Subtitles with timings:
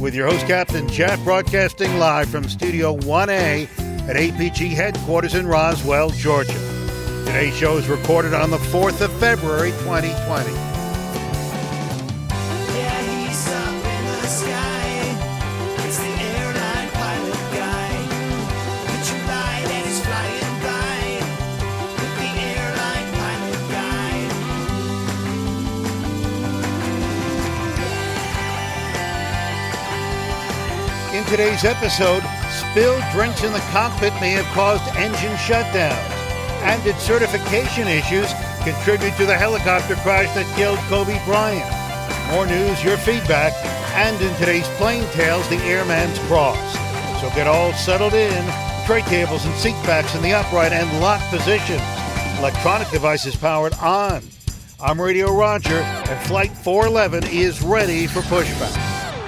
[0.00, 3.68] with your host, Captain Jeff, broadcasting live from Studio 1A
[4.08, 6.52] at APG headquarters in Roswell, Georgia.
[7.26, 10.69] Today's show is recorded on the 4th of February, 2020.
[31.30, 35.94] Today's episode, spilled drinks in the cockpit may have caused engine shutdowns,
[36.66, 41.70] and did certification issues contribute to the helicopter crash that killed Kobe Bryant?
[42.34, 43.52] More news, your feedback,
[43.94, 46.58] and in today's Plane Tales, the Airman's Cross.
[47.20, 48.44] So get all settled in,
[48.84, 51.80] tray tables and seat backs in the upright and locked positions.
[52.40, 54.20] Electronic devices powered on.
[54.82, 58.79] I'm Radio Roger, and Flight 411 is ready for pushback.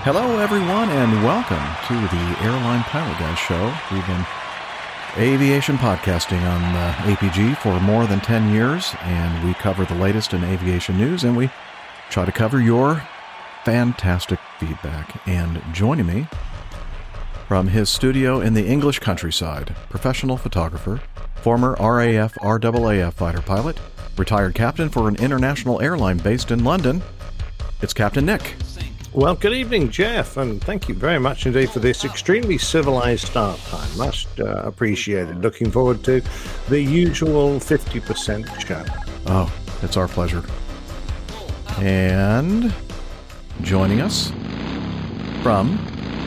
[0.05, 3.73] Hello, everyone, and welcome to the Airline Pilot Guy Show.
[3.93, 4.27] We've been
[5.17, 10.35] aviation podcasting on uh, APG for more than 10 years, and we cover the latest
[10.35, 11.51] in aviation news, and we
[12.11, 13.01] try to cover your
[13.65, 15.25] fantastic feedback.
[15.29, 16.27] And joining me
[17.47, 21.01] from his studio in the English countryside, professional photographer,
[21.37, 23.79] former RAF RAAF fighter pilot,
[24.17, 27.03] retired captain for an international airline based in London,
[27.81, 28.57] it's Captain Nick.
[29.15, 33.59] Well, good evening, Jeff, and thank you very much indeed for this extremely civilized start
[33.67, 33.99] time.
[33.99, 35.37] Must uh, appreciate it.
[35.37, 36.23] Looking forward to
[36.71, 38.83] the usual 50% show.
[39.27, 39.53] Oh,
[39.83, 40.43] it's our pleasure.
[41.77, 42.73] And
[43.61, 44.33] joining us
[45.43, 45.77] from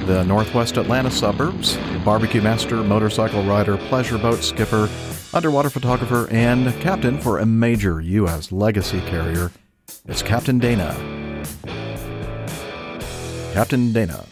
[0.06, 4.88] the northwest Atlanta suburbs, barbecue master, motorcycle rider, pleasure boat skipper,
[5.34, 8.52] underwater photographer, and captain for a major U.S.
[8.52, 9.52] legacy carrier,
[10.08, 10.96] it's Captain Dana.
[13.56, 14.26] Captain Dana.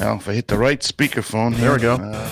[0.00, 1.94] Well, if I hit the right speakerphone, There we go.
[1.94, 2.30] uh,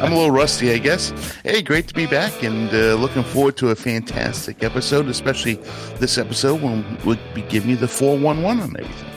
[0.00, 1.12] I'm a little rusty, I guess.
[1.44, 5.56] Hey, great to be back, and uh, looking forward to a fantastic episode, especially
[5.98, 9.08] this episode when we'll be giving you the 411 on everything.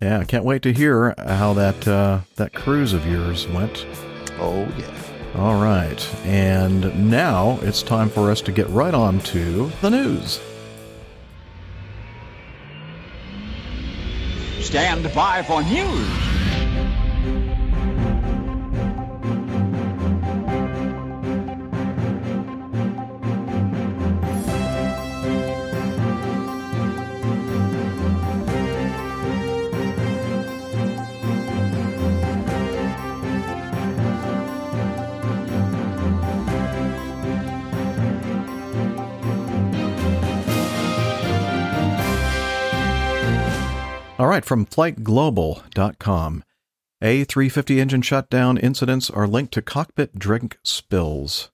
[0.00, 3.84] Yeah, I can't wait to hear how that uh, that cruise of yours went.
[4.38, 4.94] Oh yeah.
[5.34, 10.40] All right, and now it's time for us to get right on to the news.
[14.60, 16.37] Stand by for news.
[44.18, 46.42] All right, from flightglobal.com.
[47.00, 51.52] A350 engine shutdown incidents are linked to cockpit drink spills.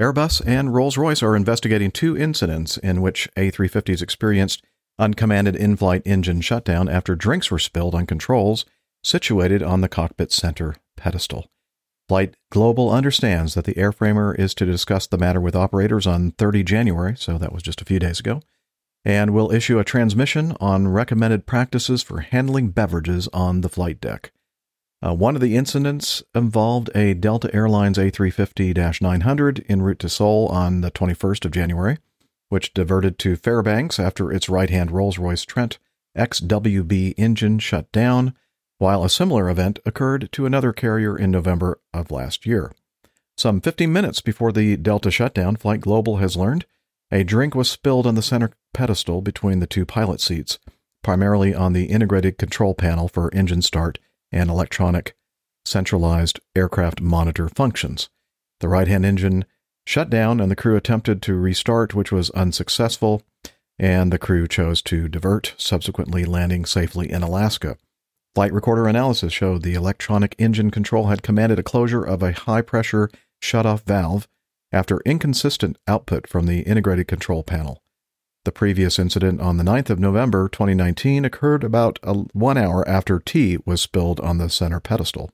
[0.00, 4.62] Airbus and Rolls Royce are investigating two incidents in which A350s experienced
[4.98, 8.64] uncommanded in flight engine shutdown after drinks were spilled on controls
[9.04, 11.50] situated on the cockpit center pedestal.
[12.08, 16.62] Flight Global understands that the airframer is to discuss the matter with operators on 30
[16.62, 18.40] January, so that was just a few days ago
[19.06, 24.32] and will issue a transmission on recommended practices for handling beverages on the flight deck.
[25.00, 30.48] Uh, one of the incidents involved a Delta Airlines A350 900 en route to Seoul
[30.48, 31.98] on the 21st of January,
[32.48, 35.78] which diverted to Fairbanks after its right hand Rolls Royce Trent
[36.18, 38.34] XWB engine shut down,
[38.78, 42.72] while a similar event occurred to another carrier in November of last year.
[43.36, 46.66] Some 15 minutes before the Delta shutdown, Flight Global has learned
[47.10, 50.58] a drink was spilled on the center pedestal between the two pilot seats,
[51.02, 53.98] primarily on the integrated control panel for engine start
[54.32, 55.16] and electronic
[55.64, 58.08] centralized aircraft monitor functions.
[58.60, 59.44] The right hand engine
[59.86, 63.22] shut down and the crew attempted to restart, which was unsuccessful,
[63.78, 67.76] and the crew chose to divert, subsequently landing safely in Alaska.
[68.34, 72.62] Flight recorder analysis showed the electronic engine control had commanded a closure of a high
[72.62, 73.10] pressure
[73.40, 74.28] shut-off valve
[74.76, 77.82] after inconsistent output from the integrated control panel.
[78.44, 83.18] The previous incident on the 9th of November 2019 occurred about a, one hour after
[83.18, 85.30] tea was spilled on the center pedestal.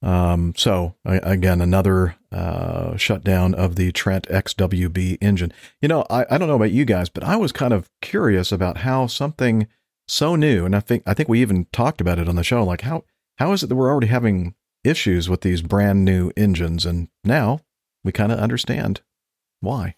[0.00, 5.52] Um, so again, another uh, shutdown of the Trent XWB engine.
[5.80, 8.52] You know, I, I don't know about you guys, but I was kind of curious
[8.52, 9.66] about how something
[10.06, 12.62] so new, and I think I think we even talked about it on the show.
[12.62, 13.04] Like how
[13.38, 17.60] how is it that we're already having issues with these brand new engines, and now
[18.04, 19.00] we kind of understand
[19.60, 19.96] why.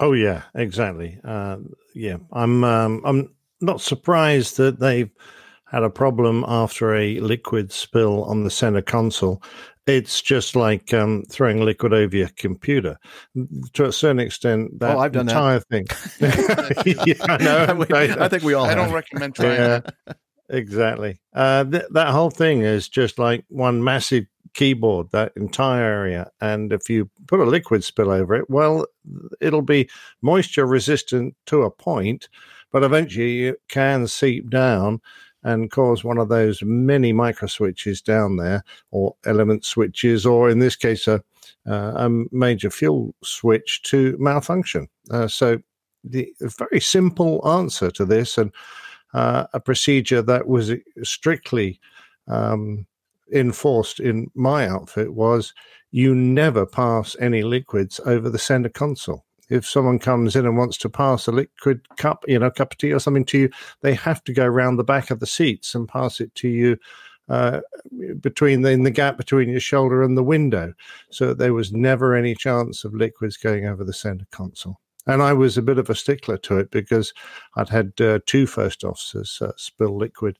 [0.00, 1.18] Oh yeah, exactly.
[1.24, 1.58] Uh,
[1.94, 5.10] yeah, I'm um, I'm not surprised that they've
[5.64, 9.42] had a problem after a liquid spill on the center console.
[9.86, 12.98] It's just like um, throwing liquid over your computer.
[13.74, 15.32] To a certain extent, that Oh, I've done that.
[15.32, 15.86] entire thing.
[17.06, 17.86] yeah, I.
[18.18, 18.66] I, I think we all.
[18.66, 20.16] I don't recommend trying Yeah, that.
[20.48, 21.18] Exactly.
[21.32, 26.30] Uh, th- that whole thing is just like one massive keyboard, that entire area.
[26.40, 28.86] And if you put a liquid spill over it, well,
[29.40, 29.88] it'll be
[30.22, 32.28] moisture resistant to a point,
[32.72, 35.00] but eventually it can seep down
[35.46, 40.58] and cause one of those many micro switches down there, or element switches, or in
[40.58, 41.22] this case, a,
[41.68, 44.88] uh, a major fuel switch to malfunction.
[45.08, 45.58] Uh, so,
[46.02, 48.52] the very simple answer to this, and
[49.16, 50.72] uh, a procedure that was
[51.02, 51.80] strictly
[52.28, 52.86] um,
[53.32, 55.54] enforced in my outfit was
[55.90, 59.24] you never pass any liquids over the center console.
[59.48, 62.78] If someone comes in and wants to pass a liquid cup, you know, cup of
[62.78, 65.74] tea or something to you, they have to go around the back of the seats
[65.74, 66.76] and pass it to you
[67.30, 67.60] uh,
[68.20, 70.74] between the, in the gap between your shoulder and the window.
[71.10, 74.78] So there was never any chance of liquids going over the center console.
[75.06, 77.14] And I was a bit of a stickler to it because
[77.54, 80.38] I'd had uh, two first officers uh, spill liquid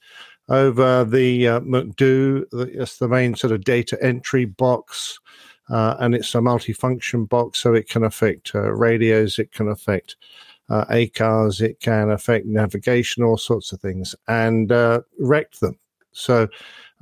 [0.49, 2.47] over the uh, MCDU.
[2.53, 5.19] It's the main sort of data entry box,
[5.71, 10.17] uh, and it's a multifunction box, so it can affect uh, radios, it can affect
[10.69, 15.79] uh, ACARS, it can affect navigation, all sorts of things, and uh, wrecked them.
[16.13, 16.49] So,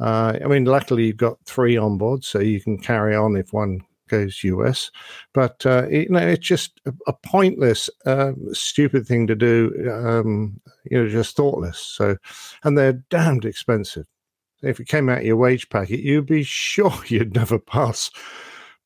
[0.00, 3.80] I mean, luckily you've got three on board, so you can carry on if one
[4.08, 4.90] goes US.
[5.32, 9.90] But uh, it, you know, it's just a, a pointless, um, stupid thing to do.
[9.90, 11.78] Um, you know, just thoughtless.
[11.78, 12.16] So,
[12.62, 14.06] and they're damned expensive.
[14.62, 18.10] If it came out of your wage packet, you'd be sure you'd never pass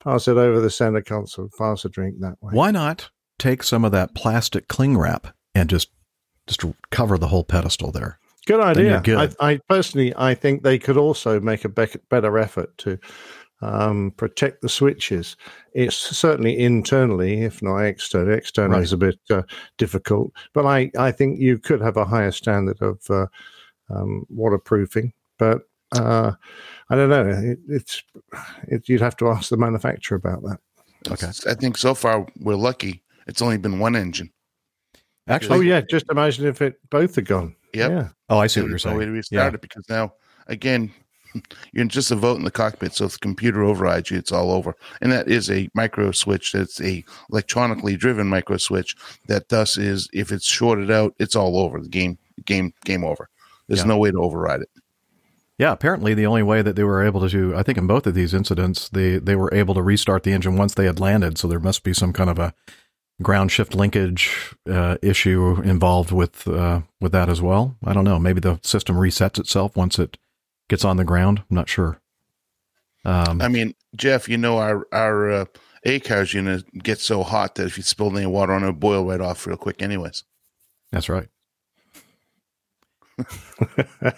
[0.03, 2.53] pass it over the center console, pass a drink that way.
[2.53, 5.91] Why not take some of that plastic cling wrap and just
[6.47, 8.19] just cover the whole pedestal there?
[8.47, 9.03] Good idea.
[9.05, 9.37] good.
[9.41, 12.99] I, I personally, I think they could also make a bec- better effort to
[13.61, 15.37] um, protect the switches.
[15.73, 18.35] It's certainly internally, if not external.
[18.35, 18.85] External Right.
[18.85, 19.43] is a bit uh,
[19.79, 23.27] difficult, but I, I think you could have a higher standard of uh,
[23.91, 25.13] um, waterproofing.
[25.39, 25.63] But
[25.93, 26.33] uh,
[26.91, 27.27] I don't know.
[27.29, 28.03] It, it's
[28.69, 30.59] it, you'd have to ask the manufacturer about that.
[31.11, 31.29] Okay.
[31.49, 33.03] I think so far we're lucky.
[33.27, 34.31] It's only been one engine.
[35.29, 37.55] Actually, Oh yeah, just imagine if it both are gone.
[37.75, 37.91] Yep.
[37.91, 38.09] Yeah.
[38.31, 39.13] oh, I see what you're no way saying.
[39.13, 40.15] to restart it because now,
[40.47, 40.91] again,
[41.73, 42.95] you're just a vote in the cockpit.
[42.95, 44.75] So if the computer overrides you, it's all over.
[45.01, 46.53] And that is a micro switch.
[46.53, 48.97] That's a electronically driven micro switch.
[49.27, 51.81] That thus is if it's shorted out, it's all over.
[51.81, 53.29] The game, game, game over.
[53.67, 53.87] There's Yeah.
[53.87, 54.71] no way to override it.
[55.59, 58.15] Yeah, apparently the only way that they were able to, I think in both of
[58.15, 61.37] these incidents, they they were able to restart the engine once they had landed.
[61.37, 62.55] So there must be some kind of a
[63.21, 67.77] ground shift linkage uh, issue involved with uh, with that as well.
[67.85, 68.21] I don't know.
[68.21, 70.17] Maybe the system resets itself once it
[70.69, 71.43] gets on the ground.
[71.51, 72.01] I'm not sure.
[73.05, 75.45] Um, I mean, Jeff, you know our our uh,
[75.87, 79.05] ACARS unit gets so hot that if you spill any water on it, it'll boil
[79.05, 79.81] right off real quick.
[79.83, 80.25] Anyways,
[80.93, 81.29] that's right.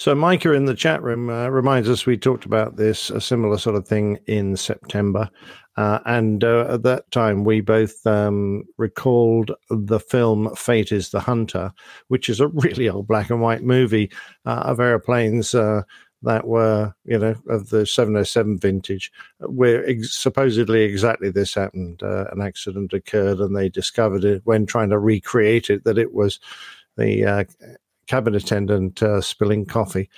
[0.00, 3.58] So Micah in the chat room uh, reminds us we talked about this a similar
[3.58, 5.28] sort of thing in September,
[5.76, 11.20] uh, and uh, at that time we both um, recalled the film "Fate Is the
[11.20, 11.70] Hunter,"
[12.08, 14.10] which is a really old black and white movie
[14.46, 15.54] uh, of airplanes.
[15.54, 15.82] Uh,
[16.22, 22.02] that were, you know, of the 707 vintage, where ex- supposedly exactly this happened.
[22.02, 26.14] Uh, an accident occurred, and they discovered it when trying to recreate it that it
[26.14, 26.38] was
[26.96, 27.44] the uh,
[28.10, 30.10] cabin attendant uh, spilling coffee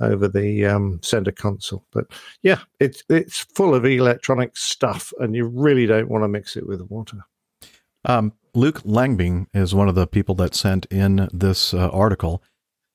[0.00, 1.84] over the um, center console.
[1.92, 2.06] But
[2.42, 6.66] yeah, it's it's full of electronic stuff, and you really don't want to mix it
[6.66, 7.18] with water.
[8.04, 12.42] Um, Luke Langbing is one of the people that sent in this uh, article.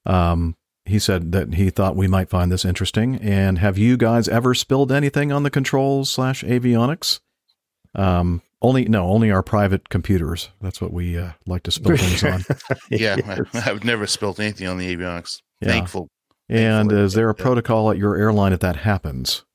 [0.05, 3.15] Um, he said that he thought we might find this interesting.
[3.17, 7.19] And have you guys ever spilled anything on the controls slash avionics?
[7.95, 10.49] Um, only no, only our private computers.
[10.61, 12.43] That's what we uh, like to spill things on.
[12.89, 13.17] yeah,
[13.53, 15.41] I, I've never spilled anything on the avionics.
[15.61, 15.69] Yeah.
[15.69, 16.09] Thankful.
[16.49, 17.43] And Thankfully, is there a yeah.
[17.43, 19.45] protocol at your airline if that happens?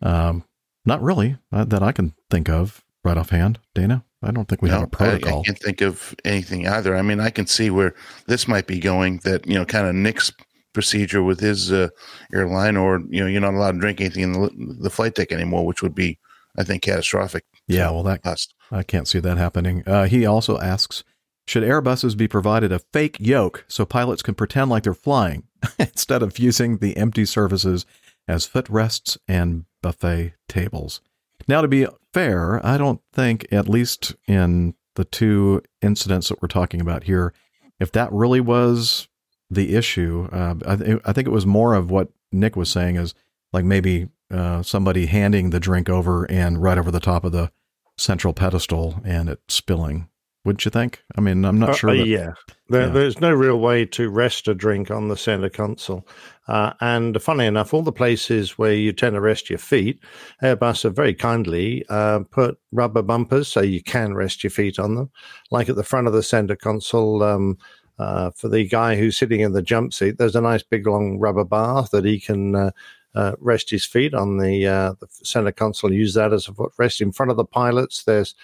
[0.00, 0.44] Um,
[0.84, 3.58] not really uh, that I can think of right offhand.
[3.74, 5.40] Dana, I don't think we have a I- I, protocol.
[5.40, 6.96] I can't think of anything either.
[6.96, 7.94] I mean, I can see where
[8.26, 9.18] this might be going.
[9.24, 10.32] That you know, kind of nicks
[10.72, 11.88] procedure with his uh,
[12.32, 14.50] airline, or you know, you're not allowed to drink anything in the,
[14.80, 16.18] the flight deck anymore, which would be,
[16.58, 17.44] I think, catastrophic.
[17.66, 18.48] Yeah, well, that us.
[18.70, 19.84] I can't see that happening.
[19.86, 21.04] Uh, he also asks,
[21.46, 25.44] should Airbuses be provided a fake yoke so pilots can pretend like they're flying
[25.78, 27.86] instead of using the empty surfaces
[28.26, 31.00] as footrests and buffet tables?
[31.46, 36.48] Now, to be fair, I don't think, at least in the two incidents that we're
[36.48, 37.32] talking about here,
[37.78, 39.08] if that really was
[39.48, 42.96] the issue, uh, I, th- I think it was more of what Nick was saying
[42.96, 43.14] is
[43.52, 47.50] like maybe uh, somebody handing the drink over and right over the top of the
[47.96, 50.08] central pedestal and it spilling.
[50.44, 51.02] Wouldn't you think?
[51.16, 51.90] I mean, I'm not Uh, sure.
[51.90, 52.30] uh, that- yeah.
[52.70, 52.88] There, yeah.
[52.88, 56.06] there's no real way to rest a drink on the center console.
[56.46, 59.98] Uh, and funny enough, all the places where you tend to rest your feet,
[60.42, 64.94] Airbus have very kindly uh, put rubber bumpers so you can rest your feet on
[64.94, 65.10] them.
[65.50, 67.58] Like at the front of the center console, um,
[67.98, 71.18] uh, for the guy who's sitting in the jump seat, there's a nice big long
[71.18, 72.70] rubber bar that he can uh,
[73.14, 75.92] uh, rest his feet on the, uh, the center console.
[75.92, 77.00] Use that as a footrest.
[77.00, 78.34] In front of the pilots, there's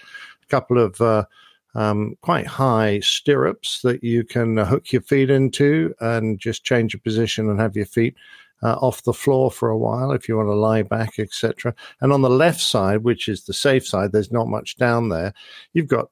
[0.43, 1.25] a couple of uh,
[1.75, 7.01] um, quite high stirrups that you can hook your feet into and just change your
[7.01, 8.15] position and have your feet
[8.63, 11.75] uh, off the floor for a while if you want to lie back, etc.
[12.01, 15.33] And on the left side, which is the safe side, there's not much down there.
[15.73, 16.07] You've got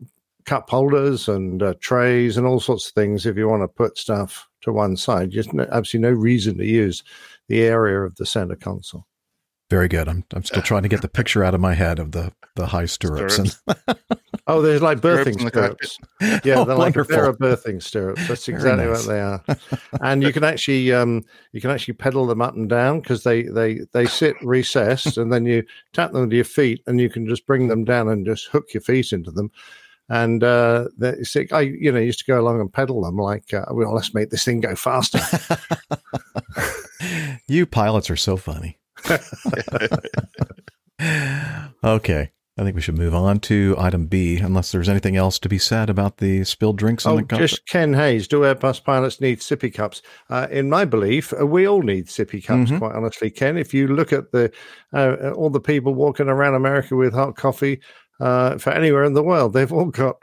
[0.45, 3.97] cup holders and uh, trays and all sorts of things if you want to put
[3.97, 5.31] stuff to one side.
[5.31, 7.03] Just no, absolutely no reason to use
[7.47, 9.05] the area of the center console.
[9.69, 10.07] Very good.
[10.07, 12.67] I'm I'm still trying to get the picture out of my head of the the
[12.67, 13.39] high stirrups.
[13.39, 13.55] And,
[14.45, 15.97] Oh, there's like birthing in the stirrups.
[16.43, 17.15] Yeah, Oh, they're like a wonderful.
[17.15, 18.27] pair of birthing stirrups.
[18.27, 19.07] That's exactly nice.
[19.07, 19.41] what they are.
[20.01, 21.23] And you can actually um,
[21.53, 25.31] you can actually pedal them up and down because they they they sit recessed, and
[25.31, 28.25] then you tap them with your feet, and you can just bring them down and
[28.25, 29.49] just hook your feet into them.
[30.09, 33.15] And uh, they- it's like, I you know used to go along and pedal them
[33.15, 35.19] like uh, well let's make this thing go faster.
[37.47, 38.79] you pilots are so funny.
[41.83, 42.31] okay.
[42.55, 45.57] I think we should move on to item B, unless there's anything else to be
[45.57, 48.27] said about the spilled drinks in Oh, just Ken Hayes.
[48.27, 50.03] Do Airbus pilots need sippy cups?
[50.29, 52.69] Uh, in my belief, uh, we all need sippy cups.
[52.69, 52.77] Mhm.
[52.77, 53.57] Quite honestly, Ken.
[53.57, 54.51] If you look at the
[54.93, 57.81] uh, all the people walking around America with hot coffee
[58.19, 60.17] uh, for anywhere in the world, they've all got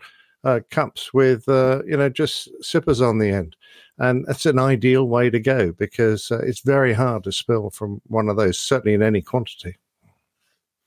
[0.44, 3.56] uh, cups with uh, you know just sippers on the end,
[4.00, 8.00] and that's an ideal way to go because uh, it's very hard to spill from
[8.06, 9.76] one of those, certainly in any quantity.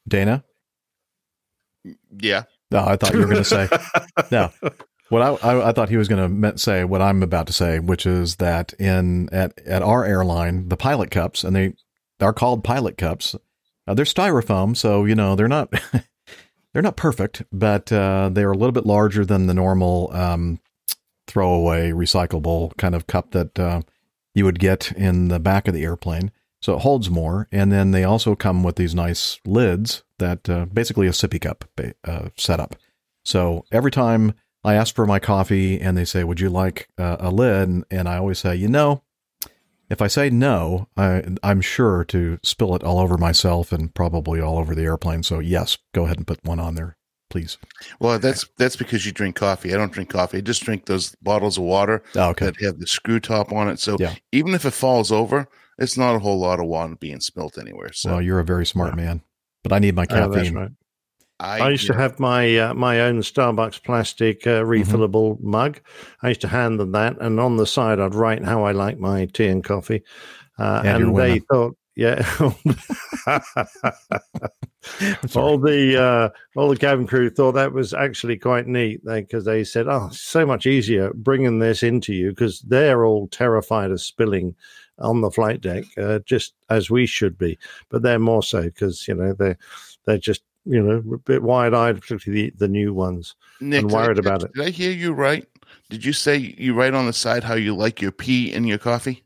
[0.08, 0.44] Dana?
[2.18, 2.44] Yeah.
[2.72, 3.70] No, I thought you were going to say
[4.32, 4.52] no.
[5.10, 7.78] What I, I I thought he was going to say what I'm about to say,
[7.78, 11.74] which is that in at at our airline, the pilot cups, and they
[12.20, 13.36] are called pilot cups.
[13.86, 15.72] Uh, they're styrofoam, so you know they're not
[16.74, 20.60] they're not perfect, but uh, they're a little bit larger than the normal um,
[21.28, 23.82] throwaway recyclable kind of cup that uh,
[24.34, 26.32] you would get in the back of the airplane.
[26.62, 30.66] So it holds more, and then they also come with these nice lids that uh,
[30.66, 31.66] basically a sippy cup
[32.06, 32.76] uh, setup.
[33.26, 37.18] So every time I ask for my coffee and they say, "Would you like uh,
[37.20, 39.04] a lid?" and, and I always say, "You know,
[39.90, 44.42] if I say no, I, I'm sure to spill it all over myself and probably
[44.42, 45.24] all over the airplane.
[45.24, 46.98] So yes, go ahead and put one on there,
[47.34, 47.58] please."
[48.00, 49.74] Well, that's that's because you drink coffee.
[49.74, 50.38] I don't drink coffee.
[50.38, 52.46] I just drink those bottles of water Oh, okay.
[52.46, 53.80] that have the screw top on it.
[53.80, 54.14] So Yeah.
[54.32, 55.48] even if it falls over,
[55.78, 57.92] it's not a whole lot of water being spilt anywhere.
[57.94, 59.22] So well, you're a very smart man,
[59.64, 60.56] but I need my Oh, that's caffeine.
[60.56, 60.72] right.
[61.40, 65.82] I, I used to have my uh, my own Starbucks plastic uh, refillable mug.
[66.22, 68.98] I used to hand them that, and on the side, I'd write how I like
[69.00, 70.04] my tea and coffee.
[70.60, 71.46] Uh, And and they women.
[71.52, 72.26] thought, yeah,
[75.36, 79.64] all the uh, all the cabin crew thought that was actually quite neat because they
[79.64, 84.56] said, "Oh, so much easier bringing this into you," because they're all terrified of spilling
[85.00, 87.58] on the flight deck, uh, just as we should be.
[87.90, 89.56] But they're more so because you know they
[90.06, 93.36] they're just you know a bit wide eyed, particularly the, the new ones.
[93.62, 94.54] Nick, and did I- worried did- about it.
[94.54, 95.48] Did I hear you right?
[95.90, 98.78] Did you say you write on the side how you like your pee in your
[98.78, 99.23] coffee?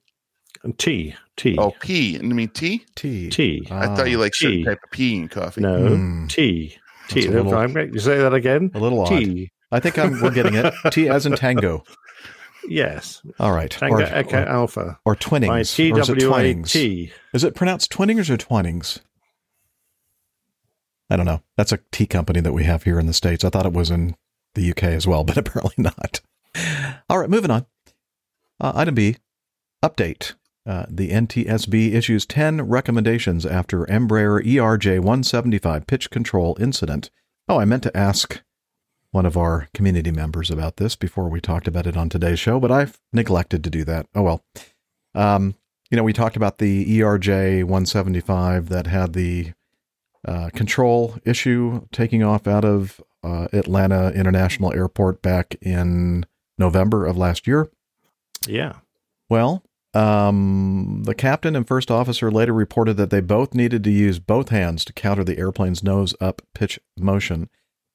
[0.68, 2.18] And tea, tea, Oh, pee.
[2.18, 2.86] And I mean tea?
[2.96, 3.30] tea.
[3.30, 3.66] tea.
[3.72, 4.66] I thought you like certain tea.
[4.66, 5.62] type of pee in coffee.
[5.62, 6.28] No, Mm.
[6.30, 7.28] tea, That's tea.
[7.30, 8.70] little- I'm going to say that again.
[8.74, 9.08] A little odd.
[9.20, 9.52] Tea.
[9.72, 10.74] I think I'm we're getting it.
[10.92, 11.84] T as in tango.
[12.70, 13.72] Yes, All right.
[13.72, 15.00] Tango or, Echo or, Alpha.
[15.06, 15.50] or My twinnings.
[15.96, 16.72] Or is it twinings?
[16.74, 17.18] TWAT.
[17.34, 19.00] Is it pronounced twinnings or twinings?
[21.10, 21.44] I don't know.
[21.56, 23.46] That's a tea company that we have here in the States.
[23.46, 24.18] I thought it was in
[24.56, 26.20] the UK as well, but apparently not.
[27.10, 27.66] All right, moving on.
[28.60, 29.16] Uh, item B
[29.82, 30.34] update.
[30.68, 37.10] Uh, the NTSB issues 10 recommendations after Embraer ERJ 175 pitch control incident.
[37.48, 38.42] Oh, I meant to ask
[39.12, 42.60] one of our community members about this before we talked about it on today's show,
[42.60, 44.08] but I've neglected to do that.
[44.14, 44.44] Oh well.
[45.16, 45.56] Um,
[45.90, 49.54] you know, we talked about the ERJ 175 that had the
[50.28, 56.26] uh, control issue taking off out of uh, Atlanta International Airport back in
[56.58, 57.70] November of last year.
[58.46, 58.74] Yeah.
[59.30, 59.64] Well,
[59.98, 64.50] um, the captain and first officer later reported that they both needed to use both
[64.50, 67.50] hands to counter the airplane's nose up pitch motion,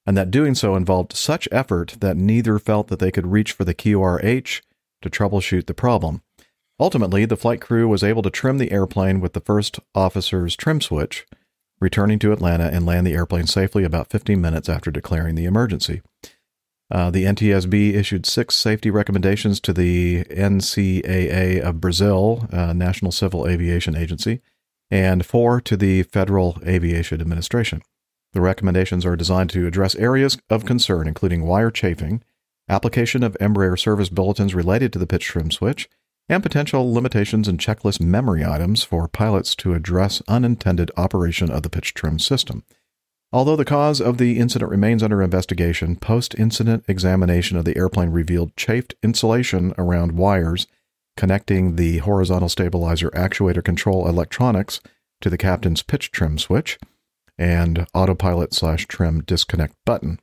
[0.04, 3.64] and that doing so involved such effort that neither felt that they could reach for
[3.64, 4.62] the QRH
[5.02, 6.22] to troubleshoot the problem.
[6.80, 10.80] Ultimately, the flight crew was able to trim the airplane with the first officer's trim
[10.80, 11.24] switch,
[11.80, 16.02] returning to Atlanta and land the airplane safely about 15 minutes after declaring the emergency.
[16.90, 23.48] Uh, the NTSB issued six safety recommendations to the NCAA of Brazil, uh, National Civil
[23.48, 24.42] Aviation Agency,
[24.90, 27.80] and four to the Federal Aviation Administration.
[28.34, 32.22] The recommendations are designed to address areas of concern, including wire chafing,
[32.68, 35.88] application of Embraer service bulletins related to the pitch trim switch,
[36.28, 41.70] and potential limitations in checklist memory items for pilots to address unintended operation of the
[41.70, 42.64] pitch trim system.
[43.32, 48.10] Although the cause of the incident remains under investigation, post incident examination of the airplane
[48.10, 50.66] revealed chafed insulation around wires
[51.16, 54.80] connecting the horizontal stabilizer actuator control electronics
[55.20, 56.78] to the captain's pitch trim switch
[57.38, 60.18] and autopilot slash trim disconnect button.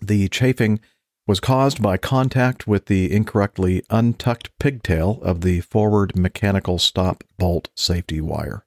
[0.00, 0.80] The chafing
[1.26, 7.68] was caused by contact with the incorrectly untucked pigtail of the forward mechanical stop bolt
[7.76, 8.64] safety wire.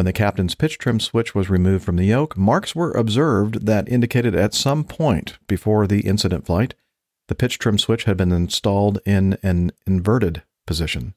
[0.00, 3.86] When the captain's pitch trim switch was removed from the yoke, marks were observed that
[3.86, 6.72] indicated at some point before the incident flight
[7.28, 11.12] the pitch trim switch had been installed in an inverted position.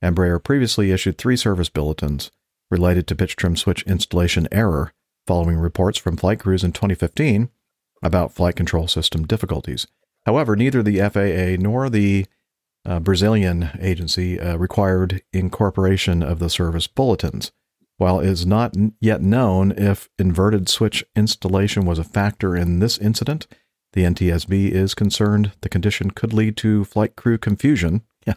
[0.00, 2.30] Embraer previously issued three service bulletins
[2.70, 4.92] related to pitch trim switch installation error
[5.26, 7.50] following reports from flight crews in 2015
[8.00, 9.88] about flight control system difficulties.
[10.24, 12.26] However, neither the FAA nor the
[12.86, 17.50] uh, Brazilian agency uh, required incorporation of the service bulletins.
[18.00, 22.96] While it is not yet known if inverted switch installation was a factor in this
[22.96, 23.46] incident,
[23.92, 28.00] the NTSB is concerned the condition could lead to flight crew confusion.
[28.26, 28.34] Yeah.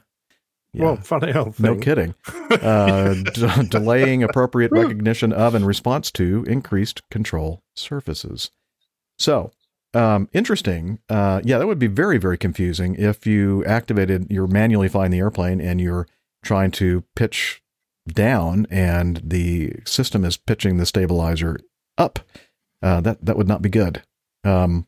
[0.73, 0.83] Yeah.
[0.83, 1.65] Well, funny old thing.
[1.65, 2.15] No kidding.
[2.49, 8.51] Uh, d- delaying appropriate recognition of and response to increased control surfaces.
[9.17, 9.51] So,
[9.93, 10.99] um, interesting.
[11.07, 15.19] Uh, yeah, that would be very, very confusing if you activated, you're manually flying the
[15.19, 16.07] airplane and you're
[16.43, 17.62] trying to pitch
[18.07, 21.59] down and the system is pitching the stabilizer
[21.97, 22.19] up.
[22.81, 24.03] Uh, that, that would not be good.
[24.43, 24.87] Um,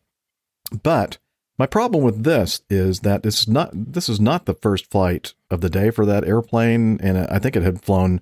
[0.83, 1.17] but
[1.57, 5.33] my problem with this is that this is not this is not the first flight
[5.49, 8.19] of the day for that airplane, and I think it had flown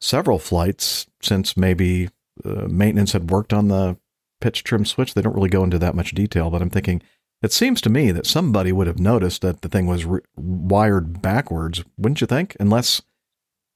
[0.00, 2.08] several flights since maybe
[2.44, 3.98] uh, maintenance had worked on the
[4.40, 5.12] pitch trim switch.
[5.12, 7.02] They don't really go into that much detail, but I'm thinking
[7.42, 11.20] it seems to me that somebody would have noticed that the thing was re- wired
[11.20, 12.56] backwards, wouldn't you think?
[12.58, 13.02] Unless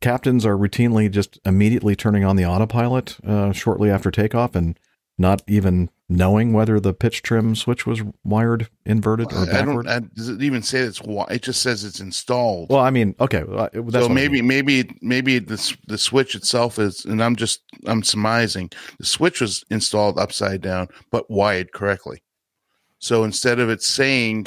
[0.01, 4.79] captains are routinely just immediately turning on the autopilot uh, shortly after takeoff and
[5.19, 9.87] not even knowing whether the pitch trim switch was wired inverted or I backward.
[9.87, 9.89] don't.
[9.89, 11.01] I, does it even say it's?
[11.01, 12.69] It just says it's installed.
[12.71, 14.47] well, I mean, okay, that's so what I maybe mean.
[14.47, 19.65] maybe maybe the the switch itself is, and I'm just I'm surmising the switch was
[19.71, 22.23] installed upside down but wired correctly.
[22.99, 24.47] So instead of it saying,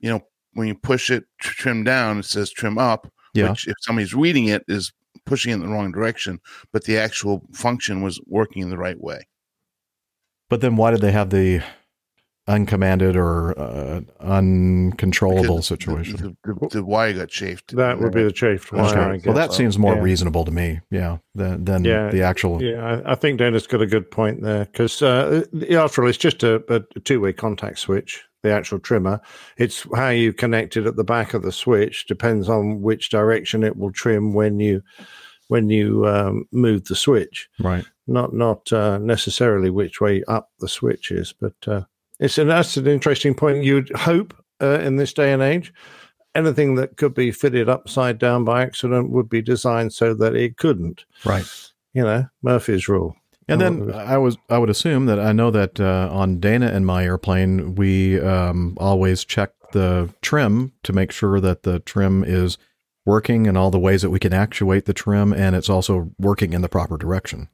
[0.00, 0.22] you know,
[0.54, 3.12] when you push it trim down, it says trim up.
[3.34, 3.50] Yeah.
[3.50, 4.92] Which if somebody's reading it is
[5.26, 6.40] pushing it in the wrong direction,
[6.72, 9.26] but the actual function was working in the right way.
[10.48, 11.62] But then why did they have the
[12.46, 16.36] uncommanded or uh, uncontrollable Because situation?
[16.44, 17.76] The, the, the wire got chafed.
[17.76, 19.12] That would be the chafed wire.
[19.12, 19.22] Okay.
[19.26, 20.00] Well, that seems more Yeah.
[20.00, 20.80] reasonable to me.
[20.90, 22.10] Yeah, than, than Yeah.
[22.10, 22.62] the actual.
[22.62, 26.16] Yeah, I, I think Dana's got a good point there because uh, after all, it's
[26.16, 28.24] just a, a two-way contact switch.
[28.42, 29.20] The actual trimmer,
[29.56, 33.64] it's how you connect it at the back of the switch depends on which direction
[33.64, 34.82] it will trim when you
[35.48, 37.48] when you um, move the switch.
[37.58, 37.84] Right.
[38.06, 41.82] Not not uh, necessarily which way up the switch is, but uh,
[42.20, 43.64] it's an, that's an interesting point.
[43.64, 45.72] You'd hope uh, in this day and age,
[46.34, 50.56] anything that could be fitted upside down by accident would be designed so that it
[50.56, 51.46] couldn't Right.
[51.92, 53.16] you know Murphy's rule.
[53.48, 56.66] And Oh, then I was I would assume that I know that uh, on Dana
[56.66, 62.24] and my airplane we um, always check the trim to make sure that the trim
[62.24, 62.58] is
[63.06, 66.52] working in all the ways that we can actuate the trim and it's also working
[66.52, 67.48] in the proper direction.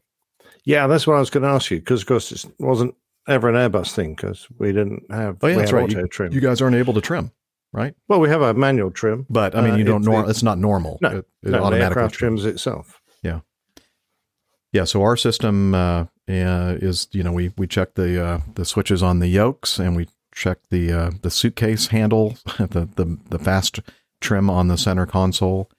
[0.64, 2.94] yeah, that's what I was going to ask you because, of course, it wasn't
[3.28, 5.37] ever an Airbus thing because we didn't have.
[5.42, 5.85] Oh yeah, that's right.
[5.85, 6.33] Auto You, trim.
[6.33, 7.30] you guys aren't able to trim,
[7.72, 7.94] right?
[8.09, 9.26] well, we have a manual trim.
[9.30, 10.00] But I mean, Uh, you don't.
[10.00, 10.98] it's Nor- it's not normal.
[11.02, 12.42] No, It, it no, the automatically aircraft trims.
[12.42, 13.00] trims itself.
[14.74, 18.64] Yeah, so our system uh, uh, is you know we we check the uh, the
[18.64, 23.38] switches on the yokes and we check the uh, the suitcase handle, the the the
[23.38, 23.78] fast
[24.20, 25.70] trim on the center console,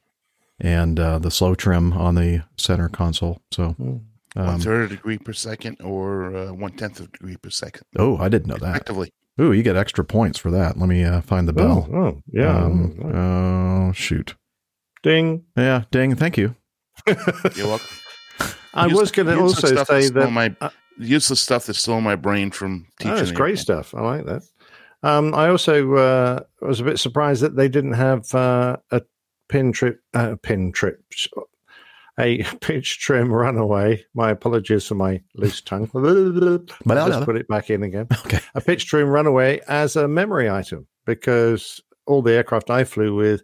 [0.61, 3.41] and uh, the slow trim on the center console.
[3.51, 3.97] So, Hmm.
[4.37, 7.49] um, third of a degree per second or uh, one tenth of a degree per
[7.49, 7.83] second.
[7.99, 8.69] oh, I didn't know that.
[8.69, 10.77] Effectively, Ooh, you get extra points for that.
[10.77, 11.89] Let me uh, find the bell.
[11.91, 12.57] Oh, oh, yeah.
[12.63, 14.35] Um, oh, oh, shoot.
[15.03, 15.43] Ding.
[15.57, 16.15] Yeah, ding.
[16.15, 16.55] Thank you.
[17.05, 17.87] you're welcome.
[18.75, 22.03] I was going to also say that's that my uh, useless stuff that's still in
[22.03, 23.17] my brain from teaching.
[23.17, 23.93] Oh, it's great stuff.
[23.93, 24.43] I like that.
[25.03, 29.01] Um, I also uh, was a bit surprised that they didn't have uh, a
[29.49, 31.03] pin trip, uh, pin trip,
[32.19, 34.03] a pitch trim runaway.
[34.13, 35.89] My apologies for my loose tongue.
[35.93, 38.07] Let's put it back in again.
[38.25, 38.39] Okay.
[38.55, 43.41] A pitch trim runaway as a memory item because all the aircraft I flew with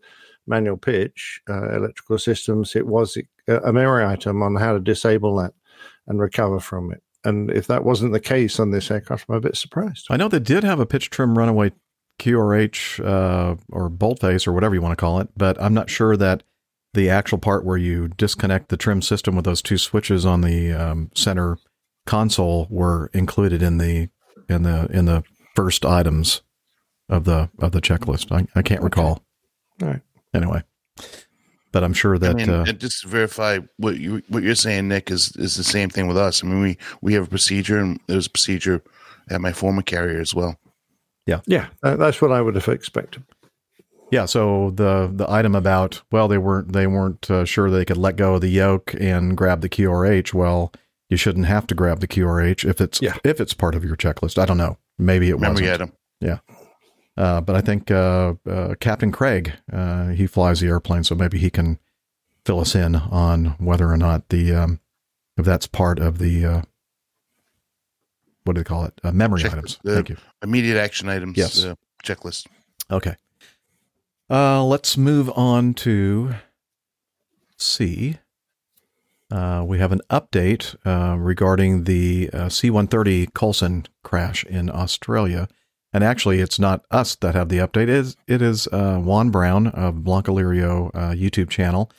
[0.48, 3.18] manual pitch uh, electrical systems, it was
[3.48, 5.54] a, memory item on how to disable that
[6.08, 7.02] and recover from it.
[7.24, 10.08] And if that wasn't the case on this aircraft, I'm a bit surprised.
[10.10, 11.72] I know they did have a pitch trim runaway
[12.20, 15.90] QRH uh, or bold face or whatever you want to call it, but I'm not
[15.90, 16.44] sure that
[16.94, 20.74] the actual part where you disconnect the trim system with those two switches on the
[20.74, 21.58] um, center
[22.06, 24.10] console were included in the
[24.50, 25.24] in the in the
[25.56, 26.42] first items
[27.10, 28.32] of the of the checklist.
[28.32, 29.24] I, I can't recall.
[29.82, 30.02] All right.
[30.34, 30.64] Anyway,
[31.72, 34.56] but I'm sure that I mean, uh, and just to verify what you what you're
[34.56, 36.44] saying, Nick, is is the same thing with us.
[36.44, 38.82] I mean, we we have a procedure, and there's a procedure
[39.30, 40.58] at my former carrier as well.
[41.48, 43.24] Yeah, uh, that's what I would have expected.
[44.12, 47.96] Yeah, so the the item about well they weren't they weren't uh, sure they could
[47.98, 50.34] let go of the yoke and grab the QRH.
[50.34, 50.74] Well,
[51.10, 53.16] you shouldn't have to grab the QRH if it's Yeah.
[53.24, 54.38] if it's part of your checklist.
[54.38, 54.78] I don't know.
[54.98, 55.94] Maybe it Remember, wasn't.
[57.18, 57.38] You had them.
[57.38, 61.38] Uh, but I think uh, uh, Captain Craig uh, he flies the airplane, so maybe
[61.38, 61.80] he can
[62.46, 64.80] fill us in on whether or not the um,
[65.38, 66.62] if that's part of the uh,
[68.44, 69.00] what do they call it?
[69.04, 69.80] Uh, memory Check- items.
[69.86, 70.18] Thank you.
[70.42, 71.38] Immediate action items.
[71.38, 71.64] Yes.
[71.64, 72.48] Uh, checklist.
[72.90, 73.16] Okay.
[74.30, 76.36] Uh, let's move on to
[77.58, 78.18] C.
[79.30, 85.48] Uh, we have an update uh, regarding the uh, C-130 Coulson crash in Australia.
[85.94, 87.84] And actually, it's not us that have the update.
[87.84, 91.92] It is, it is uh, Juan Browne of Blancolirio uh, YouTube channel.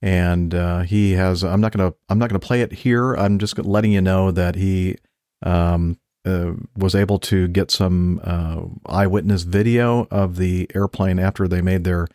[0.00, 3.14] And uh, he has, I'm not to, I'm not to play it here.
[3.14, 4.96] I'm just letting you know that he
[5.42, 11.62] um, uh, was able to get some uh, eyewitness video of the airplane after they
[11.62, 12.08] made their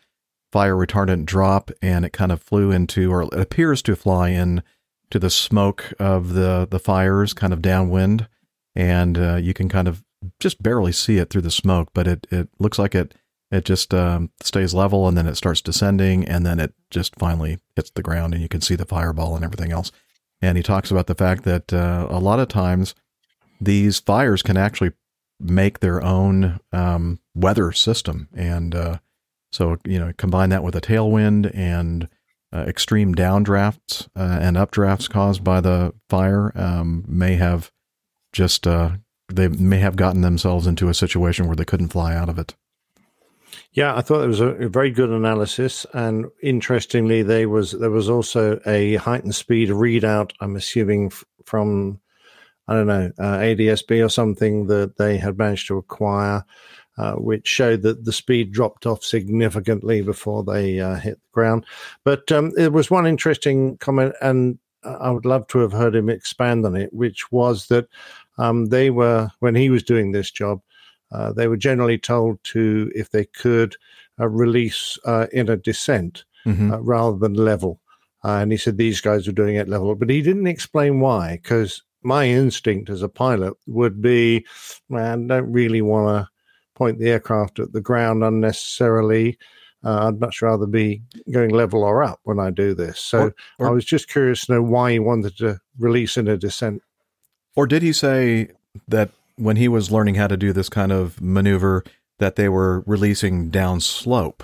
[0.52, 4.64] fire retardant drop, and it kind of flew into, or it appears to fly in
[5.10, 8.28] to the smoke of the the fires, kind of downwind,
[8.76, 10.04] and uh, you can kind of
[10.40, 13.16] just barely see it through the smoke, but it it looks like it
[13.52, 17.60] it just um, stays level, and then it starts descending, and then it just finally
[17.76, 19.92] hits the ground, and you can see the fireball and everything else.
[20.42, 22.96] And he talks about the fact that uh, a lot of times
[23.60, 24.92] these fires can actually
[25.40, 28.28] make their own um, weather system.
[28.34, 28.98] And uh,
[29.52, 32.08] so, you know, combine that with a tailwind and
[32.54, 37.72] uh, extreme downdrafts uh, and updrafts caused by the fire um, may have
[38.34, 38.92] just, uh,
[39.36, 42.56] they may have gotten themselves into a situation where they couldn't fly out of it.
[43.74, 48.10] Yeah, I thought it was a, very good analysis, and interestingly, there was there was
[48.10, 50.32] also a heightened speed readout.
[50.42, 51.12] I'm assuming
[51.46, 52.00] from
[52.68, 56.44] I don't know uh, ADSB or something that they had managed to acquire,
[56.98, 61.66] uh, which showed that the speed dropped off significantly before they uh, hit the ground.
[62.04, 66.10] But um, there was one interesting comment, and I would love to have heard him
[66.10, 67.88] expand on it, which was that
[68.38, 70.62] um, they were when he was doing this job.
[71.12, 73.76] Uh, they were generally told to, if they could,
[74.20, 76.72] uh, release uh, in a descent Mhm.
[76.72, 77.80] uh, rather than level.
[78.24, 81.40] Uh, and he said these guys were doing it level, but he didn't explain why.
[81.42, 84.46] Because my instinct as a pilot would be,
[84.90, 86.30] man, don't really want to
[86.76, 89.38] point the aircraft at the ground unnecessarily.
[89.84, 93.00] Uh, I'd much rather be going level or up when I do this.
[93.00, 96.28] So Or- or- I was just curious to know why he wanted to release in
[96.28, 96.82] a descent.
[97.56, 98.50] Or did he say
[98.88, 101.84] that when he was learning how to do this kind of maneuver,
[102.20, 104.42] that they were releasing downslope?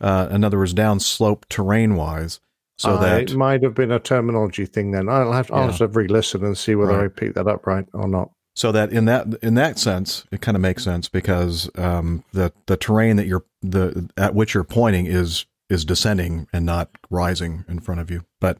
[0.00, 2.40] Uh, in other words, downslope terrain wise,
[2.78, 4.92] so Uh, that it might have been a terminology thing.
[4.92, 7.04] Then I'll have, I'll have to re-listen and see whether Right.
[7.04, 8.30] I picked that up right or not.
[8.54, 12.52] so that in that in that sense, it kind of makes sense because um, the
[12.66, 17.64] the terrain that you're the at which you're pointing is is descending and not rising
[17.68, 18.24] in front of you.
[18.40, 18.58] But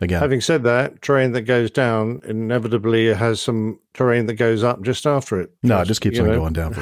[0.00, 4.82] again, Having said that, train that goes down inevitably has some terrain that goes up
[4.82, 5.50] just after it.
[5.62, 6.34] No, it just keeps on know.
[6.40, 6.72] going down.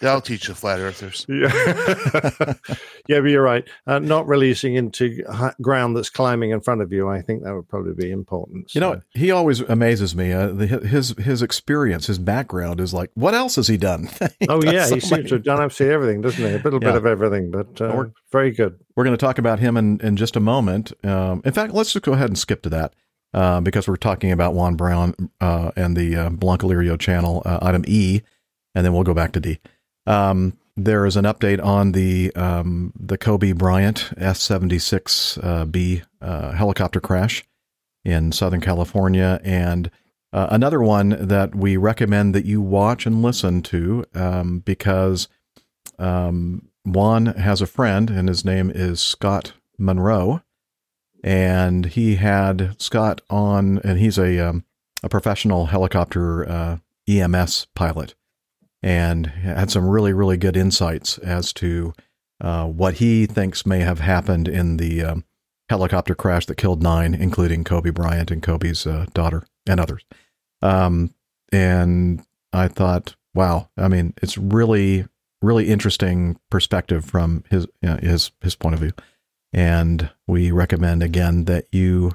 [0.00, 1.26] That'll teach the flat earthers.
[1.28, 1.50] Yeah,
[3.08, 3.68] yeah, but you're right.
[3.86, 5.22] Uh, not releasing into
[5.60, 7.08] ground that's climbing in front of you.
[7.08, 8.74] I think that would probably be important.
[8.74, 10.32] You know, he always amazes me.
[10.32, 14.08] Uh, the, his his experience, his background is like, what else has he done?
[14.40, 16.50] He oh yeah, so he seems to have done absolutely everything, doesn't he?
[16.54, 16.92] A little Yeah.
[16.92, 18.78] bit of everything, but uh, Or- very good.
[18.96, 20.92] We're going to talk about him in, in just a moment.
[21.04, 22.94] Um, in fact, let's just go ahead and skip to that
[23.32, 27.84] uh, because we're talking about Juan Browne uh, and the uh, Blancolirio channel, uh, item
[27.86, 28.22] E,
[28.74, 29.58] and then we'll go back to D.
[30.06, 35.38] Um, there is an update on the um, the Kobe Bryant S seventy six
[35.70, 37.44] B uh, helicopter crash
[38.04, 39.90] in Southern California, and
[40.32, 45.28] another one that we recommend that you watch and listen to um, because
[45.98, 50.42] um, Juan has a friend, and his name is Scott Monroe,
[51.22, 54.64] and he had Scott on, and he's a um,
[55.02, 56.76] a professional helicopter uh,
[57.08, 58.14] EMS pilot,
[58.82, 61.92] and had some really really good insights as to
[62.40, 65.24] uh, what he thinks may have happened in the um,
[65.68, 70.04] helicopter crash that killed nine, including Kobe Bryant and Kobe's uh, daughter and others.
[70.62, 71.14] Um,
[71.52, 75.06] and I thought, wow, I mean, it's really
[75.42, 78.92] really interesting perspective from his you know, his his point of view,
[79.52, 82.12] and we recommend again that you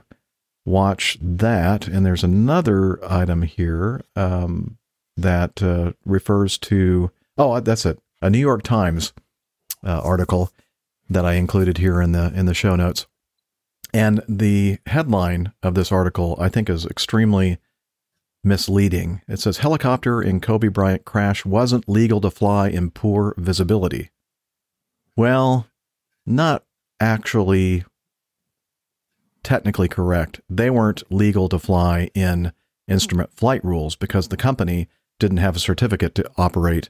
[0.65, 1.87] watch that.
[1.87, 4.77] And there's another item here um,
[5.17, 9.13] that uh, refers to oh that's it a New York Times
[9.83, 10.51] uh, article
[11.09, 13.05] that I included here in the in the show notes,
[13.93, 17.57] and the headline of this article I think is extremely
[18.43, 19.21] misleading.
[19.27, 24.11] It says helicopter in Kobe Bryant crash wasn't legal to fly in poor visibility.
[25.15, 25.67] Well,
[26.25, 26.63] not
[27.05, 27.85] actually
[29.43, 30.41] technically correct.
[30.49, 32.51] They weren't legal to fly in
[32.87, 34.87] instrument flight rules because the company
[35.19, 36.89] didn't have a certificate to operate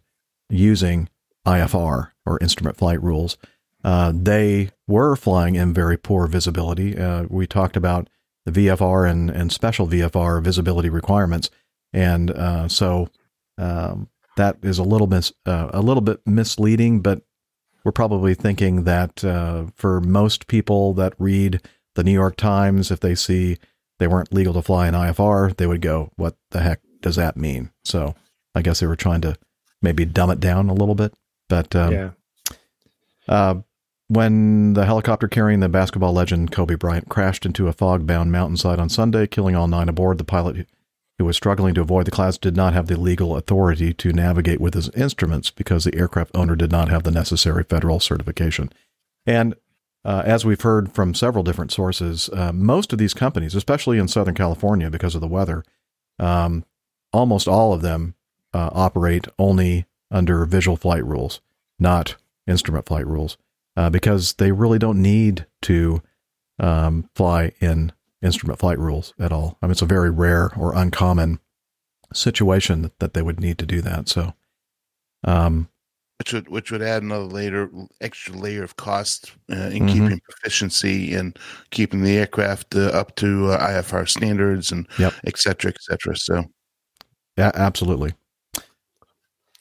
[0.50, 1.10] using
[1.46, 3.38] IFR or instrument flight rules.
[3.84, 6.98] Uh, they were flying in very poor visibility.
[6.98, 8.10] Uh, we talked about
[8.46, 11.50] the VFR and, and special VFR visibility requirements,
[11.92, 13.10] and uh, so
[13.58, 17.02] um, that is a little mis- uh, a little bit misleading.
[17.02, 17.22] But
[17.86, 21.62] we're probably thinking that uh, for most people that read
[21.94, 23.58] the New York Times, if they see
[24.00, 27.38] they weren't legal to fly in IFR, they would go, "What the heck does that
[27.38, 28.16] mean?" So
[28.56, 29.38] I guess they were trying to
[29.84, 31.14] maybe dumb it down a little bit.
[31.48, 32.10] But um, yeah,
[33.28, 33.56] uh,
[34.08, 38.80] when the helicopter carrying the basketball legend Kobe Bryant crashed into a fog bound mountainside
[38.80, 40.68] on Sunday, killing all nine aboard, the pilot
[41.18, 44.60] who was struggling to avoid the clouds did not have the legal authority to navigate
[44.60, 48.70] with his instruments because the aircraft owner did not have the necessary federal certification.
[49.26, 49.56] And
[50.04, 54.08] uh, as we've heard from several different sources, uh, most of these companies, especially in
[54.08, 55.64] Southern California because of the weather,
[56.20, 56.66] um,
[57.12, 58.16] almost all of them
[58.54, 61.42] uh, operate only under visual flight rules,
[61.80, 63.38] not instrument flight rules,
[63.76, 66.02] uh, because they really don't need to
[66.60, 67.92] um, fly in
[68.26, 69.58] instrument flight rules at all.
[69.62, 71.40] I mean, it's a very rare or uncommon
[72.14, 74.10] situation that, that they would need to do that.
[74.10, 74.34] So,
[75.24, 75.70] um,
[76.20, 79.90] which would which would add another layer extra layer of cost uh, in Mhm.
[79.90, 81.38] keeping proficiency and
[81.72, 85.14] keeping the aircraft uh, up to uh, IFR standards and Yep.
[85.26, 86.16] et cetera, et cetera.
[86.16, 86.46] So
[87.38, 88.14] yeah, absolutely.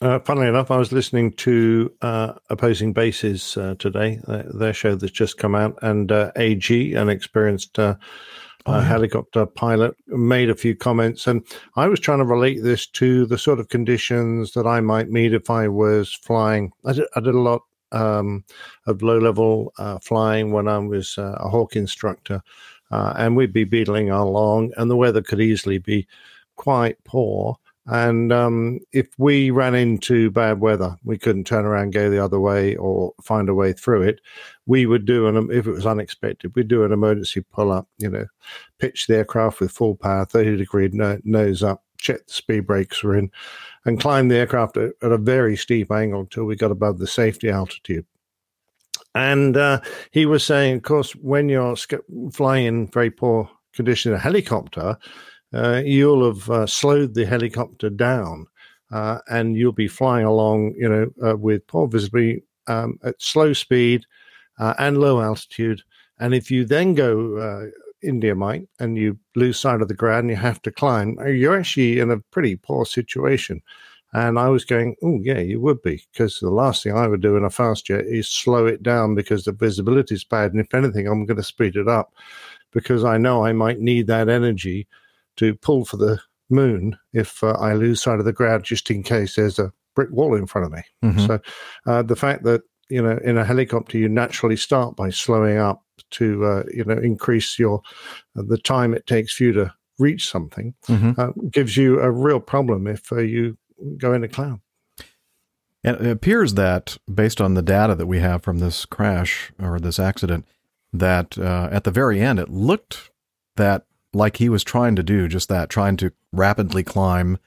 [0.01, 4.95] Uh, funnily enough, I was listening to uh, Opposing Bases uh, today, uh, their show
[4.95, 7.79] that's just come out, and uh, AG, an experienced
[8.65, 11.27] uh, Oh, helicopter pilot, made a few comments.
[11.27, 15.09] And I was trying to relate this to the sort of conditions that I might
[15.09, 16.71] meet if I was flying.
[16.83, 18.43] I did, I did a lot um,
[18.87, 22.41] of low level uh, flying when I was uh, a Hawk instructor,
[22.91, 26.07] uh, and we'd be beetling along, and the weather could easily be
[26.55, 27.57] quite poor.
[27.87, 32.39] And um, if we ran into bad weather, we couldn't turn around, go the other
[32.39, 34.21] way, or find a way through it.
[34.65, 37.87] We would do an if it was unexpected, we'd do an emergency pull up.
[37.99, 38.25] You know,
[38.79, 43.03] pitch the aircraft with full power, thirty degree no, nose up, check the speed brakes
[43.03, 43.29] were in,
[43.85, 47.07] and climb the aircraft at, at a very steep angle until we got above the
[47.07, 48.05] safety altitude.
[49.13, 51.75] And uh, he was saying, of course, when you're
[52.33, 54.97] flying in very poor condition, a helicopter,
[55.85, 58.47] you'll have uh, slowed the helicopter down,
[58.91, 63.53] uh, and you'll be flying along, you know, uh, with poor visibility um, at slow
[63.53, 64.05] speed
[64.59, 65.81] uh, and low altitude.
[66.19, 67.65] And if you then go uh,
[68.01, 71.17] India Mike and you lose sight of the ground, and you have to climb.
[71.19, 73.61] uh, You're actually in a pretty poor situation.
[74.13, 77.21] And I was going, oh yeah, you would be, because the last thing I would
[77.21, 80.53] do in a fast jet is slow it down because the visibility is bad.
[80.53, 82.13] And if anything, I'm going to speed it up
[82.71, 84.87] because I know I might need that energy
[85.37, 86.19] to pull for the
[86.49, 90.09] moon if uh, I lose sight of the ground, just in case there's a brick
[90.11, 90.81] wall in front of me.
[91.03, 91.27] Mhm.
[91.27, 91.39] So
[91.87, 95.81] uh, the fact that you know in a helicopter you naturally start by slowing up
[96.11, 97.81] to uh, you know increase your
[98.37, 101.17] uh, the time it takes for you to reach something Mhm.
[101.17, 103.57] uh, gives you a real problem if uh, you
[103.97, 104.59] go in a cloud.
[105.83, 109.79] And it appears that, based on the data that we have from this crash or
[109.79, 110.45] this accident,
[110.91, 113.11] that uh, at the very end it looked
[113.55, 117.37] that like he was trying to do just that, trying to rapidly climb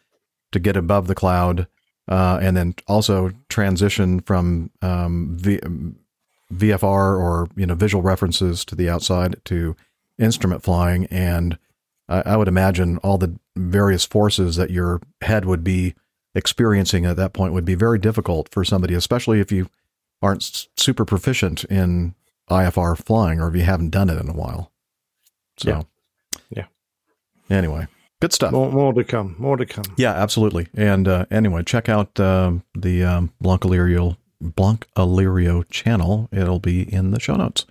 [0.52, 1.66] to get above the cloud,
[2.09, 5.61] uh, and then also transition from um, v-
[6.52, 9.76] VFR or you know visual references to the outside to
[10.18, 11.07] instrument flying.
[11.07, 11.59] And
[12.09, 15.94] I, I would imagine all the various forces that your head would be
[16.35, 19.68] experiencing at that point would be very difficult for somebody, especially if you
[20.20, 22.14] aren't super proficient in
[22.50, 24.70] IFR flying or if you haven't done it in a while.
[25.57, 25.70] So.
[27.50, 27.87] Anyway,
[28.20, 28.52] good stuff.
[28.52, 29.37] More, more to come.
[29.38, 29.84] More to come.
[29.96, 30.68] Yeah, absolutely.
[30.74, 36.28] And uh, anyway, check out um, the um, Blancolirio Blanc Illyrio channel.
[36.32, 37.66] It'll be in the show notes.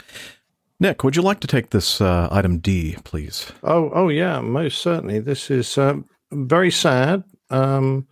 [0.80, 3.52] Nick, would you like to take this uh, item D, please?
[3.64, 5.20] Oh, oh yeah, most certainly.
[5.20, 8.08] This is um, very sad, um,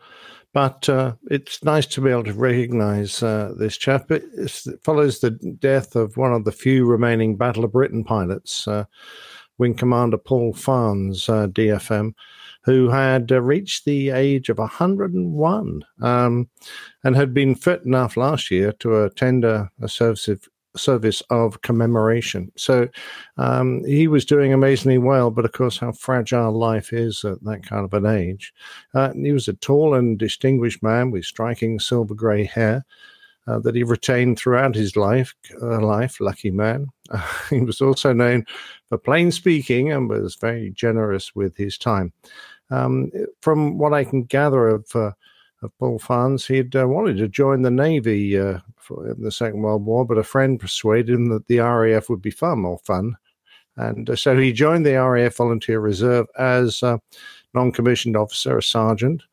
[0.51, 4.10] but uh, it's nice to be able to recognise uh, this chap.
[4.10, 8.67] It, it follows the death of one of the few remaining Battle of Britain pilots,
[8.67, 8.86] uh,
[9.58, 12.13] Wing Commander Paul Farnes, uh, DFM,
[12.63, 16.50] who had uh, reached the age of 101 um,
[17.04, 21.62] and had been fit enough last year to attend a, a service of, service of
[21.62, 22.52] commemoration.
[22.58, 22.89] So
[23.38, 27.63] um, he was doing amazingly well, but of course, how fragile life is at that
[27.63, 28.54] kind of an age.
[28.94, 32.86] Uh, he was a tall and distinguished man with striking silver grey hair.
[33.48, 36.88] Uh, that he retained throughout his life, uh, life, lucky man.
[37.50, 38.46] he was also known
[38.89, 42.13] for plain speaking and was very generous with his time.
[42.72, 45.12] Um, from what I can gather of uh,
[45.62, 49.62] of Paul Farnes, he'd uh, wanted to join the Navy uh, for, in the Second
[49.62, 53.18] World War, but a friend persuaded him that the RAF would be far more fun.
[53.78, 57.02] And uh, so he joined the RAF Volunteer Reserve as a
[57.54, 59.24] non commissioned officer, a sergeant,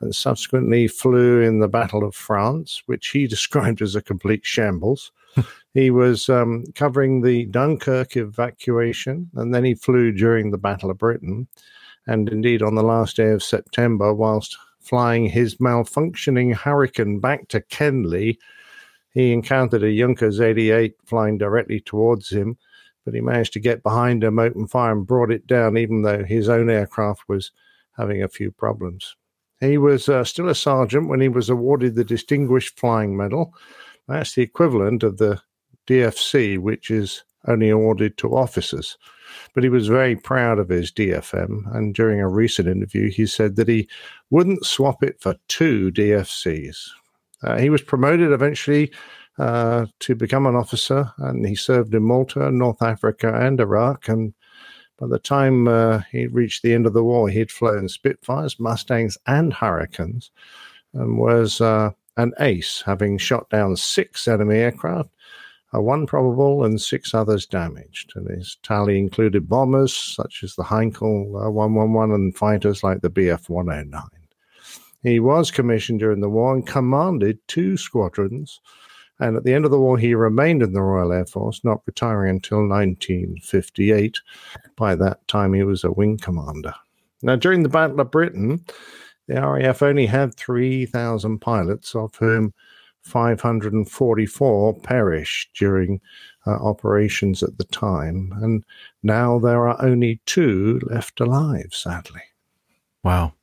[0.00, 5.12] and subsequently flew in the Battle of France, which he described as a complete shambles.
[5.74, 10.98] he was um, covering the Dunkirk evacuation, and then he flew during the Battle of
[10.98, 11.48] Britain.
[12.06, 17.60] And indeed, on the last day of September, whilst flying his malfunctioning Hurricane back to
[17.60, 18.38] Kenley,
[19.14, 22.56] he encountered a Junkers 88 flying directly towards him,
[23.04, 26.24] but he managed to get behind him, open fire, and brought it down, even though
[26.24, 27.52] his own aircraft was
[27.96, 29.16] having a few problems.
[29.60, 33.54] He was uh, still a sergeant when he was awarded the Distinguished Flying Medal.
[34.12, 35.40] That's the equivalent of the
[35.86, 38.98] DFC, which is only awarded to officers.
[39.54, 43.56] But he was very proud of his DFM, and during a recent interview, he said
[43.56, 43.88] that he
[44.30, 46.76] wouldn't swap it for two DFCs.
[47.42, 48.92] Uh, he was promoted eventually
[49.38, 54.08] uh, to become an officer, and he served in Malta, North Africa, and Iraq.
[54.08, 54.34] And
[54.98, 59.16] by the time uh, he reached the end of the war, he'd flown Spitfires, Mustangs,
[59.26, 60.30] and Hurricanes,
[60.92, 65.10] and was uh, an ace, having shot down six enemy aircraft,
[65.74, 68.12] uh, one probable, and six others damaged.
[68.14, 73.10] And his tally included bombers such as the Heinkel uh, 111 and fighters like the
[73.10, 74.02] Bf 109.
[75.02, 78.60] He was commissioned during the war and commanded two squadrons.
[79.18, 81.82] And at the end of the war, he remained in the Royal Air Force, not
[81.86, 84.20] retiring until 1958.
[84.76, 86.74] By that time, he was a wing commander.
[87.22, 88.64] Now, during the Battle of Britain,
[89.34, 92.52] the RAF only had 3,000 pilots, of whom
[93.02, 96.00] 544 perished during
[96.46, 98.32] uh, operations at the time.
[98.40, 98.64] And
[99.02, 102.22] now there are only two left alive, sadly.
[103.02, 103.34] Wow.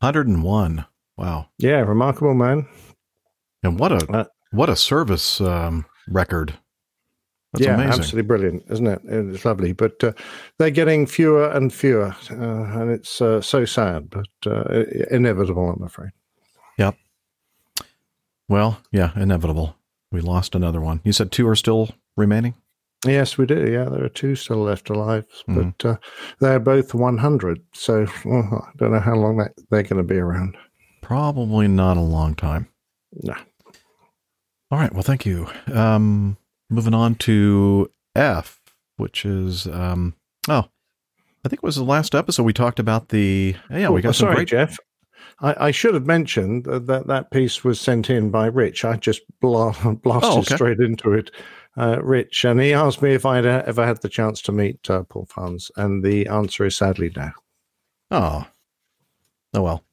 [0.00, 0.84] 101.
[1.16, 1.48] Wow.
[1.58, 2.66] Yeah, remarkable man.
[3.62, 6.54] And what a Uh, what a service um, record.
[7.52, 8.00] That's yeah, amazing.
[8.00, 9.00] absolutely brilliant, isn't it?
[9.04, 10.12] It's lovely, but uh,
[10.58, 12.34] they're getting fewer and fewer, uh,
[12.80, 16.10] and it's uh, so sad, but uh, inevitable, I'm afraid.
[16.78, 16.96] Yep.
[18.48, 19.76] Well, yeah, inevitable.
[20.10, 21.00] We lost another one.
[21.04, 22.54] You said two are still remaining?
[23.06, 23.70] Yes, we do.
[23.70, 25.74] Yeah, there are two still left alive, Mhm.
[25.78, 25.96] but uh,
[26.40, 27.62] they're both 100.
[27.72, 30.56] So well, I don't know how long that, they're going to be around.
[31.02, 32.68] Probably not a long time.
[33.22, 33.34] No.
[34.70, 34.92] All right.
[34.92, 35.46] Well, thank you.
[35.72, 36.36] Um,
[36.70, 38.60] moving on to F,
[38.96, 40.14] which is um,
[40.48, 40.68] oh,
[41.44, 44.14] I think it was the last episode we talked about the yeah we Oh, got
[44.14, 44.76] some sorry, great Jeff.
[45.40, 48.84] I, I should have mentioned that, that piece was sent in by Rich.
[48.84, 50.54] I just bla- blasted Oh, okay.
[50.56, 51.30] straight into it.
[51.76, 54.90] Uh, Rich, and he asked me if I'd uh, ever had the chance to meet
[54.90, 57.30] uh, Paul Farnes, and the answer is sadly no.
[58.10, 58.46] Oh.
[59.54, 59.84] Oh well.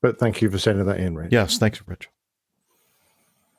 [0.00, 1.32] But thank you for sending that in, Rich.
[1.32, 2.08] Yes, thanks, Rich.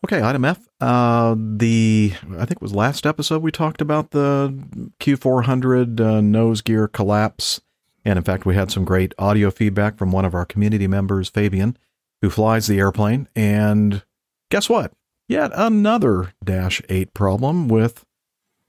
[0.04, 0.68] Okay, item F.
[0.80, 4.52] Uh, the I think it was last episode we talked about the
[5.00, 7.62] Q400 uh, nose gear collapse,
[8.04, 11.30] and in fact we had some great audio feedback from one of our community members,
[11.30, 11.78] Fabian,
[12.22, 13.28] who flies the airplane.
[13.36, 14.04] And
[14.50, 14.92] guess what?
[15.28, 18.04] Yet another Dash 8 problem with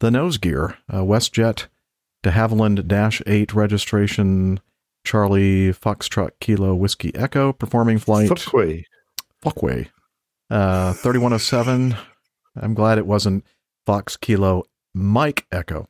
[0.00, 0.76] the nose gear.
[0.88, 1.66] Uh, WestJet
[2.22, 4.60] de Havilland Dash 8 registration
[5.02, 8.28] Charlie Foxtrot Kilo Whiskey Echo performing flight.
[8.28, 8.84] Fuckway.
[9.42, 9.88] Fuckway.
[10.52, 11.96] Uh, 3107.
[12.60, 13.42] I'm glad it wasn't
[13.86, 15.88] Fox Kilo Mike Echo.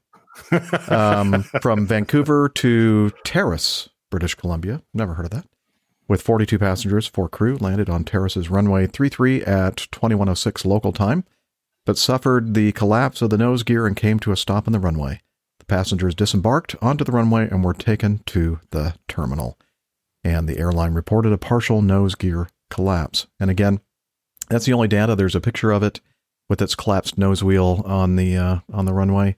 [0.88, 4.82] Um, from Vancouver to Terrace, British Columbia.
[4.94, 5.46] Never heard of that.
[6.06, 11.24] With 42 passengers, four crew landed on Terrace's runway 33 at 2106 local time,
[11.84, 14.78] but suffered the collapse of the nose gear and came to a stop on the
[14.78, 15.20] runway.
[15.58, 19.58] The passengers disembarked onto the runway and were taken to the terminal.
[20.22, 23.26] And the airline reported a partial nose gear collapse.
[23.40, 23.80] And again,
[24.53, 25.16] that's the only data.
[25.16, 26.00] There's a picture of it
[26.48, 29.36] with its collapsed nose wheel on the uh, on the runway,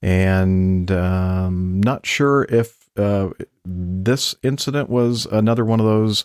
[0.00, 3.30] and um, not sure if uh,
[3.64, 6.24] this incident was another one of those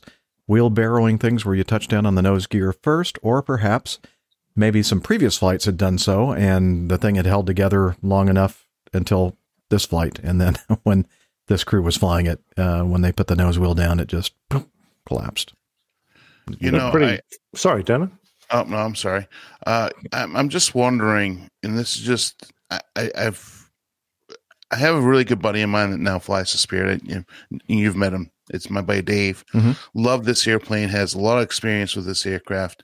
[0.50, 4.00] wheelbarrowing things where you touch down on the nose gear first, or perhaps
[4.56, 8.68] maybe some previous flights had done so, and the thing had held together long enough
[8.94, 9.36] until
[9.70, 11.06] this flight, and then when
[11.48, 14.34] this crew was flying it, uh, when they put the nose wheel down, it just
[14.50, 14.70] boom,
[15.06, 15.54] collapsed.
[16.60, 17.20] You know, Pretty- I,
[17.56, 18.12] Sorry, Dana.
[18.52, 19.28] Oh no, I'm sorry.
[19.66, 23.70] Uh, I'm, I'm just wondering, and this is just I, I, I've
[24.72, 27.02] I have a really good buddy of mine that now flies the Spirit.
[27.06, 27.26] You,
[27.68, 28.32] you've met him.
[28.54, 29.44] It's my buddy Dave.
[29.54, 29.78] Mhm.
[29.94, 30.90] Love this airplane.
[30.90, 32.84] Has a lot of experience with this aircraft.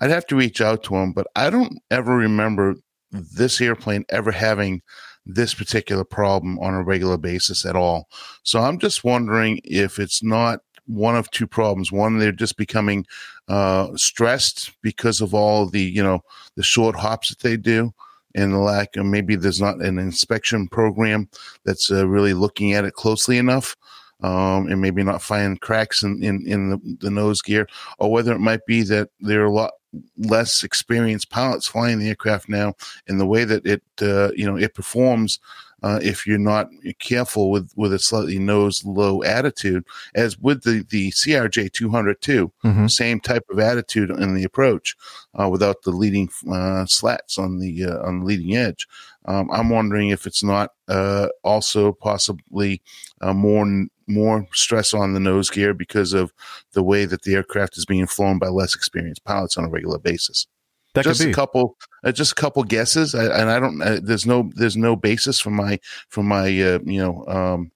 [0.00, 2.76] I'd have to reach out to him, but I don't ever remember
[3.10, 4.82] this airplane ever having
[5.26, 8.08] this particular problem on a regular basis at all.
[8.42, 11.92] So I'm just wondering if it's not one of two problems.
[11.92, 13.04] One, they're just becoming
[13.50, 16.22] uh, stressed because of all the you know
[16.54, 17.92] the short hops that they do,
[18.36, 21.28] and the lack of maybe there's not an inspection program
[21.64, 23.76] that's uh, really looking at it closely enough.
[24.22, 27.66] Um, and maybe not finding cracks in, in, in the, the nose gear,
[27.98, 29.72] or whether it might be that there are a lot
[30.18, 32.74] less experienced pilots flying the aircraft now,
[33.08, 35.40] and the way that it uh, you know it performs
[35.82, 36.68] uh, if you're not
[36.98, 42.52] careful with with a slightly nose low attitude, as with the the CRJ 200 too,
[42.64, 42.90] Mhm.
[42.90, 44.96] same type of attitude in the approach,
[45.38, 48.86] uh, without the leading uh, slats on the uh, on the leading edge.
[49.26, 52.82] Um, I'm wondering if it's not uh, also possibly
[53.20, 56.32] uh, more more stress on the nose gear because of
[56.72, 59.98] the way that the aircraft is being flown by less experienced pilots on a regular
[59.98, 60.46] basis
[60.94, 61.30] That just could be.
[61.30, 64.76] a couple uh, just a couple guesses I, and i don't uh, there's no there's
[64.76, 65.78] no basis for my
[66.08, 67.70] for my uh, you know um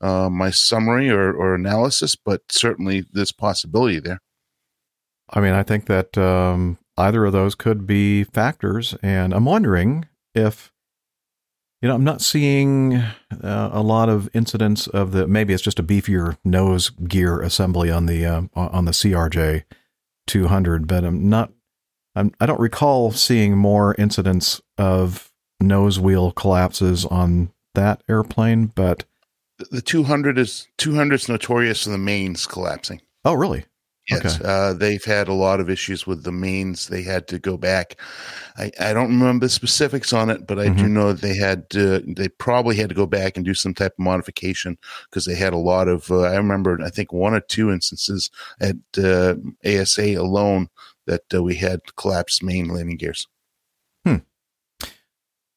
[0.00, 4.20] uh, my summary or, or analysis but certainly there's possibility there
[5.32, 10.06] I mean, I think that um, either of those could be factors, and I'm wondering
[10.34, 10.70] if
[11.80, 15.78] you know I'm not seeing uh, a lot of incidents of the maybe it's just
[15.78, 19.64] a beefier nose gear assembly on the uh, on the CRJ
[20.26, 21.50] 200, but I'm not.
[22.14, 29.04] I'm, I don't recall seeing more incidents of nose wheel collapses on that airplane, but
[29.58, 33.64] the, the 200 is 200 is notorious for the mains collapsing oh, really?
[34.10, 34.44] Yes, Okay.
[34.44, 36.88] uh, they've had a lot of issues with the mains.
[36.88, 38.00] They had to go back.
[38.58, 40.90] I, I don't remember the specifics on it, but I do Mhm.
[40.90, 43.92] know that they had to, they probably had to go back and do some type
[43.92, 44.76] of modification
[45.08, 46.10] because they had a lot of.
[46.10, 48.28] Uh, I remember, I think one or two instances
[48.60, 50.68] at uh, ASA alone
[51.06, 53.26] that uh, we had collapsed main landing gears.
[54.04, 54.16] Hmm.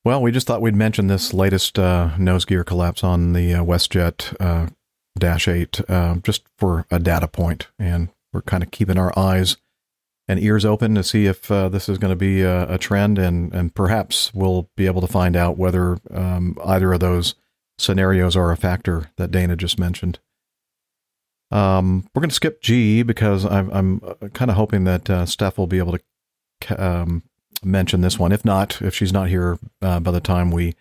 [0.04, 3.64] Well, we just thought we'd mention this latest uh, nose gear collapse on the uh,
[3.64, 4.70] WestJet uh,
[5.18, 9.58] Dash 8 uh, just for a data point, and we're kind of keeping our eyes
[10.28, 13.18] and ears open to see if uh, this is going to be a, a trend,
[13.18, 17.36] and and perhaps we'll be able to find out whether um, either of those
[17.78, 20.20] scenarios are a factor that Dana just mentioned.
[21.52, 24.00] Um, we're going to skip G because I'm, I'm
[24.32, 25.98] kind of hoping that uh, Steph will be able
[26.62, 27.24] to um,
[27.64, 28.32] mention this one.
[28.32, 30.74] If not, if she's not here uh, by the time we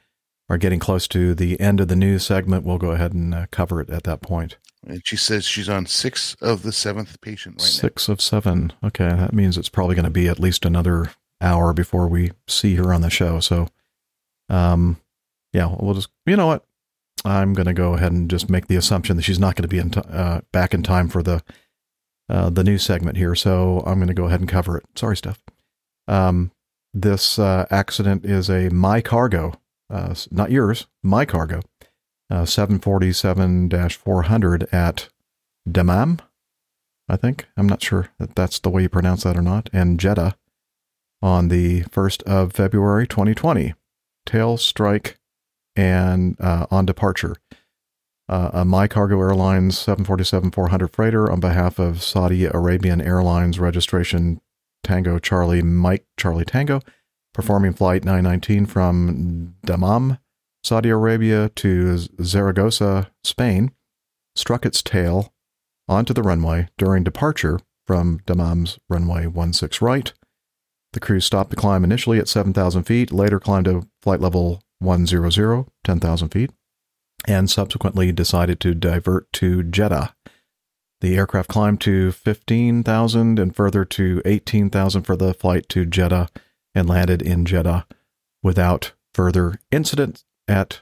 [0.48, 3.46] are getting close to the end of the news segment, we'll go ahead and uh,
[3.50, 4.56] cover it at that point.
[4.86, 8.72] And she says she's on six of the seventh patient right Six of seven.
[8.82, 11.10] Okay, that means it's probably going to be at least another
[11.40, 13.40] hour before we see her on the show.
[13.40, 13.68] So,
[14.50, 14.98] um,
[15.52, 16.66] yeah, we'll just, you know what?
[17.24, 19.68] I'm going to go ahead and just make the assumption that she's not going to
[19.68, 21.42] be in t- uh, back in time for the
[22.28, 23.34] uh, the news segment here.
[23.34, 24.84] So I'm going to go ahead and cover it.
[24.96, 25.42] Sorry, Steph.
[26.08, 26.52] Um,
[26.92, 29.54] this uh, accident is a my cargo,
[29.90, 31.60] uh, not yours, my cargo.
[32.30, 35.08] uh, 747 400 at
[35.70, 36.18] Dammam,
[37.08, 37.46] I think.
[37.56, 39.68] I'm not sure that that's the way you pronounce that or not.
[39.72, 40.36] And Jeddah
[41.22, 43.74] on the 1st of February 2020.
[44.26, 45.18] Tail strike
[45.76, 47.36] and uh, on departure.
[48.28, 54.40] Uh, a My Cargo Airlines 747 400 freighter on behalf of Saudi Arabian Airlines registration
[54.82, 56.80] Tango Charlie Mike Charlie Tango,
[57.32, 60.18] performing flight 919 from Dammam,
[60.62, 63.72] Saudi Arabia to Zaragoza, Spain,
[64.34, 65.34] struck its tail
[65.88, 70.12] onto the runway during departure from Dammam's runway 16 right.
[70.94, 75.66] The crew stopped the climb initially at 7,000 feet, later climbed to flight level 100,
[75.82, 76.50] 10,000 feet,
[77.26, 80.14] and subsequently decided to divert to Jeddah.
[81.00, 86.28] The aircraft climbed to 15,000 and further to 18,000 for the flight to Jeddah
[86.74, 87.86] and landed in Jeddah
[88.42, 90.80] without further incident at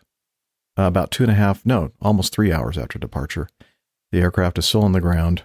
[0.77, 3.49] about two and a half, no, almost three hours after departure.
[4.11, 5.43] The aircraft is still on the ground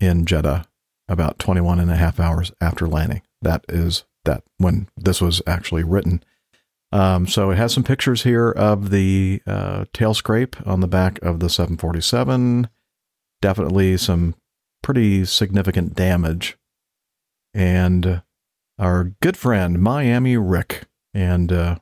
[0.00, 0.66] in Jeddah
[1.08, 3.22] about 21 and a half hours after landing.
[3.42, 6.22] That is that when this was actually written.
[6.92, 11.22] Um, so it has some pictures here of the uh, tail scrape on the back
[11.22, 12.68] of the 747.
[13.40, 14.34] Definitely some
[14.82, 16.58] pretty significant damage.
[17.54, 18.22] And
[18.78, 21.76] our good friend, Miami Rick, and uh,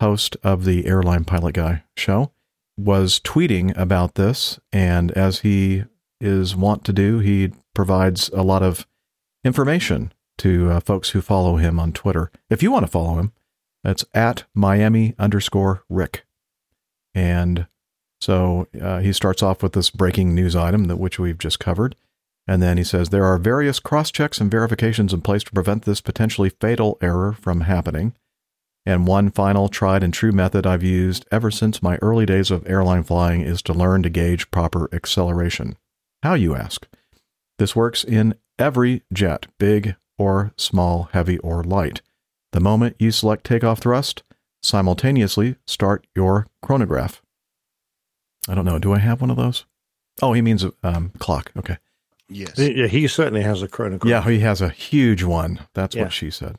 [0.00, 2.32] host of the Airline Pilot Guy show,
[2.76, 4.58] was tweeting about this.
[4.72, 5.84] And as he
[6.20, 8.86] is wont to do, he provides a lot of
[9.44, 12.30] information to uh, folks who follow him on Twitter.
[12.50, 13.32] If you want to follow him,
[13.84, 16.24] that's at Miami underscore Rick.
[17.14, 17.68] And
[18.20, 21.94] so uh, he starts off with this breaking news item that which we've just covered.
[22.48, 25.84] And then he says there are various cross checks and verifications in place to prevent
[25.84, 28.14] this potentially fatal error from happening.
[28.86, 32.66] And one final tried and true method I've used ever since my early days of
[32.66, 35.76] airline flying is to learn to gauge proper acceleration.
[36.22, 36.86] How, you ask?
[37.58, 42.02] This works in every jet, big or small, heavy or light.
[42.54, 44.22] The moment you select takeoff thrust,
[44.62, 47.20] simultaneously start your chronograph.
[48.48, 48.78] I don't know.
[48.78, 49.64] Do I have one of those?
[50.22, 51.50] Oh, he means um, clock.
[51.56, 51.78] Okay.
[52.28, 52.56] Yes.
[52.56, 54.08] Yeah, he certainly has a chronograph.
[54.08, 55.66] Yeah, he has a huge one.
[55.74, 56.04] That's Yeah.
[56.04, 56.56] what she said.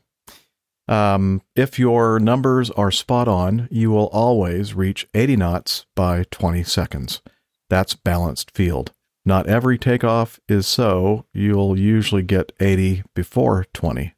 [0.90, 6.62] Um, if your numbers are spot on, you will always reach 80 knots by 20
[6.64, 7.22] seconds.
[7.70, 8.92] That's balanced field.
[9.24, 11.24] Not every takeoff is so.
[11.34, 14.14] You'll usually get 80 before 20.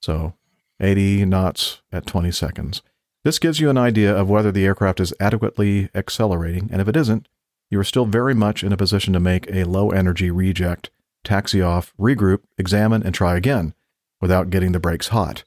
[0.00, 0.34] So
[0.82, 2.82] 80 knots at 20 seconds.
[3.24, 6.96] This gives you an idea of whether the aircraft is adequately accelerating, and if it
[6.96, 7.28] isn't,
[7.70, 10.90] you are still very much in a position to make a low energy reject,
[11.24, 13.74] taxi off, regroup, examine, and try again
[14.20, 15.44] without getting the brakes hot.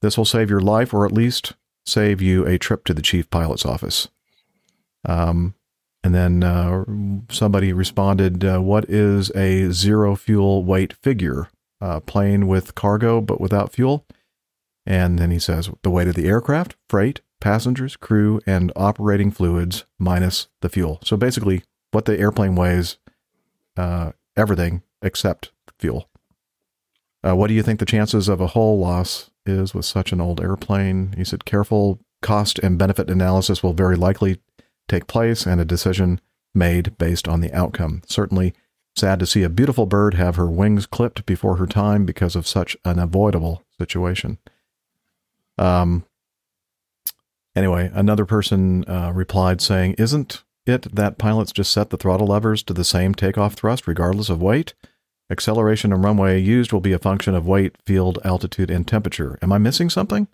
[0.00, 1.54] This will save your life, or at least
[1.84, 4.08] save you a trip to the chief pilot's office.
[5.04, 5.54] Um,
[6.04, 6.84] and then uh,
[7.30, 11.48] somebody responded, uh, What is a zero fuel weight figure?
[11.80, 14.04] Uh, plane with cargo but without fuel?
[14.88, 19.84] And then he says, The weight of the aircraft, freight, passengers, crew, and operating fluids
[19.98, 20.98] minus the fuel.
[21.04, 22.96] So basically, what the airplane weighs,
[23.76, 26.08] uh, everything except fuel.
[27.22, 30.22] Uh, what do you think the chances of a hull loss is with such an
[30.22, 31.12] old airplane?
[31.18, 34.40] He said, careful cost and benefit analysis will very likely
[34.88, 36.18] take place and a decision
[36.54, 38.00] made based on the outcome.
[38.06, 38.54] Certainly
[38.96, 42.46] sad to see a beautiful bird have her wings clipped before her time because of
[42.46, 44.38] such an avoidable situation.
[45.58, 46.04] Um,
[47.56, 52.62] anyway, another person uh, replied saying, Isn't it that pilots just set the throttle levers
[52.64, 54.74] to the same takeoff thrust regardless of weight?
[55.30, 59.38] Acceleration and runway used will be a function of weight, field, altitude, and temperature.
[59.42, 60.26] Am I missing something?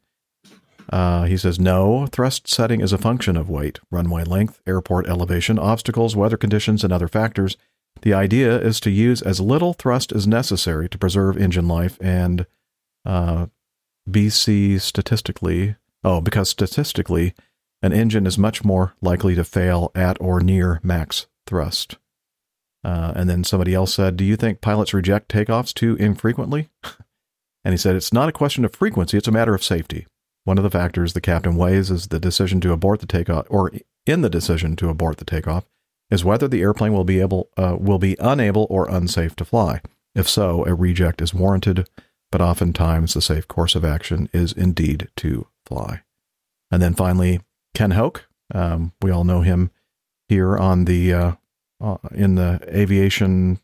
[0.91, 5.59] Uh, he says, no, thrust setting is a function of weight, runway length, airport elevation,
[5.59, 7.57] obstacles, weather conditions, and other factors.
[8.03, 12.47] The idea is to use as little thrust as necessary to preserve engine life and
[13.07, 13.47] uh,
[14.09, 17.35] BC statistically, oh, because statistically,
[17.83, 21.97] an engine is much more likely to fail at or near max thrust.
[22.85, 26.69] Uh, and then somebody else said, Do you think pilots reject takeoffs too infrequently?
[27.65, 30.07] and he said, It's not a question of frequency, it's a matter of safety.
[30.45, 33.73] One of the factors the captain weighs is the decision to abort the takeoff, or
[34.05, 35.65] in the decision to abort the takeoff,
[36.11, 39.81] is whether the airplane will be able, uh, will be unable or unsafe to fly.
[40.15, 41.89] If so, a reject is warranted,
[42.35, 46.03] but oftentimes the safe course of action is indeed to fly.
[46.69, 47.41] And then finally,
[47.75, 48.27] Ken Hoke.
[48.53, 49.71] Um, we all know him
[50.27, 51.33] here on the uh,
[51.81, 53.61] uh, in the aviation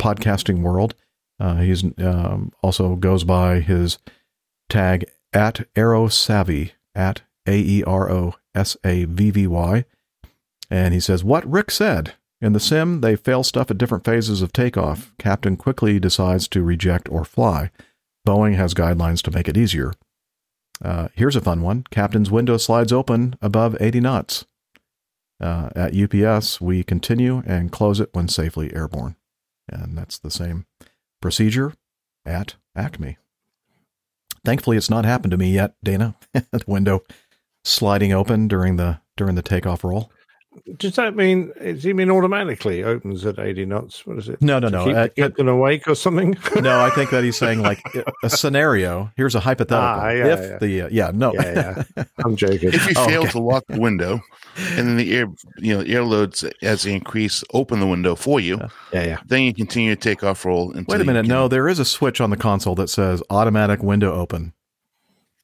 [0.00, 0.94] podcasting world.
[1.38, 3.98] Uh, he's um, also goes by his
[4.70, 5.04] tag
[5.34, 9.84] at Aero Savvy at A E R O S A V V Y.
[10.70, 12.14] And he says, What Rick said.
[12.40, 15.12] In the sim, they fail stuff at different phases of takeoff.
[15.18, 17.70] Captain quickly decides to reject or fly.
[18.26, 19.92] Boeing has guidelines to make it easier.
[20.84, 24.44] Uh, here's a fun one Captain's window slides open above 80 knots.
[25.40, 29.16] Uh, at UPS, we continue and close it when safely airborne.
[29.68, 30.66] And that's the same
[31.20, 31.74] procedure
[32.24, 33.16] at Acme.
[34.44, 36.16] Thankfully, it's not happened to me yet, Dana.
[36.32, 37.02] the window
[37.64, 40.10] sliding open during the during the takeoff roll.
[40.78, 41.52] Does that mean?
[41.62, 44.06] Does he mean automatically opens at eighty knots?
[44.06, 44.40] What is it?
[44.40, 44.84] No, no, To no.
[44.84, 46.36] Keep Uh, the captain awake or something?
[46.62, 47.80] no, I think that he's saying like
[48.22, 49.10] a scenario.
[49.16, 49.78] Here's a hypothetical.
[50.04, 50.58] Ah, yeah, if yeah.
[50.58, 52.04] the uh, yeah no yeah, yeah.
[52.24, 52.70] I'm joking.
[52.72, 53.30] If you Oh, fail okay.
[53.32, 54.20] to lock the window,
[54.70, 55.26] and then the air,
[55.58, 58.58] you know, air loads as they increase, open the window for you.
[58.92, 59.18] Yeah, yeah.
[59.26, 60.72] Then you continue to take off roll.
[60.72, 61.22] Until wait a minute.
[61.22, 64.52] can- No, there is a switch on the console that says automatic window open.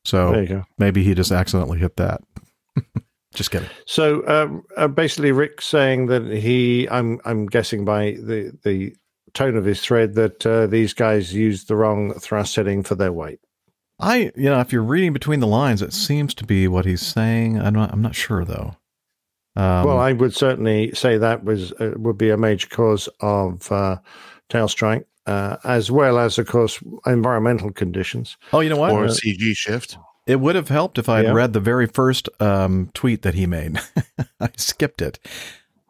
[0.05, 0.65] So There you go.
[0.79, 2.23] maybe he just accidentally hit that.
[3.35, 3.69] just kidding.
[3.87, 8.95] So um, uh, basically, Rick's saying that he, I'm, I'm guessing by the the
[9.35, 13.13] tone of his thread that uh, these guys used the wrong thrust setting for their
[13.13, 13.41] weight.
[13.99, 17.03] I you know if you're reading between the lines, it seems to be what he's
[17.03, 17.59] saying.
[17.59, 17.93] I'm not.
[17.93, 18.77] I'm not sure though.
[19.55, 23.71] Um, well, I would certainly say that was uh, would be a major cause of
[23.71, 23.99] uh,
[24.49, 28.37] tail strike, uh, as well as, of course, environmental conditions.
[28.53, 28.93] oh, you know what?
[28.93, 29.97] or a CG shift.
[30.27, 31.33] It would have helped if I had Yeah.
[31.33, 33.79] read the very first um, tweet that he made.
[34.41, 35.19] I skipped it.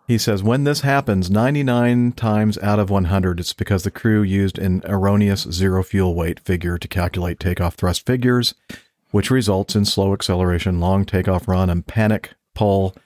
[0.08, 4.58] He says, When this happens 99 times out of 100, it's because the crew used
[4.58, 8.54] an erroneous zero fuel weight figure to calculate takeoff thrust figures,
[9.10, 12.96] which results in slow acceleration, long takeoff run, and panic pull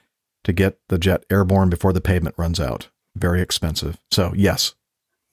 [0.43, 2.87] to get the jet airborne before the pavement runs out.
[3.15, 3.97] Very expensive.
[4.11, 4.75] So, yes,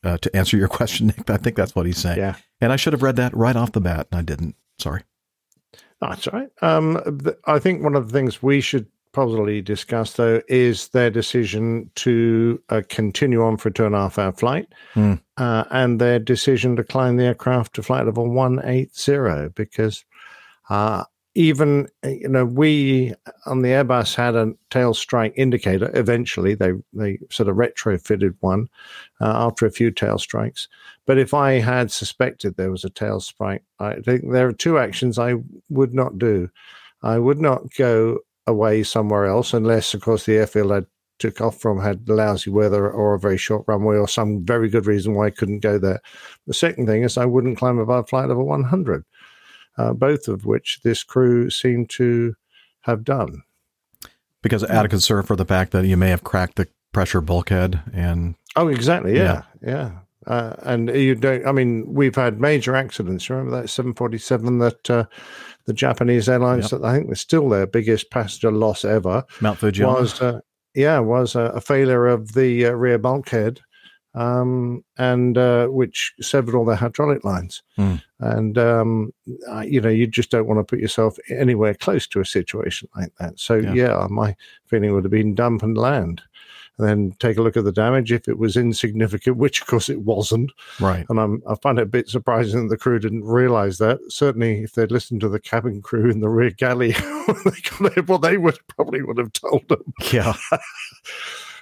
[0.03, 2.19] uh, to answer your question, Nick, I think that's what he's saying.
[2.19, 2.35] Yeah.
[2.61, 4.57] And I should have read that right off the bat, and I didn't.
[4.79, 5.03] Sorry.
[6.01, 6.49] That's right.
[6.63, 11.09] Um, th- I think one of the things we should probably discuss, though, is their
[11.09, 15.15] decision to uh, continue on for a two and a half hour flight Hmm.
[15.37, 20.05] uh, and their decision to climb the aircraft to flight level 180 because
[20.69, 21.05] uh,
[21.35, 23.13] even, you know, we
[23.47, 25.91] on the Airbus had a tail strike indicator.
[25.95, 28.69] Eventually, they, they sort of retrofitted one
[29.21, 30.69] uh, after a few tail strikes.
[31.07, 34.79] But if I had suspected there was a tail strike, I think there are two
[34.79, 35.35] actions I
[35.69, 36.51] would not do.
[37.03, 40.83] I would not go away somewhere else unless, of course, the airfield I
[41.19, 44.87] took off from had lousy weather or a very short runway or some very good
[44.87, 46.01] reason why I couldn't go there.
[46.47, 49.05] The second thing is I wouldn't climb above flight level 100,
[49.79, 52.35] uh, both of which this crew seemed to
[52.83, 53.43] have done.
[54.43, 57.81] because out of concern for the fact that you may have cracked the pressure bulkhead
[57.93, 59.17] and Oh, exactly.
[59.17, 59.91] Yeah, yeah.
[60.27, 61.47] Uh, and you don't.
[61.47, 63.29] I mean, we've had major accidents.
[63.29, 65.05] Remember that 747 that uh,
[65.67, 70.01] the Japanese airlines, that I think was still their biggest passenger loss ever, Mount Fujiyama.
[70.01, 70.41] was uh,
[70.75, 73.61] yeah was a, a failure of the uh, rear bulkhead,
[74.15, 77.63] um, and uh, which severed all their hydraulic lines.
[77.77, 77.97] Hmm.
[78.21, 79.13] And um,
[79.51, 82.89] uh, you know, you just don't want to put yourself anywhere close to a situation
[82.97, 83.39] like that.
[83.39, 83.73] So Yeah.
[83.75, 84.37] yeah, my
[84.67, 86.23] feeling would have been dump and land.
[86.77, 89.89] And then take a look at the damage if it was insignificant, which of course
[89.89, 90.51] it wasn't.
[90.81, 91.07] right.
[91.09, 94.01] And I'm, I find it a bit surprising that the crew didn't realize that.
[94.09, 96.91] Certainly, if they'd listened to the cabin crew in the rear galley,
[97.45, 99.85] they well, they would probably would have told them.
[100.13, 100.35] Yeah.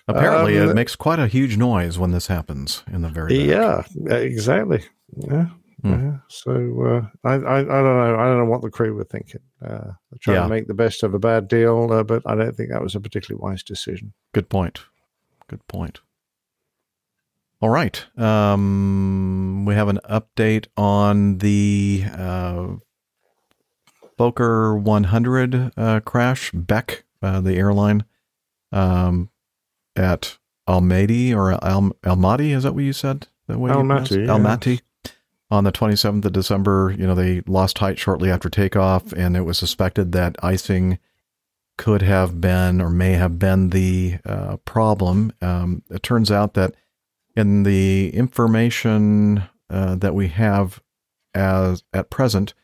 [0.08, 3.88] Apparently, Um, it makes quite a huge noise when this happens in the very back.
[3.94, 4.82] Yeah, exactly.
[5.16, 5.46] Yeah.
[5.82, 5.90] Hmm.
[5.92, 6.16] yeah.
[6.28, 9.40] So uh, I, I I don't know I don't know what the crew were thinking.
[9.64, 10.42] Uh, trying Yeah.
[10.44, 12.94] to make the best of a bad deal, uh, but I don't think that was
[12.94, 14.12] a particularly wise decision.
[14.32, 14.80] Good point.
[15.48, 16.00] Good point.
[17.60, 18.04] All right.
[18.18, 22.66] Um, we have an update on the uh,
[24.18, 26.50] Fokker 100 uh, crash.
[26.52, 28.04] Bek, uh, the airline,
[28.72, 29.30] um,
[29.96, 30.38] at
[30.68, 32.54] Almaty or Al- Almaty.
[32.54, 33.26] Is that what you said?
[33.48, 33.70] That way?
[33.70, 34.32] Almaty, yeah.
[34.32, 34.80] Almaty.
[35.50, 39.42] On the 27th of December, you know, they lost height shortly after takeoff, and it
[39.42, 40.98] was suspected that icing
[41.76, 45.32] could have been or may have been the uh, problem.
[45.42, 46.74] Um, it turns out that
[47.36, 50.82] in the information uh, that we have
[51.34, 52.54] as at present,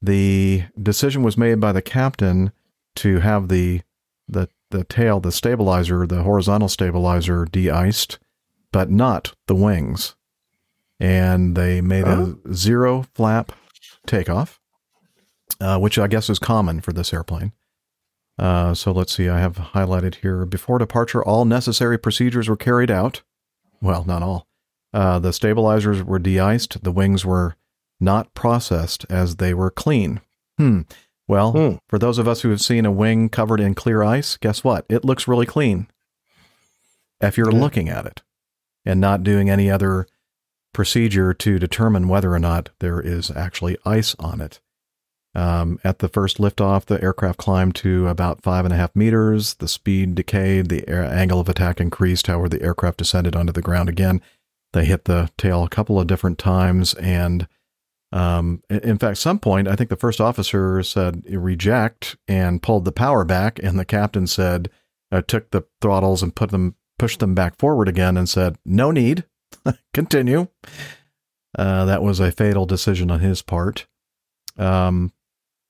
[0.00, 2.52] the decision was made by the captain
[2.96, 3.82] to have the
[4.28, 8.18] the the tail, the stabilizer, the horizontal stabilizer, de-iced,
[8.72, 10.14] but not the wings.
[11.00, 13.52] And they made a zero flap
[14.06, 14.60] takeoff,
[15.60, 17.52] uh, which I guess is common for this airplane.
[18.38, 20.44] Uh, so let's see, I have highlighted here.
[20.44, 23.22] Before departure, all necessary procedures were carried out.
[23.80, 24.46] Well, not all.
[24.92, 27.56] Uh, the stabilizers were de iced, the wings were
[27.98, 30.20] not processed as they were clean.
[30.58, 30.82] Hmm.
[31.28, 31.76] Well, Hmm.
[31.88, 34.86] for those of us who have seen a wing covered in clear ice, guess what?
[34.88, 35.88] It looks really clean.
[37.18, 37.58] if you're Yeah.
[37.60, 38.22] looking at it
[38.84, 40.06] and not doing any other
[40.74, 44.60] procedure to determine whether or not there is actually ice on it.
[45.34, 49.54] Um, at the first liftoff, the aircraft climbed to about five and a half meters.
[49.54, 50.68] The speed decayed.
[50.68, 52.26] The air, angle of attack increased.
[52.26, 54.20] However, the aircraft descended onto the ground again.
[54.74, 56.92] They hit the tail a couple of different times.
[56.94, 57.48] And
[58.16, 62.92] um, in- fact, some point, I think the first officer said reject and pulled the
[62.92, 63.58] power back.
[63.62, 64.70] And the captain said,
[65.12, 68.90] uh, took the throttles and put them, pushed them back forward again and said, no
[68.90, 69.24] need.
[69.94, 70.48] Continue.
[71.58, 73.86] Uh, that was a fatal decision on his part.
[74.58, 75.12] Um,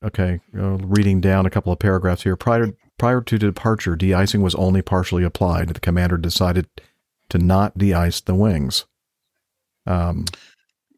[0.05, 2.37] okay, uh, reading down a couple of paragraphs here.
[2.37, 5.69] Prior prior to departure, de-icing was only partially applied.
[5.69, 6.67] The commander decided
[7.29, 8.87] to not de-ice the wings.
[9.87, 10.25] Um,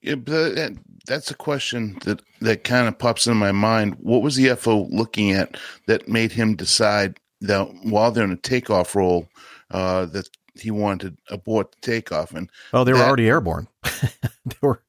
[0.01, 0.73] Yeah, but that,
[1.09, 3.97] that's a question that, that kind of pops in my mind.
[4.01, 5.57] What was the FO looking at
[5.87, 9.29] that made him decide that while they're in a takeoff roll,
[9.73, 12.33] uh, that he wanted to abort the takeoff?
[12.33, 13.67] And oh, they were That- already airborne.
[13.83, 14.83] they were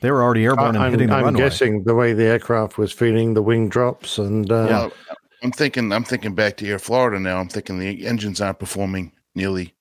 [0.00, 1.40] they were already airborne and I'm, hitting the I'm runway.
[1.40, 4.92] guessing the way the aircraft was feeling the wing drops and uh, Well,
[5.42, 5.92] I'm thinking.
[5.92, 7.38] I'm thinking back to Air Florida now.
[7.38, 9.74] I'm thinking the engines aren't performing nearly,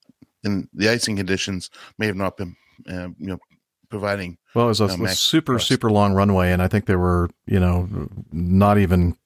[0.43, 2.55] and the icing conditions may have not been,
[2.89, 3.39] uh, you know,
[3.89, 4.37] providing.
[4.53, 7.59] Well, it was a, a super, super long runway, and I think they were, you
[7.59, 9.17] know, not even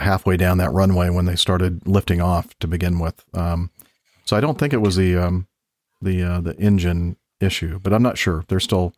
[0.00, 3.24] halfway down that runway when they started lifting off to begin with.
[3.34, 3.70] Um,
[4.24, 5.46] so I don't think it was the um,
[6.00, 8.44] the uh, the engine issue, but I'm not sure.
[8.48, 8.92] They're still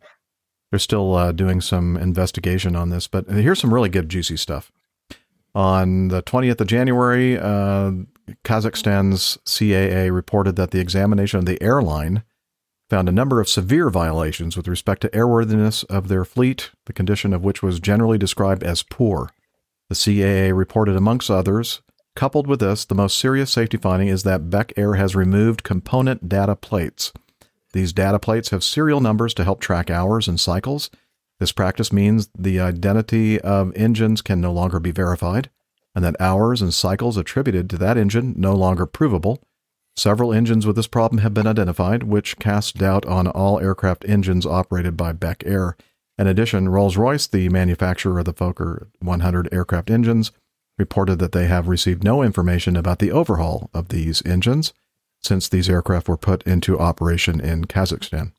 [0.71, 3.07] they're still uh, doing some investigation on this.
[3.07, 4.71] But here's some really good, juicy stuff.
[5.53, 7.91] On the 20th of January, uh,
[8.45, 12.23] Kazakhstan's CAA reported that the examination of the airline
[12.91, 17.33] found a number of severe violations with respect to airworthiness of their fleet, the condition
[17.33, 19.29] of which was generally described as poor.
[19.87, 21.81] The CAA reported, amongst others,
[22.17, 26.27] coupled with this, the most serious safety finding is that Bek Air has removed component
[26.27, 27.13] data plates.
[27.71, 30.89] These data plates have serial numbers to help track hours and cycles.
[31.39, 35.49] This practice means the identity of engines can no longer be verified,
[35.95, 39.41] and that hours and cycles attributed to that engine no longer provable.
[39.95, 44.45] Several engines with this problem have been identified, which casts doubt on all aircraft engines
[44.45, 45.75] operated by Bek Air.
[46.17, 50.31] In addition, Rolls Royce, the manufacturer of the Fokker 100 aircraft engines,
[50.77, 54.73] reported that they have received no information about the overhaul of these engines
[55.21, 58.31] since these aircraft were put into operation in Kazakhstan.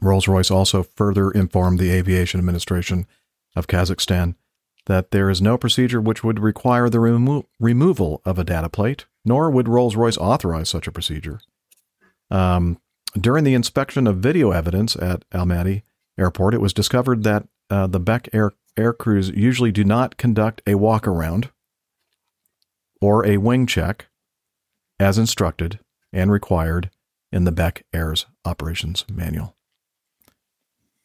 [0.00, 3.06] Rolls Royce also further informed the Aviation Administration
[3.54, 4.34] of Kazakhstan
[4.86, 9.06] that there is no procedure which would require the remo- removal of a data plate,
[9.26, 11.40] nor would Rolls Royce authorize such a procedure.
[12.30, 12.80] Um,
[13.20, 15.82] during the inspection of video evidence at Almaty
[16.18, 20.62] Airport, it was discovered that uh, the Bek air, air crews usually do not conduct
[20.66, 21.50] a walk around
[23.00, 24.06] or a wing check
[24.98, 25.80] as instructed
[26.12, 26.90] and required
[27.32, 29.56] in the Bek Air's operations manual.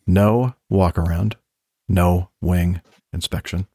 [0.05, 1.37] No walk around,
[1.87, 3.67] no wing inspection.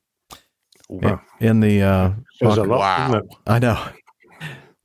[0.89, 1.21] Wow.
[1.41, 3.11] In the uh, There's a lot.
[3.11, 3.23] Wow.
[3.47, 3.89] I know.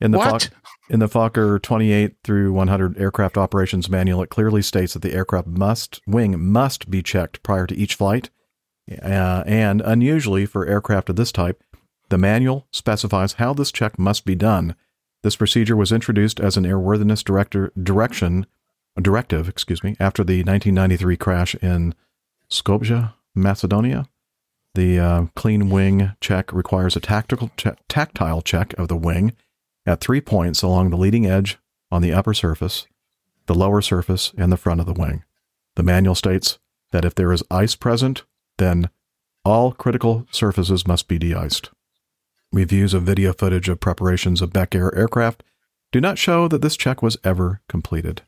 [0.02, 0.50] In the What?
[0.90, 5.46] In the Fokker 28 through 100 aircraft operations manual, it clearly states that the aircraft
[5.46, 8.28] must wing must be checked prior to each flight,
[9.00, 11.62] uh, and unusually for aircraft of this type,
[12.08, 14.74] the manual specifies how this check must be done.
[15.22, 18.46] This procedure was introduced as an airworthiness director direction
[19.00, 21.94] directive, excuse me, after the 1993 crash in
[22.50, 24.06] Skopje, Macedonia.
[24.74, 29.32] The uh, clean wing check requires a tactical che- tactile check of the wing
[29.86, 31.58] at three points along the leading edge
[31.90, 32.86] on the upper surface,
[33.46, 35.24] the lower surface, and the front of the wing.
[35.76, 36.58] The manual states
[36.92, 38.24] that if there is ice present,
[38.58, 38.90] then
[39.44, 41.70] all critical surfaces must be de-iced.
[42.52, 45.42] Reviews of video footage of preparations of Bek Air aircraft
[45.90, 48.22] do not show that this check was ever completed.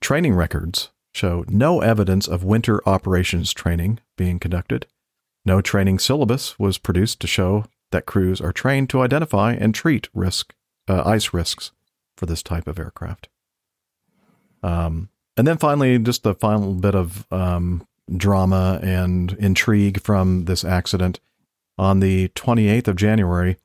[0.00, 4.86] Training records show no evidence of winter operations training being conducted.
[5.44, 7.64] No training syllabus was produced to show
[7.94, 10.52] that crews are trained to identify and treat risk
[10.88, 11.70] uh, ice risks
[12.16, 13.28] for this type of aircraft.
[14.64, 20.64] Um, and then finally, just the final bit of um, drama and intrigue from this
[20.64, 21.20] accident.
[21.78, 23.56] On the 28th of January,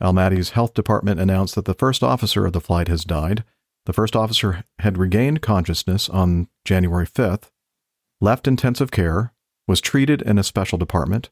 [0.00, 3.44] Almaty's health department announced that the first officer of the flight has died.
[3.84, 7.50] The first officer had regained consciousness on January 5th,
[8.20, 9.32] left intensive care,
[9.68, 11.28] was treated in a special department.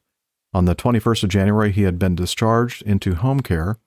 [0.55, 3.77] On the 21st of January, he had been discharged into home care.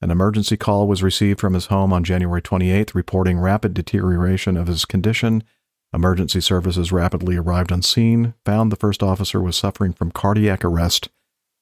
[0.00, 4.68] An emergency call was received from his home on January 28th, reporting rapid deterioration of
[4.68, 5.42] his condition.
[5.92, 11.08] Emergency services rapidly arrived on scene, found the first officer was suffering from cardiac arrest,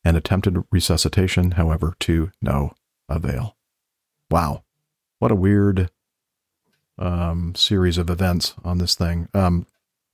[0.05, 2.75] and attempted resuscitation, however, to no
[3.09, 3.57] avail.
[4.31, 4.65] Wow.
[5.21, 5.91] What a weird
[6.99, 9.27] um, series of events on this thing.
[9.33, 9.67] Um,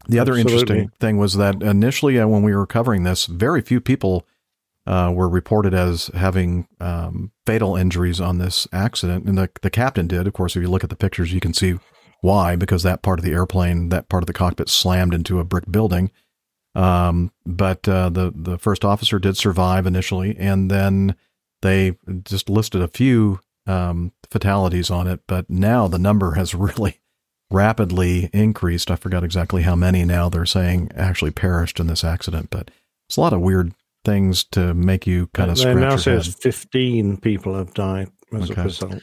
[0.06, 0.52] the other Absolutely.
[0.52, 4.24] interesting thing was that initially, uh, when we were covering this, very few people
[4.86, 10.06] uh, were reported as having um, fatal injuries on this accident, and the the captain
[10.06, 10.26] did.
[10.26, 11.78] Of course, if you look at the pictures, you can see
[12.20, 15.44] why, because that part of the airplane, that part of the cockpit, slammed into a
[15.44, 16.10] brick building.
[16.74, 21.16] Um, but uh, the the first officer did survive initially, and then
[21.62, 25.20] they just listed a few um, fatalities on it.
[25.26, 27.00] But now the number has really
[27.50, 28.90] rapidly increased.
[28.90, 32.70] I forgot exactly how many now they're saying actually perished in this accident, but
[33.08, 33.72] it's a lot of weird
[34.06, 36.36] things to make you kind of They scratch now your says head.
[36.42, 38.60] 15 people have died as Okay.
[38.62, 39.02] a result.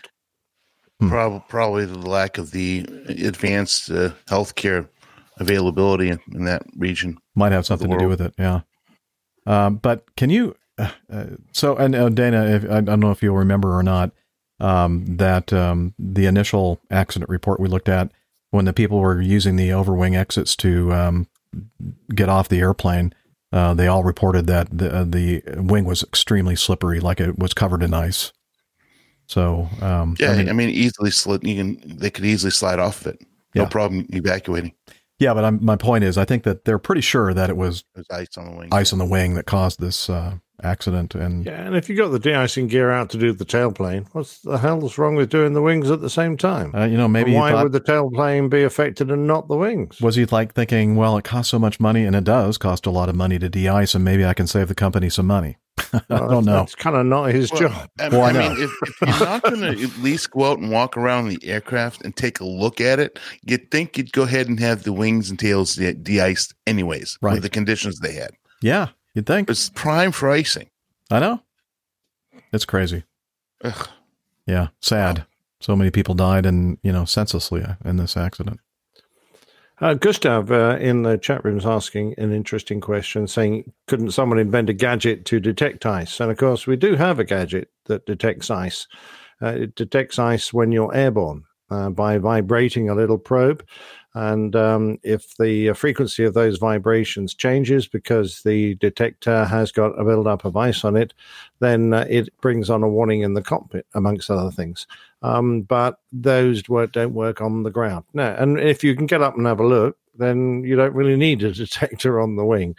[1.00, 1.10] Hmm.
[1.10, 2.80] Prob- probably the lack of the
[3.24, 4.88] advanced uh, healthcare
[5.38, 7.18] availability in, in that region.
[7.36, 8.62] Might have something to do with it, yeah.
[9.46, 10.56] Um, but can you?
[10.78, 14.12] Uh, uh, so, and uh, Dana, if, I don't know if you'll remember or not
[14.60, 18.12] um, that um, the initial accident report we looked at
[18.52, 21.28] when the people were using the overwing exits to um,
[22.16, 23.14] get off the airplane,
[23.54, 27.54] uh, they all reported that the uh, the wing was extremely slippery, like it was
[27.54, 28.34] covered in ice.
[29.28, 31.48] So, um, Yeah, I mean, easily slid.
[31.48, 33.22] You can they could easily slide off of it.
[33.56, 33.70] No Yeah.
[33.70, 34.74] problem evacuating.
[35.20, 35.34] yeah.
[35.34, 38.08] But I'm, my point is, I think that they're pretty sure that it was There's
[38.12, 38.70] ice on the wing.
[38.74, 42.10] ice on the wing that caused this uh, accident, and Yeah, and if you got
[42.10, 45.62] the de-icing gear out to do the tailplane, what's the hell's wrong with doing the
[45.62, 46.74] wings at the same time?
[46.76, 49.58] uh, you know, maybe And why thought, would the tailplane be affected and not the
[49.58, 50.00] wings?
[50.02, 52.92] Was he like thinking, well, it costs so much money, and it does cost a
[52.92, 55.58] lot of money to de-ice, and maybe I can save the company some money?
[55.94, 56.62] I don't know.
[56.62, 57.90] It's kind of not his Well, job.
[58.00, 60.60] I, Well, I I mean, if, if you're not going to at least go out
[60.60, 64.22] and walk around the aircraft and take a look at it, you'd think you'd go
[64.24, 67.34] ahead and have the wings and tails de- de-iced anyways, Right.
[67.34, 68.32] with the conditions they had.
[68.62, 69.50] Yeah, you'd think.
[69.50, 70.70] It's prime for icing.
[71.12, 71.42] I know.
[72.52, 73.04] It's crazy.
[73.64, 73.90] Ugh.
[74.46, 75.26] Yeah, sad.
[75.60, 78.60] So many people died, and you know, senselessly in this accident.
[79.80, 84.40] Uh, Gustav uh, in the chat room is asking an interesting question, saying, "Couldn't someone
[84.40, 88.06] invent a gadget to detect ice?" And of course, we do have a gadget that
[88.06, 88.88] detects ice.
[89.42, 93.66] Uh, it detects ice when you're airborne uh, by vibrating a little probe,
[94.16, 100.00] and um, if the uh, frequency of those vibrations changes because the detector has got
[100.00, 101.14] a build-up of ice on it,
[101.60, 104.86] then uh, it brings on a warning in the cockpit, amongst other things
[105.24, 108.04] um, but those work, don't work on the ground.
[108.14, 111.16] No, and if you can get up and have a look, then you don't really
[111.16, 112.76] need a detector on the wing.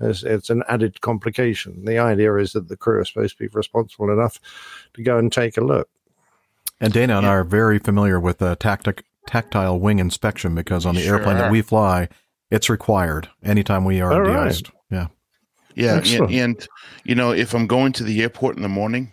[0.00, 1.84] It's, it's an added complication.
[1.84, 4.40] The idea is that the crew are supposed to be responsible enough
[4.94, 5.88] to go and take a look.
[6.80, 10.94] And Dana and I are very familiar with uh, tactic, tactile wing inspection because on
[10.94, 12.08] the Sure airplane that we fly,
[12.50, 14.44] it's required anytime we are All right.
[14.44, 14.70] de-iced.
[14.90, 15.08] Yeah.
[15.74, 16.68] Yeah, and, and
[17.04, 19.12] you know, if I'm going to the airport in the morning,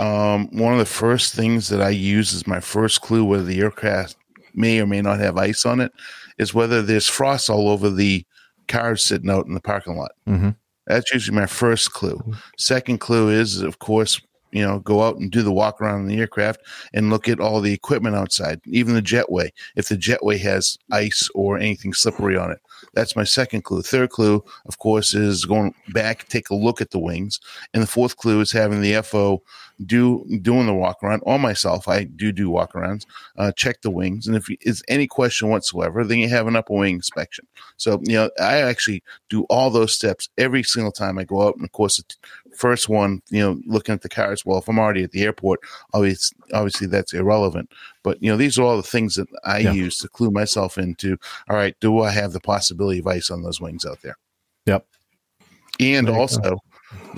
[0.00, 3.60] um, one of the first things that I use as my first clue whether the
[3.60, 4.16] aircraft
[4.54, 5.92] may or may not have ice on it
[6.38, 8.24] is whether there's frost all over the
[8.66, 10.12] cars sitting out in the parking lot.
[10.28, 10.56] Mhm.
[10.86, 12.18] That's usually my first clue.
[12.56, 14.20] Second clue is, of course,
[14.52, 16.60] you know, go out and do the walk around the aircraft
[16.94, 19.50] and look at all the equipment outside, even the jetway.
[19.76, 22.58] If the jetway has ice or anything slippery on it,
[22.94, 23.82] that's my second clue.
[23.82, 27.40] Third clue, of course, is going back, take a look at the wings,
[27.74, 29.42] and the fourth clue is having the FO
[29.86, 31.86] do doing the walk around on myself.
[31.88, 33.06] I do do walk arounds,
[33.36, 36.74] uh, check the wings, and if it's any question whatsoever, then you have an upper
[36.74, 37.46] wing inspection.
[37.76, 41.56] So you know, I actually do all those steps every single time I go out,
[41.56, 44.44] and of course, the first one, you know, looking at the cars.
[44.44, 45.60] Well, if I'm already at the airport,
[45.94, 47.70] obviously, obviously that's irrelevant.
[48.02, 49.72] But you know, these are all the things that I Yeah.
[49.72, 51.16] use to clue myself into.
[51.48, 54.16] All right, do I have the possibility of ice on those wings out there?
[54.66, 54.86] Yep.
[55.80, 56.58] And also,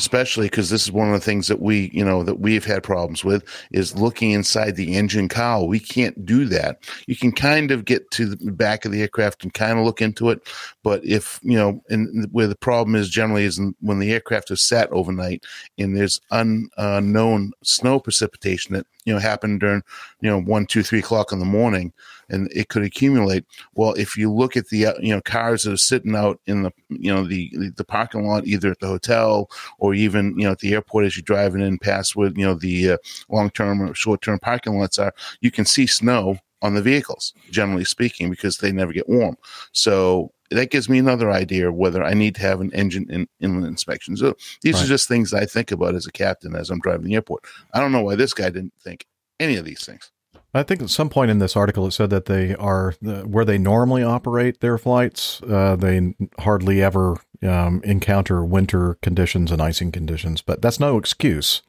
[0.01, 2.83] especially because this is one of the things that we, you know, that we've had
[2.83, 5.69] problems with is looking inside the engine cowl.
[5.69, 6.83] We can't do that.
[7.07, 10.01] You can kind of get to the back of the aircraft and kind of look
[10.01, 10.41] into it,
[10.83, 14.63] but if you know, and where the problem is generally is when the aircraft is
[14.63, 15.45] sat overnight
[15.79, 19.83] and there's unknown snow precipitation that you know happened during
[20.21, 21.93] you know one, two, three o'clock in the morning,
[22.31, 23.45] and it could accumulate.
[23.75, 26.63] Well, if you look at the uh, you know cars that are sitting out in
[26.63, 30.53] the you know the the parking lot, either at the hotel or even you know
[30.53, 32.97] at the airport as you're driving in past where you know the uh,
[33.29, 37.33] long term or short term parking lots are, you can see snow on the vehicles,
[37.51, 39.37] generally speaking, because they never get warm.
[39.73, 43.29] So that gives me another idea of whether I need to have an engine in,
[43.41, 44.17] inland inspection.
[44.17, 44.85] So these Right.
[44.85, 47.45] are just things I think about as a captain as I'm driving the airport.
[47.73, 49.07] I don't know why this guy didn't think
[49.39, 50.11] any of these things.
[50.53, 53.45] I think at some point in this article it said that they are the, where
[53.45, 55.41] they normally operate their flights.
[55.43, 61.63] Uh, they hardly ever um, encounter winter conditions and icing conditions, but that's no excuse.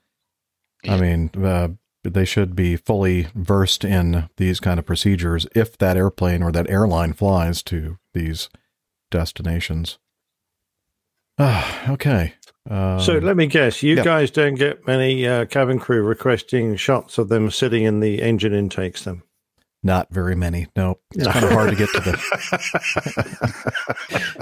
[0.89, 1.69] I mean, uh,
[2.03, 6.69] they should be fully versed in these kind of procedures if that airplane or that
[6.69, 8.49] airline flies to these
[9.11, 9.99] destinations.
[11.37, 12.33] Ah, okay.
[12.69, 14.03] Um, So let me guess, you yeah.
[14.03, 18.53] guys don't get many uh, cabin crew requesting shots of them sitting in the engine
[18.53, 19.03] intakes.
[19.03, 19.23] Then
[19.83, 20.67] not very many.
[20.75, 22.13] No, it's kind of hard to get to the.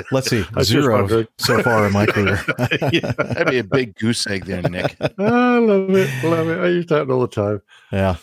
[0.12, 2.44] Let's see, was zero so far in my career.
[2.58, 4.98] That'd be a big goose egg there, Nick.
[5.02, 6.60] I love it, love it.
[6.60, 7.62] I use that all the time.
[7.92, 8.18] Yeah.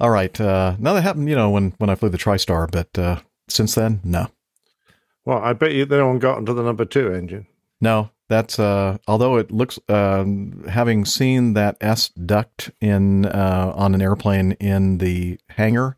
[0.00, 0.38] All right.
[0.38, 3.74] Uh, now that happened, you know, when when I flew the TriStar, but uh, since
[3.74, 4.28] then, no,
[5.28, 7.46] Well, I bet you they don't got into the number two engine.
[7.80, 8.10] no.
[8.30, 14.02] That's uh, although it looks um, having seen that S duct in uh, on an
[14.02, 15.96] airplane in the hangar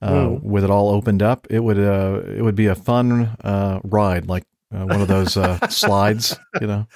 [0.00, 0.42] uh, Mm.
[0.42, 4.26] with it all opened up, it would uh, it would be a fun uh, ride,
[4.26, 6.34] like uh, one of those uh, slides.
[6.62, 6.86] You know,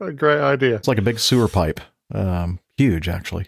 [0.00, 0.74] a great idea.
[0.74, 1.78] it's like a big sewer pipe,
[2.12, 3.46] um, huge actually.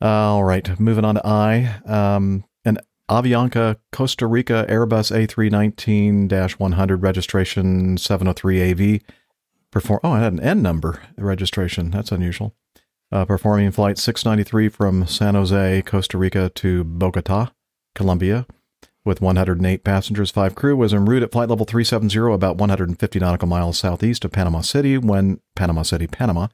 [0.00, 1.80] all right, moving on to I.
[1.84, 2.44] Um,
[3.08, 9.02] Avianca Costa Rica Airbus A319-100 registration 703AV
[9.70, 10.00] perform.
[10.04, 11.90] Oh, I had an N number registration.
[11.90, 12.54] That's unusual.
[13.10, 17.48] Uh, performing flight 693 from San Jose, Costa Rica to Bogota,
[17.94, 18.46] Colombia,
[19.02, 23.48] with 108 passengers, five crew, was en route at flight level 370, about 150 nautical
[23.48, 26.48] miles southeast of Panama City, when Panama City, Panama,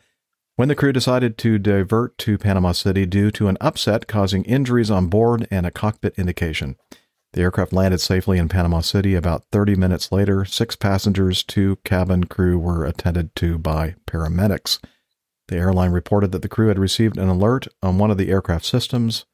[0.57, 4.91] when the crew decided to divert to Panama City due to an upset causing injuries
[4.91, 6.77] on board and a cockpit indication.
[7.33, 10.45] The aircraft landed safely in Panama City about 30 minutes later.
[10.45, 14.79] Six passengers, two cabin crew were attended to by paramedics.
[15.49, 18.65] The airline reported that the crew had received an alert on one of the aircraft
[18.65, 19.27] systems.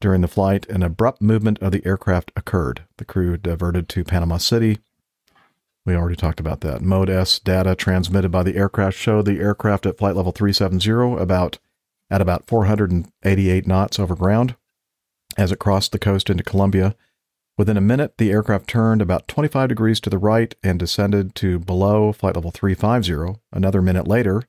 [0.00, 2.84] During the flight, an abrupt movement of the aircraft occurred.
[2.96, 4.78] The crew diverted to Panama City.
[5.84, 6.80] We already talked about that.
[6.80, 11.58] Mode S data transmitted by the aircraft showed the aircraft at flight level 370 about
[12.10, 14.54] at about 488 knots over ground
[15.36, 16.94] as it crossed the coast into Colombia.
[17.58, 21.58] Within a minute, the aircraft turned about 25 degrees to the right and descended to
[21.58, 23.40] below flight level 350.
[23.52, 24.44] Another minute later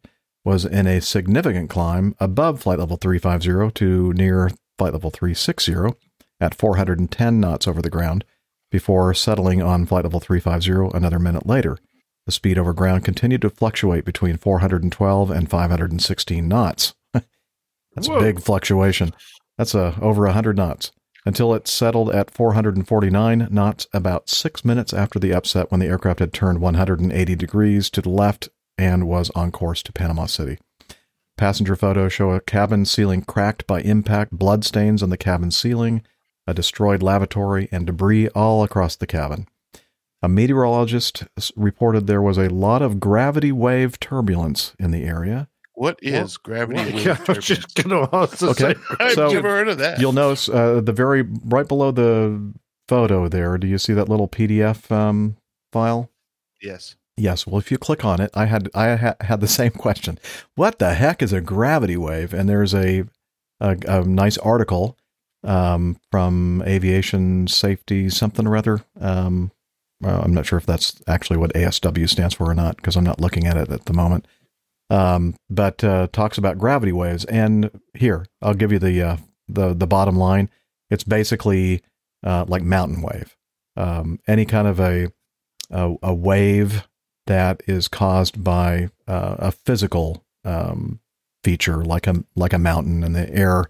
[0.46, 5.96] was in a significant climb above flight level 350 to near flight level 360
[6.40, 8.26] at 410 knots over the ground
[8.74, 11.78] before settling on flight level 350 another minute later.
[12.26, 16.96] The speed over ground continued to fluctuate between 412 and 516 knots.
[17.14, 18.16] That's Whoa.
[18.16, 19.14] a big fluctuation.
[19.60, 20.92] That's uh, over 100 knots
[21.24, 26.18] until it settled at 449 knots about six minutes after the upset when the aircraft
[26.20, 30.58] had turned 180 degrees to the left and was on course to Panama City.
[31.38, 36.02] Passenger photos show a cabin ceiling cracked by impact, bloodstains on the cabin ceiling,
[36.48, 39.48] a destroyed lavatory, and debris all across the cabin.
[40.22, 41.24] A meteorologist
[41.56, 45.50] reported there was a lot of gravity wave turbulence in the area.
[45.76, 47.46] What is gravity wave I was turbulence?
[47.46, 48.74] just going to ask the Okay.
[48.74, 50.00] same I've So- never heard of that.
[50.00, 52.54] You'll notice uh, the very right below the
[52.88, 53.58] photo there.
[53.58, 55.38] Do you see that little PDF um,
[55.72, 56.10] file?
[56.62, 56.96] yes.
[57.16, 57.46] Yes.
[57.46, 60.18] Well, if you click on it, I had I ha- had the same question.
[60.56, 62.34] What the heck is a gravity wave?
[62.34, 63.04] And there's a
[63.60, 64.98] a, a nice article
[65.44, 68.84] um, from Aviation Safety something or other.
[69.00, 69.52] Um,
[70.04, 73.04] uh, I'm not sure if that's actually what ASW stands for or not because I'm
[73.04, 74.28] not looking at it at the moment.
[74.90, 77.26] Um, but uh, talks about gravity waves.
[77.26, 79.18] And here, I'll give you the uh,
[79.48, 80.50] the the bottom line.
[80.90, 81.82] It's basically
[82.24, 83.36] uh, like mountain wave.
[83.76, 85.12] Um, any kind of a
[85.72, 86.88] a, a wave
[87.28, 91.00] that is caused by uh, a physical um,
[91.44, 93.66] feature, like a like a mountain, and the air,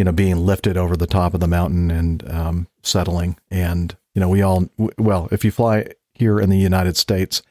[0.00, 3.36] you know, being lifted over the top of the mountain and um, settling.
[3.50, 7.42] And you know, we all well, if you fly here in the United States,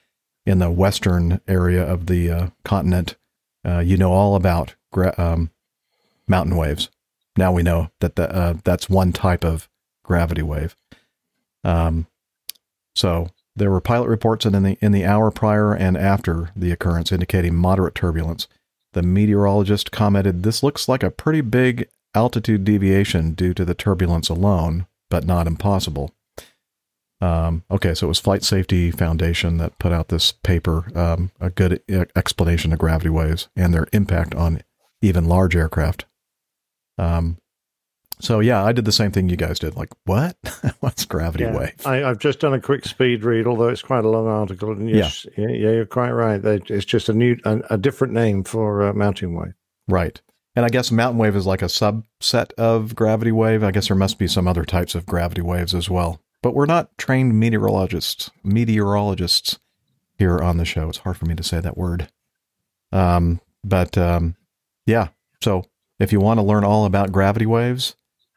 [0.48, 3.18] in the western area of the uh, continent,
[3.64, 5.52] uh, you know all about gra- um,
[6.28, 6.90] mountain waves.
[7.38, 9.70] Now we know that the, uh, that's one type of
[10.04, 10.76] gravity wave.
[11.64, 12.08] Um,
[12.96, 17.12] so there were pilot reports in the in the hour prior and after the occurrence
[17.12, 18.48] indicating moderate turbulence.
[18.94, 24.30] The meteorologist commented, "This looks like a pretty big altitude deviation due to the turbulence
[24.30, 26.12] alone, but not impossible."
[27.22, 31.50] Um, okay, so it was Flight Safety Foundation that put out this paper, um, a
[31.50, 34.62] good e- explanation of gravity waves and their impact on
[35.02, 36.06] even large aircraft.
[36.98, 37.38] Um,
[38.22, 39.76] so yeah, I did the same thing you guys did.
[39.76, 40.38] Like, what?
[40.80, 41.58] What's gravity Yeah.
[41.58, 41.86] wave?
[41.86, 44.72] I, I've just done a quick speed read, although it's quite a long article.
[44.72, 46.44] And yes, yeah, yeah, you're quite right.
[46.44, 49.54] It's just a new, a, a different name for uh, mountain wave.
[49.90, 50.22] Right.
[50.60, 53.64] And I guess mountain wave is like a subset of gravity wave.
[53.64, 56.22] I guess there must be some other types of gravity waves as well.
[56.42, 59.58] But we're not trained meteorologists, meteorologists
[60.18, 60.90] here on the show.
[60.90, 62.10] It's hard for me to say that word.
[62.92, 64.36] Um, but um,
[64.86, 65.08] yeah,
[65.42, 65.64] so
[65.98, 67.96] if you want to learn all about gravity waves,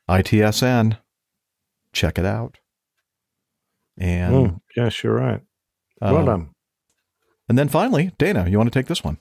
[0.08, 0.98] ITSN,
[1.92, 2.58] check it out.
[3.98, 5.40] And Mm, yes, you're right.
[6.00, 6.50] Well uh, done.
[7.48, 9.18] And then finally, Dana, you want to take this one?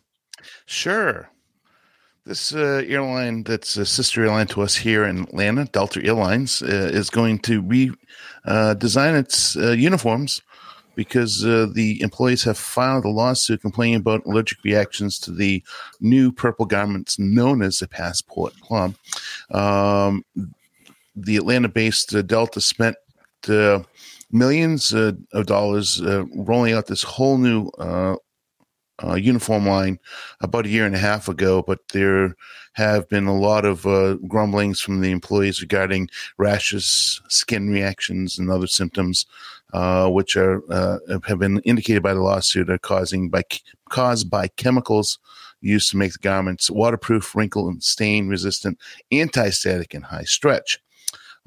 [0.67, 1.30] Sure.
[2.25, 6.91] This uh, airline that's a sister airline to us here in Atlanta, Delta Airlines, uh,
[6.93, 7.91] is going to re
[8.45, 10.43] uh, its uh, uniforms
[10.95, 15.63] because uh, the employees have filed a lawsuit complaining about allergic reactions to the
[15.99, 18.95] new purple garments known as the Passport Plum.
[19.49, 20.23] Um,
[21.15, 22.97] the Atlanta based uh, Delta spent
[23.49, 23.81] uh,
[24.31, 28.15] millions uh, of dollars uh, rolling out this whole new uh,
[29.03, 29.99] uh, uniform line
[30.41, 32.35] about a year and a half ago, but there
[32.73, 38.49] have been a lot of uh, grumblings from the employees regarding rashes, skin reactions, and
[38.49, 39.25] other symptoms,
[39.73, 43.43] uh, which are uh, have been indicated by the lawsuit are causing by
[43.89, 45.19] caused by chemicals
[45.61, 48.79] used to make the garments waterproof, wrinkle and stain resistant,
[49.11, 50.79] anti-static, and high stretch.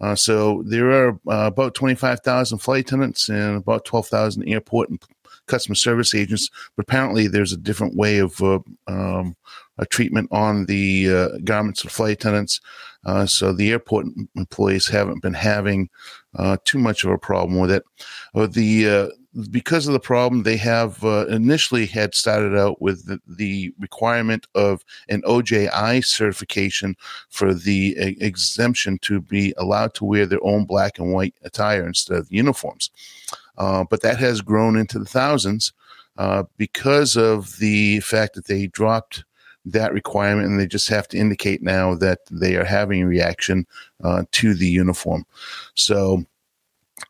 [0.00, 5.00] Uh, so there are uh, about 25,000 flight attendants and about 12,000 airport and
[5.46, 6.50] customer service agents.
[6.76, 9.36] But apparently, there's a different way of uh, um,
[9.78, 12.60] a treatment on the uh, garments of flight attendants.
[13.04, 15.88] Uh, so the airport employees haven't been having
[16.36, 17.84] uh, too much of a problem with it.
[18.34, 19.08] Uh, the uh,
[19.50, 24.84] because of the problem, they have initially had started out with the, the requirement of
[25.08, 26.94] an OJI certification
[27.30, 32.16] for the exemption to be allowed to wear their own black and white attire instead
[32.16, 32.90] of uniforms.
[33.56, 35.72] Uh, but that has grown into the thousands
[36.18, 39.24] uh, because of the fact that they dropped
[39.64, 43.66] that requirement and they just have to indicate now that they are having reaction
[44.02, 45.24] uh, to the uniform.
[45.74, 46.24] So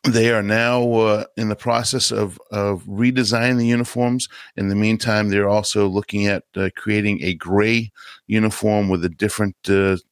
[0.03, 4.29] they are now uh, in the process of, of redesigning the uniforms.
[4.55, 7.91] In the meantime, they're also looking at uh, creating a gray
[8.27, 9.55] uniform with a different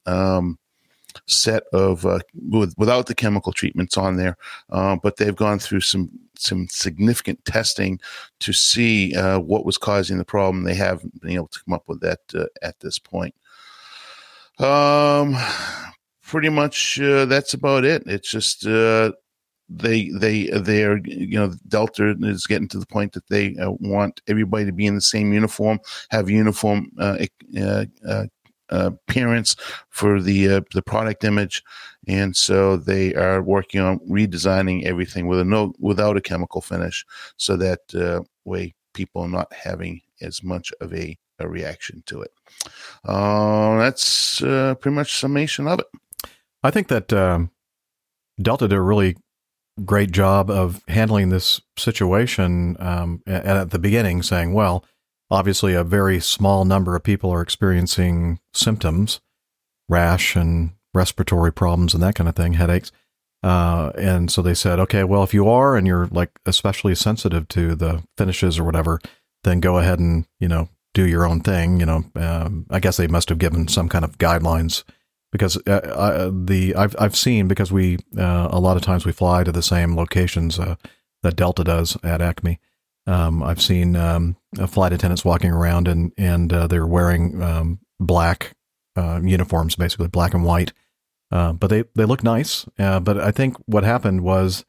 [0.05, 0.59] um,
[1.25, 2.19] set of uh,
[2.49, 4.37] with, without the chemical treatments on there.
[4.69, 6.09] Uh, but they've gone through some
[6.43, 7.99] some significant testing
[8.39, 10.63] to see uh, what was causing the problem.
[10.63, 13.35] They haven't been able to come up with that uh, at this point.
[14.59, 15.35] Um,
[16.23, 18.03] pretty much uh, that's about it.
[18.05, 19.11] It's just uh,
[19.69, 23.71] they they they are you know Delta is getting to the point that they uh,
[23.79, 25.79] want everybody to be in the same uniform,
[26.09, 27.17] have uniform uh,
[28.69, 29.55] appearance
[29.89, 31.63] for the the product image,
[32.07, 37.05] and so they are working on redesigning everything with a no without a chemical finish,
[37.37, 42.21] so that uh, way people are not having as much of a, a reaction to
[42.21, 42.31] it.
[43.03, 45.87] Uh, that's uh, pretty much summation of it.
[46.63, 47.51] I think that um,
[48.41, 49.17] Delta did a really
[49.83, 54.85] great job of handling this situation um, a- at the beginning, saying, well,
[55.31, 59.19] obviously a very small number of people are experiencing symptoms,
[59.89, 62.91] rash and respiratory problems and that kind of thing, headaches.
[63.41, 67.47] Uh, and so they said, okay, well, if you are and you're like especially sensitive
[67.49, 68.99] to the finishes or whatever,
[69.43, 71.79] then go ahead and, you know, do your own thing.
[71.79, 74.83] You know, um, I guess they must have given some kind of guidelines
[75.33, 79.11] because uh, I, the I've I've seen because we uh, a lot of times we
[79.11, 80.75] fly to the same locations uh,
[81.23, 82.59] that Delta does at Acme.
[83.05, 87.79] Um, I've seen um, uh, flight attendants walking around and and uh, they're wearing um,
[87.99, 88.53] black
[88.95, 90.71] uniforms, basically black and white,
[91.33, 92.65] uh, but they they look nice.
[92.77, 94.65] Uh, but I think what happened was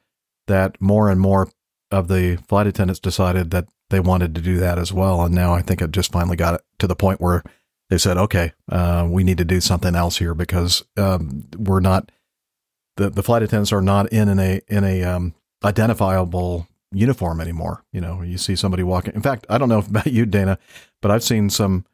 [0.47, 1.51] that more and more
[1.91, 5.53] of the flight attendants decided that they wanted to do that as well, and now
[5.53, 7.43] I think it just finally got to the point where
[7.91, 12.11] they said, okay, uh, we need to do something else here because um, we're not
[12.97, 17.85] the the flight attendants are not in, in a in a um, identifiable uniform anymore.
[17.93, 19.15] You know, you see somebody walking.
[19.15, 20.59] In fact, I don't know about you, Dana,
[21.03, 21.85] but I've seen some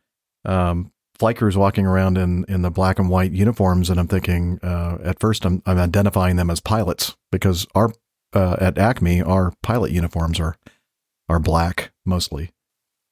[0.44, 0.93] um,
[1.32, 5.20] crews walking around in in the black and white uniforms, and I'm thinking uh, at
[5.20, 7.92] first I'm I'm identifying them as pilots because our
[8.32, 10.56] uh, at Acme our pilot uniforms are
[11.28, 12.51] are black mostly.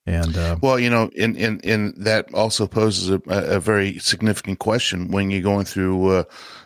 [0.08, 4.58] And uh, Well, you know, and, and, and that also poses a, a very significant
[4.58, 6.24] question when you're going through uh,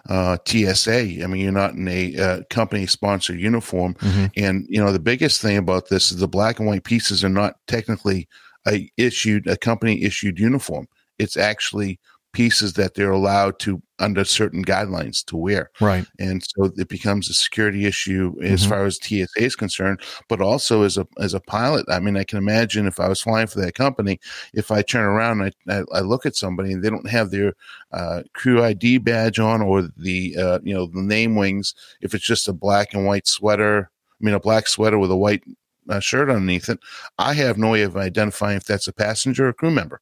[0.09, 1.25] uh, TSA.
[1.25, 3.95] I mean, you're not in a uh, company sponsored uniform.
[3.95, 4.31] mhm.
[4.37, 7.29] And, you know, the biggest thing about this is the black and white pieces are
[7.29, 8.29] not technically
[8.65, 10.87] a issued, a company issued uniform.
[11.23, 11.99] It's actually
[12.33, 15.71] pieces that they're allowed to, under certain guidelines, to wear.
[15.83, 18.69] right, and so it becomes a security issue as Mhm.
[18.71, 20.01] far as TSA is concerned,
[20.31, 21.85] but also as a as a pilot.
[21.91, 24.19] I mean, I can imagine if I was flying for that company,
[24.55, 27.31] if I turn around and I, I, I look at somebody and they don't have
[27.31, 27.53] their
[27.93, 32.25] uh, crew ID badge on or the uh, you know the name wings, if it's
[32.27, 35.45] just a black and white sweater, I mean a black sweater with a white
[35.91, 36.79] uh, shirt underneath it,
[37.19, 40.01] I have no way of identifying if that's a passenger or crew member.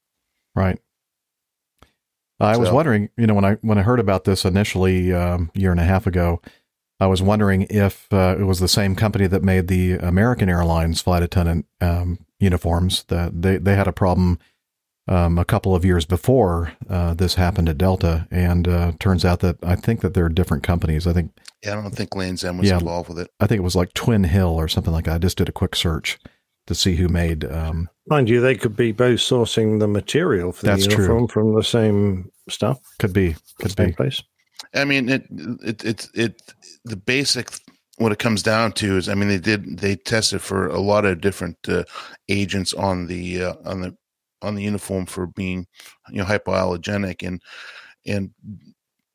[0.54, 0.78] right.
[2.40, 5.58] I was wondering, you know, when I when I heard about this initially um, a
[5.58, 6.40] year and a half ago,
[6.98, 11.00] I was wondering if uh, it was the same company that made the American Airlines
[11.00, 13.04] flight attendant um, uniforms.
[13.04, 14.38] That they they had a problem
[15.08, 19.40] um, a couple of years before uh, this happened at Delta, and uh, turns out
[19.40, 21.06] that I think that they're different companies.
[21.06, 21.32] I think
[21.64, 22.78] Yeah, I don't think Land's End was Yeah.
[22.78, 23.30] involved with it.
[23.40, 25.14] I think it was like Twin Hill or something like that.
[25.14, 26.18] I just did a quick search
[26.66, 27.44] to see who made.
[27.44, 31.04] Um, Mind you, they could be both sourcing the material for the That's true.
[31.04, 33.94] uniform from the same stuff, could be, could same be.
[33.94, 34.22] place.
[34.74, 35.24] I mean, it,
[35.62, 36.42] it, it, it,
[36.84, 37.50] the basic,
[37.98, 41.04] what it comes down to is, I mean, they did, they tested for a lot
[41.04, 41.84] of different uh,
[42.28, 43.96] agents on the, uh, on the,
[44.42, 45.66] on the uniform for being,
[46.10, 47.42] you know, hypoallergenic and,
[48.06, 48.30] and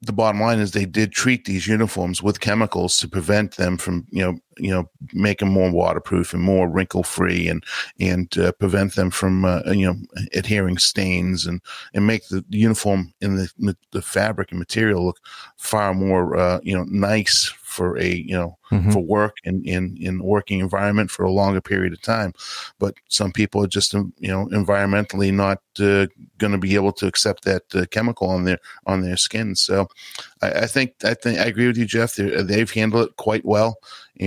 [0.01, 4.05] the bottom line is they did treat these uniforms with chemicals to prevent them from,
[4.11, 7.65] you know, you know, make them more waterproof and more wrinkle free and,
[7.99, 9.95] and uh, prevent them from, uh, you know,
[10.33, 11.61] adhering stains and,
[11.93, 15.19] and make the uniform in the, the fabric and material look
[15.57, 18.93] far more uh, you know nice for a you know Mhm.
[18.93, 22.31] for work and in in working environment for a longer period of time
[22.79, 26.07] but some people are just um, you know environmentally not uh,
[26.41, 29.87] going to be able to accept that uh, chemical on their on their skin so
[30.41, 33.45] I, I think i think i agree with you jeff They're, they've handled it quite
[33.45, 33.71] well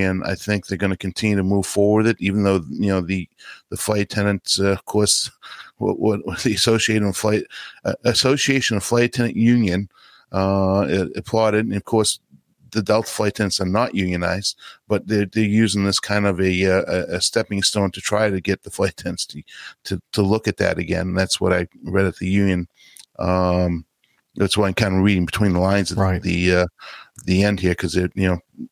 [0.04, 2.90] and i think they're going to continue to move forward with it even though you
[2.92, 3.28] know the
[3.70, 5.30] the flight attendants uh, of course
[5.78, 7.42] what, what, what the association of flight
[7.84, 9.88] uh, association of flight attendant union
[10.30, 11.64] uh, applauded.
[11.64, 12.20] And of course,
[12.70, 14.58] the Delta flight attendants are not unionized,
[14.88, 18.30] but they're, they're using this kind of a, uh, a a stepping stone to try
[18.30, 19.42] to get the flight attendants to,
[19.84, 21.14] to, to look at that again.
[21.14, 22.68] That's what I read at the union.
[23.18, 23.84] Um,
[24.36, 26.22] that's why I'm kind of reading between the lines at Right.
[26.22, 26.66] the uh,
[27.24, 28.68] the end here because they're you know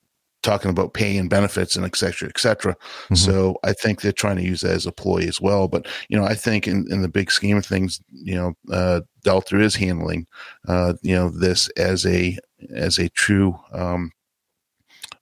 [0.46, 2.74] talking about pay and benefits and et cetera, et cetera.
[3.10, 3.16] Mhm.
[3.18, 5.68] So I think they're trying to use that as a ploy as well.
[5.68, 9.00] But you know, I think in, in the big scheme of things, you know, uh,
[9.24, 10.26] Delta is handling
[10.68, 12.38] uh, you know this as a
[12.74, 14.10] as a true um,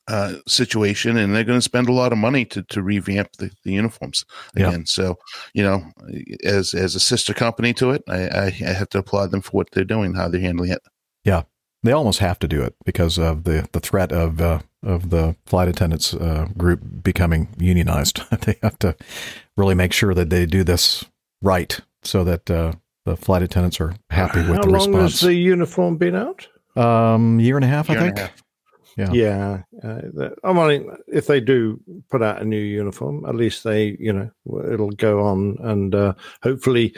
[0.08, 3.50] uh, situation, and they're going to spend a lot of money to to revamp the,
[3.64, 4.24] the uniforms
[4.54, 4.68] Yeah.
[4.68, 4.86] again.
[4.86, 5.16] So
[5.54, 5.82] you know,
[6.44, 9.52] as as a sister company to it, I, I, I have to applaud them for
[9.52, 10.82] what they're doing, how they're handling it.
[11.84, 15.36] They almost have to do it because of the, the threat of uh, of the
[15.46, 18.20] flight attendants uh, group becoming unionized.
[18.40, 18.96] they have to
[19.56, 21.04] really make sure that they do this
[21.42, 22.72] right so that uh,
[23.04, 26.48] the flight attendants are happy with How the long has the uniform been out?
[26.76, 28.30] um, year and a half, Year I and a think.
[28.30, 28.43] half.
[28.96, 29.12] Yeah.
[29.12, 31.80] Yeah, uh, the- I mean, if they do
[32.10, 34.30] put out a new uniform, at least they, you know,
[34.72, 36.94] it'll go on, and uh, hopefully,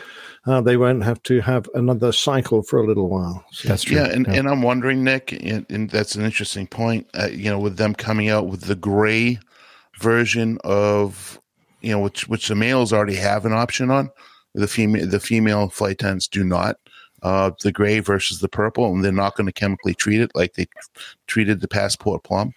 [0.46, 3.44] uh, they won't have to have another cycle for a little while.
[3.50, 3.96] So, That's true.
[3.96, 7.06] Yeah, and, and I'm wondering, Nick, and, and that's an interesting point.
[7.14, 9.38] Uh, you know, with them coming out with the gray
[9.98, 11.40] version of,
[11.80, 14.10] you know, which which the males already have an option on,
[14.54, 16.76] the female the female flight attendants do not.
[17.26, 20.54] Uh, the gray versus the purple, and they're not going to chemically treat it like
[20.54, 20.64] they
[21.26, 22.52] treated the passport plum.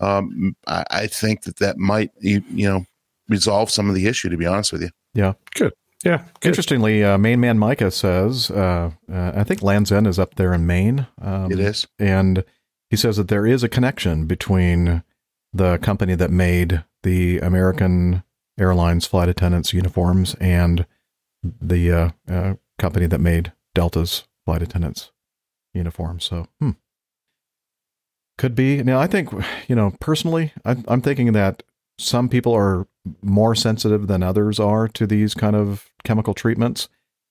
[0.00, 2.84] Um, I, I think that that might you, you know
[3.28, 4.28] resolve some of the issue.
[4.28, 5.72] To be honest with you, yeah, good.
[6.04, 6.22] Yeah.
[6.40, 10.52] Interestingly, uh, Main Man Micah says, uh, uh, I think Land's End is up there
[10.52, 11.08] in Maine.
[11.20, 11.88] Um, it is.
[11.98, 12.44] And
[12.90, 15.02] he says that there is a connection between
[15.52, 18.22] the company that made the American
[18.58, 20.86] Airlines flight attendants uniforms and
[21.42, 25.10] the uh, uh, company that made Delta's flight attendants
[25.74, 26.20] uniform.
[26.20, 26.70] So, hmm.
[28.38, 28.82] Could be.
[28.82, 29.30] Now, I think,
[29.68, 31.62] you know, personally, I, I'm thinking that
[31.98, 32.86] some people are
[33.22, 36.88] more sensitive than others are to these kind of chemical treatments.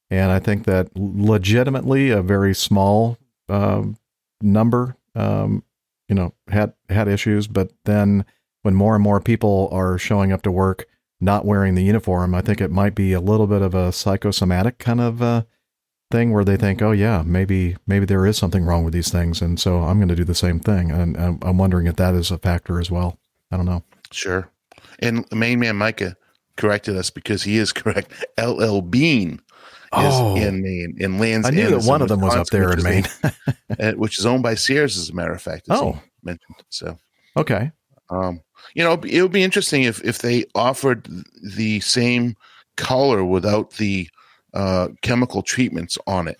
[0.09, 3.17] And I think that legitimately a very small
[3.49, 3.97] um,
[4.41, 5.63] number, um,
[6.07, 7.47] you know, had had issues.
[7.47, 8.25] But then
[8.61, 10.85] when more and more people are showing up to work
[11.19, 14.79] not wearing the uniform, I think it might be a little bit of a psychosomatic
[14.79, 15.43] kind of uh,
[16.11, 19.41] thing where they think, oh yeah, maybe maybe there is something wrong with these things,
[19.41, 20.91] and so I'm going to do the same thing.
[20.91, 23.17] And I'm, I'm wondering if that is a factor as well.
[23.51, 23.83] I don't know.
[24.11, 24.49] Sure.
[24.99, 26.15] And main man Micah
[26.57, 28.13] corrected us because he is correct.
[28.39, 29.39] LL Bean is
[29.93, 30.35] Oh.
[30.35, 30.95] in Maine.
[30.99, 33.03] In Lands I knew End that one of them was up there in Maine.
[33.03, 33.33] which
[33.79, 35.65] is uh, which is owned by Sears, as a matter of fact.
[35.69, 35.99] Oh.
[36.23, 36.55] mentioned.
[36.69, 36.97] So,
[37.35, 37.71] okay.
[38.09, 38.41] um,
[38.73, 41.07] you know, it would be interesting if if they offered
[41.55, 42.35] the same
[42.77, 44.07] color without the
[44.53, 46.39] uh, chemical treatments on it.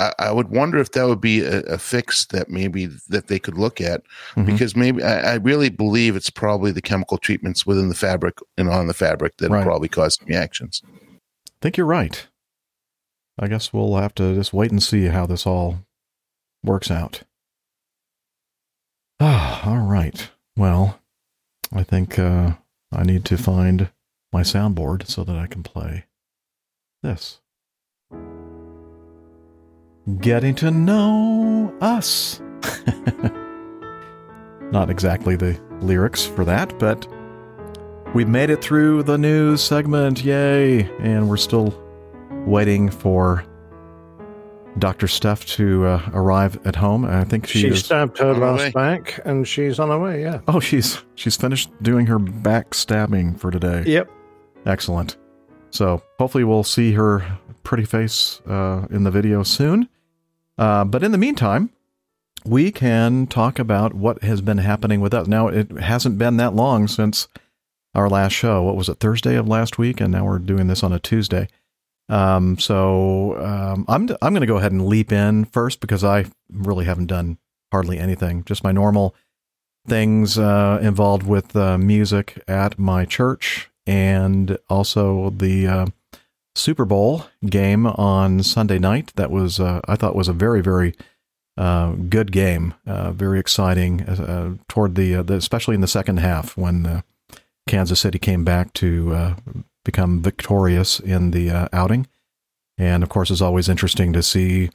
[0.00, 3.38] I, I would wonder if that would be a, a fix that maybe that they
[3.38, 4.02] could look at
[4.34, 4.46] Mhm.
[4.46, 8.68] because maybe I, I really believe it's probably the chemical treatments within the fabric and
[8.68, 9.64] on the fabric that Right.
[9.64, 10.82] probably cause reactions.
[10.86, 12.26] I think you're right.
[13.38, 15.78] I guess we'll have to just wait and see how this all
[16.62, 17.22] works out.
[19.20, 20.30] Ah, all right.
[20.56, 21.00] Well,
[21.72, 22.54] I think uh,
[22.92, 23.90] I need to find
[24.32, 26.04] my soundboard so that I can play
[27.04, 27.40] this.
[30.20, 32.40] getting to know us.
[34.72, 37.06] Not exactly the lyrics for that, but
[38.14, 40.24] we've made it through the news segment.
[40.24, 40.82] Yay!
[40.98, 41.72] And we're still
[42.46, 43.44] waiting for
[44.78, 45.06] Dr.
[45.06, 47.04] Steph to uh, arrive at home.
[47.04, 47.84] I think she, She is.
[47.84, 48.70] stabbed her On her last way.
[48.72, 50.22] back, and she's on her way.
[50.22, 50.40] Yeah.
[50.48, 53.84] Oh, she's she's finished doing her back stabbing for today.
[53.86, 54.10] Yep.
[54.66, 55.16] Excellent.
[55.74, 59.88] So hopefully we'll see her pretty face uh, in the video soon.
[60.56, 61.70] Uh, but in the meantime,
[62.44, 65.26] we can talk about what has been happening with us.
[65.26, 67.26] Now it hasn't been that long since
[67.92, 68.62] our last show.
[68.62, 69.00] What was it?
[69.00, 71.48] Thursday of last week, and now we're doing this on a Tuesday.
[72.08, 76.26] Um, so um, I'm I'm going to go ahead and leap in first because I
[76.52, 77.38] really haven't done
[77.72, 78.44] hardly anything.
[78.44, 79.16] Just my normal
[79.88, 85.86] things uh, involved with uh, music at my church and also the uh,
[86.54, 89.12] Super Bowl game on Sunday night.
[89.16, 90.94] That was uh, I thought was a very very
[91.56, 96.18] uh, good game, uh, very exciting uh, toward the, uh, the especially in the second
[96.18, 97.02] half when uh,
[97.66, 99.34] Kansas City came back to uh,
[99.84, 102.06] become victorious in the uh, outing.
[102.76, 104.70] And of course, it's always interesting to see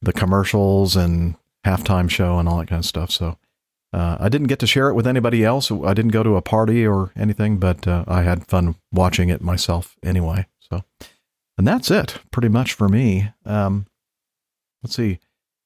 [0.00, 1.34] the commercials and
[1.66, 3.10] halftime show and all that kind of stuff.
[3.10, 3.36] So
[3.92, 5.70] uh, I didn't get to share it with anybody else.
[5.70, 9.42] I didn't go to a party or anything, but uh, I had fun watching it
[9.42, 10.46] myself anyway.
[10.60, 10.82] So,
[11.58, 13.30] and that's it pretty much for me.
[13.44, 13.86] Um,
[14.82, 15.18] let's see.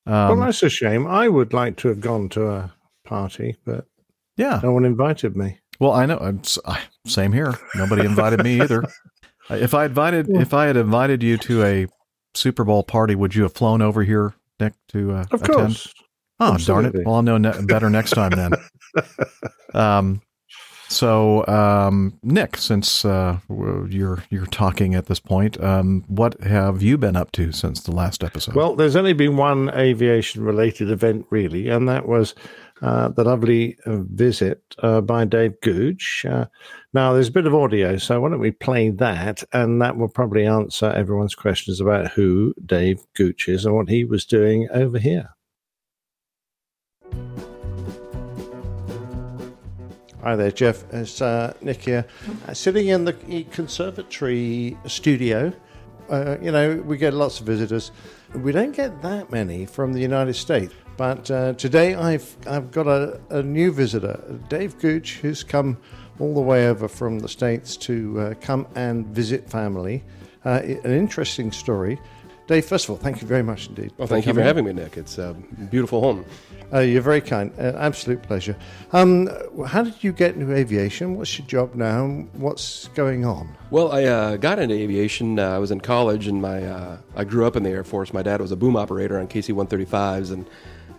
[0.06, 1.06] well, Um, that's a shame.
[1.06, 2.74] I would like to have gone to a
[3.04, 3.86] party, but
[4.36, 4.60] yeah.
[4.62, 5.58] no one invited me.
[5.78, 6.18] Well, I know.
[6.18, 6.42] I'm
[7.06, 7.54] Same here.
[7.74, 8.82] Nobody invited me either.
[9.50, 11.86] If I invited, if I had invited you to a
[12.34, 15.56] Super Bowl party, would you have flown over here, Nick, to uh, Of attend?
[15.56, 15.94] course.
[16.38, 16.94] Oh, darn it!
[17.04, 18.52] Well, I'll know ne- better next time then.
[19.74, 20.22] Um,
[20.88, 26.96] so, um, Nick, since uh, you're you're talking at this point, um, what have you
[26.96, 28.54] been up to since the last episode?
[28.54, 32.34] Well, there's only been one aviation related event, really, and that was
[32.82, 36.24] uh, the lovely uh, visit uh, by Dave Gooch.
[36.28, 36.46] Uh,
[36.92, 39.42] now, there's a bit of audio, so why don't we play that?
[39.52, 44.04] And that will probably answer everyone's questions about who Dave Gooch is and what he
[44.04, 45.30] was doing over here.
[50.26, 50.82] Hi there, Jeff.
[50.92, 52.04] It's uh, Nick here,
[52.48, 53.12] uh, sitting in the
[53.52, 55.52] conservatory studio.
[56.10, 57.92] Uh, you know, we get lots of visitors.
[58.34, 62.88] We don't get that many from the United States, but uh, today I've I've got
[62.88, 65.78] a, a new visitor, Dave Gooch, who's come
[66.18, 70.02] all the way over from the states to uh, come and visit family.
[70.44, 72.00] Uh, an interesting story.
[72.48, 73.92] Dave, first of all, thank you very much indeed.
[73.96, 74.96] Well, thank you for having me, Nick.
[74.96, 75.34] It's a
[75.70, 76.24] beautiful home.
[76.72, 77.52] Uh, you're very kind.
[77.58, 78.56] Uh, absolute pleasure.
[78.92, 79.28] Um,
[79.66, 81.16] how did you get into aviation?
[81.16, 82.06] What's your job now?
[82.34, 83.56] What's going on?
[83.70, 85.38] Well, I uh, got into aviation.
[85.38, 88.12] Uh, I was in college, and my uh, I grew up in the Air Force.
[88.12, 90.46] My dad was a boom operator on KC-135s, and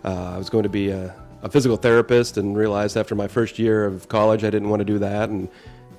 [0.04, 2.38] uh, I was going to be a, a physical therapist.
[2.38, 5.28] And realized after my first year of college, I didn't want to do that.
[5.28, 5.48] And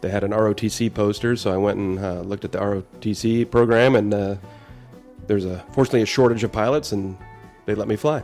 [0.01, 3.95] they had an ROTC poster, so I went and looked at the ROTC program.
[3.95, 4.39] And
[5.27, 7.15] there's a fortunately a shortage of pilots, and
[7.65, 8.23] they let me fly.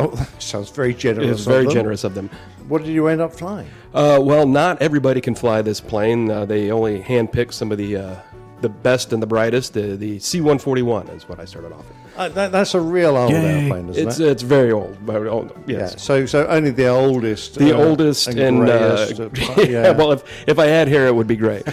[0.00, 1.26] Oh, that sounds very generous.
[1.28, 1.72] It was of very them.
[1.74, 2.30] generous of them.
[2.68, 3.68] What did you end up flying?
[3.92, 6.30] Uh, well, not everybody can fly this plane.
[6.30, 8.16] Uh, they only handpick some of the uh,
[8.62, 9.74] the best and the brightest.
[9.74, 11.96] The, the C-141 is what I started off with.
[12.16, 13.62] Uh, that, that's a real old Yay.
[13.64, 14.28] airplane, isn't It's it?
[14.28, 15.86] it's very old, but oh, yeah.
[15.86, 19.90] So, so only the oldest, The uh, oldest and, uh, greyest, uh, yeah.
[19.90, 21.64] Well, if if I had hair, it would be great.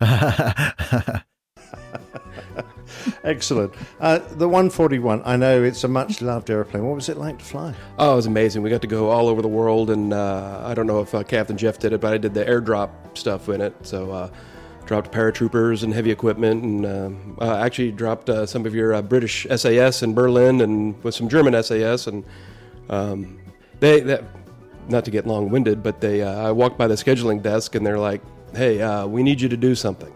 [3.24, 3.74] excellent.
[4.00, 5.22] Uh, the 141.
[5.24, 6.86] I know it's a much loved airplane.
[6.86, 7.74] What was it like to fly?
[7.98, 8.62] Oh, it was amazing.
[8.62, 11.22] We got to go all over the world, and uh, I don't know if uh,
[11.22, 13.74] Captain Jeff did it, but I did the airdrop stuff in it.
[13.82, 14.30] So, uh,
[14.86, 19.02] dropped paratroopers and heavy equipment, and um, uh, actually dropped uh, some of your uh,
[19.02, 22.24] British SAS in Berlin, and with some German SAS, and
[22.88, 23.38] um,
[23.78, 24.24] they that
[24.88, 27.98] not to get long-winded, but they uh, I walked by the scheduling desk, and they're
[27.98, 28.22] like,
[28.54, 30.12] "Hey, uh, we need you to do something."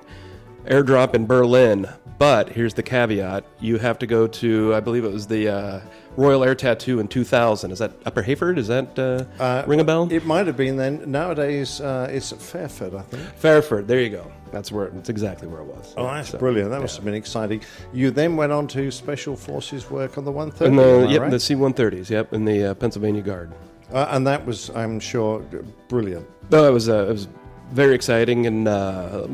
[0.67, 1.89] airdrop in Berlin.
[2.19, 5.81] But here's the caveat: you have to go to, I believe it was the uh,
[6.17, 7.73] Royal Air Tattoo in 2000.
[7.73, 8.57] Is that Upper Heyford?
[8.59, 8.97] Is that
[9.41, 10.09] uh, ring a bell?
[10.13, 11.03] It might have been then.
[11.11, 13.23] Nowadays, uh, it's at Fairford, I think.
[13.37, 13.89] Fairford.
[13.89, 14.31] There you go.
[14.53, 14.91] That's where.
[14.91, 15.93] That's exactly where it was.
[15.97, 16.71] Oh, that's So, brilliant.
[16.71, 17.63] That must have been exciting.
[17.93, 20.77] You then went on to Special Forces work on the 130.
[20.77, 21.31] The yep, right?
[21.33, 22.11] the C-130s.
[22.11, 23.53] Yep, in the uh, Pennsylvania Guard.
[23.93, 25.41] Uh, and that was, I'm sure,
[25.89, 26.27] brilliant.
[26.51, 27.29] No, it was uh, it was
[27.73, 29.27] very exciting and uh,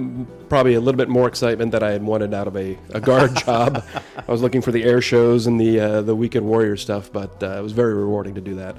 [0.48, 3.36] probably a little bit more excitement that I had wanted out of a, a guard
[3.44, 3.84] job.
[4.16, 7.42] I was looking for the air shows and the uh, the Weekend Warrior stuff, but
[7.42, 8.76] uh, it was very rewarding to do that.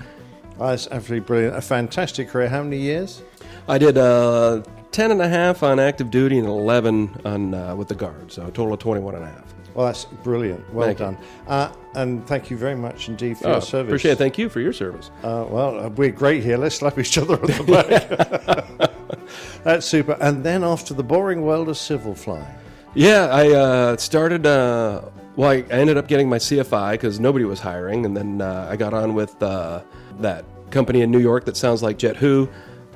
[0.60, 1.56] Oh, that's absolutely brilliant.
[1.56, 2.48] A fantastic career.
[2.50, 3.24] How many years?
[3.68, 7.88] I did uh, 10 and a half on active duty and 11 on uh, with
[7.88, 9.54] the guard, so a total of 21 and a half.
[9.74, 10.72] Well, that's brilliant.
[10.74, 11.18] Well Thank done.
[11.48, 13.90] Uh, and thank you very much indeed for Oh, your service.
[13.90, 14.18] appreciate it.
[14.18, 15.12] Thank you for your service.
[15.24, 16.58] Uh, well, uh, we're great here.
[16.58, 18.91] Let's slap each other on the back.
[19.64, 20.18] That's super.
[20.22, 22.46] And then off to the boring world of civil flying.
[22.94, 24.46] Yeah, I uh, started.
[24.46, 25.04] Uh,
[25.36, 28.68] well, I I ended up getting my CFI because nobody was hiring, and then uh,
[28.70, 29.82] I got on with uh,
[30.20, 32.50] that company in New York that sounds like Jet Who.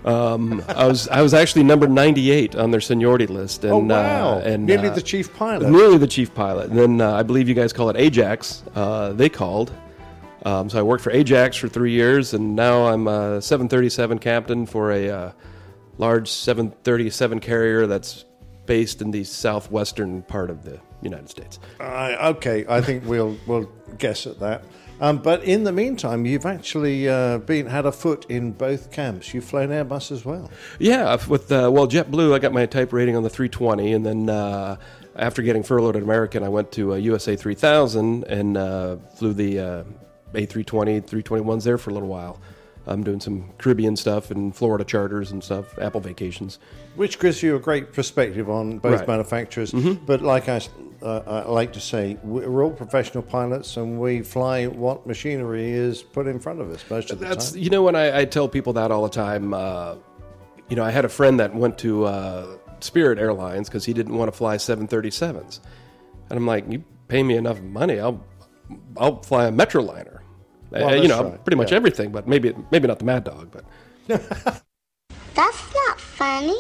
[0.06, 4.36] Um, I was I was actually number 98 on their seniority list, and oh, wow.
[4.36, 5.68] uh, and Nearly uh, the chief pilot.
[5.70, 6.70] nearly the chief pilot.
[6.70, 8.64] And then uh, I believe you guys call it Ajax.
[8.76, 9.72] Uh, they called.
[10.46, 14.68] Um, so I worked for Ajax for three years, and now I'm a 737 captain
[14.68, 15.32] for a uh,
[15.98, 18.26] large 737 carrier that's
[18.66, 21.60] based in the southwestern part of the United States.
[21.80, 24.64] Uh, okay, I think we'll we'll guess at that.
[25.02, 29.34] Um, but in the meantime, you've actually uh, been had a foot in both camps.
[29.34, 30.50] You've flown Airbus as well.
[30.80, 34.30] Yeah, with uh, well JetBlue, I got my type rating on the 320, and then
[34.30, 34.78] uh,
[35.16, 39.60] after getting furloughed at American, I went to uh, USA 3000 and uh, flew the
[39.60, 39.84] uh,
[40.34, 42.40] A320, 321s there for a little while.
[42.88, 46.60] I'm doing some Caribbean stuff and Florida charters and stuff, Apple vacations.
[46.96, 49.08] which gives you a great perspective on both Right.
[49.08, 49.72] manufacturers.
[50.06, 50.62] But like I,
[51.02, 56.02] uh, I like to say, we're all professional pilots, and we fly what machinery is
[56.04, 57.62] put in front of us most of the That's time.
[57.62, 59.54] you know when I, I tell people that all the time.
[59.54, 59.96] Uh,
[60.70, 64.16] you know, I had a friend that went to uh, Spirit Airlines because he didn't
[64.18, 65.60] want to fly 737s,
[66.30, 68.24] and I'm like, you pay me enough money, I'll
[68.98, 70.20] I'll fly a Metroliner.
[70.76, 71.78] Well, Uh, you know, right, pretty much yeah.
[71.78, 73.64] everything, but maybe maybe not the Mad Dog, but
[75.34, 76.56] That's not funny.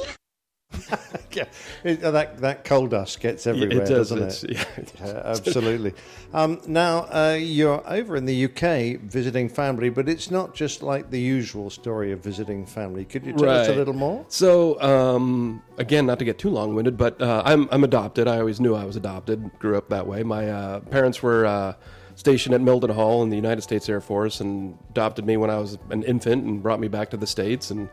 [1.31, 1.45] yeah,
[1.85, 4.09] it, uh, that that coal dust gets everywhere, it does.
[4.09, 4.51] doesn't It's, it?
[4.51, 4.65] yeah,
[5.05, 5.93] Yeah, absolutely.
[6.33, 11.11] Um, now uh, you're over in the UK visiting family, but it's not just like
[11.11, 13.05] the usual story of visiting family.
[13.05, 14.25] Could you tell us a little more?
[14.27, 18.27] So, um, again, not to get too long winded, but uh, I'm, I'm adopted.
[18.27, 20.23] I always knew I was adopted, grew up that way.
[20.23, 21.73] My uh, parents were uh,
[22.15, 25.77] stationed at Mildenhall in the United States Air Force and adopted me when I was
[25.89, 27.71] an infant and brought me back to the States.
[27.71, 27.89] And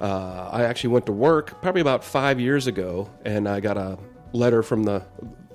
[0.00, 3.98] uh, I actually went to work probably about five years ago, and I got a
[4.32, 5.04] letter from the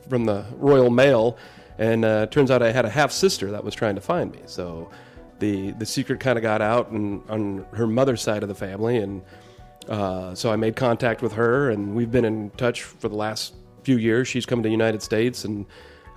[0.08, 1.38] from the Royal Mail,
[1.80, 4.42] and uh, turns out I had a half sister that was trying to find me.
[4.46, 4.92] So
[5.40, 8.98] the the secret kind of got out, and on her mother's side of the family,
[8.98, 9.24] and
[9.90, 13.56] uh, so I made contact with her, and we've been in touch for the last
[13.84, 14.28] few years.
[14.28, 15.66] She's come to the United States, and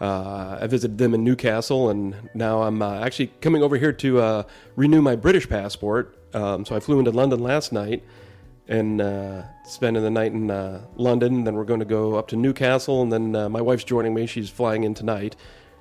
[0.01, 4.21] uh, I visited them in Newcastle, and now I'm uh, actually coming over here to
[4.21, 4.43] uh,
[4.77, 6.17] renew my British passport.
[6.35, 8.05] Um, so I flew into London last night
[8.69, 11.45] and uh, spending the night in uh, London.
[11.45, 14.27] Then we're going to go up to Newcastle, and then uh, my wife's joining me.
[14.27, 15.37] She's flying in tonight.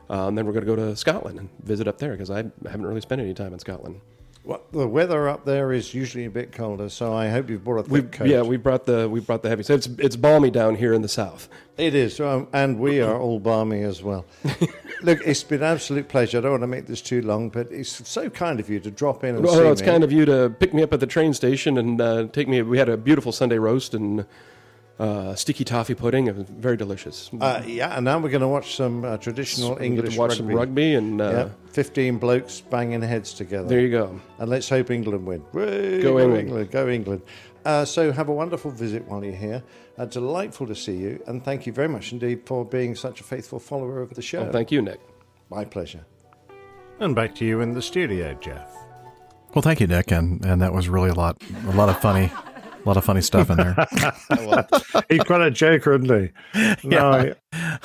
[0.10, 2.86] Um, then we're going to go to Scotland and visit up there because I haven't
[2.86, 4.00] really spent any time in Scotland.
[4.48, 7.80] Well, the weather up there is usually a bit colder, so I hope you've brought
[7.80, 8.28] a thick We coat.
[8.28, 9.64] yeah we brought the we brought the heavy.
[9.64, 11.50] So it's it's balmy down here in the south.
[11.76, 14.26] It is, um, and we are all balmy as well.
[15.04, 16.38] Look, it's been an absolute pleasure.
[16.38, 18.90] I don't want to make this too long, but it's so kind of you to
[18.90, 19.88] drop in and Well, see no, it's me.
[19.88, 22.62] kind of you to pick me up at the train station and uh, take me.
[22.62, 24.26] We had a beautiful Sunday roast and
[25.00, 26.28] uh, sticky toffee pudding.
[26.28, 27.30] It was very delicious.
[27.40, 30.38] Uh, yeah, and now we're going to watch some uh, traditional We're English watch rugby.
[30.38, 33.68] some rugby and uh, yeah, fifteen blokes banging heads together.
[33.68, 34.20] there you go.
[34.40, 35.44] And let's hope England win.
[35.54, 36.72] Way, Go England.
[36.72, 37.22] Go England.
[37.66, 39.62] Uh, so have a wonderful visit while you're here.
[39.98, 43.24] Uh, delightful to see you, and thank you very much indeed for being such a
[43.24, 44.44] faithful follower of the show.
[44.44, 45.02] Well, thank you, Nick.
[45.50, 46.06] My pleasure.
[47.00, 48.70] And back to you in the studio, Jeff.
[49.54, 52.32] Well, thank you, Nick, and and that was really a lot, a lot of funny,
[52.88, 53.76] a lot of funny stuff in there.
[55.10, 56.78] He's quite a joker, isn't he?
[56.88, 57.34] No,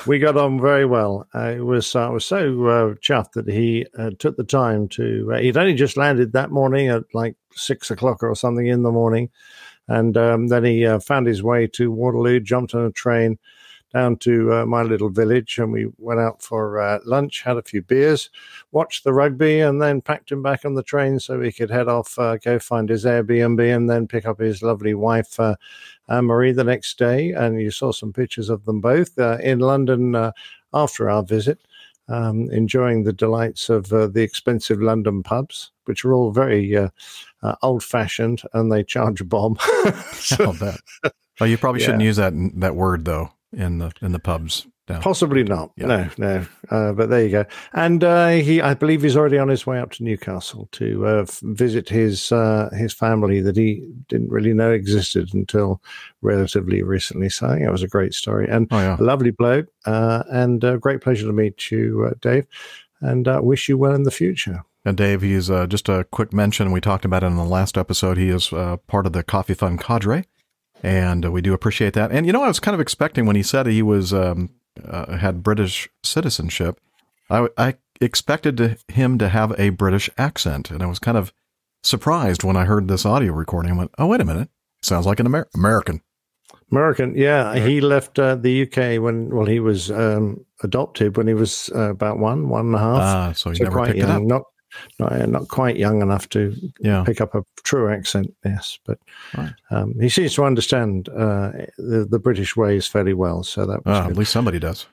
[0.07, 1.27] we got on very well.
[1.35, 5.33] Uh, it was I was so uh, chuffed that he uh, took the time to.
[5.33, 8.91] Uh, he'd only just landed that morning at like six o'clock or something in the
[8.91, 9.29] morning,
[9.89, 13.37] and um, then he uh, found his way to Waterloo, jumped on a train
[13.93, 17.61] down to uh, my little village, and we went out for uh, lunch, had a
[17.61, 18.29] few beers,
[18.71, 21.87] watched the rugby, and then packed him back on the train so he could head
[21.87, 25.39] off, uh, go find his Airbnb, and then pick up his lovely wife.
[25.39, 25.55] Uh,
[26.09, 29.59] Anne Marie the next day, and you saw some pictures of them both uh, in
[29.59, 30.31] London uh,
[30.73, 31.59] after our visit,
[32.09, 36.89] um, enjoying the delights of uh, the expensive London pubs, which are all very uh,
[37.43, 39.53] uh, old fashioned and they charge a bomb.
[40.59, 40.81] Bet.
[41.39, 44.67] Well, you probably shouldn't use that that word though in the in the pubs.
[44.85, 45.01] Down.
[45.01, 45.71] Possibly not.
[45.77, 45.85] Yeah.
[45.85, 46.45] No, no.
[46.69, 47.45] Uh, but there you go.
[47.71, 51.21] And uh, he, I believe, he's already on his way up to Newcastle to uh,
[51.21, 55.81] f- visit his uh, his family that he didn't really know existed until
[56.21, 57.29] relatively recently.
[57.29, 58.97] So I think it was a great story and Oh yeah.
[58.99, 59.67] a lovely bloke.
[59.85, 62.45] Uh, and a great pleasure to meet you, uh, Dave.
[62.99, 64.63] And uh, wish you well in the future.
[64.83, 66.73] And Dave, he's uh, just a quick mention.
[66.73, 68.17] We talked about it in the last episode.
[68.17, 70.25] He is uh, part of the Coffee Fund cadre,
[70.83, 72.11] and uh, we do appreciate that.
[72.11, 74.49] And you know, I was kind of expecting when he said he was um,
[74.83, 76.79] uh, had British citizenship,
[77.29, 81.33] I, I expected to, him to have a British accent, and I was kind of
[81.83, 83.71] surprised when I heard this audio recording.
[83.71, 84.49] I went, "Oh, wait a minute,
[84.81, 86.01] sounds like an Amer- American."
[86.71, 87.55] American, yeah.
[87.55, 91.91] He left uh, the UK when, well, he was um, adopted when he was uh,
[91.91, 92.97] about one, one and a half.
[92.99, 94.23] Ah, so he never quite picked it up.
[94.23, 94.41] Not,
[94.99, 97.03] not, uh, not quite young enough to Yeah.
[97.03, 98.79] pick up a true accent, yes.
[98.85, 98.99] But
[99.37, 99.53] Right.
[99.71, 103.43] um, he seems to understand uh, the, the British ways fairly well.
[103.43, 104.11] So that was good.
[104.11, 104.85] at least somebody does.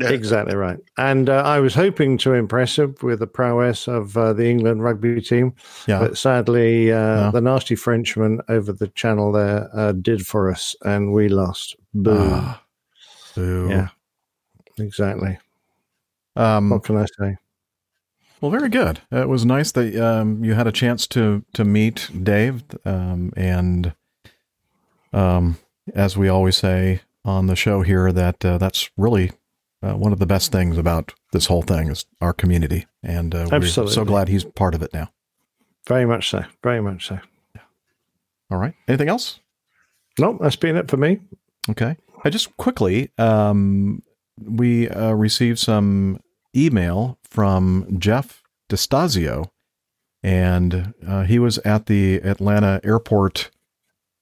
[0.00, 0.78] Exactly right.
[0.98, 4.84] And uh, I was hoping to impress him with the prowess of uh, the England
[4.84, 5.52] rugby team,
[5.88, 5.98] Yeah.
[5.98, 7.30] but sadly, uh, No.
[7.32, 11.74] the nasty Frenchman over the channel there uh, did for us, and we lost.
[11.92, 12.16] Boo.
[12.16, 12.62] Ah,
[13.34, 13.66] boo.
[13.68, 13.88] Yeah,
[14.78, 15.38] exactly.
[16.36, 17.36] Um, What can I say?
[18.40, 19.00] Well, very good.
[19.10, 23.94] It was nice that um, you had a chance to to meet Dave, um, and
[25.12, 25.58] um,
[25.94, 29.32] as we always say on the show here, that uh, that's really
[29.82, 33.46] uh, one of the best things about this whole thing is our community, and uh,
[33.50, 35.10] we're so glad he's part of it now.
[35.86, 36.44] Very much so.
[36.62, 37.18] Very much so.
[38.50, 38.74] All right.
[38.88, 39.40] Anything else?
[40.18, 41.20] Nope, that's been it for me.
[41.70, 41.96] Okay.
[42.24, 44.02] I just quickly, um,
[44.42, 46.20] we uh, received some
[46.54, 49.50] email from Jeff DeStasio,
[50.22, 53.50] and uh, he was at the Atlanta airport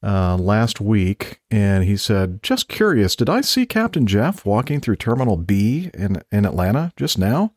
[0.03, 4.97] uh, last week, and he said, "Just curious, did I see Captain Jeff walking through
[4.97, 7.55] Terminal B in in Atlanta just now,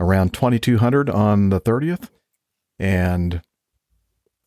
[0.00, 2.10] around twenty two hundred on the thirtieth?
[2.78, 3.42] And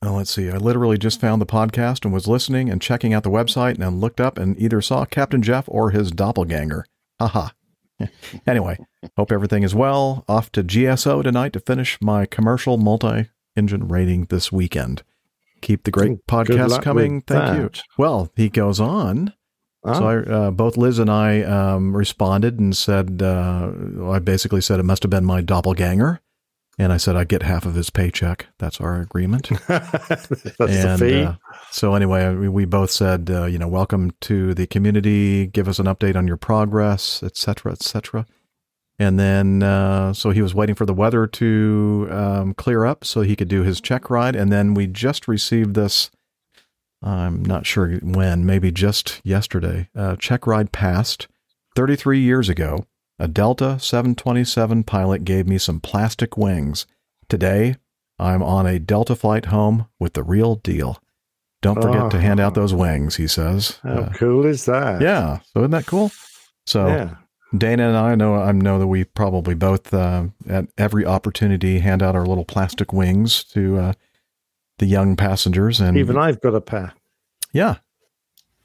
[0.01, 0.49] Oh, let's see.
[0.49, 3.99] I literally just found the podcast and was listening and checking out the website and
[3.99, 6.85] looked up and either saw Captain Jeff or his doppelganger.
[7.19, 7.49] Haha.
[8.47, 8.77] anyway,
[9.17, 10.25] hope everything is well.
[10.27, 15.03] Off to GSO tonight to finish my commercial multi engine rating this weekend.
[15.61, 17.21] Keep the great podcast coming.
[17.21, 17.69] Thank you.
[17.97, 19.33] Well, he goes on.
[19.85, 19.93] Ah.
[19.93, 23.71] So I, uh, both Liz and I um, responded and said, uh,
[24.05, 26.21] I basically said it must have been my doppelganger.
[26.79, 28.47] And I said I'd get half of his paycheck.
[28.57, 29.49] That's our agreement.
[29.67, 31.23] that's the and fee.
[31.23, 31.33] uh,
[31.71, 35.45] so anyway, we, we both said, uh, you know, welcome to the community.
[35.45, 38.25] Give us an update on your progress, et cetera, et cetera.
[38.97, 43.21] And then, uh, so he was waiting for the weather to um, clear up so
[43.21, 44.37] he could do his check ride.
[44.37, 46.09] And then we just received this.
[47.01, 49.89] I'm not sure when, maybe just yesterday.
[49.93, 51.27] Uh, check ride passed
[51.75, 52.85] 33 years ago.
[53.19, 56.85] A Delta 727 pilot gave me some plastic wings.
[57.27, 57.75] Today,
[58.17, 61.01] I'm on a Delta flight home with the real deal.
[61.61, 63.79] Don't forget to hand out those wings, he says.
[63.83, 65.01] How Uh, cool is that?
[65.01, 66.11] yeah, so isn't that cool?
[66.65, 67.15] So Yeah.
[67.57, 72.03] Dana and I know I know that we probably both uh, at every opportunity hand
[72.03, 73.93] out our little plastic wings to uh,
[74.77, 76.93] the young passengers, and Even I've got a pair.
[77.51, 77.77] yeah,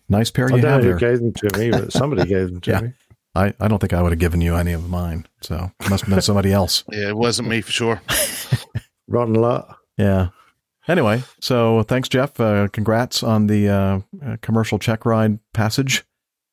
[0.09, 1.10] nice pair I you don't have know who there.
[1.10, 2.81] gave them to me, but somebody gave them to Yeah.
[2.82, 2.93] me.
[3.35, 6.05] I, I don't think I would have given you any of mine, so it must
[6.05, 6.85] have been somebody else.
[6.93, 8.02] Yeah, it wasn't me for sure.
[9.09, 9.77] Rotten lot.
[9.97, 10.28] Yeah.
[10.86, 12.39] Anyway, so thanks, Jeff.
[12.39, 16.05] Uh, congrats on the uh, uh, commercial check ride passage,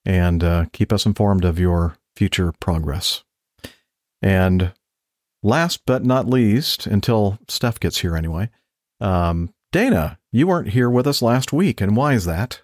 [0.05, 3.23] and uh, keep us informed of your future progress.
[4.21, 4.71] And
[5.43, 8.49] last but not least, until Steph gets here anyway,
[8.99, 12.61] um, Dana, you weren't here with us last week, and why is that?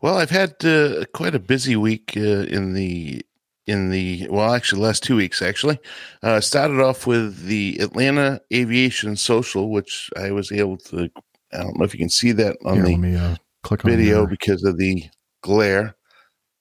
[0.00, 3.22] Well, I've had uh, quite a busy week uh, in the
[3.70, 5.40] in the well, actually, last two weeks.
[5.42, 5.78] Actually,
[6.22, 11.08] uh, started off with the Atlanta Aviation Social, which I was able to.
[11.52, 13.90] I don't know if you can see that on Here, the me uh, click on
[13.90, 15.04] video because of the
[15.42, 15.94] glare.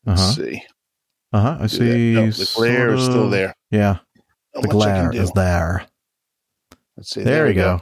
[0.05, 0.31] Let's Uh-huh.
[0.31, 0.63] see.
[1.33, 1.57] Uh-huh.
[1.61, 2.13] I see.
[2.13, 3.55] No, the glare is still there.
[3.71, 3.97] Yeah,
[4.55, 5.85] Not the much I can glare is there.
[6.97, 7.23] Let's see.
[7.23, 7.81] There, we you go.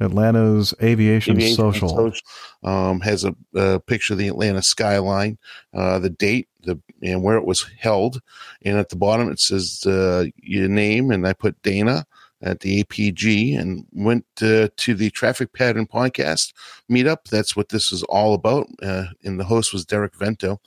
[0.00, 1.88] Atlanta's Aviation, Aviation Social.
[1.88, 2.20] Social,
[2.64, 5.38] um, has a, a picture of the Atlanta skyline,
[5.74, 8.20] uh, the date, the and where it was held,
[8.62, 12.06] and at the bottom it says uh, your name, and I put Dana
[12.42, 16.52] at the APG, and went uh, to the Traffic Pattern Podcast
[16.90, 17.24] meetup.
[17.30, 18.66] That's what this is all about.
[18.82, 20.60] Uh, and the host was Derek Vento.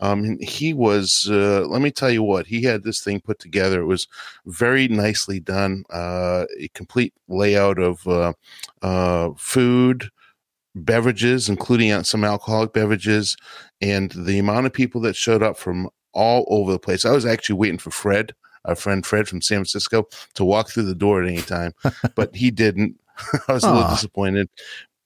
[0.00, 3.38] Um, and he was, uh, let me tell you what, he had this thing put
[3.38, 3.82] together.
[3.82, 4.08] It was
[4.46, 5.84] very nicely done.
[5.90, 8.32] Uh, a complete layout of uh,
[8.80, 10.10] uh, food,
[10.74, 13.36] beverages, including some alcoholic beverages,
[13.80, 17.04] and the amount of people that showed up from all over the place.
[17.04, 18.34] I was actually waiting for Fred,
[18.64, 21.72] our friend Fred from San Francisco, to walk through the door at any time,
[22.14, 22.98] but he didn't.
[23.48, 24.48] I was a little disappointed.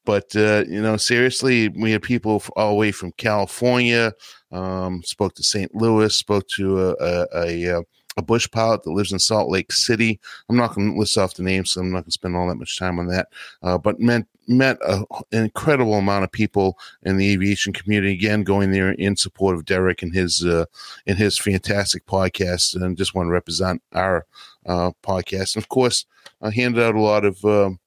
[0.05, 4.13] But uh, you know, seriously, we had people all the way from California.
[4.53, 5.75] Um, spoke to St.
[5.75, 6.15] Louis.
[6.15, 7.83] Spoke to a a, a, uh,
[8.19, 10.21] a bush pilot that lives in Salt Lake City.
[10.49, 12.49] I'm not going to list off the names, so I'm not going to spend all
[12.49, 13.29] that much time on that.
[13.63, 18.13] Uh, but meant met a, an incredible amount of people in the aviation community.
[18.13, 20.67] Again, going there in support of Derek and his uh,
[21.07, 24.27] and his fantastic podcast, and just want to represent our
[24.67, 25.55] uh, podcast.
[25.55, 26.07] And of course,
[26.43, 27.45] I handed out a lot of.
[27.45, 27.79] Um,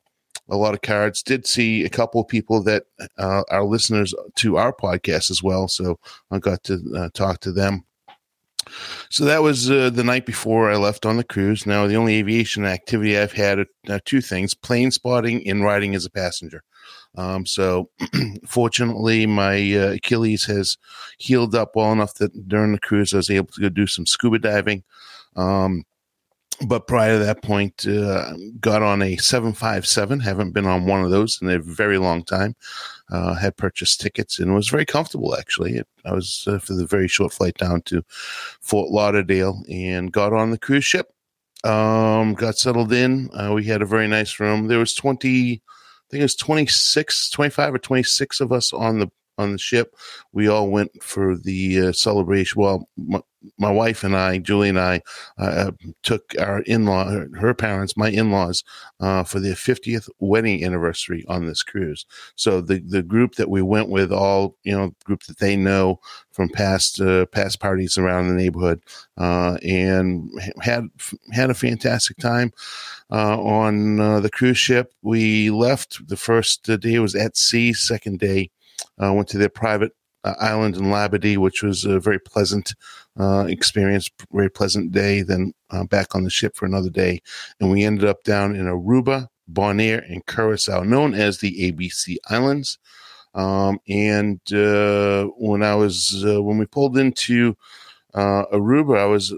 [0.49, 1.21] a lot of cards.
[1.23, 2.85] Did see a couple of people that
[3.17, 5.99] uh, are listeners to our podcast as well, so
[6.31, 7.83] I got to uh, talk to them.
[9.09, 11.65] So that was uh, the night before I left on the cruise.
[11.65, 15.95] Now, the only aviation activity I've had are uh, two things plane spotting and riding
[15.95, 16.63] as a passenger.
[17.15, 17.89] Um, so,
[18.45, 20.77] fortunately, my uh, Achilles has
[21.17, 24.05] healed up well enough that during the cruise I was able to go do some
[24.05, 24.83] scuba diving.
[25.35, 25.83] Um,
[26.65, 30.19] but prior to that point, uh, got on a 757.
[30.19, 32.55] Haven't been on one of those in a very long time.
[33.09, 35.81] Uh, had purchased tickets and was very comfortable, actually.
[36.03, 38.03] I was uh, for the very short flight down to
[38.59, 41.07] Fort Lauderdale and got on the cruise ship.
[41.63, 43.29] Um, got settled in.
[43.33, 44.67] Uh, we had a very nice room.
[44.67, 45.59] There was 20, I
[46.11, 49.95] think it was 26, 25 or 26 of us on the on the ship.
[50.33, 52.61] We all went for the uh, celebration.
[52.61, 52.89] Well,
[53.57, 55.01] my, wife and I, Julie and I,
[55.37, 55.71] uh,
[56.03, 58.63] took our in law, her, her, parents, my in laws,
[58.99, 62.05] uh, for their 50th wedding anniversary on this cruise.
[62.35, 65.99] So the, the group that we went with, all, you know, group that they know
[66.31, 68.81] from past uh, past parties around the neighborhood,
[69.17, 70.29] uh, and
[70.61, 70.87] had
[71.31, 72.51] had a fantastic time.
[73.11, 76.07] Uh, on the cruise ship, we left.
[76.07, 77.73] The first day was at sea.
[77.73, 78.51] Second day,
[79.01, 79.93] uh, went to their private
[80.23, 82.73] uh, island in Labadee, which was a very pleasant
[83.19, 85.21] uh, experience, very pleasant day.
[85.21, 87.21] Then uh, back on the ship for another day,
[87.59, 92.77] and we ended up down in Aruba, Bonaire, and Curacao, known as the ABC Islands.
[93.33, 97.55] Um, and uh, when I was uh, when we pulled into
[98.15, 99.33] Aruba, I was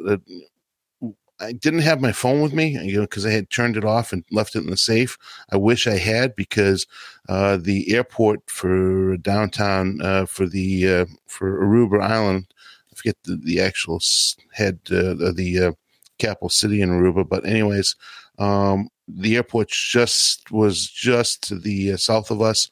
[1.41, 4.11] I didn't have my phone with me, you know, because I had turned it off
[4.11, 5.17] and left it in the safe.
[5.51, 6.85] I wish I had because
[7.29, 12.53] uh, the airport for downtown uh, for the uh, for Aruba Island,
[12.99, 14.01] forget the, the actual
[14.53, 15.71] head uh, the uh,
[16.17, 17.95] capital city in Aruba, but anyways,
[18.37, 22.69] um, the airport just was just to the uh, south of us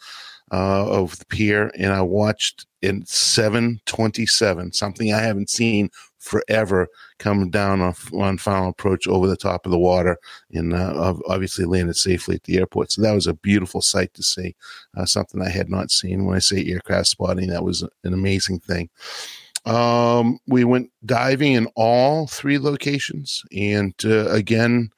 [0.51, 5.89] of the pier, and I watched in 727 something I haven't seen
[6.19, 6.87] forever
[7.19, 10.17] come down on, on final approach over the top of the water
[10.51, 12.91] and uh, obviously landed safely at the airport.
[12.91, 14.55] So that was a beautiful sight to see,
[14.95, 16.25] uh, something I had not seen.
[16.25, 18.89] When I say aircraft spotting, that was an amazing thing.
[19.65, 24.91] Um, we went diving in all three locations, and uh, again,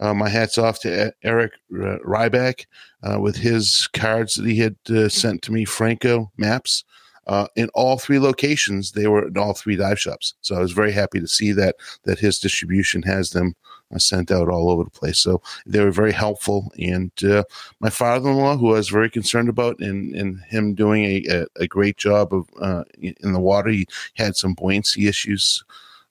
[0.00, 2.66] uh, my hats off to Eric Ryback
[3.02, 6.84] uh, with his cards that he had uh, sent to me, Franko Maps
[7.26, 8.92] uh, in all three locations.
[8.92, 10.34] They were in all three dive shops.
[10.40, 13.54] So I was very happy to see that that his distribution has them
[13.94, 15.18] uh, sent out all over the place.
[15.18, 16.72] So they were very helpful.
[16.78, 17.44] And uh,
[17.80, 21.96] my father-in-law, who I was very concerned about, and and him doing a, a, great
[21.96, 23.70] job of uh, in the water.
[23.70, 25.64] He had some buoyancy issues.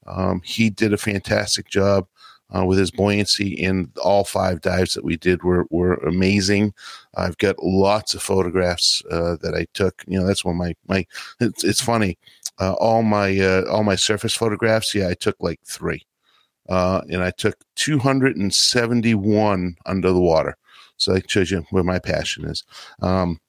[0.07, 2.07] Um, he did a fantastic job
[2.55, 3.63] uh, with his buoyancy.
[3.63, 6.73] And all five dives that we did were were amazing.
[7.15, 10.03] I've got lots of photographs uh, that I took.
[10.07, 11.05] You know, that's one of my my.
[11.39, 12.17] It's, it's funny.
[12.59, 14.95] Uh, all my uh, all my surface photographs.
[14.95, 16.05] Yeah, I took like three,
[16.69, 20.57] uh, and I took 271 under the water.
[20.97, 22.63] So that shows you where my passion is.
[23.01, 23.39] Um,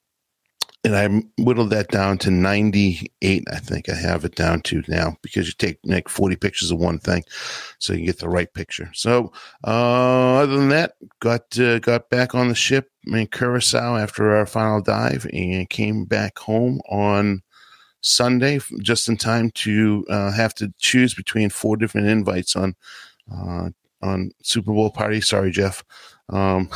[0.83, 1.07] and I
[1.41, 3.43] whittled that down to 98.
[3.51, 6.79] I think I have it down to now because you take like 40 pictures of
[6.79, 7.23] one thing,
[7.79, 8.89] so you get the right picture.
[8.93, 9.31] So
[9.65, 14.45] uh, other than that, got uh, got back on the ship in Curacao after our
[14.45, 17.41] final dive and came back home on
[18.01, 22.75] Sunday just in time to uh, have to choose between four different invites on
[23.31, 23.69] uh,
[24.01, 25.21] on Super Bowl party.
[25.21, 25.83] Sorry, Jeff.
[26.29, 26.69] Um,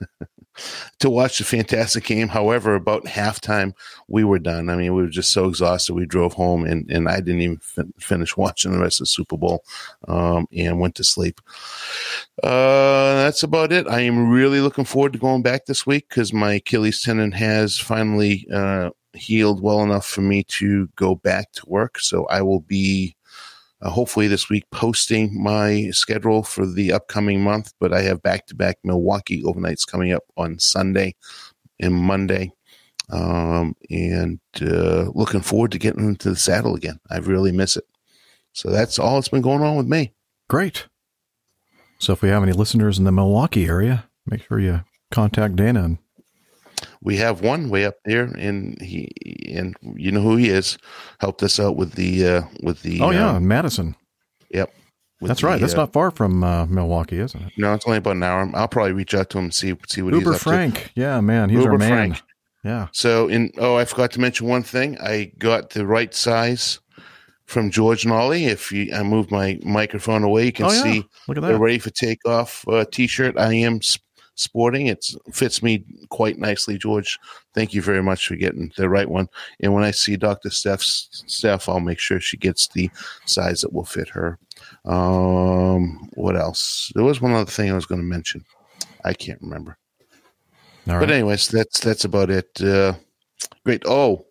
[0.98, 2.28] to watch the fantastic game.
[2.28, 3.74] However, about halftime,
[4.08, 4.68] we were done.
[4.68, 5.94] I mean, we were just so exhausted.
[5.94, 9.08] We drove home, and, and I didn't even fin- finish watching the rest of the
[9.08, 9.64] Super Bowl
[10.08, 11.40] um, and went to sleep.
[12.42, 13.86] Uh, that's about it.
[13.88, 17.78] I am really looking forward to going back this week because my Achilles tendon has
[17.78, 21.98] finally uh, healed well enough for me to go back to work.
[21.98, 23.15] So I will be
[23.82, 27.72] uh, hopefully this week posting my schedule for the upcoming month.
[27.80, 31.14] But I have back to back Milwaukee overnights coming up on Sunday
[31.80, 32.52] and Monday.
[33.08, 36.98] Um, and uh, looking forward to getting into the saddle again.
[37.10, 37.84] I really miss it.
[38.52, 40.12] So that's all that's been going on with me.
[40.48, 40.86] Great.
[41.98, 45.84] So if we have any listeners in the Milwaukee area, make sure you contact Dana
[45.84, 45.98] and
[47.02, 49.10] we have one way up there, and he
[49.54, 50.78] and you know who he is.
[51.20, 53.00] Helped us out with the uh, with the.
[53.00, 53.94] Oh yeah, um, Madison.
[54.50, 54.72] Yep.
[55.22, 55.58] That's right.
[55.60, 57.52] That's uh, not far from uh, Milwaukee, isn't it?
[57.56, 58.50] No, it's only about an hour.
[58.54, 60.92] I'll probably reach out to him and see see what Uber he's up Frank.
[60.94, 61.48] Yeah, man.
[61.48, 61.88] He's Uber our man.
[61.88, 62.22] Frank.
[62.64, 62.88] Yeah.
[62.92, 64.98] So, in oh, I forgot to mention one thing.
[64.98, 66.80] I got the right size
[67.46, 68.46] from George Nolly.
[68.46, 70.82] If you, I move my microphone away, you can Oh, yeah.
[70.82, 71.58] see Look at the that.
[71.58, 73.38] ready for takeoff uh, T-shirt.
[73.38, 73.80] I am
[74.36, 74.86] sporting.
[74.86, 77.18] It fits me quite nicely, George.
[77.54, 79.28] Thank you very much for getting the right one.
[79.60, 82.90] And when I see Doctor Steph's Steph, I'll make sure she gets the
[83.24, 84.38] size that will fit her.
[84.84, 86.92] Um, what else?
[86.94, 88.44] There was one other thing I was going to mention.
[89.04, 89.78] I can't remember.
[90.88, 91.00] All right.
[91.00, 92.60] But anyways, that's that's about it.
[92.60, 92.94] Uh,
[93.64, 93.82] great.
[93.86, 94.26] Oh,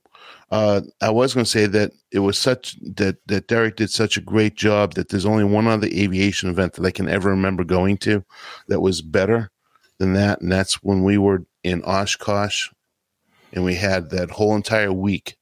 [0.52, 4.18] uh, I was going to say that it was such that that Derek did such
[4.18, 7.64] a great job that there's only one other aviation event that I can ever remember
[7.64, 8.24] going to
[8.68, 9.52] that was better
[9.98, 12.70] than that, and that's when we were in Oshkosh,
[13.54, 15.38] and we had that whole entire week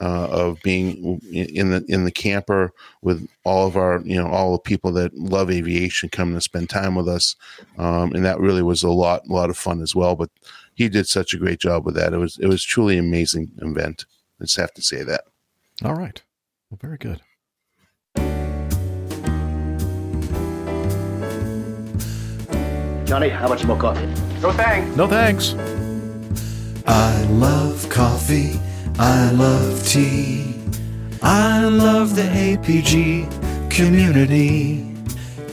[0.00, 2.72] uh, of being in the in the camper
[3.02, 6.70] with all of our you know all the people that love aviation coming to spend
[6.70, 7.34] time with us,
[7.78, 10.14] um, and that really was a lot a lot of fun as well.
[10.14, 10.30] But
[10.74, 12.12] he did such a great job with that.
[12.12, 14.04] It was it was truly amazing event.
[14.40, 15.24] I just have to say that.
[15.84, 16.22] All right.
[16.70, 17.20] Well, very good.
[23.08, 24.04] Johnny, how much more coffee?
[24.42, 24.94] No thanks.
[24.94, 25.54] No thanks.
[26.86, 28.60] I love coffee.
[28.98, 30.54] I love tea.
[31.22, 34.94] I love the APG community.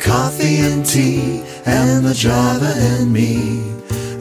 [0.02, 3.62] Coffee and tea and the Java and me.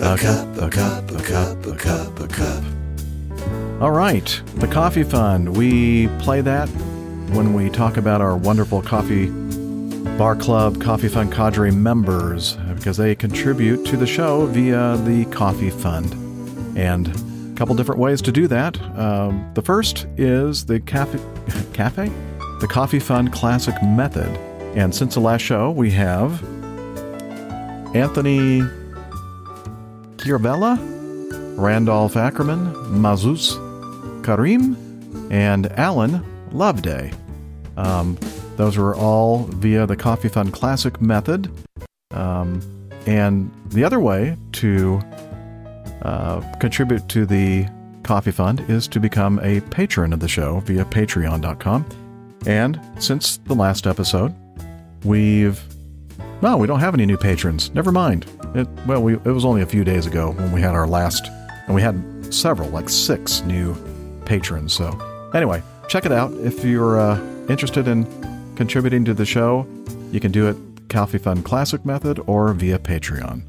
[0.00, 2.62] A cup, a cup, a cup, a cup, a cup.
[3.82, 4.40] All right.
[4.58, 5.56] The Coffee Fund.
[5.56, 6.68] We play that
[7.34, 9.26] when we talk about our wonderful coffee
[10.18, 15.70] bar club, Coffee Fund cadre members because they contribute to the show via the Coffee
[15.70, 16.12] Fund.
[16.76, 18.80] And a couple different ways to do that.
[18.98, 21.18] Um, the first is the cafe,
[21.72, 22.10] cafe,
[22.60, 24.28] the Coffee Fund Classic Method.
[24.76, 26.42] And since the last show, we have
[27.94, 28.60] Anthony
[30.16, 30.78] Chiarvella,
[31.56, 33.54] Randolph Ackerman, Mazus
[34.24, 34.76] Karim,
[35.30, 37.12] and Alan Loveday.
[37.76, 38.16] Um,
[38.56, 41.50] those were all via the Coffee Fund Classic method.
[42.12, 42.60] Um,
[43.06, 45.00] and the other way to
[46.02, 47.66] uh, contribute to the
[48.02, 51.86] Coffee Fund is to become a patron of the show via patreon.com.
[52.46, 54.34] And since the last episode,
[55.04, 55.60] we've.
[56.42, 57.72] No, we don't have any new patrons.
[57.74, 58.26] Never mind.
[58.54, 61.30] It, well, we, it was only a few days ago when we had our last,
[61.66, 63.74] and we had several, like six new
[64.26, 64.74] patrons.
[64.74, 64.98] So,
[65.32, 66.32] anyway, check it out.
[66.34, 67.18] If you're uh,
[67.48, 68.04] interested in
[68.56, 69.66] contributing to the show,
[70.12, 70.56] you can do it
[70.88, 73.42] Coffee Fund Classic method or via Patreon.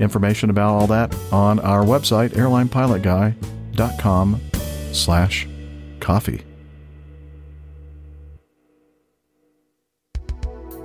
[0.00, 4.40] Information about all that on our website, airlinepilotguy.com
[4.92, 5.48] slash
[6.00, 6.42] coffee.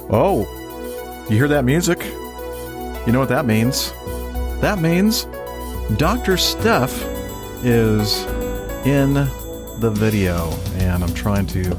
[0.09, 0.47] Oh,
[1.29, 2.03] you hear that music?
[3.05, 3.91] You know what that means?
[4.61, 5.25] That means
[5.97, 6.37] Dr.
[6.37, 7.03] Steph
[7.63, 8.23] is
[8.85, 9.13] in
[9.79, 11.75] the video, and I'm trying to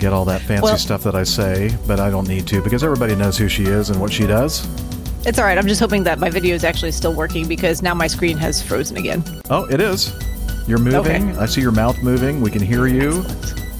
[0.00, 2.82] get all that fancy Well- stuff that I say, but I don't need to because
[2.84, 4.66] everybody knows who she is and what she does.
[5.26, 5.58] It's all right.
[5.58, 8.62] I'm just hoping that my video is actually still working because now my screen has
[8.62, 9.24] frozen again.
[9.50, 10.12] Oh, it is.
[10.68, 11.30] You're moving.
[11.32, 11.38] Okay.
[11.40, 12.40] I see your mouth moving.
[12.40, 13.24] We can hear you.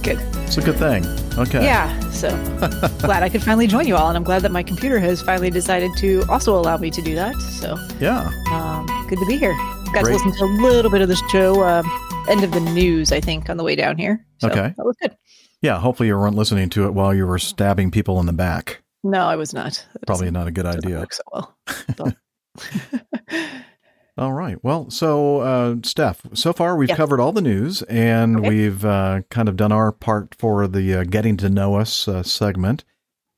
[0.02, 0.18] Good.
[0.44, 1.05] It's a good thing.
[1.38, 1.62] Okay.
[1.64, 1.98] Yeah.
[2.10, 2.30] So
[2.98, 5.51] glad I could finally join you all, and I'm glad that my computer has finally
[5.51, 7.34] decided to also allow me to do that.
[7.60, 8.28] So Yeah.
[8.51, 9.55] um, good to be here.
[9.93, 10.18] Got Great.
[10.18, 11.84] to listen to a little bit of the show, um,
[12.28, 14.24] end of the news, I think, on the way down here.
[14.38, 14.74] So Okay.
[14.76, 15.12] That was good.
[15.62, 15.78] Yeah.
[15.81, 18.83] Hopefully you weren't listening to it while you were stabbing people in the back.
[19.05, 19.87] No, I was not.
[19.95, 20.99] That Probably doesn't- a good idea.
[20.99, 21.57] work so well.
[24.19, 24.57] All right.
[24.65, 26.97] Well, so uh, Steph, so far we've Yeah.
[26.97, 28.49] covered all the news and Okay.
[28.49, 32.23] we've uh, kind of done our part for the uh, getting to know us uh,
[32.23, 32.83] segment.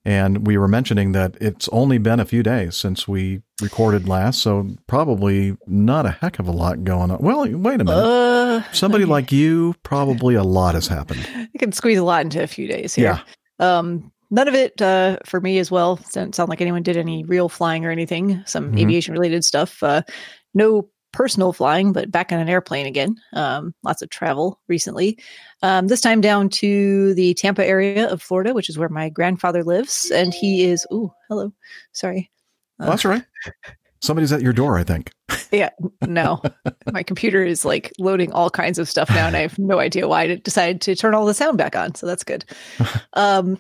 [0.09, 4.41] And we were mentioning that it's only been a few days since we recorded last,
[4.41, 7.19] so probably not a heck of a lot going on.
[7.21, 7.91] Well, wait a minute.
[7.93, 11.29] uh, Somebody like you, probably a lot has happened.
[11.53, 13.21] You can squeeze a lot into a few days here.
[13.61, 13.79] Yeah.
[13.79, 15.97] Um, none of it uh, for me as well.
[15.97, 18.43] Doesn't sound like anyone did any real flying or anything.
[18.47, 18.81] Some Mhm.
[18.81, 19.83] aviation related stuff.
[19.83, 20.03] Uh,
[20.55, 20.89] no
[21.19, 23.17] personal flying, but back on an airplane again.
[23.33, 25.19] Um, lots of travel recently.
[25.63, 29.65] Um, this time down to the Tampa area of Florida, which is where my grandfather
[29.65, 30.87] lives, and he is.
[30.93, 31.53] Oh, hello.
[31.91, 32.31] Sorry.
[32.79, 33.25] Uh, Well, that's right.
[34.01, 35.11] Somebody's at your door, I think.
[35.51, 35.71] yeah,
[36.07, 36.41] no.
[36.93, 40.07] My computer is like loading all kinds of stuff now, and I have no idea
[40.07, 41.97] why it decided to turn all the sound back on.
[41.97, 42.45] So that's good.
[43.15, 43.59] um,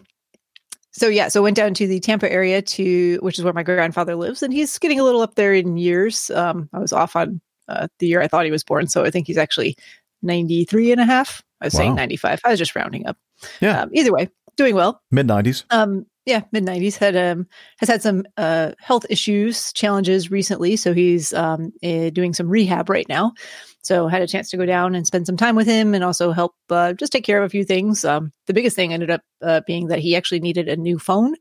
[0.92, 4.14] so yeah, so went down to the Tampa area to which is where my grandfather
[4.14, 6.30] lives, and he's getting a little up there in years.
[6.30, 9.10] Um, I was off on uh, the year I thought he was born, so I
[9.10, 9.76] think he's actually
[10.22, 11.42] 93 and a half.
[11.60, 11.78] I was Wow.
[11.78, 12.40] saying 95.
[12.44, 13.16] I was just rounding up.
[13.60, 13.82] Yeah.
[13.82, 15.00] Um, either way, doing well.
[15.10, 15.64] Mid 90s.
[15.70, 16.98] Um, yeah, mid nineties.
[16.98, 17.46] Had um
[17.78, 22.90] has had some uh health issues, challenges recently, so he's um eh, doing some rehab
[22.90, 23.32] right now.
[23.80, 26.32] So had a chance to go down and spend some time with him, and also
[26.32, 28.04] help uh, just take care of a few things.
[28.04, 31.34] Um, the biggest thing ended up uh, being that he actually needed a new phone.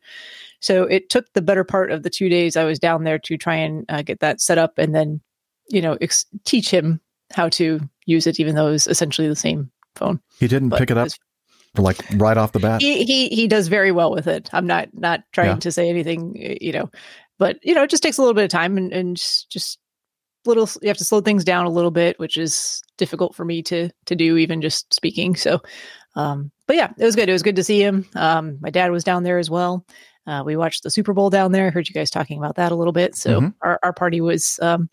[0.61, 3.35] So it took the better part of the two days I was down there to
[3.37, 5.19] try and uh, get that set up, and then
[5.69, 6.99] you know ex- teach him
[7.33, 10.19] how to use it, even though it was essentially the same phone.
[10.39, 11.19] He didn't But pick it up it's-
[11.77, 12.81] like right off the bat.
[12.81, 14.49] he he he does very well with it.
[14.53, 15.55] I'm not not trying Yeah.
[15.57, 16.89] to say anything, you know,
[17.37, 19.79] but you know, it just takes a little bit of time and and just, just
[20.45, 20.67] little.
[20.81, 23.89] You have to slow things down a little bit, which is difficult for me to
[24.05, 25.35] to do, even just speaking.
[25.35, 25.61] So,
[26.15, 27.29] um, but yeah, it was good.
[27.29, 28.05] It was good to see him.
[28.15, 29.85] Um, my dad was down there as well.
[30.25, 31.67] Uh, we watched the Super Bowl down there.
[31.67, 33.15] I Heard you guys talking about that a little bit.
[33.15, 33.53] So Mhm.
[33.61, 34.89] our our party was um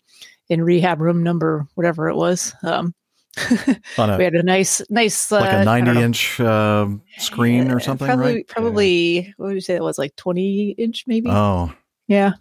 [0.49, 2.53] in rehab room number whatever it was.
[2.63, 2.93] Um,
[3.97, 6.01] On a- we had a nice nice like uh, a I don't 90 know.
[6.05, 8.47] inch uh, screen or something, probably, right?
[8.47, 9.97] Probably, what would you say that was?
[9.97, 11.29] Like 20 inch, maybe?
[11.29, 11.73] Oh,
[12.07, 12.33] yeah.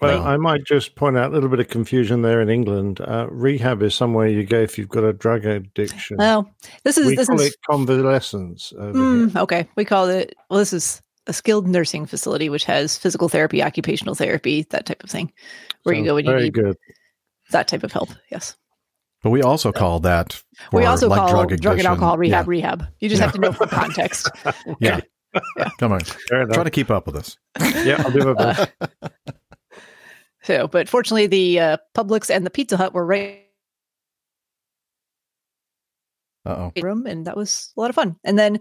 [0.00, 0.30] Well, Wow.
[0.30, 3.02] I might just point out a little bit of confusion there in England.
[3.02, 6.16] Uh, rehab is somewhere you go if you've got a drug addiction.
[6.16, 6.50] Well,
[6.84, 8.72] this is, we this call is, it convalescence.
[8.78, 9.68] Mm, okay.
[9.76, 14.14] We call it, well, this is a skilled nursing facility, which has physical therapy, occupational
[14.14, 15.30] therapy, that type of thing,
[15.82, 16.78] where you go when you very need good.
[17.50, 18.10] That type of help.
[18.30, 18.56] Yes.
[19.22, 22.50] but we also call that we also like call drug drug, and alcohol rehab Yeah.
[22.50, 22.86] rehab.
[23.00, 23.26] You just Yeah.
[23.26, 24.30] have to know for context.
[24.80, 25.00] Yeah.
[25.78, 26.00] Come on.
[26.00, 27.36] Try to keep up with us.
[27.84, 28.70] yeah, I'll do my best.
[30.42, 33.44] So, but fortunately, the uh, Publix and the Pizza Hut were right
[36.46, 36.80] Uh oh.
[36.82, 38.58] room and that was a lot of fun and then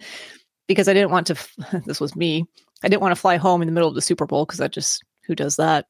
[0.67, 1.55] because i didn't want to f-
[1.85, 2.43] this was me
[2.83, 4.73] i didn't want to fly home in the middle of the super bowl because that
[4.73, 5.85] just who does that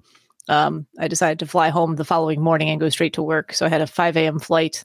[0.50, 3.66] um, i decided to fly home the following morning and go straight to work so
[3.66, 4.84] i had a 5 a.m flight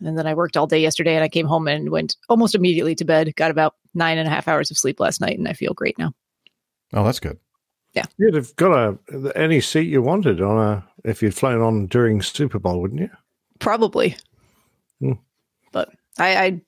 [0.00, 2.94] and then i worked all day yesterday and i came home and went almost immediately
[2.94, 5.52] to bed got about nine and a half hours of sleep last night and i
[5.54, 6.12] feel great now
[6.94, 7.36] Oh, that's good.
[7.92, 8.06] Yeah.
[8.16, 12.22] You'd have got a any seat you wanted on a if you'd flown on during
[12.22, 13.10] Super Bowl, wouldn't you?
[13.58, 14.16] probably
[15.00, 15.12] Hmm.
[15.72, 16.62] but I, I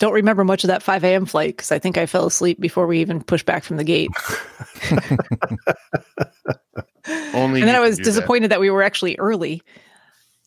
[0.00, 2.86] don't remember much of that 5 a.m flight because i think i fell asleep before
[2.86, 4.10] we even pushed back from the gate
[7.34, 8.16] Only and then I was can do that.
[8.16, 8.60] disappointed that.
[8.60, 9.62] we were actually early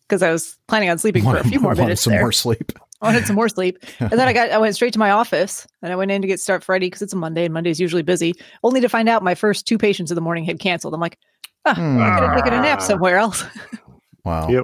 [0.08, 2.22] because I was planning on sleeping for a few more Wanted minutes some there.
[2.22, 2.72] more sleep.
[3.02, 5.68] I wanted some more sleep, and then I got I went straight to my office
[5.84, 8.02] and I went in to get start Friday because it's a Monday and Monday's usually
[8.02, 8.34] busy.
[8.64, 10.94] Only to find out my first two patients of the morning had canceled.
[10.96, 11.18] I'm like,
[11.66, 12.00] ah, Hmm.
[12.02, 13.44] I could have taken a nap somewhere else,
[14.26, 14.50] Wow.
[14.50, 14.64] Yep.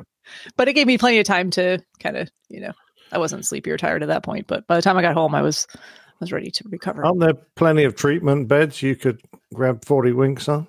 [0.58, 2.72] but it gave me plenty of time to kind of you know
[3.12, 4.48] I wasn't sleepy or tired at that point.
[4.48, 5.78] But by the time I got home, I was I
[6.20, 7.06] was ready to recover.
[7.06, 9.22] Aren't there plenty of treatment beds you could
[9.54, 10.66] grab forty winks on?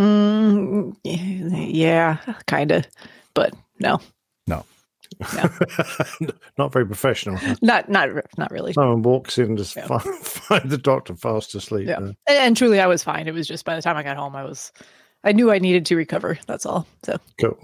[0.00, 2.16] Mm, yeah,
[2.46, 2.86] kind of,
[3.34, 4.00] but no,
[4.46, 4.64] No.
[6.58, 7.38] Not very professional.
[7.62, 8.08] not not
[8.38, 8.72] not really.
[8.72, 9.86] Someone walks in to Yeah.
[9.86, 11.88] find, find the doctor fast asleep.
[11.88, 11.98] Yeah.
[11.98, 13.26] And, and truly, I was fine.
[13.28, 14.72] It was just by the time I got home, I was,
[15.24, 16.38] I knew I needed to recover.
[16.46, 16.86] That's all.
[17.02, 17.58] So cool.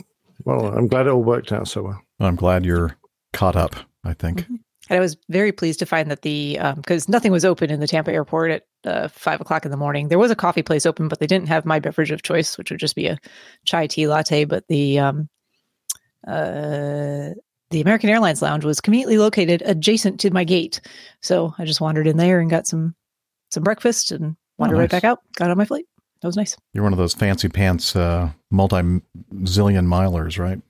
[0.44, 2.02] Well, I'm glad it all worked out so well.
[2.20, 2.96] I'm glad you're
[3.32, 4.44] caught up, I think.
[4.88, 7.86] And I was very pleased to find that the because nothing was open in the
[7.86, 10.08] Tampa airport at uh, five o'clock in the morning.
[10.08, 12.70] There was a coffee place open, but they didn't have my beverage of choice, which
[12.70, 13.18] would just be a
[13.64, 14.44] chai tea latte.
[14.44, 15.28] But the um,
[16.26, 17.30] uh,
[17.70, 20.80] the American Airlines lounge was conveniently located adjacent to my gate,
[21.20, 22.94] so I just wandered in there and got some
[23.50, 25.02] some breakfast and wandered right nice.
[25.02, 25.20] back out.
[25.36, 25.86] Got on my flight.
[26.22, 26.56] That was nice.
[26.72, 30.60] You're one of those fancy pants, uh, multi zillion milers, right?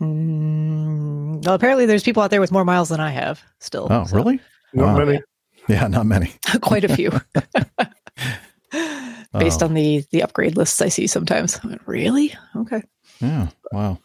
[0.00, 3.42] Mm, well, apparently, there's people out there with more miles than I have.
[3.58, 4.40] Still, Oh, so- really?
[4.72, 5.04] Not Wow.
[5.04, 5.22] many.
[5.68, 6.32] Yeah, not many.
[6.62, 7.10] quite a few.
[9.38, 9.66] Based Oh.
[9.66, 11.58] on the the upgrade lists I see sometimes.
[11.62, 12.34] I went, really?
[12.56, 12.82] Okay.
[13.20, 13.48] Yeah.
[13.72, 13.98] Wow.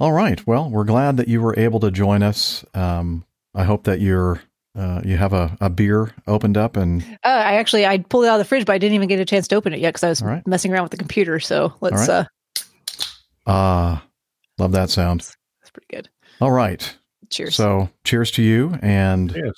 [0.00, 0.44] All right.
[0.46, 2.64] Well, we're glad that you were able to join us.
[2.74, 3.24] Um,
[3.54, 4.40] I hope that you're
[4.76, 8.28] uh, you have a, a beer opened up and Uh, I actually I pulled it
[8.28, 9.90] out of the fridge, but I didn't even get a chance to open it yet
[9.90, 10.46] because I was All right.
[10.46, 11.38] messing around with the computer.
[11.40, 12.08] So let's.
[12.08, 12.08] right.
[12.08, 12.24] uh
[13.46, 14.04] ah,
[14.58, 15.20] love that sound.
[15.60, 16.08] That's pretty good.
[16.40, 16.96] All right.
[17.30, 17.54] Cheers.
[17.56, 19.52] So, cheers to you and Yes.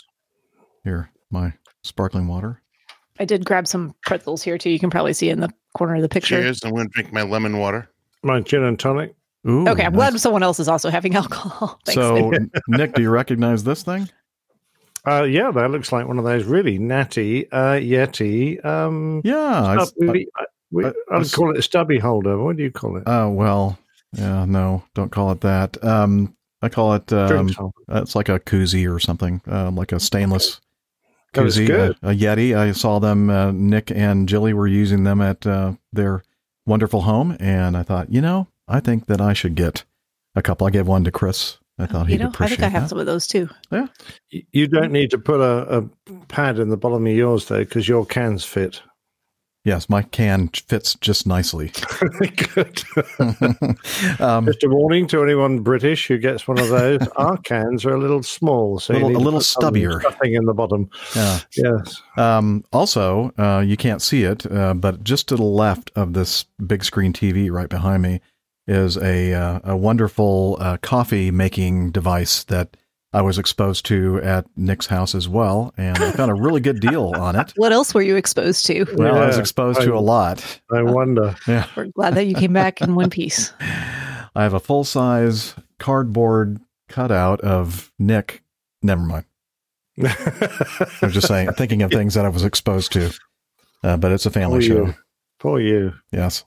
[0.85, 1.52] here my
[1.85, 2.60] sparkling water.
[3.18, 4.70] I did grab some pretzels here too.
[4.70, 6.40] You can probably see in the corner of the picture.
[6.40, 6.64] Cheers.
[6.64, 7.89] I'm going to drink my lemon water.
[8.22, 9.14] My gin and tonic.
[9.48, 9.68] Ooh.
[9.68, 10.10] Okay, I'm nice.
[10.10, 11.78] glad someone else is also having alcohol.
[11.85, 11.94] Thanks.
[11.94, 12.43] So, Nick.
[12.68, 14.09] Nick, do you recognize this thing?
[15.06, 18.62] Uh, yeah, that looks like one of those really natty uh, Yeti.
[18.64, 19.62] Um, Yeah.
[19.81, 22.36] I, stub- I, we, I- I'd call it a stubby holder.
[22.36, 23.06] What do you call it?
[23.06, 23.78] uh, well,
[24.12, 25.82] yeah, no, don't call it that.
[25.85, 27.12] Um, I call it.
[27.12, 27.51] Um,
[27.89, 30.61] it's like a koozie or something, um, like a stainless
[31.32, 31.97] That koozie, good.
[32.03, 32.57] A, a Yeti.
[32.57, 33.31] I saw them.
[33.31, 36.23] Uh, Nick and Jilly were using them at uh, their
[36.66, 39.85] wonderful home, and I thought, you know, I think that I should get
[40.35, 40.66] a couple.
[40.66, 42.89] I gave one to Chris I thought he'd You know, I think I have that.
[42.91, 43.49] some of those too.
[43.73, 43.87] Yeah.
[44.31, 47.89] You don't need to put a, a pad in the bottom of yours though, because
[47.89, 48.82] your cans fit.
[49.62, 51.70] Yes, my can fits just nicely.
[52.55, 52.82] Good.
[54.20, 57.07] um, Just a warning to anyone British who gets one of those.
[57.16, 60.01] Our cans are a little small, so Little- a little stubbier.
[60.01, 60.89] Stuffing in the bottom.
[61.15, 61.41] yeah.
[61.57, 62.03] Yes.
[62.16, 66.45] Um, also, uh, you can't see it, uh, but just to the left of this
[66.66, 68.20] big screen TV right behind me
[68.66, 72.77] is a uh, a wonderful uh, coffee making device that
[73.12, 76.78] I was exposed to at Nick's house as well, and I found a really good
[76.81, 77.53] deal on it.
[77.57, 78.85] What else were you exposed to?
[78.95, 80.61] Well, I was Yeah, exposed to a lot.
[80.73, 81.35] I wonder.
[81.49, 83.53] Yeah, We're glad that you came back in one piece.
[83.61, 88.43] I have a full size cardboard cutout of Nick.
[88.81, 89.24] Never mind.
[91.03, 93.11] I'm just saying, thinking of things that I was exposed to.
[93.82, 94.87] Uh, but it's a family Poor show.
[94.87, 94.95] you.
[95.41, 95.93] Poor you.
[96.12, 96.45] Yes.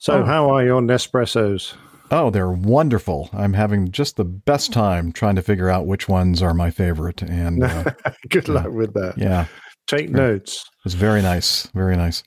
[0.00, 0.24] So, Oh.
[0.24, 1.74] how are your Nespressos?
[2.14, 3.30] Oh, they're wonderful.
[3.32, 7.22] I'm having just the best time trying to figure out which ones are my favorite.
[7.22, 7.84] And uh,
[8.28, 9.14] Good luck with that.
[9.16, 9.46] yeah,
[9.86, 10.68] Take notes.
[10.84, 11.68] it's very nice.
[11.68, 12.22] Very nice.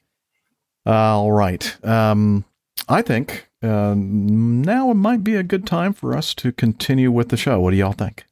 [0.87, 1.77] All right.
[1.85, 2.45] Um,
[2.89, 7.29] I think uh, now it might be a good time for us to continue with
[7.29, 7.59] the show.
[7.59, 8.25] What do y'all think?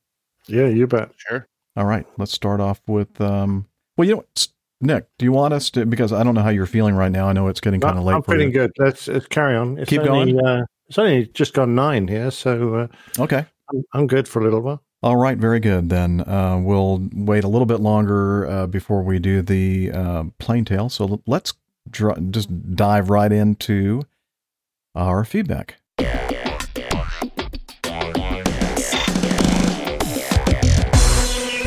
[0.47, 1.11] Yeah, you bet.
[1.17, 1.47] Sure.
[1.77, 2.05] All right.
[2.17, 4.47] Let's start off with, um, well, you know, what,
[4.81, 7.29] Nick, do you want us to, because I don't know how you're feeling right now.
[7.29, 8.53] I know it's getting kind of late I'm for feeling you.
[8.53, 8.71] good.
[8.79, 9.77] Let's, let's carry on.
[9.77, 10.45] It's Keep only, going?
[10.45, 12.87] Uh, it's only just gone nine here, so uh,
[13.17, 13.47] Okay.
[13.71, 14.83] I'm, I'm good for a little while.
[15.01, 15.89] All right, very good.
[15.89, 20.65] Then uh, we'll wait a little bit longer uh, before we do the uh, plain
[20.65, 20.89] tale.
[20.89, 21.53] So let's
[21.89, 24.03] dr- just dive right into
[24.93, 25.77] our feedback.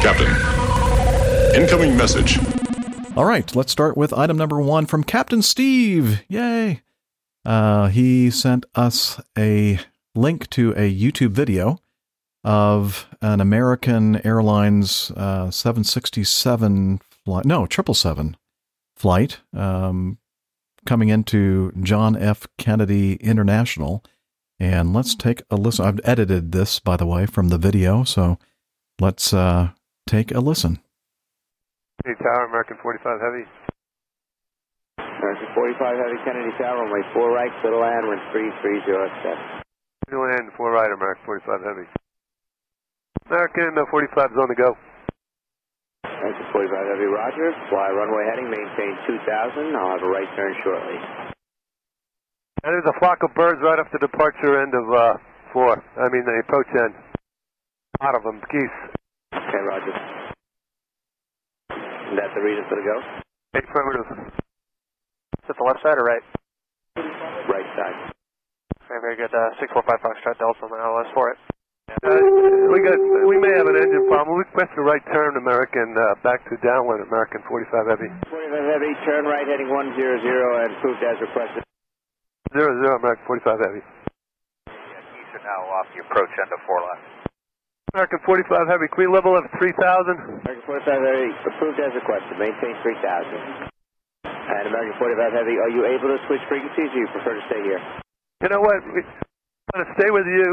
[0.00, 1.60] Captain.
[1.60, 2.38] Incoming message.
[3.16, 6.22] All right, let's start with item number one from Captain Steve.
[6.28, 6.82] Yay!
[7.46, 9.78] Uh, he sent us a
[10.16, 11.78] link to a YouTube video
[12.42, 18.36] of an American Airlines uh, 767 flight, no, 777
[18.96, 20.18] flight um,
[20.86, 22.48] coming into John F.
[22.58, 24.02] Kennedy International.
[24.58, 25.84] And let's take a listen.
[25.84, 28.02] I've edited this, by the way, from the video.
[28.02, 28.38] So
[28.98, 29.70] let's uh,
[30.08, 30.80] take a listen.
[32.04, 33.65] Hey, Tower, American 45 Heavy.
[35.16, 39.64] American 45 Heavy Kennedy Tower, runway 4 right, little land, wind 3307.
[40.12, 41.86] New land, 4 right, American 45 Heavy.
[43.32, 44.76] American uh, 45 is on the go.
[46.04, 47.48] American 45 Heavy, roger.
[47.72, 49.72] Fly runway heading, maintain 2000.
[49.72, 51.00] I'll have a right turn shortly.
[52.64, 55.16] And there's a flock of birds right up the departure end of uh,
[55.52, 55.80] 4.
[55.96, 56.92] I mean, the approach end.
[56.92, 58.78] A lot of them, geese.
[59.32, 59.96] Okay, roger.
[62.12, 62.96] Is that the reason for the go?
[63.56, 64.44] Affirmative.
[65.46, 66.24] Is it the left side or right?
[67.46, 67.96] Right side.
[68.86, 69.30] Okay, very good.
[69.30, 71.38] Uh, 645 Foxtrot Delta on the LS for it.
[71.86, 72.18] Uh,
[72.74, 74.34] we got, we may have an engine problem.
[74.38, 78.10] We request a right turn, American, uh, back to downwind, American 45 Heavy.
[78.26, 81.62] 45 Heavy, turn right heading 100 and approved as requested.
[82.54, 83.82] Zero, zero, American 45 Heavy.
[84.66, 87.06] Geese are now off the approach end of 4 left.
[87.94, 90.42] American 45 Heavy, clean level of 3000.
[90.42, 92.34] American 45 Heavy, approved as requested.
[92.38, 93.70] Maintain 3000.
[94.66, 97.80] American 45 Heavy, are you able to switch frequencies or you prefer to stay here?
[98.42, 98.78] You know what?
[98.92, 99.00] We
[99.72, 100.50] want to stay with you.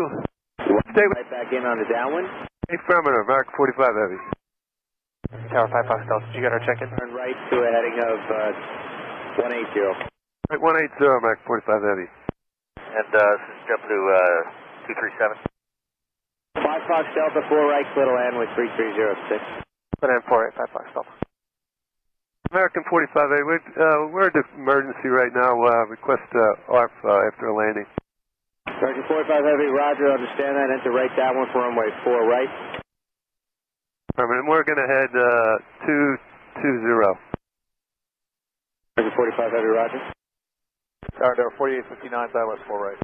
[0.65, 2.30] You want to Stay with right back in on the downwind?
[2.69, 4.19] Affirmative, American 45 Heavy.
[5.49, 6.90] Tower 5 Fox Delta, did you get our check-in?
[6.94, 9.65] Turn right to a heading of uh, 180.
[10.53, 12.07] Right, 180, American 45 Heavy.
[12.77, 15.49] And uh, this is JetBlue uh, 237.
[16.61, 19.65] 5 Fox Delta, 4 right, little land with 3306.
[19.98, 21.22] Put in 485 Fox Delta.
[22.53, 25.57] American 45 Heavy, we're, uh, we're in emergency right now.
[25.57, 27.89] Uh, request uh, ARFF uh, after a landing.
[28.69, 30.69] American 45 Heavy, roger, understand that.
[30.69, 32.51] Enter right downwind for runway 4 right.
[34.13, 35.81] Affirmative, we're going to head uh,
[36.61, 37.17] 220.
[39.01, 40.01] American 45 Heavy, roger.
[41.17, 43.01] Tower Tower 4859, Southwest 4 right.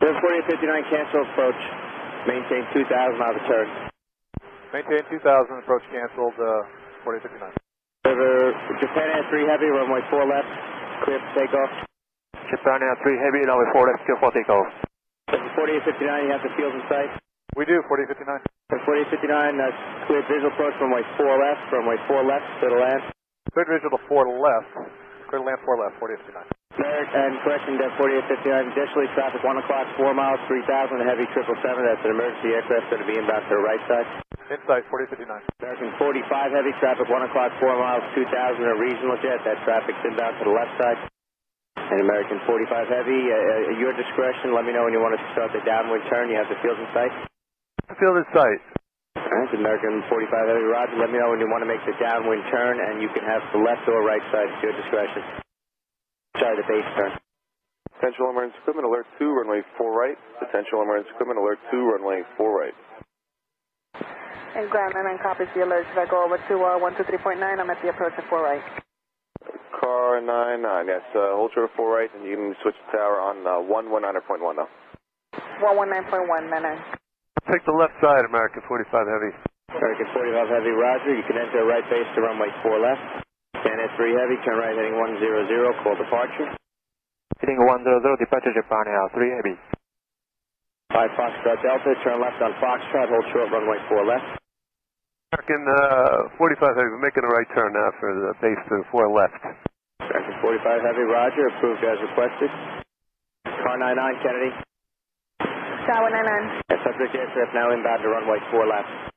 [0.00, 1.60] Turn 4859, cancel approach.
[2.24, 2.88] Maintain 2000,
[3.20, 3.68] I'll return.
[4.72, 5.20] Maintain 2000,
[5.60, 7.65] approach canceled, uh, 4859.
[8.06, 10.50] River, Japan Air 3 Heavy, runway 4 left.
[11.02, 11.72] Clear for takeoff.
[12.46, 14.70] Japan Air 3 Heavy, runway 4 left, clear for takeoff.
[15.26, 17.10] 4859, you have the field in sight.
[17.58, 18.46] We do, 4859.
[18.70, 21.62] Turn 4859, that's clear visual approach, runway 4 left.
[21.74, 23.02] Runway 4 left, clear to land.
[23.50, 24.70] Clear visual to 4 left.
[25.26, 26.55] Clear to land 4 left, 4859.
[26.76, 28.76] Cleared and correction to 4859.
[28.76, 31.56] Additionally, traffic 1 o'clock, 4 miles, 3000, heavy 777.
[31.88, 34.04] That's an emergency aircraft going to be inbound to the right side.
[34.52, 35.24] Insight, 4859.
[35.64, 39.40] American 45 heavy, traffic 1 o'clock, 4 miles, 2000, a regional jet.
[39.48, 41.00] That traffic's inbound to the left side.
[41.80, 44.52] And American 45 heavy, uh, uh, your discretion.
[44.52, 46.28] Let me know when you want to start the downwind turn.
[46.28, 47.14] You have the field in sight.
[47.96, 48.60] field in sight.
[49.56, 51.00] American 45 Heavy, Roger.
[51.00, 53.40] Let me know when you want to make the downwind turn, and you can have
[53.54, 55.45] the left or right side at your discretion.
[56.38, 57.12] Sorry, the base turn.
[57.96, 60.18] Potential emergency equipment alert 2, runway 4 right.
[60.38, 62.76] Potential emergency equipment alert 2, runway 4 right.
[64.56, 65.84] And Ground 99 copies the alert.
[65.92, 67.40] Should I go over to uh, 123.9?
[67.40, 68.64] I'm at the approach at 4 right.
[69.80, 73.20] Car 99, yes, uh, hold short of 4 right, and you can switch the tower
[73.20, 74.68] on uh, 119.1 now.
[75.60, 76.96] 119.1, 99.
[77.52, 79.32] Take the left side, American 45 Heavy.
[79.72, 81.12] American 45 Heavy, Roger.
[81.16, 83.25] You can enter right base to runway 4 left.
[83.62, 86.48] Stand at 3 Heavy, turn right heading 100, call departure.
[87.40, 89.56] Heading 100, departure Japan Air 3 Heavy.
[90.92, 94.40] 5 Foxtrot Delta, turn left on Foxtrot, hold short runway 4 left.
[95.34, 99.10] American uh, 45 Heavy, we're making a right turn now for the base to 4
[99.10, 99.42] left.
[100.00, 101.44] American 45 Heavy, Roger.
[101.58, 102.50] Approved as requested.
[103.44, 104.50] Car 99, Kennedy.
[105.90, 106.62] Tower 99.
[106.70, 109.15] Yeah, subject aircraft now inbound to runway 4 left.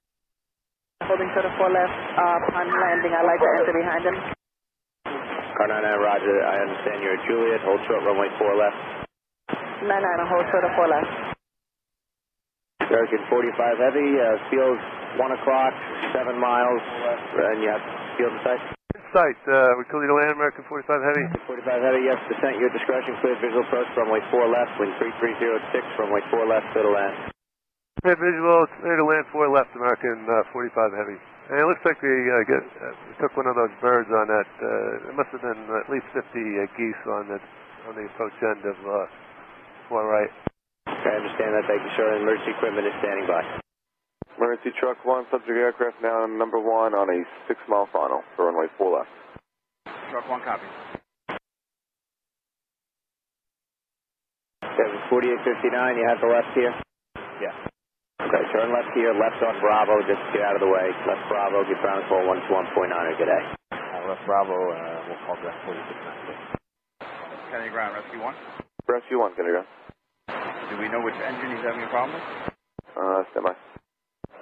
[1.08, 1.96] Holding to the 4 left.
[2.20, 4.16] Uh, upon landing, I'd like to enter behind him.
[5.56, 6.36] Car 99, Roger.
[6.44, 7.62] I understand you're at Juliet.
[7.64, 8.80] Hold short runway 4 left.
[9.80, 11.12] 99, I'll hold short the 4 left.
[12.90, 14.80] American 45 Heavy, uh, field
[15.22, 15.74] 1 o'clock,
[16.10, 16.82] 7 miles,
[17.38, 17.86] and you have
[18.18, 18.62] field in sight.
[18.98, 21.26] In sight, uh, we clear to land, American 45 Heavy.
[21.46, 26.22] 45 Heavy, yes, descent, your discretion, clear visual approach, runway 4 left, wind 3306, runway
[26.34, 27.29] 4 left, clear to land.
[28.00, 31.20] Clear visual, it's clear to land 4 left, American uh, 45 Heavy.
[31.52, 34.32] And it looks like we, uh, get, uh, we took one of those birds on
[34.32, 37.40] that, uh, it must have been at least 50 uh, geese on the,
[37.92, 40.32] on the approach end of uh, 4 right.
[40.88, 42.24] I understand that, thank you, sir.
[42.24, 43.44] Emergency equipment is standing by.
[44.40, 47.20] Emergency truck 1, subject aircraft now number 1 on a
[47.52, 49.12] 6 mile final for runway 4 left.
[50.08, 50.64] Truck 1 copy.
[55.12, 56.72] 4859, you have the left here?
[57.44, 57.69] Yeah.
[58.20, 60.92] Okay, turn left here, left on Bravo, just get out of the way.
[61.08, 63.44] Left Bravo, get ground call 121.9, good day.
[63.72, 66.60] Uh, left Bravo, uh, we'll call that 4690.
[67.48, 68.36] Kennedy Ground, Rescue 1.
[68.92, 69.72] Rescue 1, Kennedy ground.
[70.68, 72.28] Do we know which engine he's having a problem with?
[73.00, 73.56] Uh, stand by.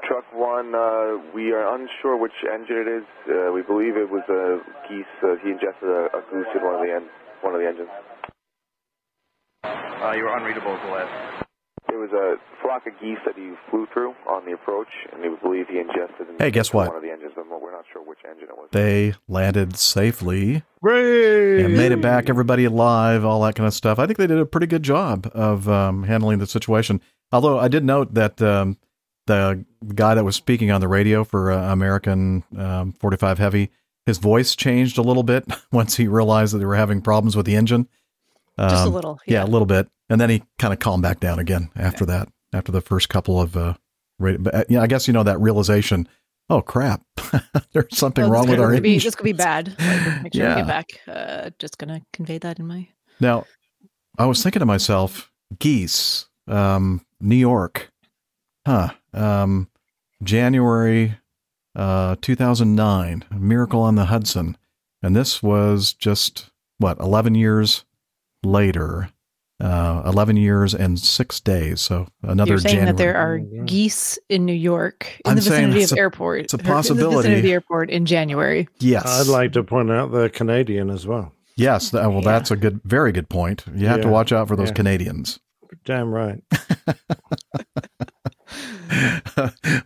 [0.10, 3.08] Truck 1, uh, we are unsure which engine it is.
[3.30, 4.58] Uh, we believe it was a
[4.90, 5.06] geese.
[5.22, 7.14] Uh, he ingested a, a goose in one of the en-
[7.46, 7.94] one of the engines.
[9.64, 11.47] Uh, you were unreadable at the last.
[11.98, 15.36] It was a flock of geese that he flew through on the approach, and we
[15.42, 16.90] believe he ingested Hey, guess what?
[16.90, 18.68] one of the engines, but we're not sure which engine it was.
[18.72, 21.64] They landed safely Hooray!
[21.66, 23.98] and made it back, everybody alive, all that kind of stuff.
[23.98, 27.02] I think they did a pretty good job of um, handling the situation.
[27.32, 28.78] Although I did note that um,
[29.26, 29.66] the
[29.96, 33.72] guy that was speaking on the radio for uh, American um, 45 Heavy,
[34.06, 37.48] his voice changed a little bit once he realized that they were having problems with
[37.48, 37.88] the engine.
[38.60, 39.44] Just a Um, little, yeah.
[39.44, 42.30] a little bit, and then he kind of calmed back down again after that.
[42.54, 43.74] After the first couple of, uh,
[44.20, 46.08] radio, but uh, yeah, I guess you know that realization.
[46.50, 47.02] Oh crap!
[47.74, 48.98] There's something Oh, wrong with our be.
[49.00, 49.76] This could be bad.
[49.78, 50.56] Like, make sure I Yeah.
[50.56, 50.86] get back.
[51.08, 52.88] Uh, just gonna convey that in my.
[53.20, 53.46] Now,
[54.18, 55.30] I was thinking to myself,
[55.60, 57.92] geese, um, New York,
[58.66, 58.92] huh?
[59.14, 59.70] Um,
[60.24, 61.18] January,
[61.76, 64.58] uh, 2009, Miracle on the Hudson,
[65.04, 67.84] and this was just what 11 years
[68.44, 69.10] later,
[69.60, 71.82] uh, 11 years and six days.
[71.82, 72.92] So another You're saying January.
[72.92, 76.42] that there are geese in New York in I'm the vicinity of a- airport.
[76.42, 77.16] it's a or In the possibility.
[77.18, 78.68] vicinity of the airport in January.
[78.80, 81.32] yes, I'd like to point out they're Canadian as well.
[81.56, 81.90] yes.
[81.90, 83.64] That, well, that's a good, very good point.
[83.76, 84.76] You have to watch out for those yeah.
[84.76, 85.40] Canadians.
[85.86, 86.42] Damn right.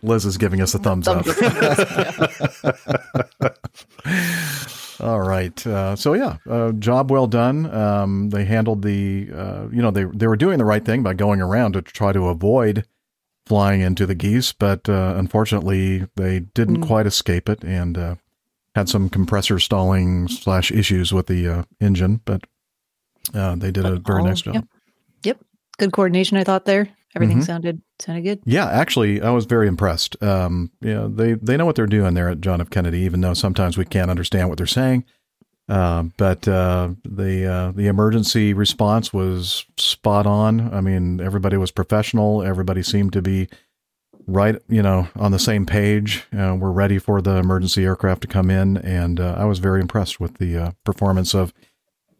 [0.02, 1.26] Liz is giving us a thumbs up.
[2.64, 3.22] All
[5.66, 7.72] Uh, so yeah, uh, job well done.
[7.74, 11.14] Um, they handled the, uh, you know, they they were doing the right thing by
[11.14, 12.86] going around to try to avoid
[13.46, 16.86] flying into the geese, but uh, unfortunately they didn't Mm.
[16.86, 18.14] quite escape it and uh,
[18.74, 22.20] had some compressor stalling slash issues with the uh, engine.
[22.24, 22.42] But
[23.34, 24.54] uh, they did a very All- nice job.
[24.54, 24.64] Yep.
[25.24, 25.38] Yep.
[25.78, 26.88] Good coordination, I thought there.
[27.14, 27.44] Everything Mhm.
[27.46, 28.40] sounded sounded good.
[28.46, 30.16] Yeah, actually, I was very impressed.
[30.22, 32.70] Um, know, they they know what they're doing there at John F.
[32.70, 35.04] Kennedy, even though sometimes we can't understand what they're saying.
[35.68, 40.72] Uh, but uh, the uh, the emergency response was spot on.
[40.74, 42.42] I mean, everybody was professional.
[42.42, 43.48] Everybody seemed to be
[44.26, 46.24] right, you know, on the same page.
[46.36, 49.80] Uh, we're ready for the emergency aircraft to come in, and uh, I was very
[49.80, 51.52] impressed with the uh, performance of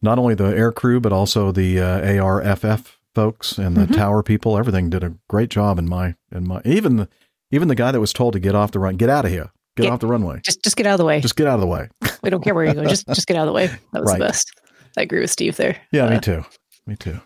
[0.01, 3.95] not only the air crew but also the uh, ARFF folks and the Mhm.
[3.97, 4.57] tower people.
[4.57, 7.09] Everything did a great job in my in my even the
[7.51, 9.51] even the guy that was told to get off the run, get out of here,
[9.77, 11.21] get Get- off the runway, Just just get out of the way.
[11.21, 11.89] just get out of the way.
[12.23, 12.85] we don't care where you go.
[12.85, 13.67] Just just get out of the way.
[13.93, 14.19] That was Right.
[14.19, 14.53] the best.
[14.97, 15.77] I agree with Steve there.
[15.93, 16.45] Yeah, Uh, me too,
[16.87, 17.21] me too.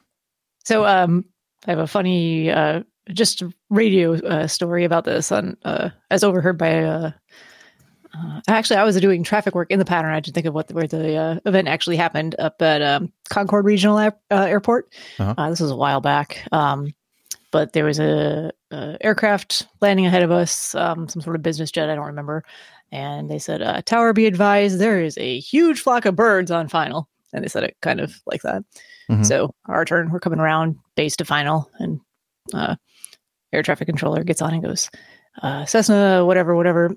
[0.64, 1.24] So um
[1.66, 2.82] I have a funny uh
[3.12, 6.82] just radio uh, story about this on uh, as overheard by.
[6.82, 7.10] Uh,
[8.14, 10.12] uh, actually, I was doing traffic work in the pattern.
[10.12, 13.64] I didn't think of what where the uh, event actually happened up at um, Concord
[13.64, 14.92] Regional Air, uh, Airport.
[15.20, 15.34] Uh-huh.
[15.38, 16.92] Uh, this was a while back, um,
[17.50, 21.70] but there was a, a aircraft landing ahead of us, um, some sort of business
[21.70, 21.90] jet.
[21.90, 22.44] I don't remember.
[22.92, 26.68] And they said, uh, "Tower, be advised, there is a huge flock of birds on
[26.68, 28.62] final." And they said it kind of like that.
[29.10, 29.26] Mhm.
[29.26, 32.00] So our turn, we're coming around base to final, and
[32.54, 32.76] uh,
[33.52, 34.90] air traffic controller gets on and goes,
[35.42, 36.94] uh, Cessna, whatever, whatever.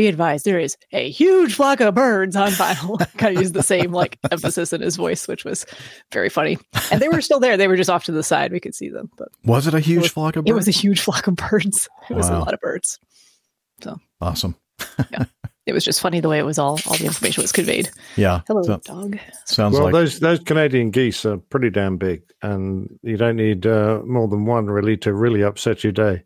[0.00, 2.96] Be advised, there is a huge flock of birds on final.
[3.18, 5.66] kind of used the same like emphasis in his voice, which was
[6.10, 6.56] very funny.
[6.90, 8.50] And they were still there; they were just off to the side.
[8.50, 10.50] We could see them, but Was it a huge it was, flock of birds?
[10.50, 11.86] It was a huge flock of birds.
[12.08, 12.98] It was a lot of birds.
[13.82, 14.54] So awesome.
[15.66, 17.90] it was just funny the way it was all all the information was conveyed.
[18.16, 18.40] Yeah.
[18.46, 19.18] Hello, So- dog.
[19.44, 23.66] Sounds well, like those those Canadian geese are pretty damn big, and you don't need
[23.66, 26.22] uh, more than one really to really upset your day.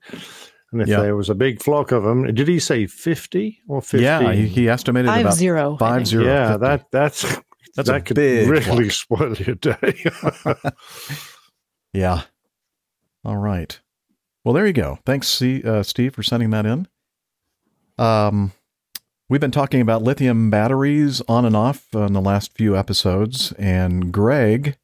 [0.74, 1.00] And if Yeah.
[1.00, 4.02] there was a big flock of them, did he say fifty or fifty?
[4.04, 6.66] Yeah, he, he estimated Five about zero, I Five Yeah, 50.
[6.66, 7.22] that that's
[7.76, 8.90] That's a that could big really flock.
[8.90, 10.04] spoil your day.
[11.92, 12.22] Yeah.
[13.24, 13.78] All right.
[14.44, 14.98] Well, there you go.
[15.06, 16.88] Thanks, C- uh, Steve, for sending that in.
[17.98, 18.52] Um,
[19.30, 24.12] we've been talking about lithium batteries on and off in the last few episodes, and
[24.12, 24.76] Greg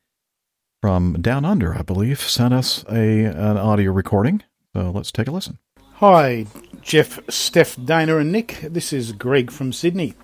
[0.81, 4.43] from Down Under, I believe, sent us a an audio recording.
[4.75, 5.59] So let's take a listen.
[6.01, 6.47] Hi,
[6.81, 8.59] Jeff, Steph, Dana, and Nick.
[8.63, 10.15] This is Greg from Sydney.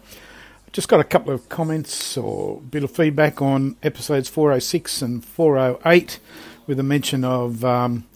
[0.72, 5.22] Just got a couple of comments or a bit of feedback on episodes 406 and
[5.22, 6.18] 408
[6.66, 8.06] with a mention of um,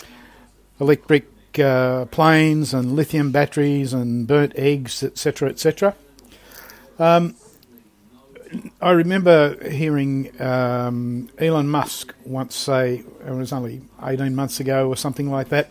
[0.80, 1.26] electric
[1.58, 5.94] uh, planes and lithium batteries and burnt eggs, etc., etc.
[6.98, 7.34] Um,
[8.80, 14.96] I remember hearing um, Elon Musk once say, it was only 18 months ago or
[14.96, 15.68] something like that,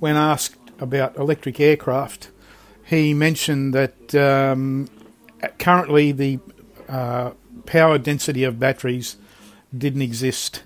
[0.00, 2.30] when asked about electric aircraft,
[2.84, 4.88] he mentioned that um,
[5.58, 6.38] currently the
[6.88, 7.30] uh,
[7.66, 9.16] power density of batteries
[9.76, 10.62] didn't exist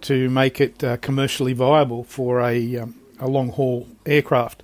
[0.00, 4.62] to make it uh, commercially viable for a, um, a long haul aircraft.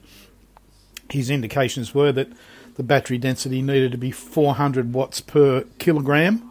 [1.10, 2.28] His indications were that
[2.76, 6.50] the battery density needed to be 400 watts per kilogram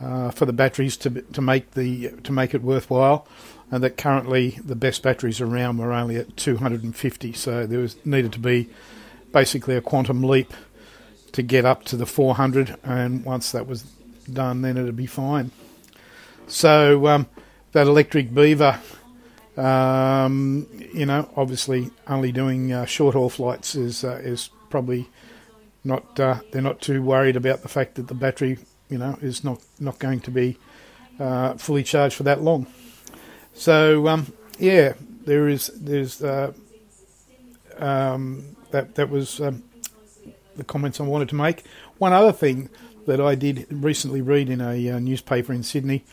[0.00, 3.26] uh, for the batteries to to make the to make it worthwhile,
[3.70, 7.32] and that currently the best batteries around were only at 250.
[7.32, 8.68] So there was needed to be
[9.32, 10.52] basically a quantum leap
[11.32, 13.82] to get up to the 400, and once that was
[14.32, 15.50] done, then it'd be fine.
[16.46, 17.26] So um,
[17.72, 18.78] that electric beaver,
[19.56, 25.08] um, you know, obviously only doing uh, short haul flights is uh, is probably
[25.82, 26.18] not.
[26.18, 28.58] Uh, they're not too worried about the fact that the battery,
[28.88, 30.56] you know, is not not going to be
[31.18, 32.66] uh, fully charged for that long.
[33.54, 34.94] So um, yeah,
[35.24, 36.52] there is there's uh,
[37.78, 39.62] um, that that was um,
[40.56, 41.64] the comments I wanted to make.
[41.98, 42.68] One other thing
[43.06, 46.04] that I did recently read in a uh, newspaper in Sydney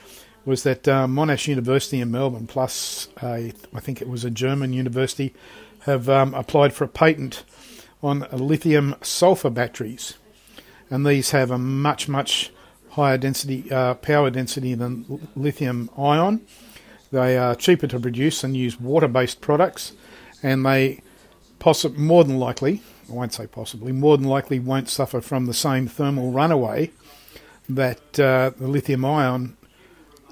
[0.45, 4.73] was that uh, Monash University in Melbourne, plus a, I think it was a German
[4.73, 5.33] university,
[5.81, 7.43] have um, applied for a patent
[8.03, 10.15] on lithium sulfur batteries,
[10.89, 12.51] and these have a much much
[12.91, 16.41] higher density uh, power density than lithium ion.
[17.11, 19.93] They are cheaper to produce and use water based products,
[20.41, 21.01] and they
[21.59, 25.53] possi- more than likely, I won't say possibly, more than likely won't suffer from the
[25.53, 26.91] same thermal runaway
[27.69, 29.57] that uh, the lithium ion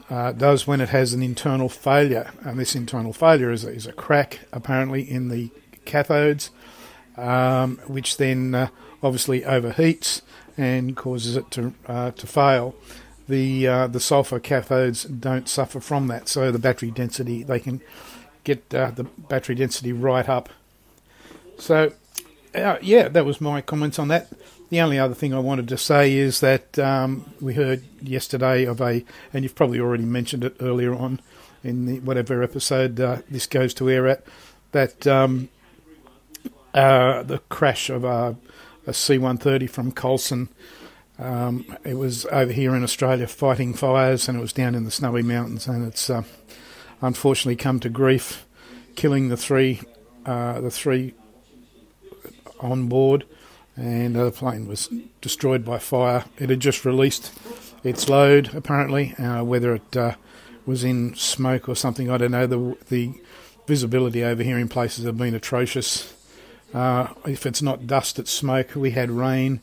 [0.09, 2.31] uh, does when it has an internal failure.
[2.43, 5.51] And this internal failure is a, is a crack, apparently, in the
[5.85, 6.49] cathodes,
[7.17, 8.69] um, which then uh,
[9.03, 10.21] obviously overheats
[10.57, 12.75] and causes it to uh, to fail.
[13.29, 17.79] The uh, the sulfur cathodes don't suffer from that, so the battery density they can
[18.43, 20.49] get uh, the battery density right up.
[21.57, 21.93] So,
[22.55, 24.29] uh, yeah, that was my comments on that.
[24.69, 28.81] The only other thing I wanted to say is that um, we heard yesterday of
[28.81, 29.03] a,
[29.33, 31.21] and you've probably already mentioned it earlier on
[31.63, 34.23] in the, whatever episode uh, this goes to air at,
[34.71, 35.49] that um,
[36.73, 38.35] uh, the crash of a,
[38.87, 40.49] a C-130 from Coulson.
[41.19, 44.91] Um, it was over here in Australia fighting fires, and it was down in the
[44.91, 46.23] snowy mountains, and it's uh,
[47.01, 48.45] unfortunately come to grief,
[48.95, 49.81] killing the three,
[50.25, 51.13] uh, the three
[52.61, 53.25] on board,
[53.75, 54.89] and the plane was
[55.19, 56.23] destroyed by fire.
[56.37, 57.33] It had just released
[57.83, 59.13] its load, apparently.
[59.15, 60.15] Uh, whether it uh,
[60.65, 62.47] was in smoke or something, I don't know.
[62.47, 63.13] The the
[63.67, 66.13] visibility over here in places have been atrocious.
[66.73, 68.75] Uh, if it's not dust, it's smoke.
[68.75, 69.61] We had rain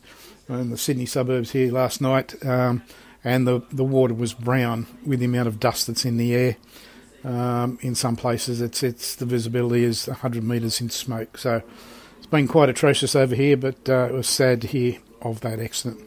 [0.49, 2.83] in the Sydney suburbs here last night, um,
[3.25, 6.57] and the the water was brown with the amount of dust that's in the air.
[7.25, 11.39] Um, in some places, it's it's the visibility is 100 metres in smoke.
[11.39, 11.63] So
[12.17, 15.59] it's been quite atrocious over here, but uh, it was sad to hear of that
[15.59, 16.01] accident.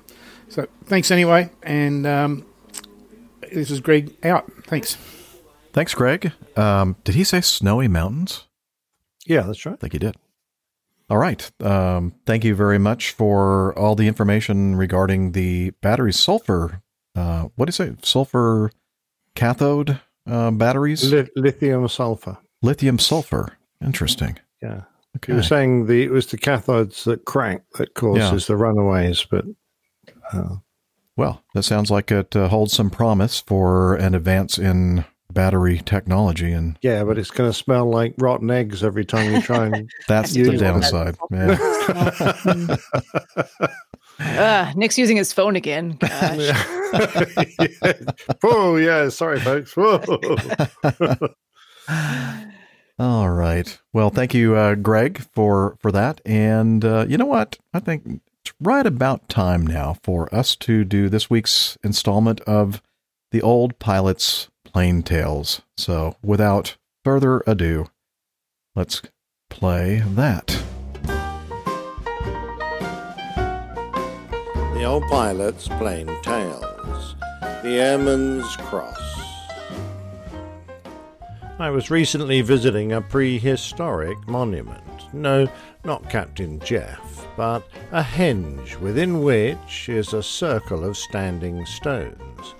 [0.48, 2.46] So thanks anyway, and um,
[3.52, 4.52] this is Greg out.
[4.66, 4.98] Thanks.
[5.74, 6.32] Thanks, Greg.
[6.56, 8.46] Um, did he say snowy mountains?
[9.26, 9.74] Yeah, that's right.
[9.74, 10.16] I think he did.
[11.10, 11.50] All right.
[11.62, 16.82] Um, thank you very much for all the information regarding the battery sulfur.
[17.16, 17.96] Uh, what do you say?
[18.04, 18.72] Sulfur
[19.36, 21.12] cathode uh, batteries?
[21.12, 22.38] Li- lithium sulfur.
[22.62, 23.58] Lithium sulfur.
[23.84, 24.38] Interesting.
[24.62, 24.82] Yeah.
[25.18, 25.34] Okay.
[25.34, 29.46] You were saying the it was the cathodes that crack that causes the runaways, but
[30.32, 30.58] uh,
[31.16, 36.52] Well, that sounds like it uh, holds some promise for an advance in battery technology,
[36.52, 39.90] and yeah, but it's going to smell like rotten eggs every time you try and.
[40.08, 40.58] that's the use one.
[40.58, 41.18] downside.
[44.22, 44.70] Yeah.
[44.70, 45.92] Uh, Nick's using his phone again.
[46.00, 46.52] Gosh.
[48.44, 49.74] oh yeah, sorry folks.
[49.78, 50.02] Whoa.
[53.00, 53.80] All right.
[53.94, 56.20] Well, thank you, uh, Greg, for for that.
[56.26, 57.58] And uh, you know what?
[57.74, 62.82] I think it's right about time now for us to do this week's installment of
[63.32, 65.62] the Old Pilot's Plain Tales.
[65.78, 67.88] So, without further ado,
[68.76, 69.02] let's
[69.50, 70.62] play that.
[74.74, 77.16] The Old Pilot's Plain Tales.
[77.42, 78.98] The Airman's Cross.
[81.58, 85.14] I was recently visiting a prehistoric monument.
[85.14, 85.48] No,
[85.84, 92.56] not Captain Jeff, but a henge within which is a circle of standing stones.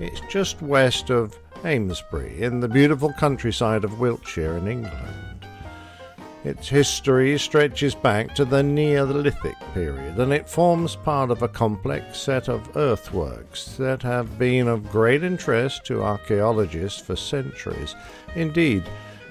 [0.00, 5.46] It's just west of Amesbury in the beautiful countryside of Wiltshire in England.
[6.44, 12.20] Its history stretches back to the Neolithic period, and it forms part of a complex
[12.20, 17.96] set of earthworks that have been of great interest to archaeologists for centuries.
[18.34, 18.84] Indeed,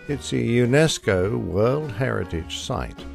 [0.08, 3.06] it's a UNESCO World Heritage Site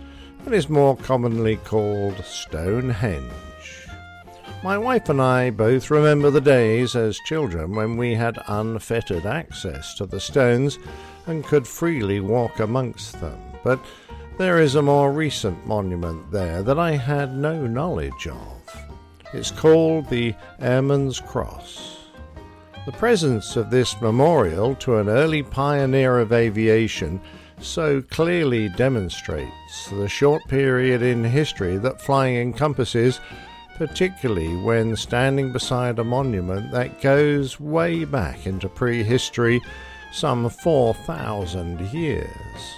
[0.47, 3.48] and is more commonly called Stonehenge.
[4.65, 9.95] My wife and I both remember the days as children when we had unfettered access
[9.95, 10.81] to the stones
[11.29, 13.39] and could freely walk amongst them.
[13.63, 13.79] But
[14.37, 18.87] there is a more recent monument there that I had no knowledge of.
[19.33, 21.99] It's called the Airman's Cross.
[22.85, 27.21] The presence of this memorial to an early pioneer of aviation
[27.61, 33.21] so clearly demonstrates the short period in history that flying encompasses,
[33.79, 39.61] particularly when standing beside a monument that goes way back into prehistory,
[40.13, 42.75] some 4,000 years.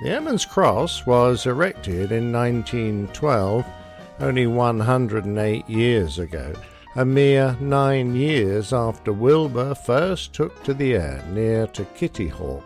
[0.00, 3.64] The Airman's Cross was erected in 1912,
[4.20, 6.54] only 108 years ago,
[6.94, 12.64] a mere nine years after Wilbur first took to the air near to Kitty Hawk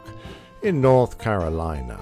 [0.63, 1.99] in North Carolina.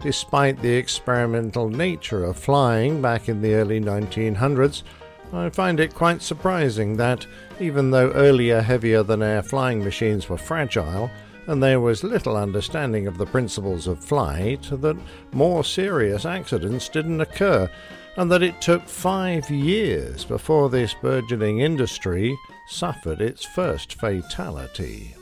[0.00, 4.84] Despite the experimental nature of flying back in the early 1900s,
[5.32, 7.26] I find it quite surprising that,
[7.58, 11.10] even though earlier heavier than air flying machines were fragile,
[11.48, 14.96] and there was little understanding of the principles of flight, that
[15.32, 17.68] more serious accidents didn't occur,
[18.16, 22.38] and that it took five years before this burgeoning industry
[22.68, 25.14] suffered its first fatality.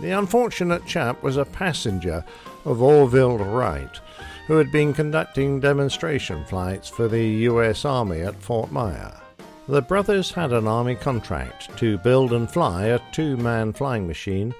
[0.00, 2.24] The unfortunate chap was a passenger
[2.64, 4.00] of Orville Wright,
[4.48, 9.14] who had been conducting demonstration flights for the US Army at Fort Myer.
[9.68, 14.54] The brothers had an Army contract to build and fly a two man flying machine,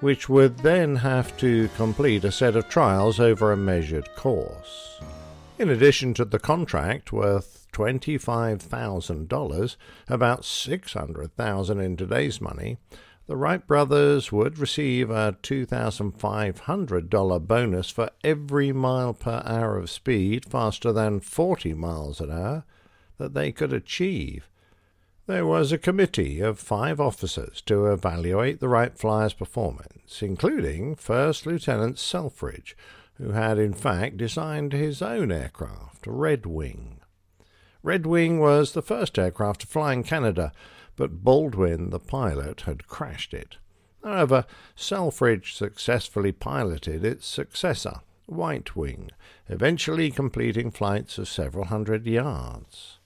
[0.00, 5.00] which would then have to complete a set of trials over a measured course.
[5.58, 9.76] In addition to the contract worth $25,000,
[10.08, 12.76] about 600,000 in today's money,
[13.30, 20.44] the Wright brothers would receive a $2,500 bonus for every mile per hour of speed
[20.44, 22.64] faster than 40 miles an hour
[23.18, 24.50] that they could achieve.
[25.28, 31.46] There was a committee of five officers to evaluate the Wright flyer's performance, including First
[31.46, 32.76] Lieutenant Selfridge,
[33.14, 36.98] who had in fact designed his own aircraft, Red Wing.
[37.84, 40.50] Red Wing was the first aircraft to fly in Canada,
[40.96, 43.58] but Baldwin, the pilot, had crashed it.
[44.02, 44.44] However,
[44.74, 49.10] Selfridge successfully piloted its successor, White Wing,
[49.48, 52.98] eventually completing flights of several hundred yards.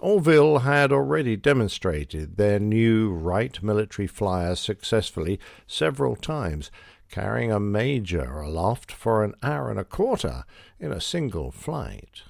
[0.00, 6.70] Orville had already demonstrated their new Wright military flyer successfully several times,
[7.10, 10.44] carrying a major aloft for an hour and a quarter
[10.78, 12.22] in a single flight.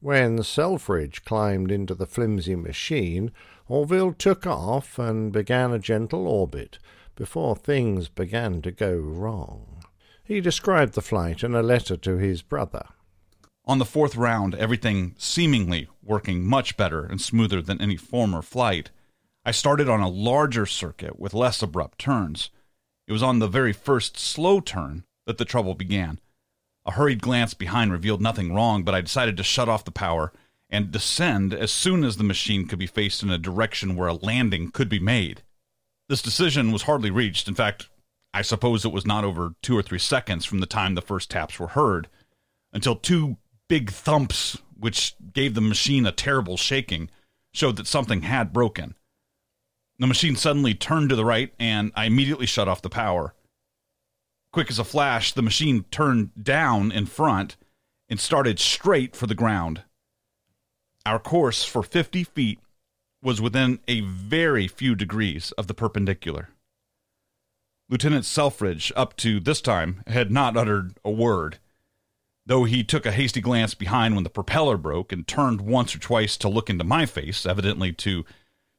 [0.00, 3.30] When Selfridge climbed into the flimsy machine,
[3.68, 6.78] Orville took off and began a gentle orbit,
[7.16, 9.82] before things began to go wrong.
[10.22, 12.86] He described the flight in a letter to his brother.
[13.66, 18.90] On the fourth round, everything seemingly working much better and smoother than any former flight,
[19.44, 22.50] I started on a larger circuit with less abrupt turns.
[23.06, 26.20] It was on the very first slow turn that the trouble began.
[26.86, 30.32] A hurried glance behind revealed nothing wrong, but I decided to shut off the power
[30.74, 34.14] and descend as soon as the machine could be faced in a direction where a
[34.14, 35.40] landing could be made.
[36.08, 37.46] This decision was hardly reached.
[37.46, 37.88] In fact,
[38.34, 41.30] I suppose it was not over two or three seconds from the time the first
[41.30, 42.08] taps were heard
[42.72, 43.36] until two
[43.68, 47.08] big thumps, which gave the machine a terrible shaking,
[47.52, 48.96] showed that something had broken.
[50.00, 53.32] The machine suddenly turned to the right, and I immediately shut off the power.
[54.52, 57.56] Quick as a flash, the machine turned down in front
[58.08, 59.84] and started straight for the ground.
[61.06, 62.58] Our course for 50 feet
[63.22, 66.48] was within a very few degrees of the perpendicular.
[67.90, 71.58] Lieutenant Selfridge, up to this time, had not uttered a word,
[72.46, 75.98] though he took a hasty glance behind when the propeller broke and turned once or
[75.98, 78.24] twice to look into my face, evidently to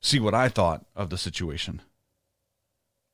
[0.02, 1.81] see what I thought of the situation.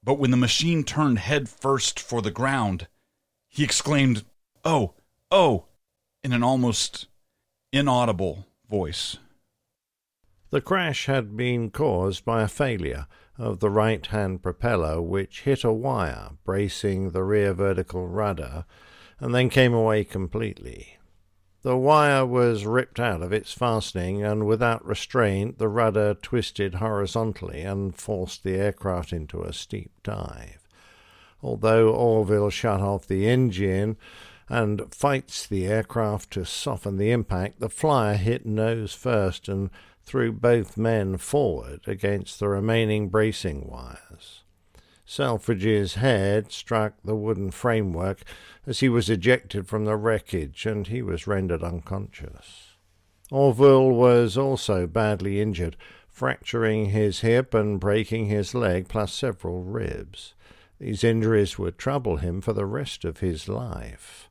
[0.02, 2.88] But when the machine turned head first for the ground,
[3.50, 4.24] he exclaimed,
[4.64, 4.94] Oh,
[5.30, 5.66] oh,
[6.24, 7.08] in an almost
[7.74, 9.18] inaudible voice.
[10.50, 13.06] The crash had been caused by a failure
[13.38, 18.66] of the right hand propeller, which hit a wire bracing the rear vertical rudder
[19.20, 20.98] and then came away completely.
[21.64, 27.62] The wire was ripped out of its fastening, and without restraint, the rudder twisted horizontally
[27.62, 30.68] and forced the aircraft into a steep dive.
[31.44, 33.98] Although Orville shut off the engine
[34.52, 39.70] and fights the aircraft to soften the impact, the flyer hit nose first and
[40.04, 44.44] threw both men forward against the remaining bracing wires.
[45.06, 48.24] Selfridge's head struck the wooden framework
[48.68, 52.72] as he was ejected from the wreckage, and he was rendered unconscious.
[53.32, 55.78] Orville was also badly injured,
[56.10, 60.34] fracturing his hip and breaking his leg, plus several ribs.
[60.78, 64.28] These injuries would trouble him for the rest of his life.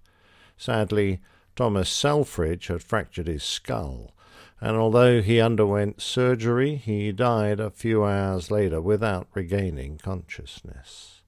[0.61, 1.21] Sadly,
[1.57, 4.15] Thomas Selfridge had fractured his skull,
[4.61, 11.23] and although he underwent surgery, he died a few hours later without regaining consciousness.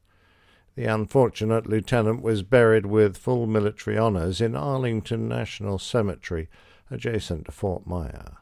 [0.75, 6.51] The unfortunate lieutenant was buried with full military honours in Arlington National Cemetery,
[6.91, 8.37] adjacent to Fort Myer.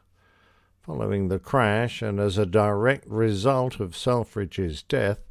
[0.81, 5.21] Following the crash, and as a direct result of Selfridge's death,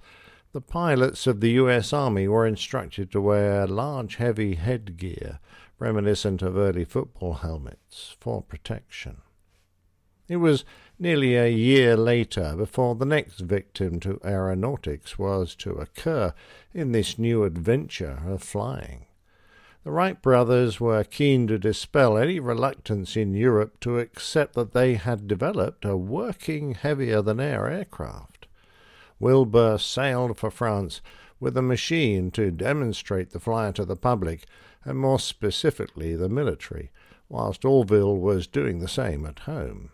[0.53, 1.93] the pilots of the U.S.
[1.93, 5.39] Army were instructed to wear large, heavy headgear
[5.81, 9.23] reminiscent of early football helmets for protection.
[10.29, 10.65] It was
[10.99, 16.35] nearly a year later before the next victim to aeronautics was to occur
[16.73, 19.07] in this new adventure of flying.
[19.83, 24.95] The Wright brothers were keen to dispel any reluctance in Europe to accept that they
[24.95, 28.47] had developed a working heavier than air aircraft.
[29.19, 31.01] Wilbur sailed for France
[31.41, 34.45] with a machine to demonstrate the flyer to the public,
[34.85, 36.91] and more specifically the military,
[37.29, 39.91] whilst Orville was doing the same at home.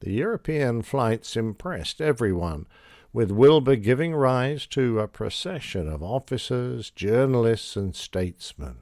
[0.00, 2.66] The European flights impressed everyone,
[3.12, 8.78] with Wilbur giving rise to a procession of officers, journalists, and statesmen.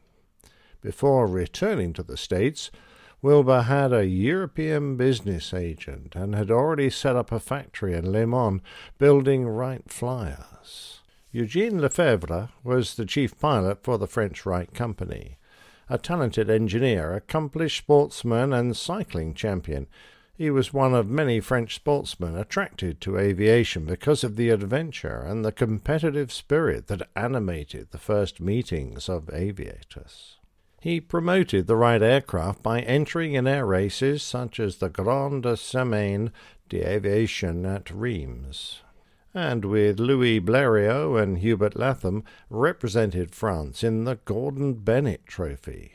[0.80, 2.70] Before returning to the States,
[3.20, 8.26] Wilbur had a European business agent and had already set up a factory in Le
[8.26, 8.60] Mans
[8.98, 11.01] building Wright flyers.
[11.34, 15.38] Eugene Lefebvre was the chief pilot for the French Wright Company.
[15.88, 19.86] A talented engineer, accomplished sportsman, and cycling champion,
[20.34, 25.42] he was one of many French sportsmen attracted to aviation because of the adventure and
[25.42, 30.36] the competitive spirit that animated the first meetings of aviators.
[30.82, 36.30] He promoted the Wright aircraft by entering in air races such as the Grande Semaine
[36.68, 38.82] d'Aviation at Reims,
[39.34, 45.92] and with Louis Blériot and Hubert Latham represented France in the Gordon Bennett Trophy.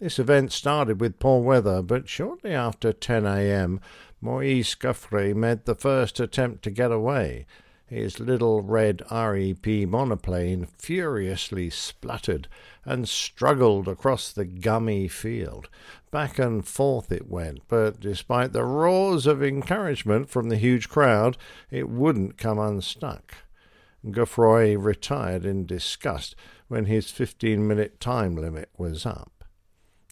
[0.00, 3.80] This event started with poor weather, but shortly after 10 a.m.,
[4.20, 7.46] Maurice Guffroy made the first attempt to get away.
[7.86, 12.48] His little red REP monoplane furiously spluttered
[12.84, 15.68] and struggled across the gummy field.
[16.10, 21.36] Back and forth it went, but despite the roars of encouragement from the huge crowd,
[21.70, 23.34] it wouldn't come unstuck.
[24.10, 26.34] Guffroy retired in disgust
[26.68, 29.44] when his 15 minute time limit was up.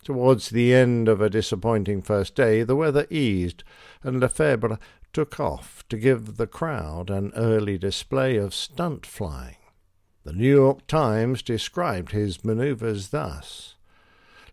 [0.04, 3.62] Towards the end of a disappointing first day, the weather eased,
[4.02, 4.78] and Lefebvre
[5.12, 9.56] took off to give the crowd an early display of stunt flying.
[10.24, 13.76] The New York Times described his maneuvers thus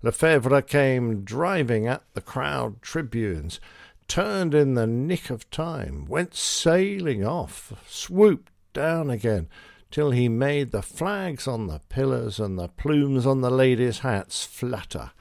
[0.01, 3.59] Lefebvre came driving at the crowd tribunes,
[4.07, 9.49] turned in the nick of time, went sailing off, swooped down again,
[9.91, 14.45] till he made the flags on the pillars and the plumes on the ladies' hats
[14.45, 15.11] flutter,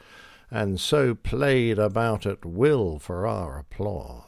[0.49, 4.28] and so played about at will for our applause.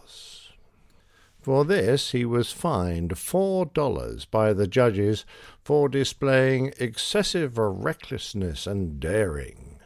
[1.41, 5.25] For this he was fined four dollars by the judges
[5.62, 9.79] for displaying excessive recklessness and daring.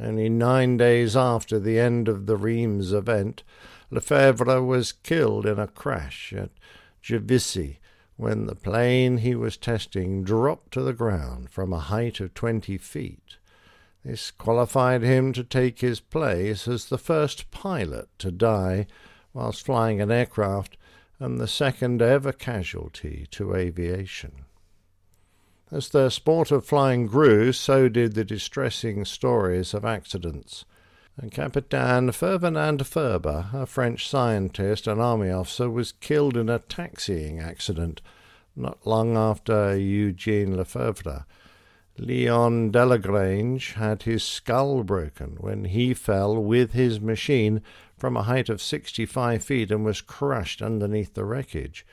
[0.00, 3.42] Only nine days after the end of the Reims event,
[3.90, 6.50] Lefebvre was killed in a crash at
[7.02, 7.78] Juvisy
[8.16, 12.78] when the plane he was testing dropped to the ground from a height of twenty
[12.78, 13.36] feet.
[14.04, 18.86] This qualified him to take his place as the first pilot to die
[19.32, 20.76] whilst flying an aircraft
[21.18, 24.44] and the second ever casualty to aviation.
[25.70, 30.64] As the sport of flying grew, so did the distressing stories of accidents.
[31.16, 37.38] And Capitaine Ferdinand Ferber, a French scientist and army officer, was killed in a taxiing
[37.38, 38.00] accident
[38.56, 41.24] not long after Eugene Lefebvre.
[41.98, 47.62] Leon Delagrange had his skull broken when he fell with his machine
[47.98, 51.84] from a height of 65 feet and was crushed underneath the wreckage.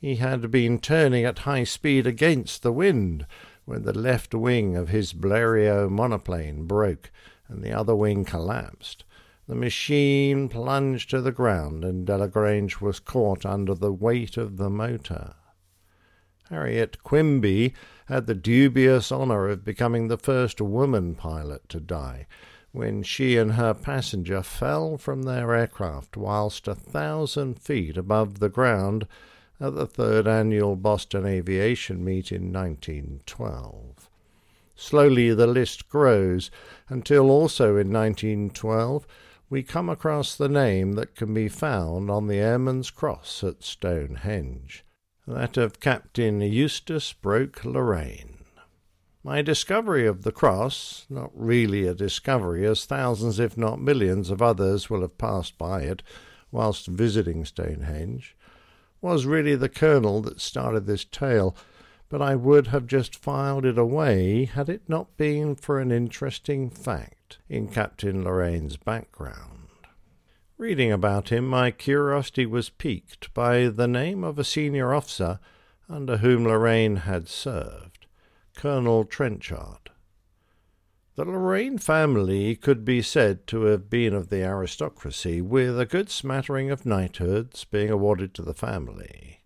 [0.00, 3.26] He had been turning at high speed against the wind
[3.64, 7.10] when the left wing of his Blériot monoplane broke
[7.48, 9.04] and the other wing collapsed.
[9.48, 14.70] The machine plunged to the ground and Delagrange was caught under the weight of the
[14.70, 15.34] motor.
[16.50, 17.74] Harriet Quimby
[18.06, 22.26] had the dubious honour of becoming the first woman pilot to die
[22.72, 28.48] when she and her passenger fell from their aircraft whilst a thousand feet above the
[28.48, 29.06] ground
[29.60, 34.10] at the third annual Boston Aviation Meet in 1912.
[34.74, 36.50] Slowly the list grows
[36.88, 39.06] until also in 1912
[39.48, 44.83] we come across the name that can be found on the Airman's Cross at Stonehenge,
[45.26, 48.44] that of Captain Eustace Broke Loraine.
[49.22, 54.42] My discovery of the cross, not really a discovery, as thousands, if not millions, of
[54.42, 56.02] others will have passed by it
[56.52, 58.36] whilst visiting Stonehenge,
[59.00, 61.56] was really the kernel that started this tale,
[62.10, 66.68] but I would have just filed it away had it not been for an interesting
[66.68, 69.63] fact in Captain Loraine's background.
[70.56, 75.40] Reading about him, my curiosity was piqued by the name of a senior officer
[75.88, 78.06] under whom Loraine had served,
[78.54, 79.90] Colonel Trenchard.
[81.16, 86.08] The Loraine family could be said to have been of the aristocracy, with a good
[86.08, 89.40] smattering of knighthoods being awarded to the family.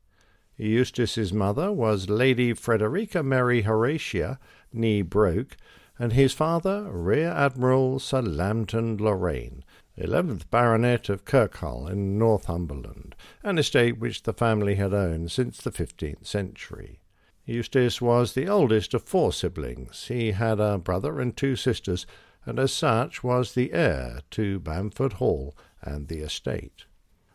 [0.58, 4.38] Eustace's mother was Lady Frederica Mary Horatia,
[4.74, 5.56] nee Broke,
[5.98, 9.62] and his father Rear Admiral Sir Lambton Loraine,
[10.00, 15.72] eleventh Baronet of Kirkharle in Northumberland, an estate which the family had owned since the
[15.72, 17.00] fifteenth century.
[17.44, 20.06] Eustace was the oldest of four siblings.
[20.08, 22.06] He had a brother and two sisters,
[22.44, 26.84] and as such was the heir to Bramford Hall and the estate.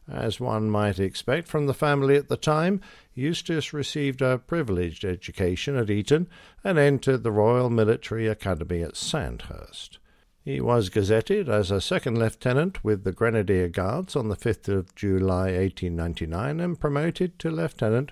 [0.07, 2.81] As one might expect from the family at the time,
[3.14, 6.27] Eustace received a privileged education at Eton
[6.64, 9.99] and entered the Royal Military Academy at Sandhurst.
[10.45, 14.93] He was gazetted as a second lieutenant with the Grenadier Guards on the 5th of
[14.93, 18.11] July 1899 and promoted to lieutenant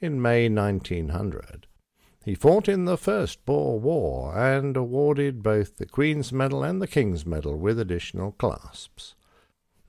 [0.00, 1.66] in May 1900.
[2.24, 6.86] He fought in the First Boer War and awarded both the Queen's Medal and the
[6.86, 9.16] King's Medal with additional clasps.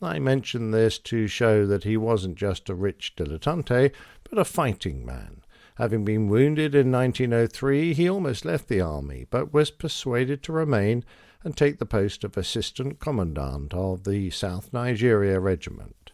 [0.01, 3.91] I mention this to show that he wasn't just a rich dilettante,
[4.27, 5.43] but a fighting man.
[5.75, 11.05] Having been wounded in 1903, he almost left the army, but was persuaded to remain
[11.45, 16.11] and take the post of Assistant Commandant of the South Nigeria Regiment.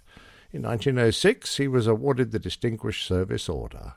[0.51, 3.93] In 1906, he was awarded the Distinguished Service Order.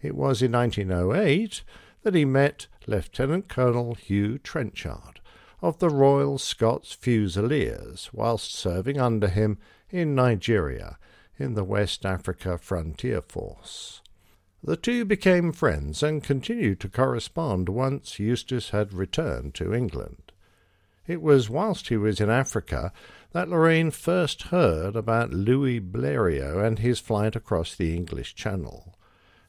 [0.00, 1.62] It was in 1908
[2.02, 5.20] that he met Lieutenant Colonel Hugh Trenchard
[5.60, 10.98] of the Royal Scots Fusiliers whilst serving under him in Nigeria
[11.38, 14.02] in the West Africa Frontier Force.
[14.64, 20.21] The two became friends and continued to correspond once Eustace had returned to England.
[21.06, 22.92] It was whilst he was in Africa
[23.32, 28.94] that Loraine first heard about Louis Blériot and his flight across the English Channel.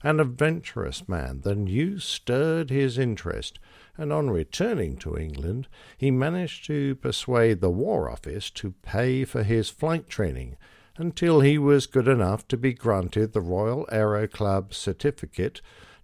[0.02, 3.60] An adventurous man, the news stirred his interest,
[3.98, 5.68] and on returning to England,
[5.98, 10.58] he managed to persuade the War Office to pay for his flight training
[10.98, 15.62] until he was good enough to be granted the Royal Aero Club certificate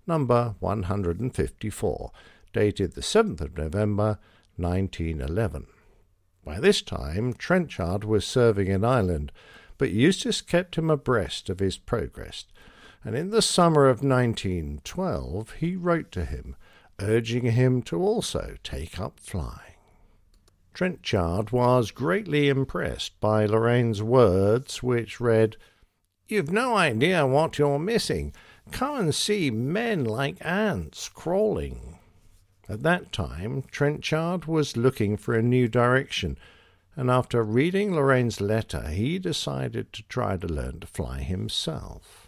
[0.08, 2.12] number 154,
[2.54, 4.18] dated the 7th of November
[4.60, 5.68] 1911.
[6.44, 9.32] By this time, Trenchard was serving in Ireland,
[9.78, 12.46] but Eustace kept him abreast of his progress,
[13.04, 16.56] and in the summer of 1912 he wrote to him,
[17.00, 19.76] urging him to also take up flying.
[20.74, 25.58] Trenchard was greatly impressed by Loraine's words, which read,
[26.28, 28.34] You've no idea what you're missing.
[28.72, 31.99] Come and see men like ants crawling.
[32.70, 36.38] At that time, Trenchard was looking for a new direction,
[36.96, 42.28] and after reading Loraine's letter, he decided to try to learn to fly himself.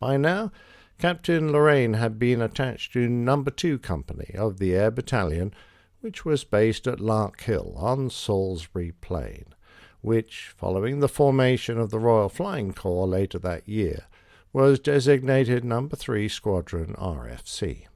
[0.00, 0.50] By now,
[0.98, 5.54] Captain Loraine had been attached to Number Two Company of the Air Battalion,
[6.00, 9.44] which was based at Larkhill on Salisbury Plain,
[10.00, 14.06] which, following the formation of the Royal Flying Corps later that year,
[14.52, 17.86] was designated Number 3 Squadron RFC.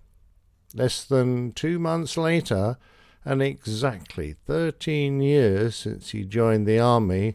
[0.74, 2.76] Less than two months later,
[3.24, 7.34] and exactly thirteen years since he joined the army,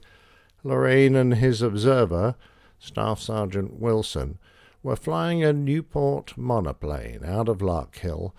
[0.64, 2.36] Loraine and his observer,
[2.80, 4.38] Staff Sergeant Wilson,
[4.84, 8.34] were flying a Nieuport monoplane out of Larkhill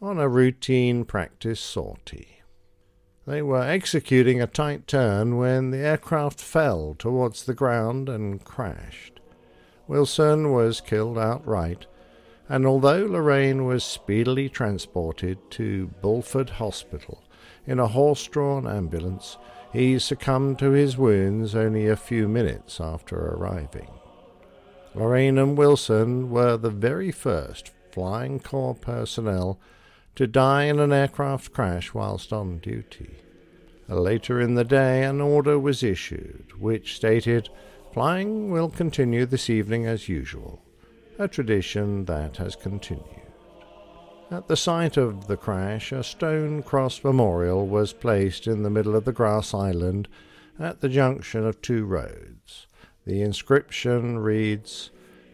[0.00, 2.40] on a routine practice sortie.
[3.26, 9.20] They were executing a tight turn when the aircraft fell towards the ground and crashed.
[9.86, 11.86] Wilson was killed outright,
[12.48, 17.22] and although Loraine was speedily transported to Bulford Hospital
[17.66, 19.38] in a horse drawn ambulance,
[19.72, 23.88] he succumbed to his wounds only a few minutes after arriving.
[24.94, 29.58] Loraine and Wilson were the very first Flying Corps personnel
[30.14, 33.16] to die in an aircraft crash whilst on duty.
[33.88, 37.48] Later in the day, an order was issued which stated,
[37.92, 40.63] Flying will continue this evening as usual,
[41.18, 43.04] a tradition that has continued.
[44.30, 48.96] At the site of the crash, a stone cross memorial was placed in the middle
[48.96, 50.08] of the grass island
[50.58, 52.66] at the junction of two roads.
[53.06, 54.90] The inscription reads,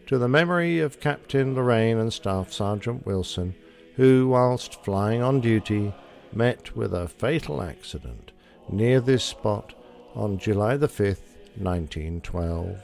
[0.07, 3.55] To the memory of Captain Loraine and Staff Sergeant Wilson,
[3.95, 5.93] who, whilst flying on duty,
[6.33, 8.31] met with a fatal accident
[8.69, 9.73] near this spot
[10.15, 12.81] on July the 5th, 1912,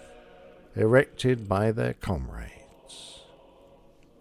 [0.75, 2.56] erected by their comrades.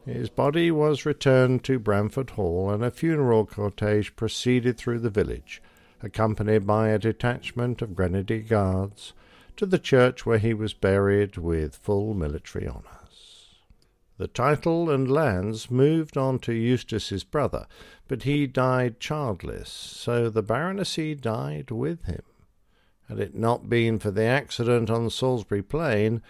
[0.06, 5.60] His body was returned to Bramford Hall, and a funeral cortege proceeded through the village,
[6.00, 9.14] accompanied by a detachment of Grenadier Guards,
[9.56, 13.56] to the church where he was buried with full military honours.
[14.16, 17.66] The title and lands moved on to Eustace's brother,
[18.06, 22.22] but he died childless, so the baronetcy died with him.
[23.08, 26.22] Had it not been for the accident on Salisbury Plain,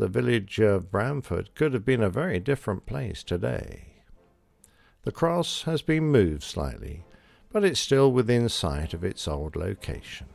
[0.00, 3.84] the village of Bramford could have been a very different place today.
[5.02, 7.04] The cross has been moved slightly,
[7.52, 10.28] but it's still within sight of its old location.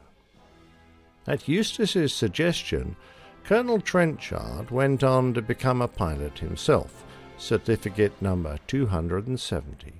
[1.25, 2.95] At Eustace's suggestion,
[3.43, 7.03] Colonel Trenchard went on to become a pilot himself,
[7.35, 9.93] certificate number 270,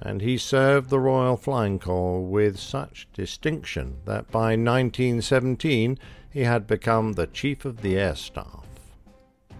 [0.00, 5.98] and he served the Royal Flying Corps with such distinction that by 1917
[6.30, 8.71] he had become the Chief of the Air Staff.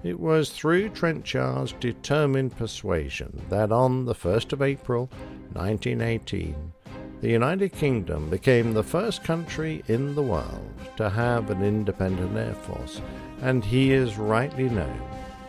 [0.03, 5.09] It was through Trenchard's determined persuasion that on the 1st of April
[5.53, 6.73] 1918
[7.21, 12.53] the United Kingdom became the first country in the world to have an independent air
[12.53, 13.01] force,
[13.43, 15.01] and he is rightly known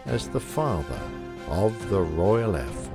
[0.05, 1.01] as the father
[1.47, 2.92] of the Royal Air Force.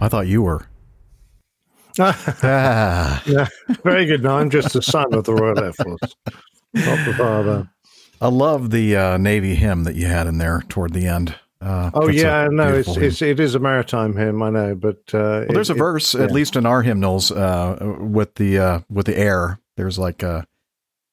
[0.00, 0.66] I thought you were.
[1.98, 3.22] ah.
[3.26, 3.46] Yeah,
[3.82, 4.22] very good.
[4.22, 6.14] No, I'm just the son of the Royal Air Force,
[6.74, 7.68] not the father.
[8.20, 11.34] I love the uh, Navy hymn that you had in there toward the end.
[11.60, 15.44] Uh, Oh yeah, no, it's, it's it is a maritime hymn, I know, but uh,
[15.44, 18.80] Well, there's it- a verse, it- at least in our hymnals, uh, with the uh,
[18.90, 19.58] with the air.
[19.76, 20.42] There's like uh,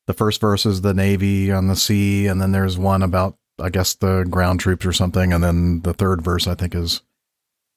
[0.08, 3.70] the first verse is the Navy on the sea, and then there's one about I
[3.70, 7.02] guess the ground troops or something, and then the third verse I think is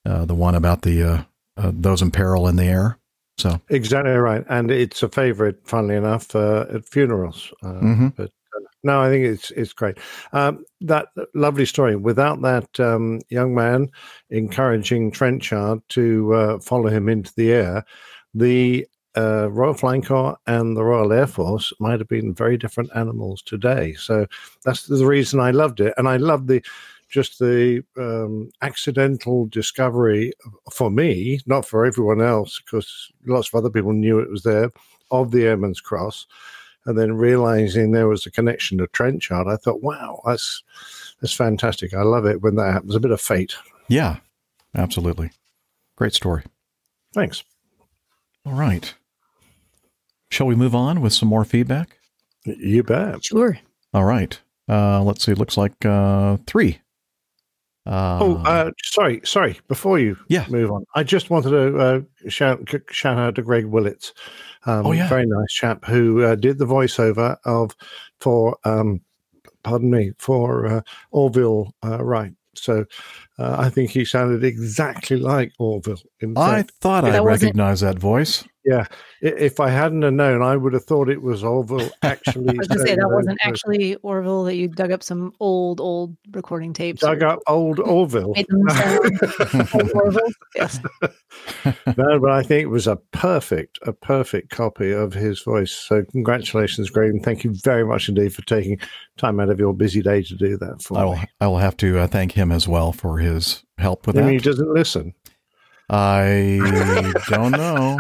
[0.07, 1.23] uh, the one about the uh,
[1.57, 2.99] uh, those in peril in the air.
[3.39, 7.53] So Exactly right, and it's a favourite, funnily enough, uh, at funerals.
[7.63, 8.17] Uh, Mhm.
[8.17, 8.31] But
[8.83, 9.99] no, I think it's it's great.
[10.33, 11.97] Um, that lovely story.
[11.97, 13.91] Without that um, young man
[14.31, 17.85] encouraging Trenchard to uh, follow him into the air,
[18.33, 18.87] the
[19.17, 23.43] uh, Royal Flying Corps and the Royal Air Force might have been very different animals
[23.43, 23.95] today.
[23.95, 24.27] So
[24.65, 26.63] that's the reason I loved it, and I love the
[27.09, 30.33] just the um, accidental discovery
[30.73, 34.71] for me, not for everyone else, because lots of other people knew it was there,
[35.11, 36.27] of the Airman's Cross,
[36.85, 40.63] and then realizing there was a connection to Trenchard, I thought, wow, that's
[41.21, 41.95] that's fantastic.
[41.95, 42.95] I love it when that happens.
[42.95, 43.55] A bit of fate.
[43.89, 44.17] Yeah,
[44.75, 45.31] absolutely.
[45.97, 46.45] Great story.
[47.15, 47.43] Thanks.
[48.45, 48.95] All right.
[50.31, 51.99] Shall we move on with some more feedback?
[52.45, 53.25] You bet.
[53.25, 53.59] Sure.
[53.95, 54.39] All right.
[54.69, 55.33] Uh, let's see.
[55.33, 56.81] It looks like uh, three.
[57.87, 59.61] Uh, oh, uh, sorry, sorry.
[59.69, 60.45] Before you Yeah.
[60.49, 64.13] move on, I just wanted to uh, shout shout out to Greg Willits.
[64.65, 65.09] Um, Oh, yeah.
[65.09, 67.77] very nice chap who uh, did the voiceover of
[68.21, 69.01] for um,
[69.63, 70.81] pardon me for uh,
[71.13, 72.33] Orville uh, Wright.
[72.55, 72.85] So
[73.39, 76.01] uh, I think he sounded exactly like Orville.
[76.21, 78.45] In I thought I recognized that voice.
[78.67, 78.87] Yeah,
[79.21, 81.89] if I hadn't have known, I would have thought it was Orville.
[82.03, 83.63] Actually, I was going to say that wasn't words.
[83.63, 84.43] actually Orville.
[84.43, 87.01] That you dug up some old, old recording tapes.
[87.01, 88.33] dug up old Orville.
[88.35, 90.33] Made them sound old Orville.
[90.57, 90.81] Yes.
[91.97, 95.71] no, but I think it was a perfect, a perfect copy of his voice.
[95.71, 98.81] So congratulations, Greg, and thank you very much indeed for taking
[99.17, 101.13] time out of your busy day to do that for I will.
[101.13, 101.25] me.
[101.41, 103.26] I will have to uh, thank him as well for his
[103.79, 105.15] help with I mean, he doesn't listen.
[105.89, 106.59] I
[107.29, 107.99] don't know.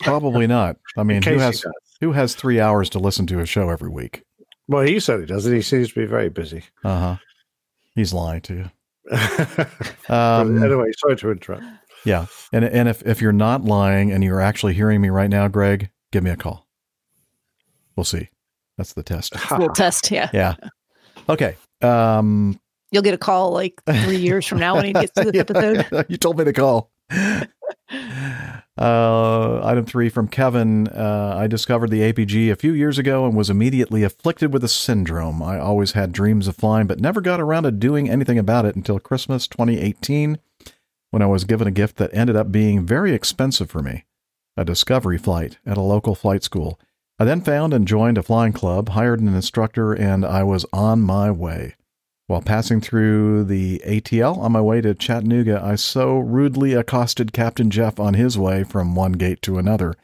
[0.00, 0.76] Probably not.
[0.96, 1.64] I mean, who has
[2.00, 4.24] who has three hours to listen to a show every week?
[4.68, 5.54] Well, he said he doesn't.
[5.54, 6.64] He seems to be very busy.
[6.84, 7.16] Uh huh.
[7.94, 8.70] He's lying to you.
[10.08, 11.64] Um, anyway, sorry to interrupt.
[12.04, 15.48] Yeah, and and if if you're not lying and you're actually hearing me right now,
[15.48, 16.66] Greg, give me a call.
[17.96, 18.28] We'll see.
[18.76, 19.34] That's the test.
[19.50, 20.10] We'll test.
[20.10, 20.30] Yeah.
[20.32, 20.56] Yeah.
[21.28, 21.56] Okay.
[21.80, 22.58] Um,
[22.92, 26.06] You'll get a call like three years from now when he gets to this episode.
[26.08, 26.90] you told me to call.
[28.78, 30.88] Uh, item three from Kevin.
[30.88, 34.68] Uh, I discovered the APG a few years ago and was immediately afflicted with a
[34.68, 35.42] syndrome.
[35.42, 38.76] I always had dreams of flying, but never got around to doing anything about it
[38.76, 40.38] until Christmas 2018,
[41.10, 44.04] when I was given a gift that ended up being very expensive for me
[44.56, 46.78] a discovery flight at a local flight school.
[47.18, 51.00] I then found and joined a flying club, hired an instructor, and I was on
[51.00, 51.74] my way.
[52.28, 57.68] While passing through the ATL on my way to Chattanooga, I so rudely accosted Captain
[57.70, 59.94] Jeff on his way from one gate to another.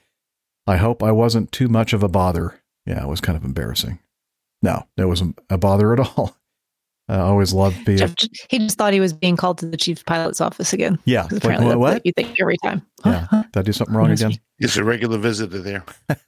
[0.66, 2.60] I hope I wasn't too much of a bother.
[2.84, 3.98] Yeah, it was kind of embarrassing.
[4.62, 6.36] No, it wasn't a bother at all.
[7.08, 7.96] I always loved being.
[7.98, 8.14] Jeff,
[8.50, 10.98] he just thought he was being called to the chief pilot's office again.
[11.06, 11.78] Yeah, like, what- what?
[11.78, 12.82] what you think every time.
[13.06, 14.32] Yeah, did I do something wrong again?
[14.58, 15.84] He's a regular visitor there.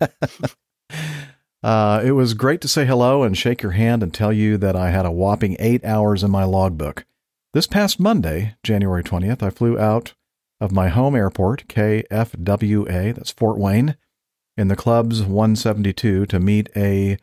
[1.63, 4.75] Uh, it was great to say hello and shake your hand and tell you that
[4.75, 7.05] I had a whopping eight hours in my logbook.
[7.53, 10.15] This past Monday, January 20th, I flew out
[10.61, 13.97] of my home airport, KFWA, that's Fort Wayne,
[14.57, 17.19] in the club's 172 to meet a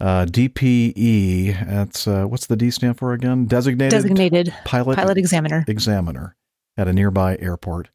[0.00, 1.66] uh, DPE.
[1.68, 3.46] That's uh, what's the D stand for again?
[3.46, 5.64] Designated, Designated pilot, pilot examiner.
[5.68, 6.36] examiner
[6.76, 7.90] at a nearby airport.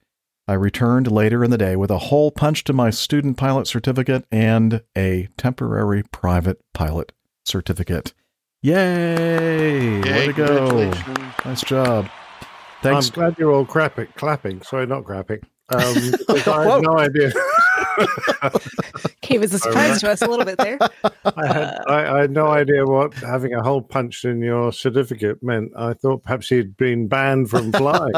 [0.50, 4.26] I returned later in the day with a hole punched to my student pilot certificate
[4.32, 7.12] and a temporary private pilot
[7.46, 8.16] certificate.
[8.64, 10.02] Yay!
[10.02, 10.92] Way to go!
[11.46, 12.10] Nice job.
[12.82, 13.10] Thanks.
[13.10, 14.64] I'm glad you're all crapping, clapping.
[14.64, 15.44] Sorry, not crapping.
[15.72, 15.94] Um,
[16.28, 17.32] because I had no idea.
[19.22, 20.78] Came as a surprise to us a little bit there.
[21.26, 25.44] I had, I, I had no idea what having a hole punched in your certificate
[25.44, 25.72] meant.
[25.76, 28.14] I thought perhaps he'd been banned from flying.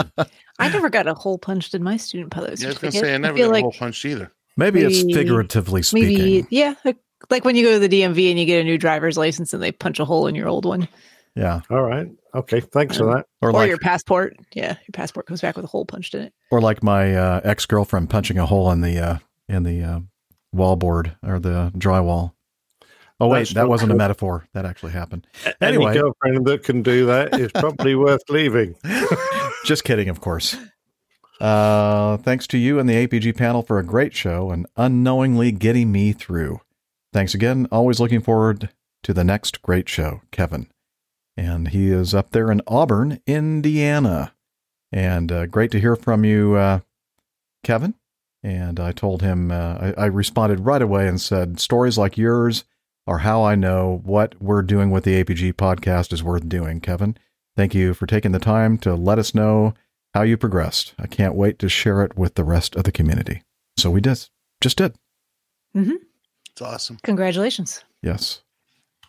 [0.60, 3.02] I never got a hole punched in my student pilot Yeah, I was going certificate.
[3.02, 4.32] to say, I never feel got like a hole punched either.
[4.58, 6.18] Maybe it's figuratively speaking.
[6.18, 6.98] maybe yeah, like,
[7.30, 9.62] like when you go to the DMV and you get a new driver's license and
[9.64, 10.88] they punch a hole in your old one,
[11.36, 11.62] Yeah.
[11.70, 12.08] All right.
[12.34, 12.60] Okay.
[12.62, 13.26] Thanks for that.
[13.42, 14.38] Or or, like your passport.
[14.54, 16.34] Yeah, your passport comes back with a hole punched in it.
[16.52, 20.00] or like my uh, ex girlfriend punching a hole in the uh, in the uh,
[20.56, 22.34] wallboard or the drywall.
[23.20, 24.48] Oh wait, That's that wasn't a metaphor.
[24.54, 25.28] That actually happened.
[25.62, 28.76] Any girlfriend that can do that is probably worth leaving.
[29.66, 30.58] just kidding, of course.
[31.40, 35.92] Uh, thanks to you and the APG panel for a great show and unknowingly getting
[35.92, 36.62] me through.
[37.14, 37.68] Thanks again.
[37.72, 38.70] Always looking forward
[39.04, 40.68] to the next great show, Kevin.
[41.42, 44.36] And he is up there in Auburn, Indiana.
[44.92, 46.82] And uh, great to hear from you, uh,
[47.64, 47.96] Kevin.
[48.44, 52.64] And I told him, uh, I, I responded right away and said, stories like yours
[53.08, 57.18] are how I know what we're doing with the APG podcast is worth doing, Kevin.
[57.58, 59.74] Thank you for taking the time to let us know
[60.14, 60.94] how you progressed.
[61.00, 63.42] I can't wait to share it with the rest of the community.
[63.78, 64.30] So we did,
[64.62, 64.94] just did.
[65.74, 65.94] hmm
[66.52, 67.00] It's awesome.
[67.02, 67.84] Congratulations.
[68.04, 68.42] Yes.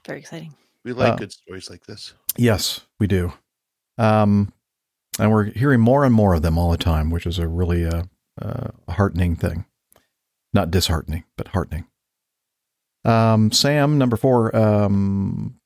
[0.06, 0.54] Very exciting.
[0.84, 2.14] We like Uh, good stories like this.
[2.36, 3.32] Yes, we do.
[3.98, 4.52] Um,
[5.18, 7.84] and we're hearing more and more of them all the time, which is a really
[7.84, 8.04] uh,
[8.40, 9.66] uh, heartening thing.
[10.54, 11.86] Not disheartening, but heartening.
[13.04, 14.54] Um, Sam, number four.
[14.56, 15.58] Um,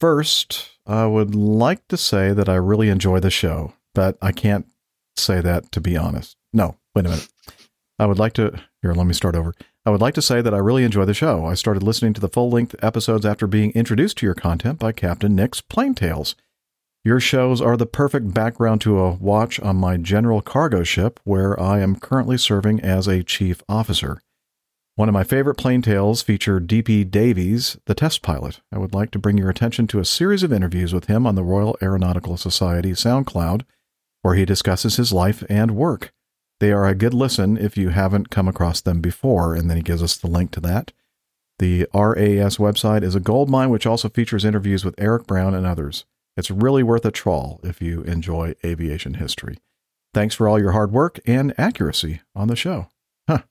[0.00, 4.66] first, I would like to say that I really enjoy the show, but I can't
[5.16, 6.36] say that to be honest.
[6.52, 7.28] No, wait a minute.
[7.98, 9.54] I would like to here, let me start over.
[9.84, 11.44] I would like to say that I really enjoy the show.
[11.44, 14.92] I started listening to the full length episodes after being introduced to your content by
[14.92, 16.36] Captain Nick's Plain Tales.
[17.04, 21.58] Your shows are the perfect background to a watch on my general cargo ship, where
[21.60, 24.20] I am currently serving as a chief officer.
[24.94, 28.60] One of my favorite plain tales featured DP Davies, the test pilot.
[28.70, 31.34] I would like to bring your attention to a series of interviews with him on
[31.34, 33.62] the Royal Aeronautical Society SoundCloud,
[34.20, 36.12] where he discusses his life and work.
[36.62, 39.82] They are a good listen if you haven't come across them before, and then he
[39.82, 40.92] gives us the link to that.
[41.58, 45.66] The RAS website is a gold mine which also features interviews with Eric Brown and
[45.66, 46.04] others.
[46.36, 49.58] It's really worth a trawl if you enjoy aviation history.
[50.14, 52.86] Thanks for all your hard work and accuracy on the show.
[53.28, 53.42] Huh.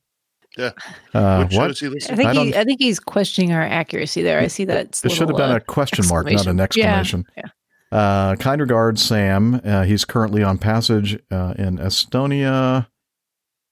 [0.57, 0.71] Yeah.
[1.13, 1.67] Uh, What show what?
[1.67, 4.39] does he I think I he, don't- I think he's questioning our accuracy there.
[4.39, 5.01] I see that.
[5.03, 7.25] It should have been a question mark, not an exclamation.
[7.35, 7.43] Yeah.
[7.91, 9.59] Uh, kind regards, Sam.
[9.65, 12.87] Uh, he's currently on passage uh, in Estonia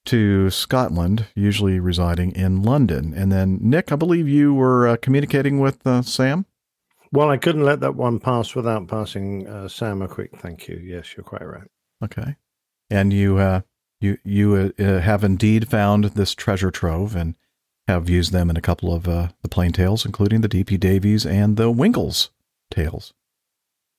[0.06, 3.12] to Scotland, usually residing in London.
[3.14, 6.46] And then, Nick, I believe you were uh, communicating with uh, Sam.
[7.12, 10.76] Well, I couldn't let that one pass without passing uh, Sam a quick thank you.
[10.76, 11.68] Yes, you're quite right.
[12.02, 12.36] Okay,
[12.88, 13.62] and you uh,
[14.00, 17.34] you you uh, uh, have indeed found this treasure trove and
[17.88, 21.26] have used them in a couple of uh, the plain tales, including the DP Davies
[21.26, 22.30] and the Winkles
[22.70, 23.12] tales.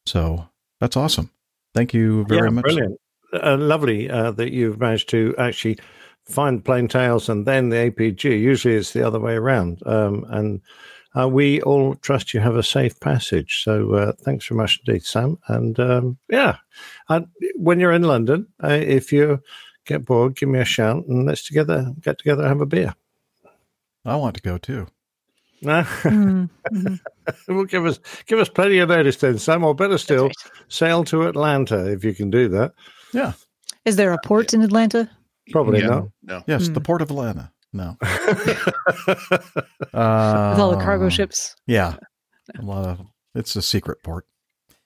[0.05, 0.47] So
[0.79, 1.31] that's awesome.
[1.73, 2.63] Thank you very yeah, much.
[2.63, 3.00] Brilliant.
[3.33, 5.77] Uh, lovely uh, that you've managed to actually
[6.25, 8.23] find plain tales and then the APG.
[8.23, 9.81] Usually it's the other way around.
[9.85, 10.61] Um, and
[11.17, 13.61] uh, we all trust you have a safe passage.
[13.63, 15.37] So uh, thanks very much indeed, Sam.
[15.47, 16.57] And um, yeah,
[17.09, 19.41] and when you're in London, uh, if you
[19.85, 22.95] get bored, give me a shout and let's together get together and have a beer.
[24.05, 24.87] I want to go too.
[25.61, 25.85] No.
[27.47, 29.63] well, give us give us plenty of notice then, Sam.
[29.63, 30.31] Or better still,
[30.69, 32.73] sail to Atlanta if you can do that.
[33.13, 33.33] Yeah.
[33.85, 35.09] Is there a port in Atlanta?
[35.51, 35.87] Probably Yeah.
[35.87, 36.07] not.
[36.23, 36.43] No.
[36.47, 36.73] Yes, Hmm.
[36.73, 37.51] the port of Atlanta.
[37.73, 37.97] No.
[38.01, 41.55] With all the cargo Uh, ships?
[41.67, 41.95] Yeah,
[42.57, 43.05] a lot of.
[43.35, 44.25] It's a secret port.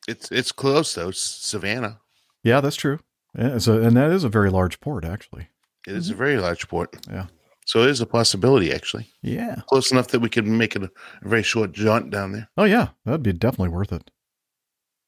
[0.07, 1.09] It's it's close though.
[1.09, 1.99] It's Savannah.
[2.43, 2.99] Yeah, that's true.
[3.37, 5.49] Yeah, so, and that is a very large port, actually.
[5.87, 6.95] It is a very large port.
[7.09, 7.25] Yeah.
[7.65, 9.09] So it is a possibility, actually.
[9.23, 9.55] Yeah.
[9.67, 10.91] Close enough that we could make it a,
[11.23, 12.47] a very short jaunt down there.
[12.55, 14.11] Oh yeah, that'd be definitely worth it.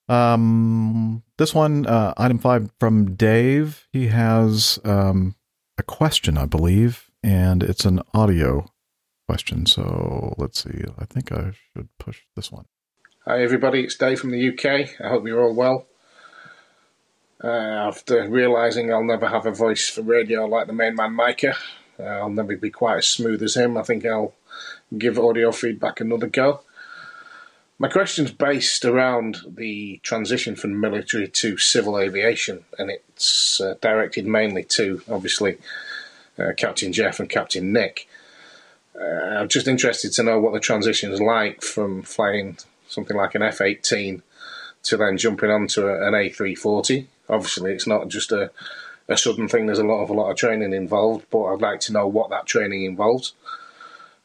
[0.10, 3.88] Um, this one, uh, item five from Dave.
[3.92, 5.36] He has um
[5.77, 8.66] a question, I believe, and it's an audio
[9.27, 9.66] question.
[9.66, 10.84] So let's see.
[10.98, 12.66] I think I should push this one.
[13.26, 13.84] Hi, everybody.
[13.84, 15.02] It's Dave from the UK.
[15.03, 15.86] I hope you're all well.
[17.44, 21.56] Uh, after realising I'll never have a voice for radio like the main man Micah,
[22.00, 23.77] uh, I'll never be quite as smooth as him.
[23.77, 24.34] I think I'll
[24.98, 26.61] give audio feedback another go.
[27.80, 34.25] My question's based around the transition from military to civil aviation, and it's uh, directed
[34.25, 35.57] mainly to, obviously,
[36.39, 38.07] uh, Captain Jeff and Captain Nick.
[38.99, 42.57] Uh, I'm just interested to know what the transition is like from flying
[42.88, 44.23] something like an F 18
[44.83, 47.06] to then jumping onto a, an A340.
[47.30, 48.49] Obviously, it's not just a,
[49.07, 51.81] a sudden thing, there's a lot of a lot of training involved, but I'd like
[51.81, 53.33] to know what that training involves.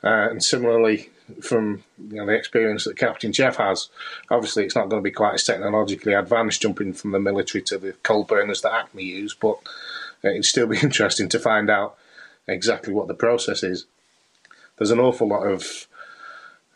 [0.03, 1.11] Uh, and similarly,
[1.41, 3.89] from you know, the experience that Captain Jeff has,
[4.31, 7.79] obviously it's not going to be quite as technologically advanced jumping from the military to
[7.79, 9.59] the coal burners that Acme use, but
[10.23, 11.97] it'd still be interesting to find out
[12.47, 13.87] exactly what the process is.
[14.77, 15.87] There's an awful lot of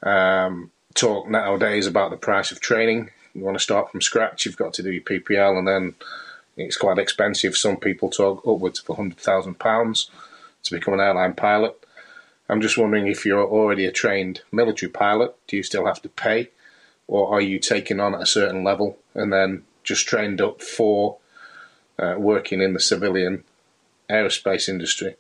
[0.03, 3.11] um, talk nowadays about the price of training.
[3.35, 5.95] You want to start from scratch, you've got to do your PPL, and then
[6.57, 7.57] it's quite expensive.
[7.57, 10.11] Some people talk upwards of £100,000
[10.63, 11.86] to become an airline pilot.
[12.49, 16.09] I'm just wondering if you're already a trained military pilot, do you still have to
[16.09, 16.51] pay?
[17.09, 21.19] Or are you taken on at a certain level and then just trained up for
[21.99, 23.45] uh, working in the civilian
[24.09, 25.17] aerospace industry?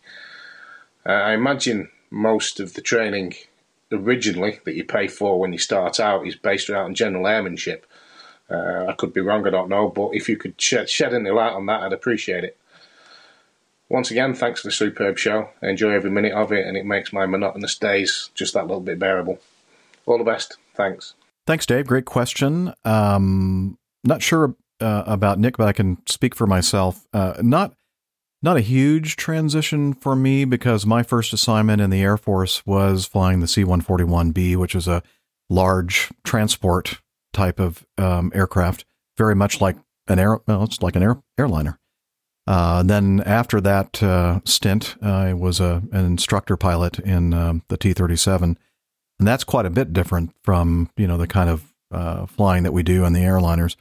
[1.05, 3.34] Uh, I imagine most of the training
[3.92, 7.86] originally that you pay for when you start out is based around general airmanship.
[8.50, 11.30] Uh, I could be wrong, I don't know, but if you could shed, shed any
[11.30, 12.56] light on that, I'd appreciate it.
[13.89, 15.48] Once again, thanks for the superb show.
[15.62, 18.81] I enjoy every minute of it, and it makes my monotonous days just that little
[18.81, 19.39] bit bearable.
[20.06, 20.56] All the best.
[20.74, 21.15] Thanks.
[21.47, 21.86] Thanks, Dave.
[21.86, 22.74] Great question.
[22.84, 27.06] Um, not sure uh, about Nick, but I can speak for myself.
[27.12, 27.74] Uh, not
[28.42, 33.06] not a huge transition for me because my first assignment in the Air Force was
[33.06, 35.02] flying the C-141B, which is a
[35.48, 37.00] large transport
[37.32, 38.84] type of um, aircraft,
[39.16, 40.39] very much like an air.
[40.47, 41.78] Well, it's like an air, airliner.
[42.47, 47.76] Uh, then after that uh, stint, I was a, an instructor pilot in um, the
[47.76, 48.57] T-37, and
[49.18, 52.83] that's quite a bit different from you know the kind of uh, flying that we
[52.83, 53.76] do on the airliners.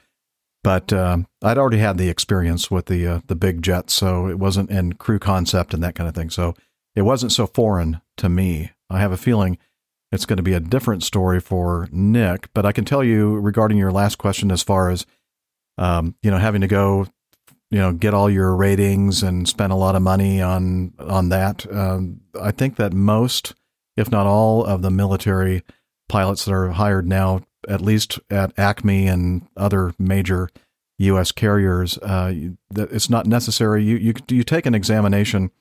[0.64, 4.40] But uh, I'd already had the experience with the uh, the big jets, so it
[4.40, 6.32] wasn't in crew concept and that kind of thing.
[6.32, 6.56] So
[6.95, 8.72] it wasn't so foreign to me.
[8.90, 9.60] I have a feeling
[10.11, 12.50] it's going to be a different story for Nick.
[12.53, 15.06] But I can tell you regarding your last question, as far as
[15.77, 17.08] um, you know, having to go,
[17.72, 21.72] you know, get all your ratings and spend a lot of money on on that.
[21.72, 23.56] Um, I think that most,
[23.98, 25.64] if not all, of the military
[26.08, 30.50] pilots that are hired now, at least at Acme and other major
[31.00, 31.32] U.S.
[31.32, 32.34] carriers, uh,
[32.76, 33.84] it's not necessary.
[33.84, 35.52] You you you take an examination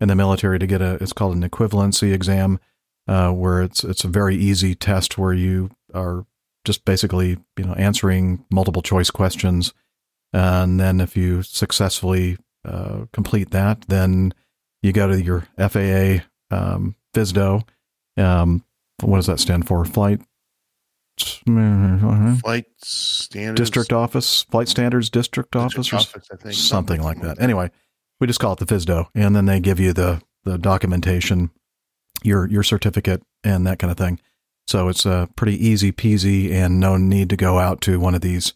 [0.00, 0.94] in the military to get a.
[1.00, 2.58] It's called an equivalency exam,
[3.06, 6.26] uh, where it's it's a very easy test where you are
[6.64, 9.72] just basically you know answering multiple choice questions,
[10.34, 14.34] and then if you successfully uh, complete that, then
[14.82, 17.66] you go to your FAA um, FSDO.
[18.16, 18.64] Um,
[19.02, 19.84] what does that stand for?
[19.84, 20.20] Flight
[21.16, 23.60] Flight standards.
[23.60, 26.54] district office, flight standards district, office, office, I think.
[26.54, 27.40] something like that.
[27.40, 27.70] Anyway,
[28.20, 31.50] we just call it the FSDO, and then they give you the the documentation,
[32.24, 34.18] your your certificate, and that kind of thing.
[34.66, 38.20] So it's uh, pretty easy peasy, and no need to go out to one of
[38.20, 38.54] these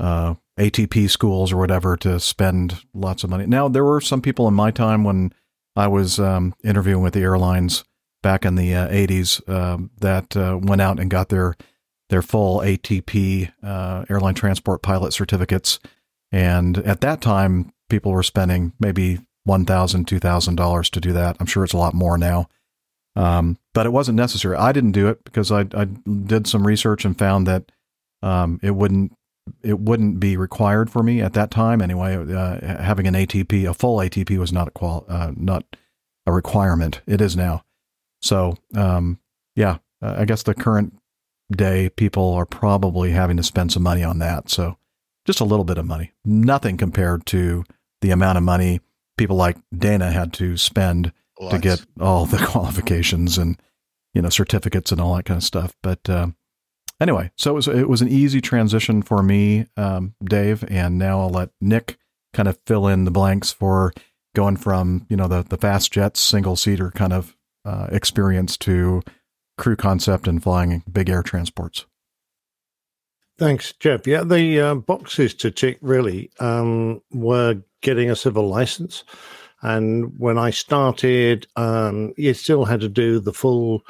[0.00, 3.46] uh, ATP schools or whatever to spend lots of money.
[3.46, 5.32] Now there were some people in my time when
[5.76, 7.84] I was um, interviewing with the airlines
[8.22, 11.54] back in the uh, 80s um, that uh, went out and got their
[12.10, 15.80] their full ATP uh, airline transport pilot certificates.
[16.30, 21.36] And at that time, people were spending maybe $1,000, $2,000 to do that.
[21.40, 22.48] I'm sure it's a lot more now.
[23.16, 24.56] Um, but it wasn't necessary.
[24.56, 27.70] I didn't do it because I, I did some research and found that
[28.22, 29.12] um, it wouldn't
[29.62, 32.16] it wouldn't be required for me at that time anyway.
[32.16, 35.64] Uh, having an ATP, a full ATP, was not a qual uh, not
[36.26, 37.00] a requirement.
[37.06, 37.64] It is now.
[38.22, 39.18] So um,
[39.54, 40.94] yeah, uh, I guess the current
[41.54, 44.48] day people are probably having to spend some money on that.
[44.48, 44.78] So
[45.26, 47.64] just a little bit of money, nothing compared to
[48.00, 48.80] the amount of money
[49.16, 51.12] people like Dana had to spend
[51.50, 53.60] to get all the qualifications and
[54.12, 55.74] you know certificates and all that kind of stuff.
[55.82, 56.36] But um,
[57.00, 61.20] anyway, so it was it was an easy transition for me, um, Dave, and now
[61.20, 61.98] I'll let Nick
[62.32, 63.92] kind of fill in the blanks for
[64.34, 69.02] going from you know the the fast jets single seater kind of uh, experience to
[69.56, 71.86] crew concept and flying big air transports.
[73.36, 74.06] Thanks, Jeff.
[74.06, 79.02] Yeah, the uh, boxes to tick really um, were getting a civil license.
[79.62, 83.82] And when I started, um, you still had to do the full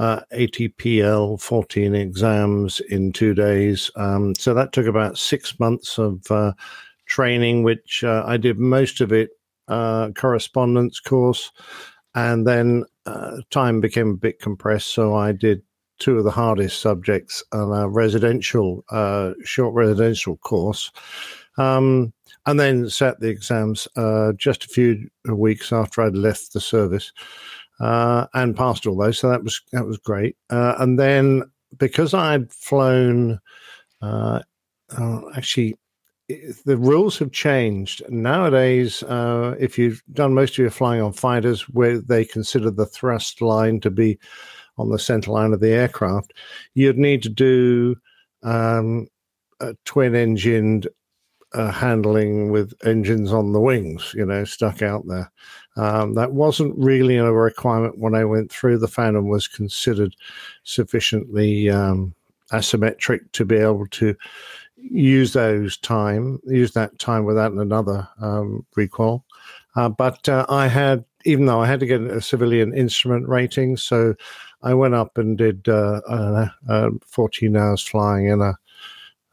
[0.00, 3.90] uh, ATPL 14 exams in two days.
[3.96, 6.54] Um, so that took about six months of uh,
[7.04, 9.28] training, which uh, I did most of it
[9.68, 11.52] uh, correspondence course.
[12.14, 14.88] And then uh, time became a bit compressed.
[14.94, 15.60] So I did
[15.98, 20.90] two of the hardest subjects on a residential, uh, short residential course.
[21.58, 22.14] Um,
[22.46, 23.86] and then sat the exams
[24.38, 27.12] just a few weeks after I'd left the service
[27.80, 29.18] uh, and passed all those.
[29.18, 30.36] So that was that was great.
[30.50, 31.44] Uh, and then
[31.78, 33.40] because I'd flown,
[34.02, 34.40] uh,
[34.96, 35.76] uh, actually,
[36.28, 39.02] the rules have changed nowadays.
[39.02, 43.40] Uh, if you've done most of your flying on fighters, where they consider the thrust
[43.40, 44.18] line to be
[44.76, 46.32] on the center line of the aircraft,
[46.74, 47.96] you'd need to do
[48.42, 49.08] um,
[49.60, 50.88] a twin engined
[51.54, 55.30] uh, handling with engines on the wings, you know, stuck out there.
[55.76, 58.78] Um, that wasn't really a requirement when I went through.
[58.78, 60.14] The Phantom was considered
[60.64, 62.14] sufficiently um,
[62.52, 64.14] asymmetric to be able to
[64.76, 69.24] use those time, use that time without another um, recoil.
[69.76, 73.76] Uh, but uh, I had, even though I had to get a civilian instrument rating,
[73.76, 74.14] so
[74.62, 78.54] I went up and did uh, know, uh, 14 hours flying in a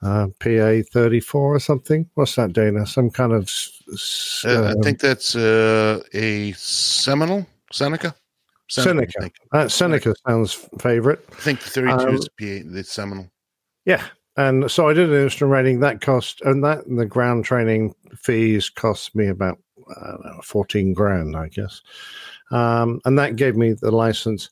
[0.02, 2.10] uh, PA 34 or something.
[2.14, 2.86] What's that, Dana?
[2.86, 3.44] Some kind of.
[3.44, 8.14] s- Uh, I um, think that's uh, a Seminole, Seneca.
[8.16, 9.32] I Seneca.
[9.54, 11.26] Uh, Seneca sounds favorite.
[11.32, 13.32] I think the 32 Um, is PA, the Seminole.
[13.86, 14.04] Yeah.
[14.36, 17.96] And so I did an instrument rating that cost, and that and the ground training
[18.16, 21.82] fees cost me about know, 14 grand, I guess.
[22.52, 24.50] Um, and that gave me the license.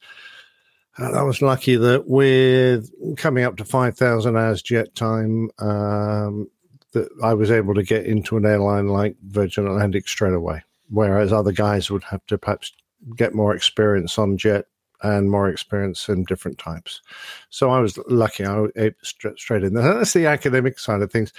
[0.98, 6.49] I was lucky that with coming up to 5,000 hours jet time, um,
[6.93, 11.33] that I was able to get into an airline like Virgin Atlantic straight away, whereas
[11.33, 12.72] other guys would have to perhaps
[13.17, 14.65] get more experience on jet
[15.03, 17.01] and more experience in different types.
[17.49, 18.45] So I was lucky.
[18.45, 19.74] I to straight, in.
[19.75, 21.33] That's the academic side of things.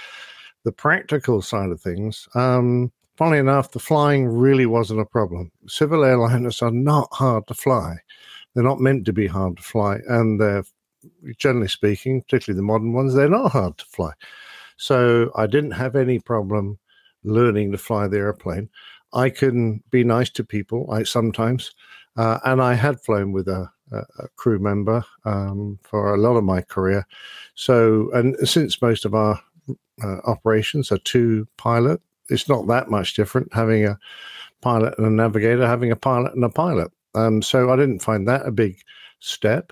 [0.63, 5.51] The practical side of things, um, funnily enough, the flying really wasn't a problem.
[5.67, 7.97] Civil airliners are not hard to fly.
[8.57, 10.63] They're not meant to be hard to fly, and they're
[11.37, 14.13] generally speaking, particularly the modern ones, they're not hard to fly.
[14.77, 16.79] So I didn't have any problem
[17.23, 18.69] learning to fly the airplane.
[19.13, 20.89] I can be nice to people.
[20.91, 21.75] I sometimes,
[22.15, 26.43] uh, and I had flown with a, a, crew member um, for a lot of
[26.43, 27.05] my career.
[27.53, 29.39] So, and since most of our
[30.03, 33.99] uh, operations are two pilot, it's not that much different having a
[34.61, 36.91] pilot and a navigator, having a pilot and a pilot.
[37.17, 38.79] Um, so I didn't find that a big
[39.19, 39.71] step.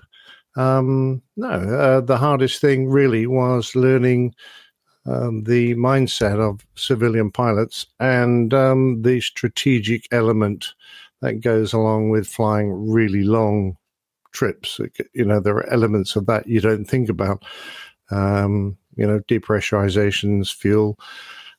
[0.56, 4.34] Um, no, uh, the hardest thing really was learning
[5.06, 10.74] um, the mindset of civilian pilots and um, the strategic element
[11.20, 13.76] that goes along with flying really long
[14.32, 14.80] trips.
[15.14, 17.44] You know, there are elements of that you don't think about.
[18.10, 20.98] Um, you know, depressurizations, fuel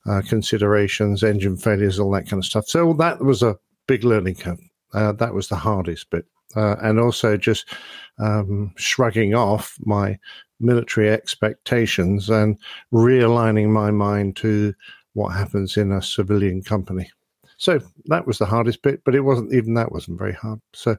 [0.05, 2.67] uh, considerations, engine failures, all that kind of stuff.
[2.67, 3.57] So that was a
[3.87, 4.59] big learning curve.
[4.97, 6.25] Uh, that was the hardest bit.
[6.55, 7.69] Uh, and also just
[8.17, 10.17] um, shrugging off my
[10.59, 12.57] military expectations and
[12.91, 14.73] realigning my mind to
[15.13, 17.11] what happens in a civilian company.
[17.57, 20.61] So that was the hardest bit, but it wasn't even that wasn't very hard.
[20.73, 20.97] So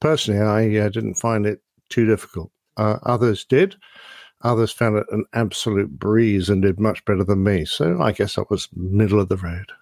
[0.00, 2.52] personally, I uh, didn't find it too difficult.
[2.76, 3.74] Uh, others did.
[4.42, 7.64] Others found it an absolute breeze and did much better than me.
[7.64, 9.72] So I guess I was middle of the road.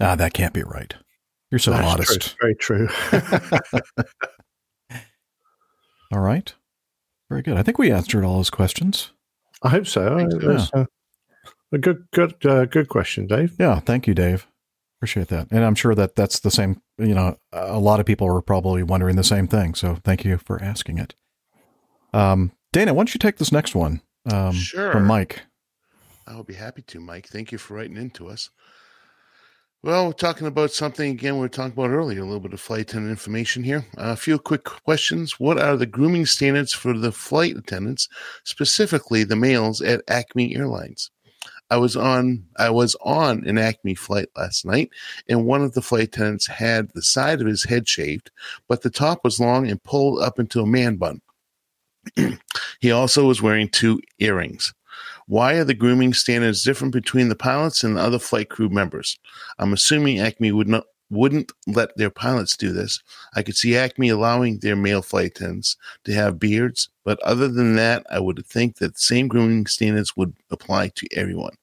[0.00, 0.94] Ah, that can't be right.
[1.50, 2.36] You're so That's modest.
[2.36, 2.88] true, very true.
[6.12, 6.54] All right.
[7.28, 7.56] Very good.
[7.56, 9.10] I think we answered all his questions.
[9.62, 10.16] I hope so.
[10.16, 10.34] Thanks.
[10.44, 10.84] That's, uh,
[11.72, 13.54] a good, good, uh, good question, Dave.
[13.58, 14.46] Yeah, thank you, Dave.
[14.98, 15.48] Appreciate that.
[15.50, 18.82] And I'm sure that that's the same, you know, a lot of people are probably
[18.82, 19.74] wondering the same thing.
[19.74, 21.14] So thank you for asking it.
[22.12, 24.00] Um, Dana, why don't you take this next one
[24.30, 24.92] um, Sure.
[24.92, 25.42] from Mike?
[26.26, 27.26] I will be happy to, Mike.
[27.26, 28.50] Thank you for writing into us.
[29.84, 32.60] Well, we're talking about something again we were talking about earlier, a little bit of
[32.62, 33.84] flight attendant information here.
[33.98, 35.38] Uh, a few quick questions.
[35.38, 38.08] What are the grooming standards for the flight attendants,
[38.44, 41.10] specifically the males at Acme Airlines?
[41.68, 44.88] I was on I was on an Acme flight last night,
[45.28, 48.30] and one of the flight attendants had the side of his head shaved,
[48.66, 51.20] but the top was long and pulled up into a man bun.
[52.80, 54.72] he also was wearing two earrings.
[55.26, 59.18] Why are the grooming standards different between the pilots and the other flight crew members?
[59.58, 63.02] I'm assuming Acme would not wouldn't let their pilots do this.
[63.36, 67.76] I could see Acme allowing their male flight attendants to have beards, but other than
[67.76, 71.54] that, I would think that the same grooming standards would apply to everyone.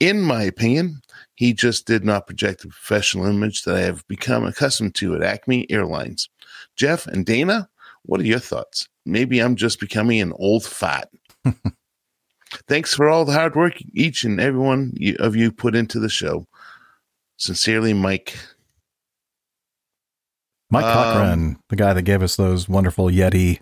[0.00, 1.00] In my opinion,
[1.34, 5.22] he just did not project the professional image that I have become accustomed to at
[5.22, 6.28] Acme Airlines.
[6.76, 7.68] Jeff and Dana,
[8.02, 8.88] what are your thoughts?
[9.06, 11.08] Maybe I'm just becoming an old fat.
[12.66, 16.08] Thanks for all the hard work each and every one of you put into the
[16.08, 16.46] show.
[17.36, 18.36] Sincerely, Mike.
[20.70, 23.60] Mike Um, Cochran, the guy that gave us those wonderful Yeti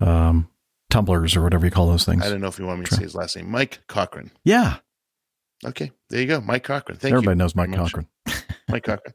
[0.00, 0.48] um,
[0.88, 2.24] tumblers or whatever you call those things.
[2.24, 3.50] I don't know if you want me to say his last name.
[3.50, 4.30] Mike Cochran.
[4.44, 4.76] Yeah.
[5.64, 6.40] Okay, there you go.
[6.40, 6.96] Mike Cochran.
[6.98, 7.38] Thank Everybody you.
[7.38, 7.72] knows Mike.
[7.74, 8.06] Cochran.
[8.68, 9.14] Mike Cochran.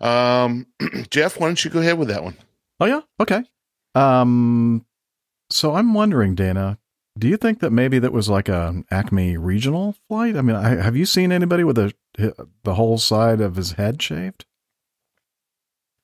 [0.00, 0.66] Um,
[1.10, 2.36] Jeff, why don't you go ahead with that one?
[2.80, 3.42] Oh yeah, okay.
[3.94, 4.86] Um,
[5.50, 6.78] so I'm wondering, Dana,
[7.18, 10.36] do you think that maybe that was like a Acme regional flight?
[10.36, 11.92] I mean, I, have you seen anybody with a
[12.64, 14.44] the whole side of his head shaved?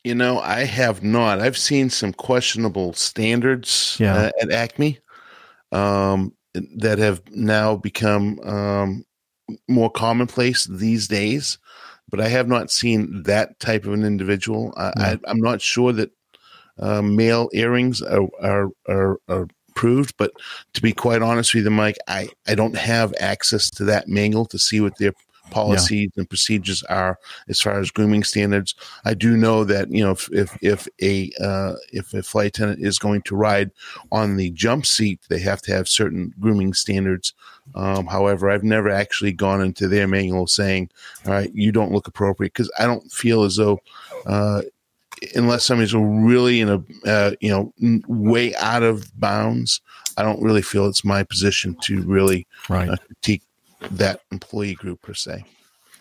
[0.04, 1.40] You know, I have not.
[1.40, 4.14] I've seen some questionable standards Yeah.
[4.14, 4.98] uh, at Acme
[5.72, 6.34] um,
[6.76, 9.04] that have now become um,
[9.68, 11.58] more commonplace these days,
[12.08, 14.72] but I have not seen that type of an individual.
[14.76, 16.10] I, I, I'm not sure that
[16.78, 19.48] uh, male earrings are, are are are
[20.16, 20.32] but
[20.74, 24.46] to be quite honest with you, Mike, I I don't have access to that manual
[24.46, 25.12] to see what their
[25.50, 28.74] policies and procedures are as far as grooming standards.
[29.04, 32.84] I do know that you know if if, if a uh, if a flight attendant
[32.84, 33.70] is going to ride
[34.12, 37.34] on the jump seat, they have to have certain grooming standards.
[37.74, 40.90] Um, however, I've never actually gone into their manual saying,
[41.26, 43.80] "All right, you don't look appropriate," because I don't feel as though.
[44.26, 44.62] Uh,
[45.34, 47.72] Unless somebody's really in a uh, you know
[48.08, 49.80] way out of bounds,
[50.16, 52.88] I don't really feel it's my position to really Right.
[52.88, 53.42] uh, critique
[53.92, 55.44] that employee group per se.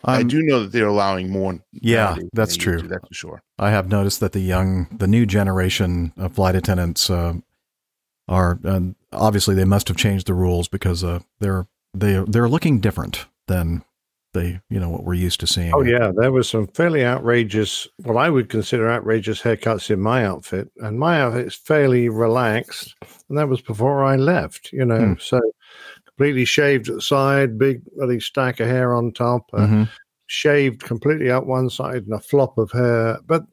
[0.04, 1.60] I Um, do know that they're allowing more.
[1.72, 2.82] Yeah, that's true.
[2.82, 3.42] That's for sure.
[3.60, 7.34] I have noticed that the young, the new generation of flight attendants uh,
[8.28, 8.60] are
[9.12, 13.84] obviously they must have changed the rules because uh, they're they they're looking different than
[14.38, 15.74] they you know what we're used to seeing.
[15.74, 20.26] Oh yeah, there was some fairly outrageous, what I would consider outrageous haircuts in my
[20.26, 22.96] outfit, and my outfit's fairly relaxed,
[23.30, 24.72] and that was before I left.
[24.72, 25.14] You know, Hmm.
[25.20, 25.40] so
[26.06, 29.90] completely shaved at the side, big bloody stack of hair on top, uh, Mhm.
[30.28, 33.20] shaved completely out one side, and a flop of hair.
[33.28, 33.44] But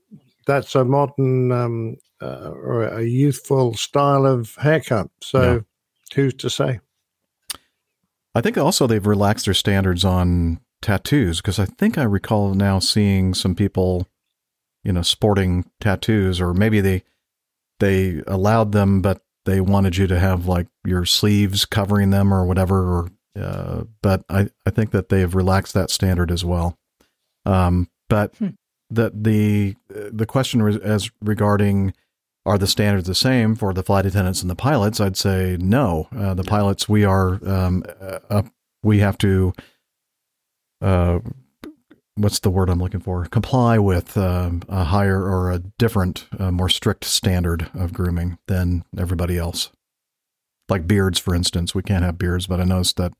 [0.47, 5.11] that's a modern um, uh, or a youthful style of haircut.
[5.21, 5.61] So Yeah.
[6.15, 6.81] who's to say?
[8.35, 12.79] I think also they've relaxed their standards on tattoos because I think I recall now
[12.79, 14.07] seeing some people,
[14.85, 17.03] you know, sporting tattoos, or maybe they
[17.81, 22.45] they allowed them, but they wanted you to have like your sleeves covering them or
[22.45, 22.99] whatever.
[22.99, 26.79] Or uh, but I I think that they've relaxed that standard as well.
[27.47, 28.35] Um, but
[28.91, 31.95] that the the question as regarding
[32.47, 35.01] are the standards the same for the flight attendants and the pilots?
[35.01, 36.09] I'd say no.
[36.15, 37.85] Uh, the pilots, we are, um,
[38.29, 38.43] uh,
[38.83, 39.55] we have to,
[40.85, 41.21] uh,
[42.17, 43.25] what's the word I'm looking for?
[43.27, 48.85] Comply with um, a higher or a different, uh, more strict standard of grooming than
[48.97, 49.71] everybody else.
[50.69, 53.13] Like beards, for instance, we can't have beards, but I noticed that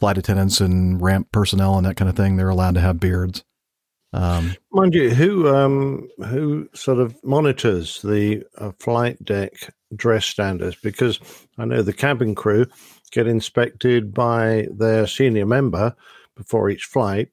[0.00, 3.44] flight attendants and ramp personnel and that kind of thing, they're allowed to have beards.
[4.14, 9.52] Um, Mind you, who um, who sort of monitors the uh, flight deck
[9.94, 10.76] dress standards?
[10.82, 11.18] Because
[11.56, 12.66] I know the cabin crew
[13.10, 15.94] get inspected by their senior member
[16.36, 17.28] before each flight.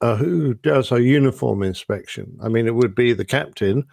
[0.00, 2.38] Uh, who does a uniform inspection?
[2.42, 3.84] I mean, it would be the captain.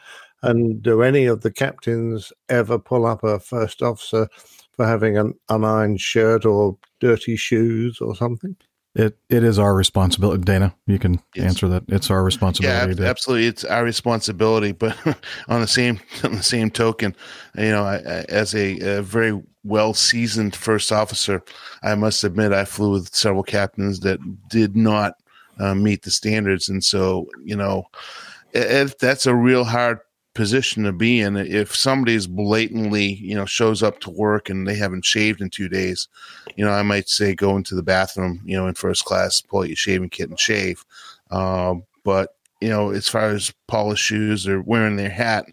[0.44, 4.28] And do any of the captains ever pull up a first officer
[4.74, 8.56] for having an unironed shirt or dirty shoes or something?
[8.96, 10.74] it it is our responsibility, Dana.
[10.88, 11.84] You can answer that.
[11.90, 12.92] It's our responsibility.
[12.92, 13.48] ab- to, absolutely.
[13.48, 14.98] It's our responsibility, but
[15.50, 17.16] on the same on the same token,
[17.58, 21.44] you know, I, I, as a, a very well seasoned first officer,
[21.84, 24.20] I must admit I flew with several captains that
[24.50, 25.16] did not
[25.60, 27.88] uh, meet the standards, and so you know,
[28.54, 30.00] it- that's a real hard
[30.34, 31.38] position to be in.
[31.38, 35.70] If somebody's blatantly, you know, shows up to work and they haven't shaved in two
[35.70, 36.10] days,
[36.58, 39.62] you know, I might say go into the bathroom, you know, in first class, pull
[39.62, 40.84] out your shaving kit and shave.
[41.32, 45.46] Um, but you know, as far as polished shoes or wearing their hat,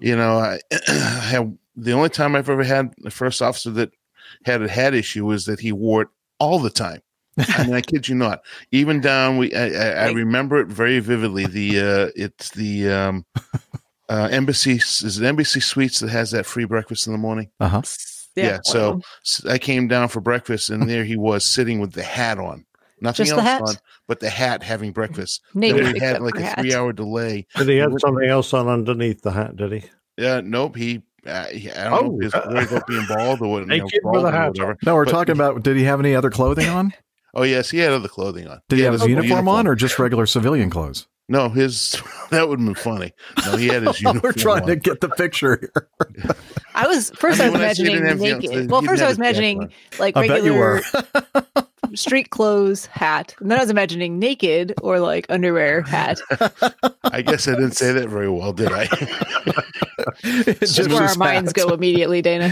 [0.00, 3.90] you know, I have the only time I've ever had a first officer that
[4.44, 6.08] had a hat issue was that he wore it
[6.38, 7.02] all the time.
[7.38, 8.42] I mean, I kid you not.
[8.72, 11.46] Even down, we I, I, I remember it very vividly.
[11.46, 13.26] The uh, it's the um,
[14.08, 17.50] uh, embassy is it Embassy Suites that has that free breakfast in the morning.
[17.60, 17.82] Uh huh.
[18.36, 18.60] Yeah.
[18.64, 19.00] so
[19.48, 22.64] I came down for breakfast, and there he was sitting with the hat on.
[23.00, 23.62] Nothing Just the else hat?
[23.62, 23.74] on,
[24.08, 25.42] but the hat having breakfast.
[25.54, 27.46] Naked Then we had like a three-hour delay.
[27.56, 29.56] Did he have something else on underneath the hat?
[29.56, 29.84] Did he?
[30.18, 30.76] Yeah, nope.
[30.76, 31.52] He I
[31.88, 32.50] don't know if he was Oh.
[32.50, 33.60] worried about being bald or what.
[33.62, 34.76] you know, Naked with or whatever.
[34.84, 35.62] no, we're But- talking about.
[35.62, 36.92] Did he have any other clothing on?
[37.34, 38.60] Oh yes, he had other clothing on.
[38.68, 41.06] Did he have his had uniform, on, or just regular civilian clothes?
[41.28, 41.92] No, his
[42.30, 43.12] that would have been funny.
[43.46, 44.20] No, he had his uniform.
[44.24, 45.88] we're trying to get the picture here.
[46.74, 47.40] I was first.
[47.40, 48.50] I I, mean, I was imagining didn't have the- naked.
[48.62, 50.82] he well, first I was imagining like I bet you regular
[51.54, 51.66] were.
[51.94, 56.20] Street clothes hat, and then I was imagining naked or like underwear hat.
[57.04, 58.88] I guess I didn't say that very well, did I?
[60.24, 62.46] It's just where our minds go immediately, Dana.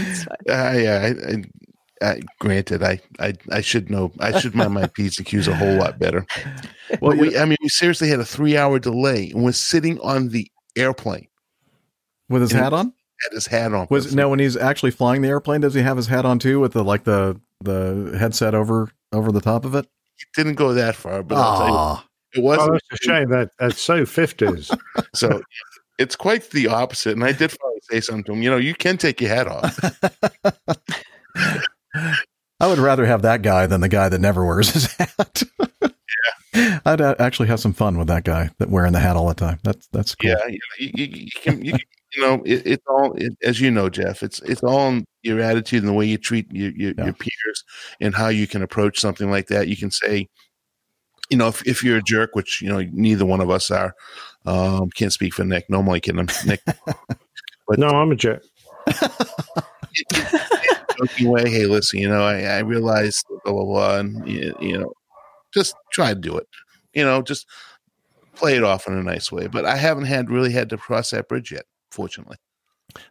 [0.47, 4.11] Uh, yeah, I, I, I, granted, I, I, I should know.
[4.19, 6.25] I should mind my p's and q's a whole lot better.
[7.01, 10.51] Well, we, I mean, we seriously had a three-hour delay and was sitting on the
[10.75, 11.27] airplane
[12.29, 12.93] With his And- hat on?
[13.23, 13.85] had his hat on.
[13.91, 15.61] Was now when he's actually flying the airplane?
[15.61, 19.31] Does he have his hat on too, with the like the the headset over over
[19.31, 19.85] the top of it?
[19.85, 22.05] It didn't go that far, but I'll tell Ah,
[22.35, 22.69] you, it wasn't.
[22.69, 23.29] Oh, that's a shame.
[23.29, 24.71] That that's so fifties.
[25.15, 25.41] So
[25.97, 27.13] it's quite the opposite.
[27.13, 28.41] And I did finally say something to him.
[28.43, 29.79] You know, you can take your hat off.
[32.61, 35.43] I would rather have that guy than the guy that never wears his hat.
[36.53, 39.27] yeah, I'd uh, actually have some fun with that guy that wearing the hat all
[39.27, 39.59] the time.
[39.63, 40.31] That's that's cool.
[40.31, 41.63] Yeah, you, you, you, you can.
[41.65, 41.81] You, can-
[42.15, 44.23] you know, it, it's all it, as you know, Jeff.
[44.23, 47.63] It's it's all in your attitude and the way you treat your your, your peers
[47.99, 49.67] and how you can approach something like that.
[49.67, 50.27] You can say,
[51.29, 53.93] you know, if, if you're a jerk, which you know neither one of us are,
[54.45, 55.69] um, can't speak for Nick.
[55.69, 56.27] No, I'm only kidding.
[57.77, 58.43] No, I'm a jerk.
[60.97, 61.49] joking way.
[61.49, 64.93] Hey, listen, you know, I, I realize blah blah blah, and you, you know,
[65.53, 66.47] just try to do it.
[66.93, 67.47] You know, just
[68.35, 69.47] play it off in a nice way.
[69.47, 72.37] But I haven't had really had to cross that bridge yet, fortunately.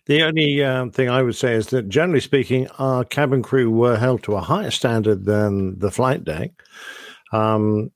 [0.07, 3.97] The only um, thing I would say is that, generally speaking, our cabin crew were
[3.97, 6.51] held to a higher standard than the flight deck.
[7.33, 7.93] Um,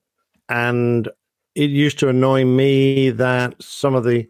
[0.49, 1.09] and
[1.55, 4.28] it used to annoy me that some of the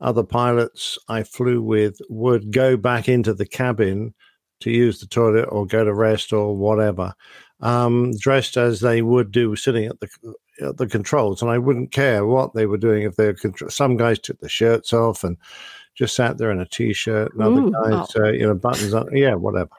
[0.00, 4.14] other pilots I flew with would go back into the cabin
[4.60, 7.14] to use the toilet or go to rest or whatever,
[7.60, 10.08] um, dressed as they would do sitting at the
[10.60, 13.34] at the controls, and I wouldn't care what they were doing if they were.
[13.34, 15.36] Contr- some guys took the shirts off and
[15.98, 19.08] just sat there in a t-shirt, and other Ooh, guys, uh, you know, buttons up.
[19.12, 19.70] yeah, whatever.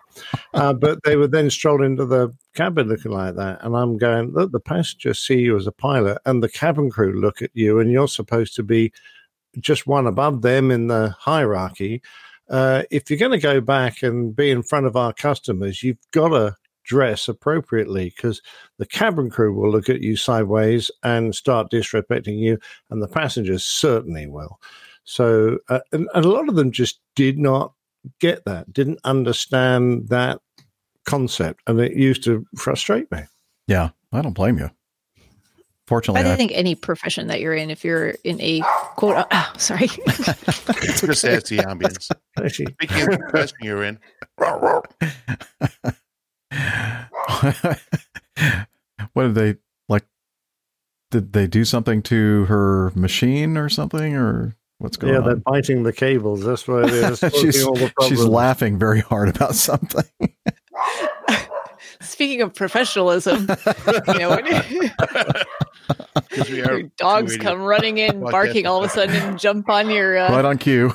[0.53, 4.33] Uh, but they would then stroll into the cabin looking like that, and I'm going,
[4.33, 7.79] look, the passengers see you as a pilot, and the cabin crew look at you,
[7.79, 8.91] and you're supposed to be
[9.61, 12.01] just one above them in the hierarchy.
[12.49, 15.97] Uh, if you're going to go back and be in front of our customers, you've
[16.11, 18.41] got to dress appropriately because
[18.77, 23.63] the cabin crew will look at you sideways and start disrespecting you, and the passengers
[23.63, 24.59] certainly will.
[25.09, 27.73] So, uh, and, and a lot of them just did not
[28.19, 30.39] get that, didn't understand that
[31.07, 33.21] concept, and it used to frustrate me.
[33.65, 34.69] Yeah, I don't blame you.
[35.87, 38.61] Fortunately, I I, think any profession that you're in, if you're in a
[38.97, 42.11] quote, oh, sorry, Just adds to the ambience.
[42.53, 43.97] Speaking of the profession you're in,
[49.13, 49.55] what did they
[49.87, 50.05] like?
[51.09, 55.25] Did they do something to her machine or something, or what's going Yeah, on?
[55.25, 56.43] Yeah, they're biting the cables.
[56.43, 57.19] That's what it is.
[57.19, 60.03] causing she's, all the she's laughing very hard about something.
[62.01, 63.47] speaking of professionalism,
[64.07, 64.45] you know, when
[66.29, 68.31] because we are your dogs come running in, podcast.
[68.31, 70.93] barking all of a sudden, and jump on your, uh, right on cue.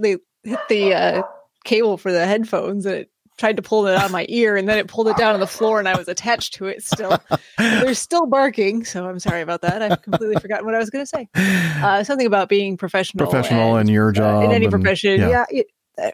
[0.00, 1.22] they hit the uh,
[1.64, 4.68] cable for the headphones and it tried to pull it out of my ear and
[4.68, 7.18] then it pulled it down on the floor and I was attached to it still.
[7.56, 9.80] They're still barking, so I'm sorry about that.
[9.80, 11.28] I've completely forgotten what I was going to say.
[11.34, 13.24] Uh, something about being professional.
[13.26, 14.44] Professional in your uh, job.
[14.44, 15.20] in any and- profession.
[15.20, 15.44] Yeah.
[15.50, 16.10] it- uh,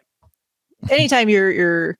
[0.89, 1.97] anytime you're you're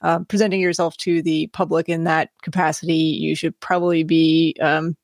[0.00, 4.96] um, presenting yourself to the public in that capacity, you should probably be um,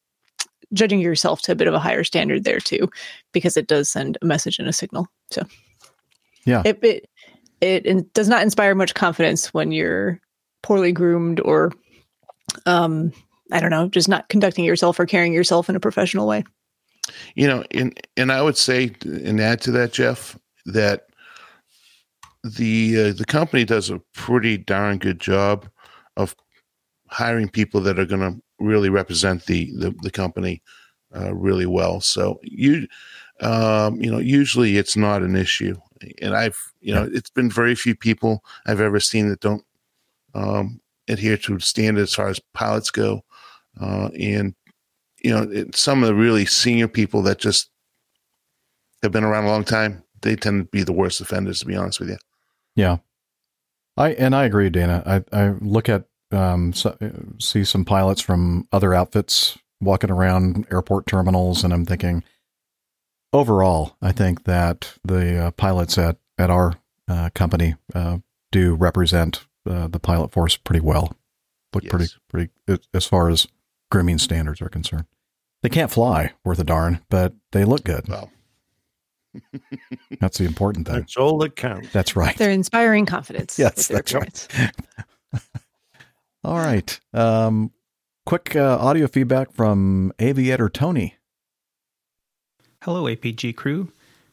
[0.72, 2.88] judging yourself to a bit of a higher standard there too,
[3.32, 5.08] because it does send a message and a signal.
[5.30, 5.42] So
[6.44, 6.62] Yeah.
[6.64, 7.08] it it
[7.64, 10.20] it, it does not inspire much confidence when you're
[10.62, 11.72] poorly groomed or
[12.66, 13.12] um
[13.52, 16.44] I don't know, just not conducting yourself or carrying yourself in a professional way.
[17.34, 21.06] you know, and and I would say, and add to that, Jeff, that
[22.42, 25.68] the uh, the company does a pretty darn good job
[26.16, 26.34] of
[27.08, 30.62] hiring people that are going to really represent the the, the company
[31.16, 32.00] uh, really well.
[32.00, 32.86] So you,
[33.40, 35.76] um, you know, usually it's not an issue,
[36.20, 39.64] and I've you know, it's been very few people I've ever seen that don't
[40.34, 43.22] um, adhere to standards as far as pilots go,
[43.80, 44.54] uh, and
[45.22, 47.70] you know, it, some of the really senior people that just
[49.02, 51.76] have been around a long time, they tend to be the worst offenders, to be
[51.76, 52.18] honest with you.
[52.76, 52.98] Yeah,
[53.96, 55.02] I and I agree, Dana.
[55.06, 56.96] I I look at um so,
[57.38, 62.24] see some pilots from other outfits walking around airport terminals, and I'm thinking,
[63.34, 66.74] overall, I think that the uh, pilots at at our
[67.08, 68.18] uh, company uh,
[68.50, 71.14] do represent uh, the pilot force pretty well.
[71.74, 72.50] Look pretty pretty
[72.94, 73.46] as far as
[73.90, 75.06] grooming standards are concerned.
[75.62, 78.08] They can't fly worth a darn, but they look good.
[78.08, 78.30] Well.
[80.20, 81.00] That's the important thing.
[81.00, 81.92] That's all that counts.
[81.92, 82.36] That's right.
[82.36, 83.58] They're inspiring confidence.
[83.58, 84.72] Yes, with their that's right.
[86.44, 87.00] All right.
[87.12, 87.72] Um,
[88.26, 91.16] quick uh, audio feedback from Aviator Tony.
[92.84, 93.90] Hello, APG crew.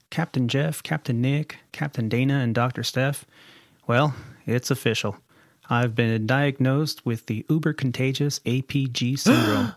[0.09, 2.83] Captain Jeff, Captain Nick, Captain Dana, and Dr.
[2.83, 3.25] Steph.
[3.87, 4.13] Well,
[4.45, 5.15] it's official.
[5.69, 9.71] I've been diagnosed with the uber contagious APG syndrome.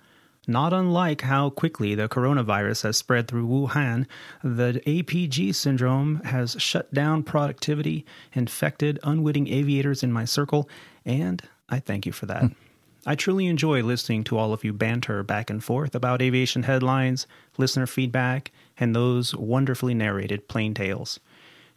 [0.49, 4.07] Not unlike how quickly the coronavirus has spread through Wuhan,
[4.43, 10.69] the APG syndrome has shut down productivity, infected unwitting aviators in my circle,
[11.07, 12.41] and I thank you for that.
[12.41, 12.53] Hmm.
[13.07, 17.27] I truly enjoy listening to all of you banter back and forth about aviation headlines,
[17.59, 21.21] listener feedback, and those wonderfully narrated plain tales.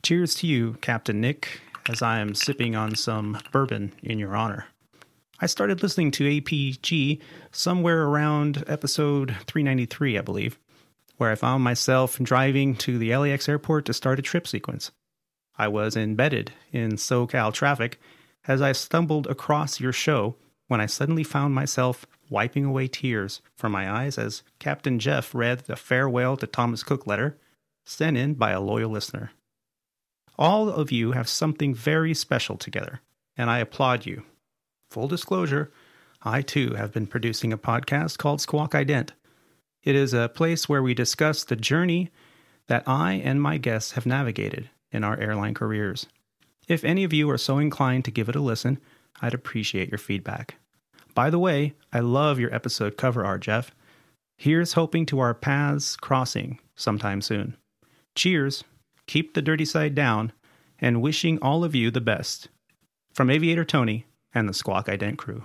[0.04, 4.66] Cheers to you, Captain Nick, as I am sipping on some bourbon in your honor.
[5.40, 10.58] I started listening to APG somewhere around episode 393, I believe,
[11.18, 14.92] where I found myself driving to the LAX airport to start a trip sequence.
[15.58, 18.00] I was embedded in SoCal traffic
[18.48, 20.36] as I stumbled across your show
[20.68, 25.60] when I suddenly found myself wiping away tears from my eyes as Captain Jeff read
[25.60, 27.38] the farewell to Thomas Cook letter
[27.86, 29.32] sent in by a loyal listener.
[30.38, 33.02] All of you have something very special together,
[33.36, 34.24] and I applaud you.
[34.92, 35.72] Full disclosure,
[36.22, 39.12] I too have been producing a podcast called Squawk Ident.
[39.84, 42.12] It is a place where we discuss the journey
[42.68, 46.08] that I and my guests have navigated in our airline careers.
[46.68, 48.80] If any of you are so inclined to give it a listen,
[49.22, 50.56] I'd appreciate your feedback.
[51.18, 53.72] By the way, I love your episode cover art, Jeff.
[54.38, 57.58] Here's hoping to our paths crossing sometime soon.
[58.14, 58.64] Cheers,
[59.08, 60.32] keep the dirty side down,
[60.78, 62.50] and wishing all of you the best.
[63.16, 65.42] From Aviator Tony and the Squawk Ident crew.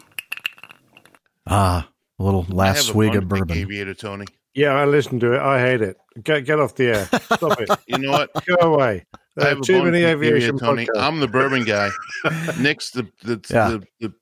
[1.46, 3.56] Ah, a little I last have swig bone of bourbon.
[3.56, 4.26] Aviator Tony.
[4.52, 5.40] Yeah, I listened to it.
[5.40, 5.96] I hate it.
[6.22, 7.06] Get get off the air.
[7.06, 7.70] Stop it.
[7.86, 8.30] You know what?
[8.44, 9.06] Go away.
[9.38, 10.84] I have too many to pick Aviator aviation Tony.
[10.84, 11.00] podcasts.
[11.02, 11.88] I'm the bourbon guy.
[12.60, 13.68] Nick's the the, Yeah.
[13.70, 14.14] the, the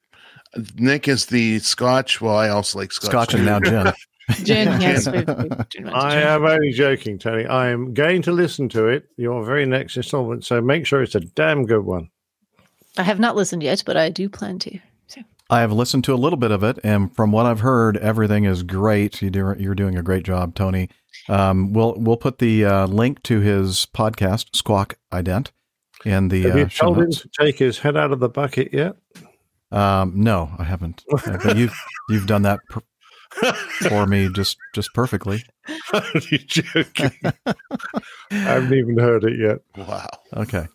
[0.76, 2.20] Nick is the Scotch.
[2.20, 3.10] Well, I also like Scotch.
[3.10, 3.92] Scotch and now gin.
[4.44, 7.46] Jen, yes, we've, we've Jen went to I am only joking, Tony.
[7.46, 10.44] I am going to listen to it, your very next installment.
[10.44, 12.10] So make sure it's a damn good one.
[12.96, 14.78] I have not listened yet, but I do plan to.
[15.50, 18.44] I have listened to a little bit of it, and from what I've heard, everything
[18.44, 19.20] is great.
[19.20, 20.88] You do, you're doing a great job, Tony.
[21.28, 25.50] Um, we'll we'll put the uh, link to his podcast, Squawk Ident,
[26.04, 28.28] in the Have you uh, show told him to take his head out of the
[28.28, 28.94] bucket yet?
[29.72, 31.04] Um, no, I haven't.
[31.24, 31.74] But you've
[32.08, 32.82] you've done that per-
[33.88, 35.44] for me just just perfectly.
[35.92, 37.12] Are You're joking.
[37.46, 37.54] I
[38.30, 39.86] haven't even heard it yet.
[39.86, 40.08] Wow.
[40.36, 40.66] Okay.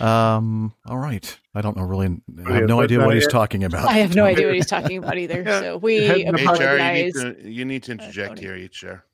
[0.00, 0.74] Um.
[0.86, 1.38] All right.
[1.54, 2.06] I don't know really.
[2.06, 2.68] I have Brilliant.
[2.68, 3.28] no idea what he's yeah.
[3.28, 3.88] talking about.
[3.88, 5.44] I have no idea what he's talking about either.
[5.44, 7.12] So we HR, you need, apologize.
[7.12, 9.04] to, you need to interject here, HR.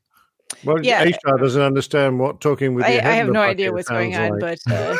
[0.64, 1.04] Well, Yeah.
[1.04, 4.32] HR doesn't understand what talking with I, your I have no idea what's going sounds
[4.32, 4.58] on, like.
[4.66, 4.96] but uh,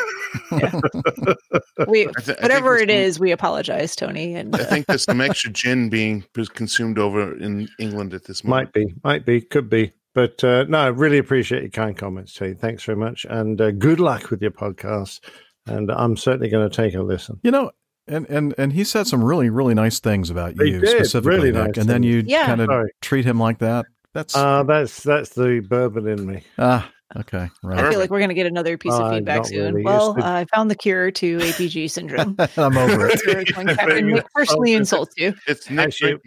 [0.51, 1.85] yeah.
[1.87, 4.35] we I thi- I whatever think it this- is, we apologize, Tony.
[4.35, 8.67] And I think there's some extra gin being consumed over in England at this moment.
[8.67, 9.91] Might be, might be, could be.
[10.15, 12.53] But uh, no, I really appreciate your kind comments, Tony.
[12.53, 13.25] Thanks very much.
[13.29, 15.19] And uh, good luck with your podcast.
[15.67, 17.39] And I'm certainly going to take a listen.
[17.43, 17.71] You know,
[18.07, 21.35] and and and he said some really really nice things about He you did, specifically,
[21.37, 21.67] really Nick.
[21.67, 22.47] nice and then you Yeah.
[22.47, 22.69] kind of
[23.01, 23.85] treat him like that.
[24.13, 26.43] That's Uh, that's that's the bourbon in me.
[26.57, 29.47] ah okay I feel like we're going to get another piece of Uh, feedback not
[29.47, 29.73] soon.
[29.73, 29.83] really.
[29.83, 32.35] Well, It's the- I found the cure to APG syndrome.
[32.57, 33.55] I'm over it.
[33.57, 33.65] When
[34.13, 35.33] Nick personally insults you.
[35.47, 36.19] It's Nick Actually.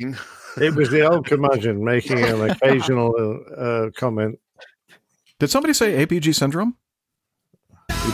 [0.60, 3.12] It was the old curmudgeon making an occasional
[3.56, 4.38] uh, comment.
[5.38, 6.76] Did somebody say APG syndrome?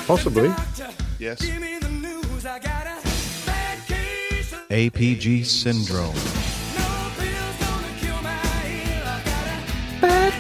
[0.07, 0.49] Possibly.
[1.19, 1.41] Yes.
[4.71, 6.38] APG syndrome.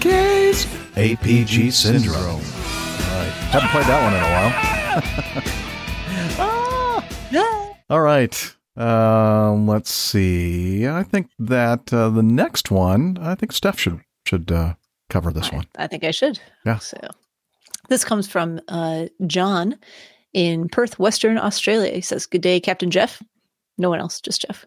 [0.08, 0.54] Bad.
[0.96, 2.40] APG syndrome.
[2.40, 3.32] Right.
[3.50, 5.68] Haven't played that one in a while.
[7.90, 8.56] All right.
[8.76, 10.86] Uh, let's see.
[10.86, 14.74] I think that uh, the next one, I think Steph should should uh,
[15.08, 15.64] cover this one.
[15.76, 16.38] I think I should.
[16.66, 16.78] Yeah.
[16.78, 16.98] So
[17.88, 19.76] this comes from uh, John
[20.32, 21.94] in Perth, Western Australia.
[21.94, 23.22] He says, Good day, Captain Jeff.
[23.78, 24.66] No one else, just Jeff.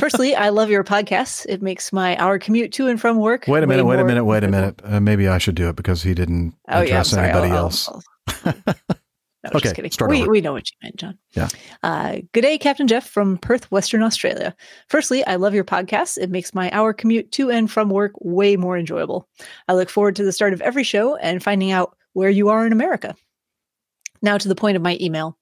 [0.00, 1.44] Firstly, I love your podcast.
[1.48, 3.44] It makes my hour commute to and from work.
[3.46, 3.84] Wait a minute.
[3.84, 4.24] Wait a minute.
[4.24, 4.80] Wait a minute.
[4.82, 7.28] Uh, maybe I should do it because he didn't Oh, yeah, address sorry.
[7.28, 7.90] anybody I'll- I'll- else.
[9.44, 10.08] No, Okay, just kidding.
[10.10, 10.30] we, over.
[10.32, 11.16] we know what you meant, John.
[11.30, 11.48] Yeah.
[11.84, 14.54] Uh, good day, Captain Jeff from Perth, Western Australia.
[14.88, 16.18] Firstly, I love your podcast.
[16.18, 19.28] It makes my hour commute to and from work way more enjoyable.
[19.68, 22.66] I look forward to the start of every show and finding out where you are
[22.66, 23.14] in America.
[24.22, 25.38] Now to the point of my email.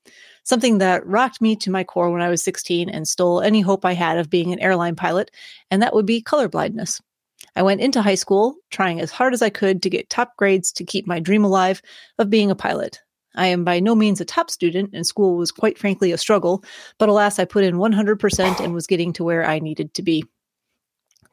[0.46, 3.84] Something that rocked me to my core when I was 16 and stole any hope
[3.84, 5.32] I had of being an airline pilot,
[5.72, 7.00] and that would be colorblindness.
[7.56, 10.70] I went into high school trying as hard as I could to get top grades
[10.74, 11.82] to keep my dream alive
[12.20, 13.00] of being a pilot.
[13.34, 16.62] I am by no means a top student, and school was quite frankly a struggle,
[16.98, 20.24] but alas, I put in 100% and was getting to where I needed to be.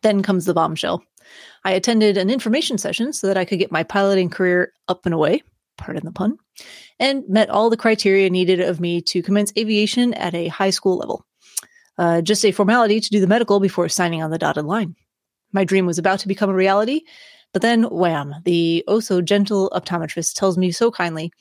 [0.01, 1.03] Then comes the bombshell.
[1.63, 5.13] I attended an information session so that I could get my piloting career up and
[5.13, 5.43] away,
[5.77, 6.37] pardon the pun,
[6.99, 10.97] and met all the criteria needed of me to commence aviation at a high school
[10.97, 11.25] level.
[11.97, 14.95] Uh, just a formality to do the medical before signing on the dotted line.
[15.51, 17.01] My dream was about to become a reality,
[17.51, 21.31] but then wham, the oh so gentle optometrist tells me so kindly,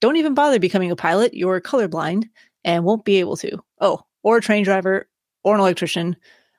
[0.00, 1.32] don't even bother becoming a pilot.
[1.32, 2.24] You're colorblind
[2.64, 3.62] and won't be able to.
[3.80, 5.08] Oh, or a train driver
[5.44, 6.16] or an electrician.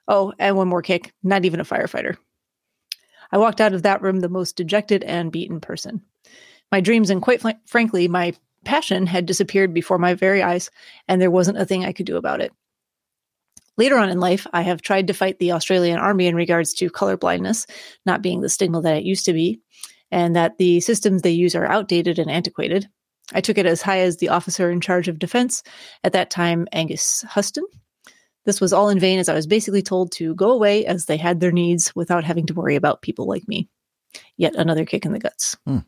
[0.07, 2.15] Oh, and one more kick, not even a firefighter.
[3.31, 6.01] I walked out of that room the most dejected and beaten person.
[6.73, 8.33] My dreams and quite fl- frankly, my
[8.65, 10.71] passion had disappeared before my very eyes,
[11.07, 12.51] and there wasn't a thing I could do about it.
[13.77, 16.89] Later on in life, I have tried to fight the Australian Army in regards to
[16.89, 17.67] color blindness
[18.07, 19.61] not being the stigma that it used to be,
[20.09, 22.89] and that the systems they use are outdated and antiquated.
[23.33, 25.61] I took it as high as the officer in charge of defense,
[26.03, 27.65] at that time, Angus Houston.
[28.45, 31.17] This was all in vain as I was basically told to go away as they
[31.17, 33.69] had their needs without having to worry about people like me.
[34.37, 35.55] Yet another kick in the guts.
[35.67, 35.81] Hmm.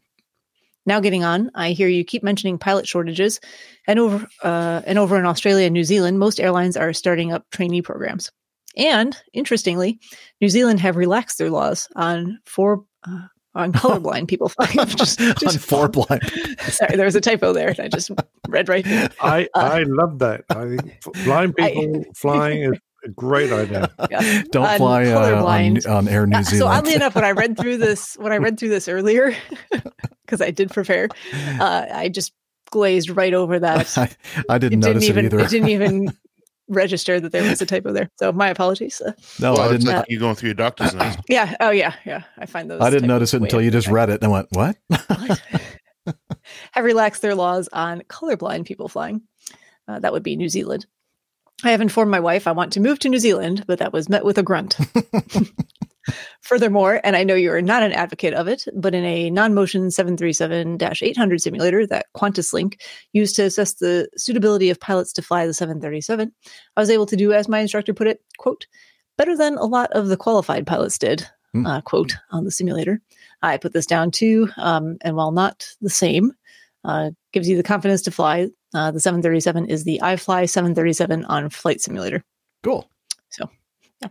[0.85, 3.39] Now, getting on, I hear you keep mentioning pilot shortages,
[3.87, 7.45] and over uh, and over in Australia and New Zealand, most airlines are starting up
[7.51, 8.31] trainee programs.
[8.77, 9.99] And interestingly,
[10.41, 14.85] New Zealand have relaxed their laws on for uh, on colorblind people flying.
[14.89, 16.21] just, On four blind.
[16.59, 17.69] sorry, there was a typo there.
[17.69, 18.11] and I just
[18.49, 19.07] read right through.
[19.21, 20.43] I, Uh, I love that.
[20.49, 23.89] I think blind people flying is a great idea.
[24.11, 24.43] Yeah.
[24.51, 26.59] Don't On fly uh, on, on Air New Uh, Zealand.
[26.59, 29.35] So oddly enough, when I read through this, when I read through this earlier,
[30.25, 31.09] because I did prepare,
[31.59, 32.33] uh, I just
[32.71, 33.97] glazed right over that.
[33.97, 34.09] I,
[34.49, 35.39] I didn't it didn't notice even it either.
[35.43, 36.13] it didn't even
[36.67, 38.09] register that there was a typo there.
[38.17, 39.01] So my apologies.
[39.01, 39.87] Uh, no, well, I didn't.
[39.87, 41.17] like you going through your doctor's notes.
[41.29, 41.55] yeah.
[41.59, 41.93] Oh yeah.
[42.05, 42.23] Yeah.
[42.37, 42.81] I find those.
[42.81, 44.77] I didn't notice it until you just read it and I went, "What?"
[46.71, 49.21] have relaxed their laws on colorblind people flying.
[49.87, 50.85] Uh, that would be New Zealand.
[51.65, 54.07] I have informed my wife I want to move to New Zealand, but that was
[54.07, 54.77] met with a grunt.
[56.41, 59.87] Furthermore, and I know you are not an advocate of it, but in a non-motion
[59.87, 65.55] 737-800 simulator that Qantas Link used to assess the suitability of pilots to fly the
[65.55, 66.31] 737,
[66.77, 68.67] I was able to do, as my instructor put it, quote,
[69.17, 71.27] better than a lot of the qualified pilots did,
[71.65, 73.01] uh, quote, on the simulator.
[73.41, 76.33] I put this down to, um, and while not the same,
[76.83, 78.47] uh, gives you the confidence to fly.
[78.73, 82.23] Uh, the 737 is the iFly 737 on Flight Simulator.
[82.63, 82.89] Cool.
[83.29, 83.49] So,
[84.01, 84.07] yeah.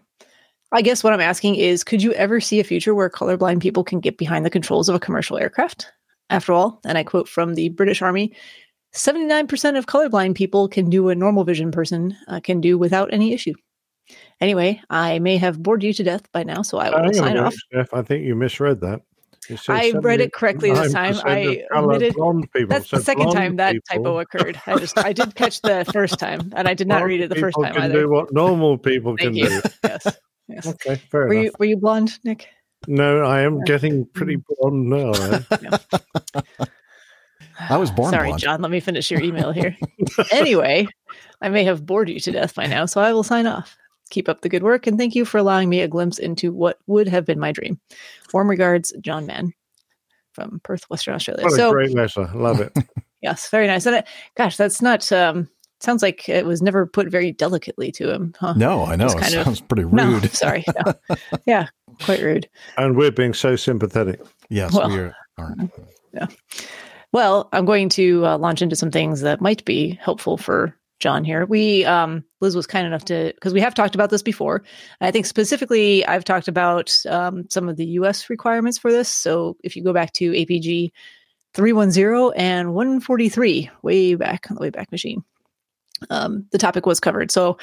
[0.73, 3.83] I guess what I'm asking is could you ever see a future where colorblind people
[3.83, 5.91] can get behind the controls of a commercial aircraft?
[6.28, 8.35] After all, and I quote from the British Army
[8.94, 13.33] 79% of colorblind people can do a normal vision person uh, can do without any
[13.33, 13.55] issue.
[14.41, 17.39] Anyway, I may have bored you to death by now, so I will a sign
[17.39, 17.55] off.
[17.55, 17.93] Steph.
[17.94, 19.01] I think you misread that.
[19.48, 21.16] It said I read it correctly this time.
[21.24, 22.14] I of colour omitted.
[22.14, 22.68] blonde people.
[22.68, 24.60] That's the second time that people- typo occurred.
[24.66, 27.34] I just I did catch the first time, and I did not read it the
[27.36, 28.00] first people time can either.
[28.02, 29.60] do what normal people can Thank you.
[29.60, 29.68] do.
[29.84, 30.16] yes.
[30.48, 30.66] Yes.
[30.66, 31.44] Okay, fair Were enough.
[31.44, 32.48] you were you blonde, Nick?
[32.86, 35.12] No, I am getting pretty blonde now.
[36.60, 36.64] eh?
[37.70, 38.40] I was born Sorry, blonde.
[38.42, 38.62] John.
[38.62, 39.76] Let me finish your email here.
[40.32, 40.86] anyway,
[41.40, 43.76] I may have bored you to death by now, so I will sign off.
[44.15, 46.78] Keep up the good work, and thank you for allowing me a glimpse into what
[46.86, 47.81] would have been my dream.
[48.33, 49.52] Warm regards, John Mann
[50.34, 51.43] from Perth, Western Australia.
[51.43, 52.31] What a so, great letter.
[52.33, 52.73] Love it.
[53.23, 53.86] yes, very nice.
[53.86, 55.10] And it, gosh, that's not.
[55.10, 55.49] Um,
[55.81, 58.34] sounds like it was never put very delicately to him.
[58.39, 58.55] Huh?
[58.57, 59.07] No, I know.
[59.07, 60.31] Just It kind of- sounds pretty No, rude.
[60.33, 60.62] sorry.
[60.84, 60.94] No.
[61.44, 61.67] Yeah,
[62.05, 62.49] quite rude.
[62.76, 64.20] And we're being so sympathetic.
[64.49, 65.17] Yes, Well, we are.
[65.39, 65.73] aren't.
[66.12, 66.26] Yeah.
[67.10, 71.24] Well, I'm going to uh, launch into some things that might be helpful for John
[71.24, 71.44] here.
[71.44, 74.62] We, um, Liz was kind enough to, because we have talked about this before.
[75.00, 79.08] I think specifically, I've talked about um, some of the US requirements for this.
[79.08, 80.92] So if you go back to APG
[81.55, 85.24] 310 and 143, way back on the way back machine,
[86.10, 87.31] um, the topic was covered.
[87.31, 87.58] So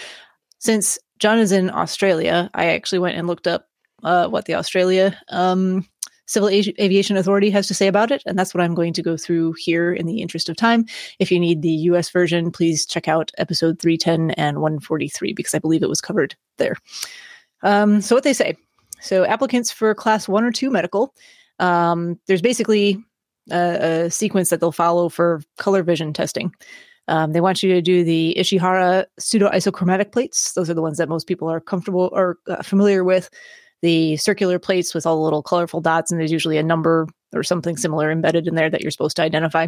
[0.59, 3.67] since John is in Australia, I actually went and looked up
[4.03, 5.87] uh, what the Australia um,
[6.31, 9.17] Civil Aviation Authority has to say about it, and that's what I'm going to go
[9.17, 10.85] through here in the interest of time.
[11.19, 15.59] If you need the US version, please check out episode 310 and 143 because I
[15.59, 16.77] believe it was covered there.
[17.63, 18.55] Um, so, what they say
[19.01, 21.13] so, applicants for class one or two medical,
[21.59, 23.03] um, there's basically
[23.51, 26.53] a, a sequence that they'll follow for color vision testing.
[27.09, 30.53] Um, they want you to do the Ishihara pseudo isochromatic plates.
[30.53, 33.29] Those are the ones that most people are comfortable or uh, familiar with.
[33.81, 37.43] The circular plates with all the little colorful dots, and there's usually a number or
[37.43, 39.67] something similar embedded in there that you're supposed to identify.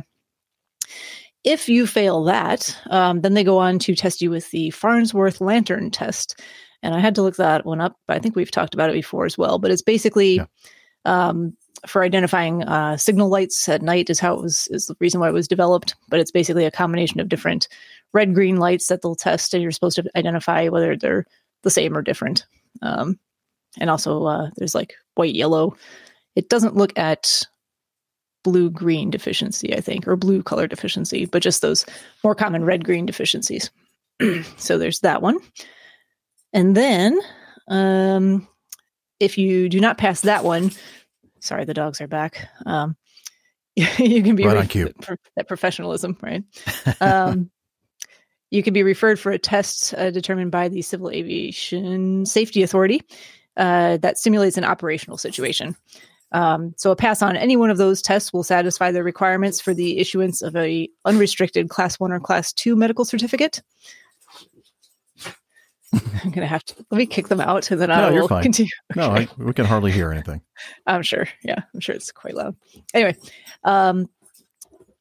[1.44, 5.42] If you fail that, um, then they go on to test you with the Farnsworth
[5.42, 6.40] lantern test.
[6.82, 8.94] And I had to look that one up, but I think we've talked about it
[8.94, 9.60] before as well.
[9.60, 10.42] But it's basically
[11.06, 11.56] um,
[11.88, 15.30] for identifying uh, signal lights at night is how it was is the reason why
[15.30, 15.96] it was developed.
[16.10, 17.68] But it's basically a combination of different
[18.14, 21.26] red green lights that they'll test, and you're supposed to identify whether they're
[21.64, 22.46] the same or different.
[22.82, 23.20] Um,
[23.80, 25.76] and also, uh, there's like white yellow.
[26.36, 27.44] It doesn't look at
[28.44, 31.86] blue green deficiency, I think, or blue color deficiency, but just those
[32.24, 33.72] more common red green deficiencies.
[34.58, 35.40] so there's that one.
[36.52, 37.20] And then,
[37.68, 38.48] um,
[39.20, 40.72] if you do not pass that one,
[41.40, 42.48] sorry, the dogs are back.
[42.66, 42.96] Um,
[43.76, 44.94] you can be Right re- cue.
[45.36, 46.44] that professionalism, right?
[47.02, 47.50] Um,
[48.52, 53.02] you can be referred for a test uh, determined by the Civil Aviation Safety Authority
[53.58, 55.76] uh, that simulates an operational situation.
[56.32, 59.74] Um, so a pass on any one of those tests will satisfy the requirements for
[59.74, 63.62] the issuance of a unrestricted Class One or Class Two medical certificate.
[66.24, 68.42] I'm gonna have to let me kick them out, and then I will you're fine.
[68.44, 68.72] continue.
[68.96, 70.42] No, I, we can hardly hear anything.
[70.88, 71.28] I'm sure.
[71.44, 72.56] Yeah, I'm sure it's quite loud.
[72.96, 73.16] Anyway,
[73.64, 74.10] um,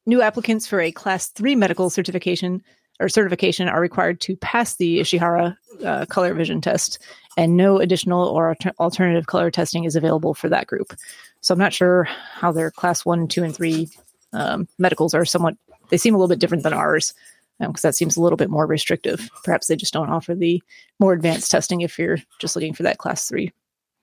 [0.05, 2.61] new applicants for a class three medical certification
[2.99, 6.99] or certification are required to pass the Ishihara uh, color vision test,
[7.37, 10.93] and no additional or alternative color testing is available for that group.
[11.41, 13.89] So I'm not sure how their class one, two, and three
[14.31, 15.55] um, medicals are somewhat.
[15.89, 17.13] They seem a little bit different than ours
[17.59, 19.29] because that seems a little bit more restrictive.
[19.43, 20.61] Perhaps they just don't offer the
[20.99, 23.51] more advanced testing if you're just looking for that class three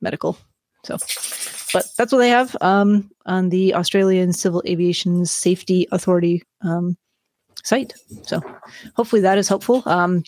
[0.01, 0.37] medical.
[0.85, 0.97] So,
[1.75, 6.97] but that's what they have um, on the Australian Civil Aviation Safety Authority um,
[7.65, 7.95] site.
[8.23, 8.41] So,
[8.95, 9.83] hopefully that is helpful.
[9.87, 10.23] Um,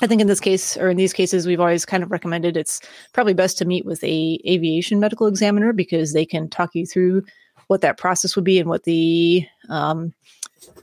[0.00, 2.80] I think in this case, or in these cases, we've always kind of recommended it's
[3.12, 7.22] probably best to meet with a aviation medical examiner because they can talk you through
[7.68, 10.12] what that process would be and what the um,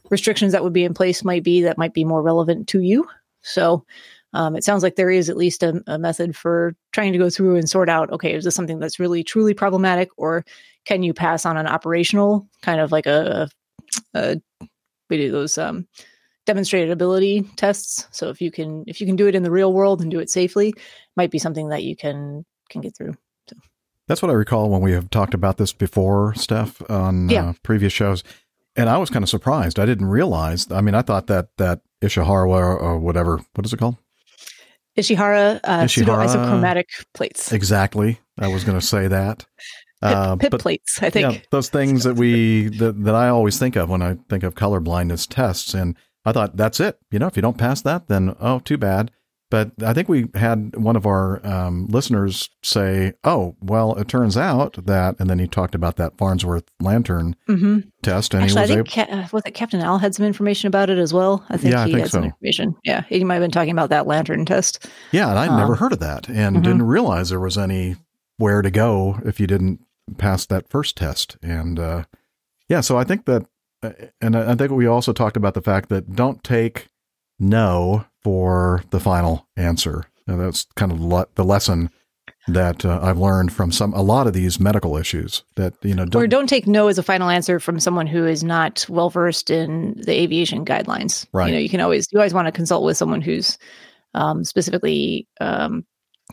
[0.09, 3.05] restrictions that would be in place might be that might be more relevant to you.
[3.41, 3.83] So
[4.33, 7.29] um, it sounds like there is at least a, a method for trying to go
[7.29, 10.45] through and sort out okay, is this something that's really truly problematic, or
[10.85, 13.49] can you pass on an operational kind of like a,
[14.13, 14.39] a
[15.09, 15.87] we do those um,
[16.45, 18.07] demonstrated ability tests.
[18.11, 20.19] So if you can if you can do it in the real world and do
[20.19, 20.73] it safely,
[21.15, 23.15] might be something that you can can get through.
[23.49, 23.55] So
[24.07, 27.49] That's what I recall when we have talked about this before, Steph, on Yeah.
[27.49, 28.23] uh, previous shows.
[28.75, 29.79] And I was kind of surprised.
[29.79, 30.71] I didn't realize.
[30.71, 33.97] I mean, I thought that that Ishihara or, whatever, what is it called?
[34.97, 36.25] Ishihara, uh, pseudo Ishihara.
[36.27, 37.51] isochromatic plates.
[37.51, 38.19] Exactly.
[38.37, 39.45] I was going to say that.
[40.01, 41.33] Uh, pip plates, I think.
[41.33, 44.55] Yeah, those things that we that, that I always think of when I think of
[44.55, 45.95] color blindness tests, and
[46.25, 46.97] I thought that's it.
[47.11, 49.11] You know, if you don't pass that, then oh, too bad.
[49.51, 54.37] But I think we had one of our um, listeners say, "Oh, well, it turns
[54.37, 58.67] out that," and then he talked about that Farnsworth lantern hmm test, and Actually, I
[58.67, 59.07] he was think able.
[59.07, 61.43] Ca- uh, was it Captain Al had some information about it as well.
[61.49, 62.75] I think Yeah, I he think had some information.
[62.85, 64.87] Yeah, he might have been talking about that lantern test.
[65.11, 66.63] Yeah, and I'd Um, never heard of that, and mhm.
[66.63, 67.95] didn't realize there was any
[68.37, 69.79] where to go if you didn't
[70.17, 71.37] pass that first test.
[71.41, 72.03] And uh,
[72.67, 73.45] yeah, so I think that,
[73.83, 76.87] uh, and I think we also talked about the fact that don't take
[77.39, 80.05] no for the final answer.
[80.27, 81.89] And that's kind of le- the lesson
[82.47, 85.43] that uh, I've learned from some a lot of these medical issues.
[85.55, 88.25] That you know, or don't, don't take no as a final answer from someone who
[88.25, 91.25] is not well versed in the aviation guidelines.
[91.31, 91.47] Right.
[91.47, 93.57] You know, you can always you always want to consult with someone who's
[94.13, 95.85] um, specifically um,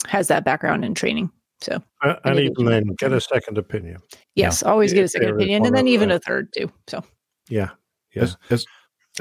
[0.06, 1.30] has that background and training.
[1.60, 3.98] So Uh, and even then, get a second opinion.
[4.34, 6.70] yes, always get a second opinion, and then even a third too.
[6.86, 7.02] So
[7.48, 7.70] Yeah.
[8.14, 8.28] Yeah.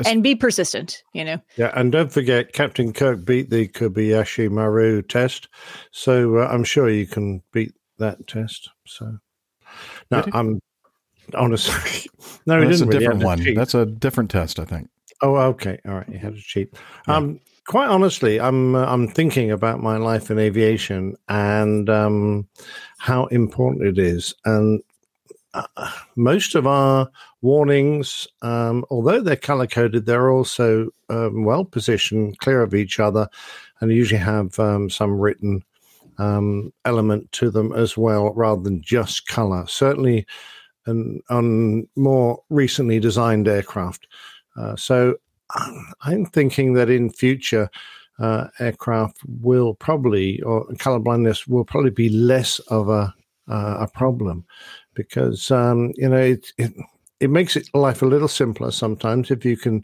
[0.05, 1.03] and be persistent.
[1.13, 1.41] You know.
[1.57, 5.47] Yeah, and don't forget, Captain Kirk beat the Kobayashi Maru test,
[5.91, 8.69] so uh, I'm sure you can beat that test.
[8.85, 9.17] So,
[10.11, 10.35] no, Did?
[10.35, 10.59] I'm
[11.33, 11.73] honestly
[12.45, 13.53] no, he that's a really different one.
[13.55, 14.89] That's a different test, I think.
[15.21, 16.09] Oh, okay, all right.
[16.09, 16.73] You had to cheat.
[17.07, 22.47] Um, quite honestly, I'm uh, I'm thinking about my life in aviation and um,
[22.97, 24.81] how important it is, and
[25.53, 27.09] uh, most of our
[27.41, 33.27] warnings, um, although they're color coded, they're also um, well positioned, clear of each other,
[33.79, 35.63] and usually have um, some written
[36.17, 39.65] um, element to them as well, rather than just color.
[39.67, 40.25] Certainly,
[40.85, 44.07] and on more recently designed aircraft.
[44.55, 45.15] Uh, so
[46.01, 47.69] I'm thinking that in future
[48.19, 53.13] uh, aircraft will probably, or color blindness will probably be less of a
[53.47, 54.43] uh, a problem
[54.95, 56.73] because um, you know it, it
[57.19, 59.83] it makes it life a little simpler sometimes if you can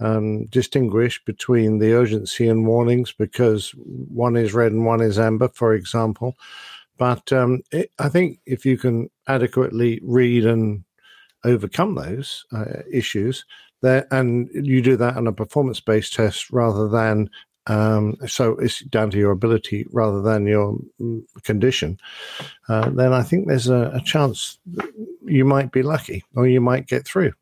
[0.00, 5.48] um, distinguish between the urgency and warnings because one is red and one is amber,
[5.48, 6.36] for example.
[6.98, 10.84] But um, it, I think if you can adequately read and
[11.44, 13.44] overcome those uh, issues,
[13.80, 17.30] there, and you do that on a performance-based test rather than
[17.68, 21.98] um, so it's down to your ability rather than your mm, condition.
[22.68, 24.90] Uh, then I think there's a, a chance that
[25.24, 27.32] you might be lucky or you might get through.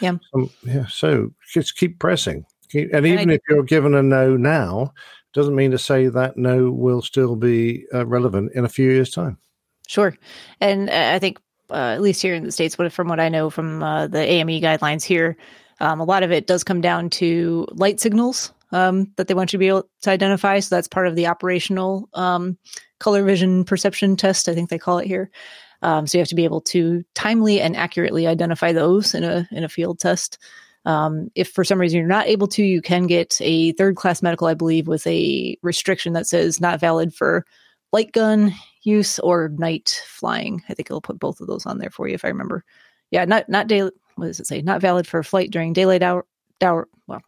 [0.00, 0.18] Yeah.
[0.34, 0.86] Um, yeah.
[0.86, 2.46] So just keep pressing.
[2.68, 4.92] Keep, and even I- if you're given a no now,
[5.32, 9.10] doesn't mean to say that no will still be uh, relevant in a few years'
[9.10, 9.38] time.
[9.88, 10.16] Sure.
[10.60, 11.38] And uh, I think,
[11.70, 14.20] uh, at least here in the States, what, from what I know from uh, the
[14.20, 15.36] AME guidelines here,
[15.82, 19.52] um, a lot of it does come down to light signals um, that they want
[19.52, 20.60] you to be able to identify.
[20.60, 22.56] So that's part of the operational um,
[23.00, 25.28] color vision perception test, I think they call it here.
[25.82, 29.48] Um, so you have to be able to timely and accurately identify those in a
[29.50, 30.38] in a field test.
[30.84, 34.22] Um, if for some reason you're not able to, you can get a third class
[34.22, 37.44] medical, I believe, with a restriction that says not valid for
[37.92, 40.62] light gun use or night flying.
[40.68, 42.64] I think it'll put both of those on there for you if I remember.
[43.12, 43.82] Yeah, not not day.
[43.82, 44.60] What does it say?
[44.62, 46.26] Not valid for flight during daylight hour.
[46.60, 47.20] hour well,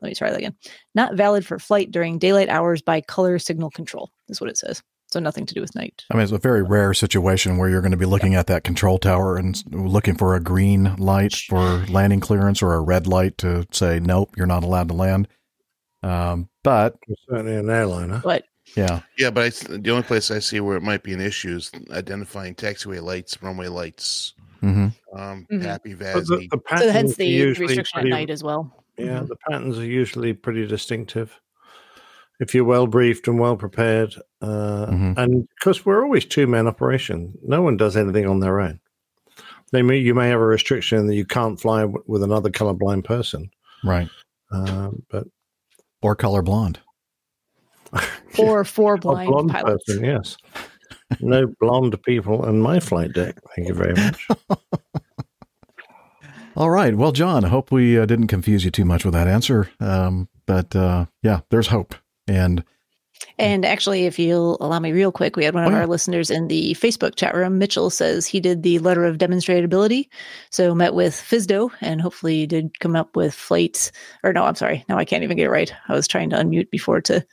[0.00, 0.54] let me try that again.
[0.94, 4.10] Not valid for flight during daylight hours by color signal control.
[4.28, 4.82] Is what it says.
[5.10, 6.04] So nothing to do with night.
[6.10, 8.62] I mean, it's a very rare situation where you're going to be looking at that
[8.62, 13.36] control tower and looking for a green light for landing clearance or a red light
[13.38, 15.26] to say, nope, you're not allowed to land.
[16.04, 16.96] Um, but
[17.28, 18.20] certainly an airliner.
[18.22, 18.44] But
[18.76, 21.20] yeah, Yeah, but I, s- the only place I see where it might be an
[21.20, 24.94] issue is identifying taxiway lights, runway lights, Mhm.
[25.16, 25.62] um, Mhm.
[25.62, 26.26] Happy But the, VASI.
[26.26, 28.84] the So patterns hence the usually restriction at night as well.
[28.98, 31.40] Yeah, the patterns are usually pretty distinctive.
[32.40, 35.16] If you're well briefed and well prepared, uh, Mhm.
[35.18, 38.80] and because we're always two man operation, no one does anything on their own.
[39.72, 43.04] They may you may have a restriction that you can't fly w- with another colorblind
[43.04, 43.50] person,
[43.84, 44.08] right.
[44.50, 45.26] um, but
[46.02, 46.80] Or color blonde.
[48.38, 49.84] Or four a blind blonde pilots.
[49.84, 50.36] person, yes.
[51.20, 53.36] No blonde people on my flight deck.
[53.56, 54.28] Thank you very much.
[56.56, 56.94] All right.
[56.96, 59.70] Well, John, I hope we uh, didn't confuse you too much with that answer.
[59.80, 61.94] Um, but uh, yeah, there's hope.
[62.26, 62.64] And
[63.38, 65.82] And actually, if you'll allow me real quick, we had one of Oh, yeah.
[65.82, 67.58] our listeners in the Facebook chat room.
[67.58, 70.08] Mitchell says he did the letter of demonstratability.
[70.50, 73.92] So met with FSDO and hopefully did come up with flights.
[74.24, 74.84] Or no, I'm sorry.
[74.88, 75.72] Now I can't even get it right.
[75.88, 77.24] I was trying to unmute before to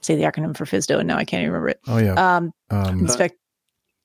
[0.00, 1.80] say the acronym for FSDO and now I can't even remember it.
[1.86, 3.36] oh yeah, Um, um, inspect.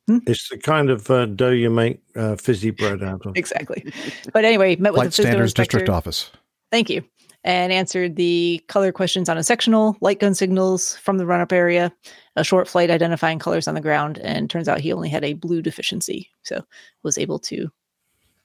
[0.08, 3.36] It's the kind of uh, dough you make uh, fizzy bread out of.
[3.36, 3.92] Exactly.
[4.34, 5.78] But anyway, met with Flight the physical Standards inspector.
[5.80, 6.32] District Office.
[6.72, 7.04] Thank you.
[7.44, 11.52] And answered the color questions on a sectional, light gun signals from the run up
[11.52, 11.92] area,
[12.36, 15.34] a short flight identifying colors on the ground, and turns out he only had a
[15.34, 16.30] blue deficiency.
[16.44, 16.64] So
[17.02, 17.70] was able to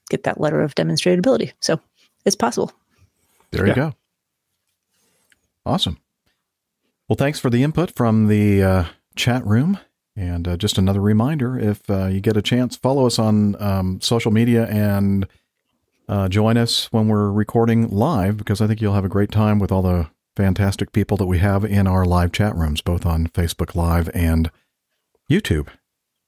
[0.09, 1.51] get that letter of demonstratability.
[1.59, 1.79] So
[2.25, 2.71] it's possible.
[3.51, 3.93] There you go.
[5.65, 5.97] Awesome.
[7.11, 8.85] Well, thanks for the input from the uh,
[9.17, 9.77] chat room.
[10.15, 13.99] And uh, just another reminder if uh, you get a chance, follow us on um,
[13.99, 15.27] social media and
[16.07, 19.59] uh, join us when we're recording live because I think you'll have a great time
[19.59, 23.27] with all the fantastic people that we have in our live chat rooms, both on
[23.27, 24.49] Facebook Live and
[25.29, 25.67] YouTube.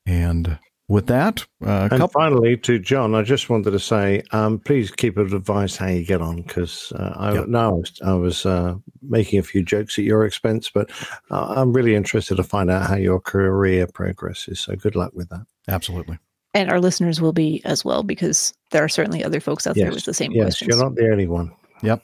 [0.05, 4.59] And with that, uh, And couple- finally, to John, I just wanted to say, um,
[4.59, 7.47] please keep us advised how you get on because uh, I Yep.
[7.47, 10.91] know I was, I was uh, making a few jokes at your expense, but
[11.31, 14.59] uh, I'm really interested to find out how your career progresses.
[14.59, 15.45] So good luck with that.
[15.67, 16.19] Absolutely.
[16.53, 19.89] And our listeners will be as well because there are certainly other folks out there
[19.91, 20.67] with the same yes, questions.
[20.69, 21.51] you're not the only one.
[21.81, 22.03] Yep.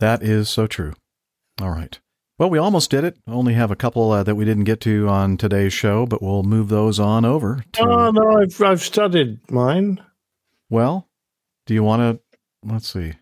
[0.00, 0.92] That is so true.
[1.60, 1.98] All right.
[2.38, 3.16] Well, we almost did it.
[3.28, 6.42] Only have a couple uh, that we didn't get to on today's show, but we'll
[6.42, 7.82] move those on over to.
[7.82, 10.02] Oh no, I've I've studied mine.
[10.68, 11.08] Well,
[11.66, 12.38] do you want to?
[12.68, 13.12] Let's see.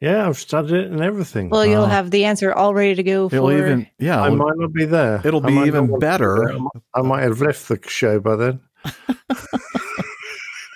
[0.00, 1.50] Yeah, I've studied it and everything.
[1.50, 4.20] Well, you'll have the answer all ready to go It'll for even yeah.
[4.22, 5.20] I it'll- might not be there.
[5.24, 6.36] It'll I be even want to be better.
[6.48, 6.58] there.
[6.94, 8.60] I might- have left the show by then.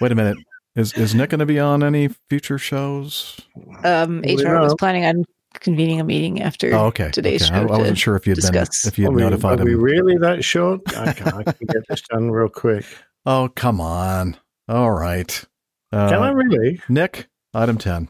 [0.01, 0.37] Wait a minute.
[0.77, 3.39] Is is Nick going to be on any future shows?
[3.83, 5.25] um, HR was planning on
[5.61, 7.11] convening a meeting after Oh, okay.
[7.11, 7.55] today's okay.
[7.55, 7.73] I, show.
[7.75, 8.83] I wasn't sure if you'd discuss.
[8.83, 10.81] been if you Are had we, notified are we really that short?
[10.97, 12.85] I can, I can get this done real quick.
[13.25, 14.37] Oh, come on.
[14.69, 15.45] All right.
[15.93, 16.81] Uh, Can I really?
[16.89, 18.09] Nick, item ten.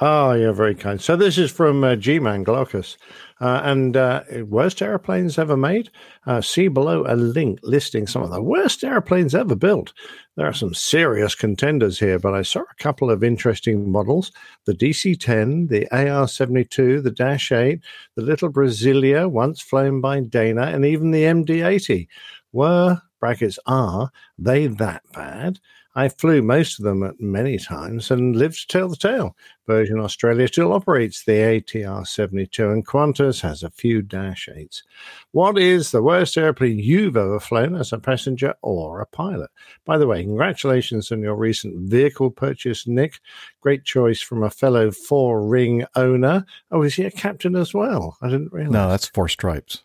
[0.00, 1.00] Oh, you're very kind.
[1.00, 2.96] So this is from uh, G-Man Glaucus.
[3.40, 5.90] Uh, and uh, worst airplanes ever made?
[6.24, 9.92] Uh, see below a link listing some of the worst airplanes ever built.
[10.36, 14.30] There are some serious contenders here, but I saw a couple of interesting models.
[14.66, 17.80] The DC-10, the ATR-72, the Dash 8,
[18.14, 22.06] the Little Brasilia, once flown by Dana, and even the MD-80.
[22.52, 25.58] Were, brackets are, they that bad?
[25.98, 29.36] I flew most of them at many times and lived to tell the tale.
[29.66, 34.84] Virgin Australia still operates the ATR 72, and Qantas has a few Dash 8s.
[35.32, 39.50] What is the worst airplane you've ever flown as a passenger or a pilot?
[39.84, 43.18] By the way, congratulations on your recent vehicle purchase, Nick.
[43.60, 46.46] Great choice from a fellow four ring owner.
[46.70, 48.16] Oh, is he a captain as well?
[48.22, 48.72] I didn't realize.
[48.72, 49.82] No, that's four stripes.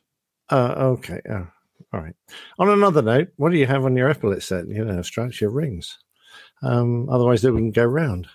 [0.51, 1.21] Uh, okay.
[1.27, 1.47] Oh,
[1.91, 2.15] all right.
[2.59, 4.67] On another note, what do you have on your epaulet set?
[4.67, 5.97] You know, stripes your rings.
[6.63, 8.27] Um, otherwise, they wouldn't go round.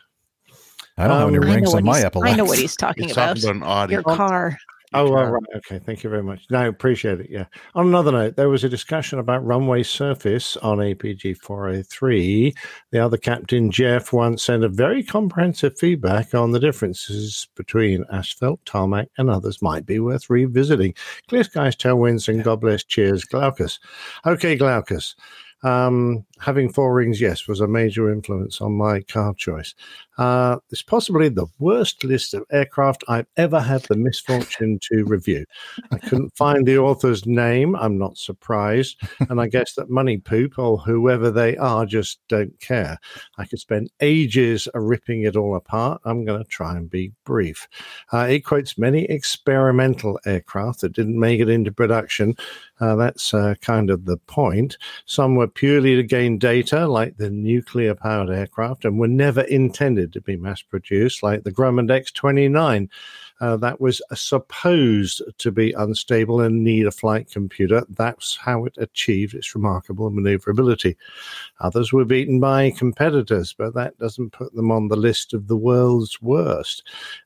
[0.97, 2.33] I don't have any Um, I know rings on my he's- epaulets.
[2.33, 3.37] I know what he's talking He's about.
[3.37, 4.57] talking about an Your car.
[4.95, 5.43] Oh, well, right.
[5.57, 5.79] Okay.
[5.85, 6.47] Thank you very much.
[6.51, 7.27] No, appreciate it.
[7.29, 7.45] Yeah.
[7.75, 12.55] On another note, there was a discussion about runway surface on APG 403.
[12.91, 18.65] The other captain, Jeff, once sent a very comprehensive feedback on the differences between asphalt,
[18.65, 20.95] tarmac, and others might be worth revisiting.
[21.29, 22.83] Clear skies, tailwinds, and God bless.
[22.83, 23.79] Cheers, Glaucus.
[24.27, 25.15] Okay, Glaucus.
[25.63, 29.75] Um, having four rings, yes, was a major influence on my car choice.
[30.19, 35.45] Uh, it's possibly the worst list of aircraft I've ever had the misfortune to review.
[35.93, 37.77] I couldn't find the author's name.
[37.77, 39.01] I'm not surprised.
[39.31, 42.99] And I guess that Money Poop or whoever they are just don't care.
[43.37, 46.01] I could spend ages ripping it all apart.
[46.05, 47.69] I'm going to try and be brief.
[48.13, 52.35] Uh, it quotes many experimental aircraft that didn't make it into production.
[52.81, 54.79] Uh, that's uh, kind of the point.
[55.05, 60.13] Some were purely to gain data, like the nuclear powered aircraft, and were never intended
[60.13, 62.89] to be mass produced, like the Grumman X 29.
[63.41, 67.85] Uh, that was supposed to be unstable and need a flight computer.
[67.89, 70.97] That's how it achieved its remarkable maneuverability.
[71.61, 75.57] Others were beaten by competitors, but that doesn't put them on the list of the
[75.57, 76.83] world's worst.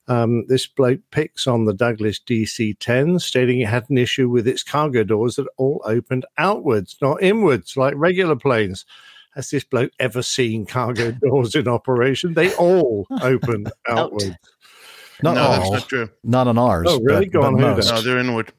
[0.07, 4.47] Um, this bloke picks on the Douglas DC 10, stating it had an issue with
[4.47, 8.85] its cargo doors that all opened outwards, not inwards, like regular planes.
[9.35, 12.35] Has this bloke ever seen cargo doors in operation?
[12.35, 14.37] They all open outwards.
[15.23, 15.51] Not no, all.
[15.59, 16.09] that's not true.
[16.23, 16.87] Not on ours.
[16.89, 17.25] Oh, really?
[17.25, 17.89] but- Go but on, who most.
[17.89, 18.53] No, they're inward.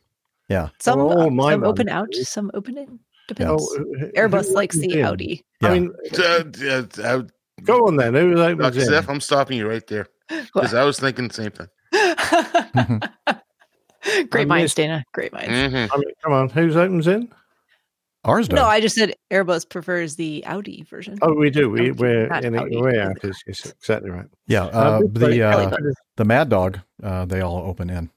[0.49, 0.69] Yeah.
[0.81, 2.99] Some, Well, all my some open out, some open in.
[3.29, 3.63] Depends.
[3.79, 3.85] Oh,
[4.17, 5.05] Airbus who likes the in?
[5.07, 5.45] Audi.
[5.63, 5.69] Yeah.
[5.69, 7.23] I mean, Uh, uh, uh,
[7.63, 8.15] go on then.
[8.15, 8.81] Who opens Dr.
[8.85, 11.69] Steph, I'm stopping you right there because I was thinking the same thing.
[14.31, 15.03] Great I minds, missed- Dana.
[15.13, 15.49] Great minds.
[15.51, 15.89] Mhm.
[15.93, 16.49] I mean, come on.
[16.51, 17.33] Who's opens in?
[18.25, 18.57] Ours does.
[18.57, 21.19] No, I just said Airbus prefers the Audi version.
[21.21, 21.69] Oh, we do.
[21.69, 22.59] We, we're not in it.
[22.61, 22.77] Audi.
[22.77, 23.17] We're out.
[23.23, 24.27] Yes, yes, exactly right.
[24.47, 24.65] yeah.
[24.65, 25.77] Uh, this bloke- the uh,
[26.17, 28.11] the Mad Dog, uh, they all open in.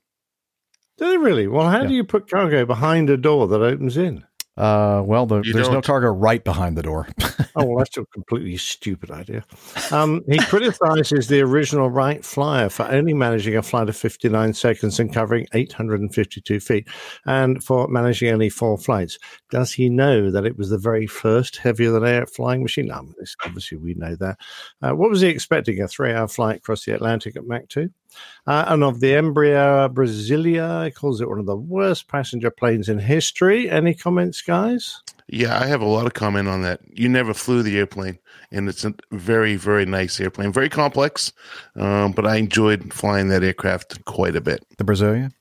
[0.97, 1.47] Do they really?
[1.47, 1.87] Well, how Yeah.
[1.87, 4.23] do you put cargo behind a door that opens in?
[4.57, 5.85] Uh, well, the, there's no don't.
[5.85, 7.07] cargo right behind the door.
[7.55, 9.43] oh, well, that's a completely stupid idea.
[9.91, 14.99] Um, he criticizes the original Wright Flyer for only managing a flight of 59 seconds
[14.99, 16.87] and covering 852 feet,
[17.25, 19.19] and for managing only four flights.
[19.51, 22.87] Does he know that it was the very first heavier than air flying machine?
[22.87, 23.07] No,
[23.45, 24.39] obviously we know that.
[24.81, 25.81] Uh, what was he expecting?
[25.81, 27.89] A three-hour flight across the Atlantic at Mach 2?
[28.45, 32.89] Uh, and of the Embraer Brasilia, he calls it one of the worst passenger planes
[32.89, 33.69] in history.
[33.69, 35.01] Any comments, guys?
[35.27, 36.79] Yeah, I have a lot of comment on that.
[36.93, 38.17] You never flew the airplane,
[38.51, 40.53] and it's a very, very nice airplane.
[40.53, 41.33] Very complex,
[41.75, 44.65] um, but I enjoyed flying that aircraft quite a bit.
[44.77, 45.33] The Brazilian?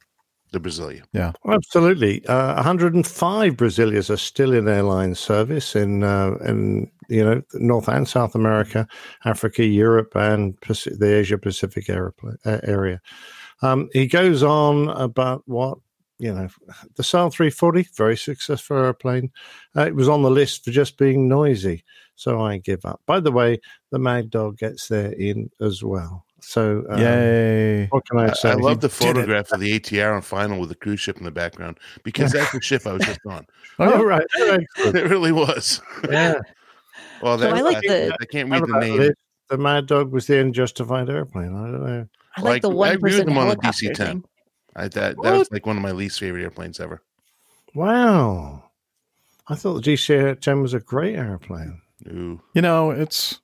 [0.52, 1.02] The Brasilia.
[1.12, 1.32] Yeah.
[1.48, 2.24] Absolutely.
[2.26, 8.08] Uh, 105 Brasilias are still in airline service in uh, in you know North and
[8.08, 8.86] South America,
[9.24, 12.10] Africa, Europe, and Paci- the Asia Pacific uh,
[12.44, 13.00] area.
[13.62, 15.78] Um, he goes on about what
[16.18, 16.48] you know
[16.94, 19.30] the Saab 340, very successful airplane.
[19.76, 21.84] Uh, it was on the list for just being noisy,
[22.14, 23.00] so I give up.
[23.06, 23.60] By the way,
[23.90, 26.25] the Mad Dog gets there in as well.
[26.48, 27.86] So um, Yay!
[27.88, 28.50] What can I say?
[28.50, 31.32] I love the photograph of the ATR on final with the cruise ship in the
[31.32, 33.44] background because that's the ship I was just on.
[33.80, 34.24] Oh, right.
[34.38, 35.82] It really was.
[36.08, 36.36] Yeah.
[37.22, 38.96] Well, So I like I, the- I can't read the name.
[38.98, 39.14] this?
[39.50, 41.48] The Mad Dog was the unjustified airplane.
[41.56, 42.08] I don't know.
[42.36, 44.22] I like the I one agree with person him on the DC-10.
[44.76, 47.02] I, that that was like one of my least favorite airplanes ever.
[47.74, 48.64] Wow.
[49.48, 51.80] I thought the DC 10 was a great airplane.
[52.08, 52.40] Ooh.
[52.54, 53.40] You know, it's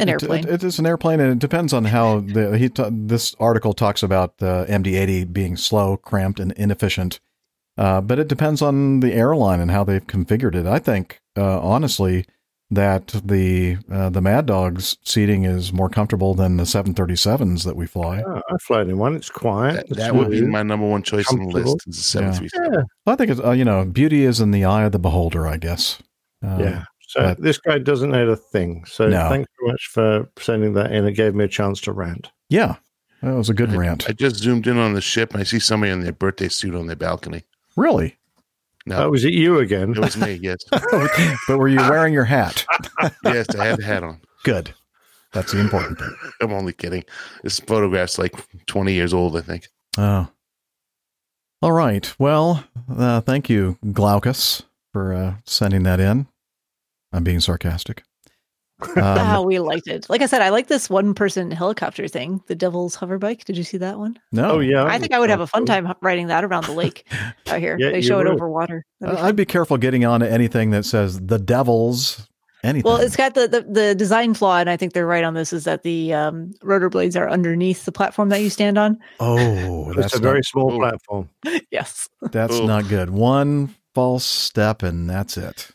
[0.00, 0.44] An airplane.
[0.44, 2.68] It, it is an airplane, and it depends on how the he.
[2.68, 7.20] ta- this article talks about the MD-80 being slow, cramped, and inefficient.
[7.76, 10.64] Uh, but it depends on the airline and how they've configured it.
[10.66, 12.24] I think, uh, honestly,
[12.70, 17.86] that the uh, the Mad Dog's seating is more comfortable than the 737s that we
[17.86, 18.22] fly.
[18.26, 19.16] Oh, I fly flown in one.
[19.16, 19.88] It's quiet.
[19.88, 21.86] That, that would be my number one choice on the list.
[21.88, 22.40] Is the seven Yeah.
[22.42, 22.48] Yeah.
[22.48, 22.84] seven.
[23.06, 25.46] I think it's uh, you know beauty is in the eye of the beholder.
[25.46, 26.00] I guess.
[26.42, 26.84] Um, yeah.
[27.14, 28.84] So but- this guy doesn't know a thing.
[28.86, 29.28] So No.
[29.28, 31.06] thanks very much for sending that in.
[31.06, 32.30] It gave me a chance to rant.
[32.48, 32.76] Yeah,
[33.22, 34.08] that was a good rant.
[34.08, 36.74] I just zoomed in on the ship and I see somebody in their birthday suit
[36.74, 37.44] on their balcony.
[37.76, 38.16] Really?
[38.86, 39.92] No, Oh, was it you again?
[39.92, 40.34] it was me.
[40.42, 42.66] Yes, but were you wearing your hat?
[43.24, 44.20] yes, I had a hat on.
[44.42, 44.74] Good.
[45.32, 46.12] That's the important part.
[46.42, 47.04] I'm only kidding.
[47.42, 48.34] This photograph's like
[48.66, 49.68] 20 years old, I think.
[49.96, 50.28] Oh.
[51.62, 52.12] All right.
[52.18, 54.62] Well, uh, thank you, Glaucus,
[54.92, 56.26] for uh, sending that in.
[57.14, 58.02] I'm being sarcastic.
[58.96, 60.10] Ah, Um, we liked it.
[60.10, 63.44] Like I said, I like this one person helicopter thing, the Devil's Hover Bike.
[63.44, 64.18] Did you see that one?
[64.32, 64.56] no.
[64.56, 64.84] Oh, yeah.
[64.84, 67.06] I think I would have a fun time riding that around the lake
[67.46, 67.76] out here.
[67.78, 68.84] Yeah, they you show it over water.
[69.00, 72.28] Be Uh, I'd be careful getting on to anything that says the devil's
[72.64, 72.90] anything.
[72.90, 75.52] Well, it's got the, the the design flaw, and I think they're right on this.
[75.52, 78.98] Is that the um, rotor blades are underneath the platform that you stand on?
[79.20, 81.30] oh, It's that's a very not, small platform.
[81.70, 82.66] yes, that's Ooh.
[82.66, 83.10] not good.
[83.10, 85.70] One false step and that's it.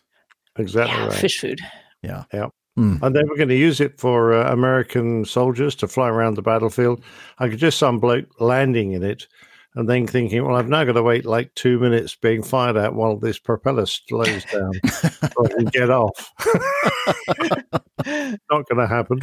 [0.59, 1.13] Exactly yeah, right.
[1.13, 1.59] fish food.
[2.03, 2.25] Yeah.
[2.33, 2.47] Yeah.
[2.75, 2.97] Hmm.
[3.01, 6.41] And they were going to use it for uh, American soldiers to fly around the
[6.41, 7.03] battlefield.
[7.39, 9.27] I could just some bloke landing in it
[9.75, 12.95] and then thinking, well, I've now got to wait like two minutes being fired at
[12.95, 16.33] while this propeller slows down so I can get off.
[18.05, 19.19] Not going to happen.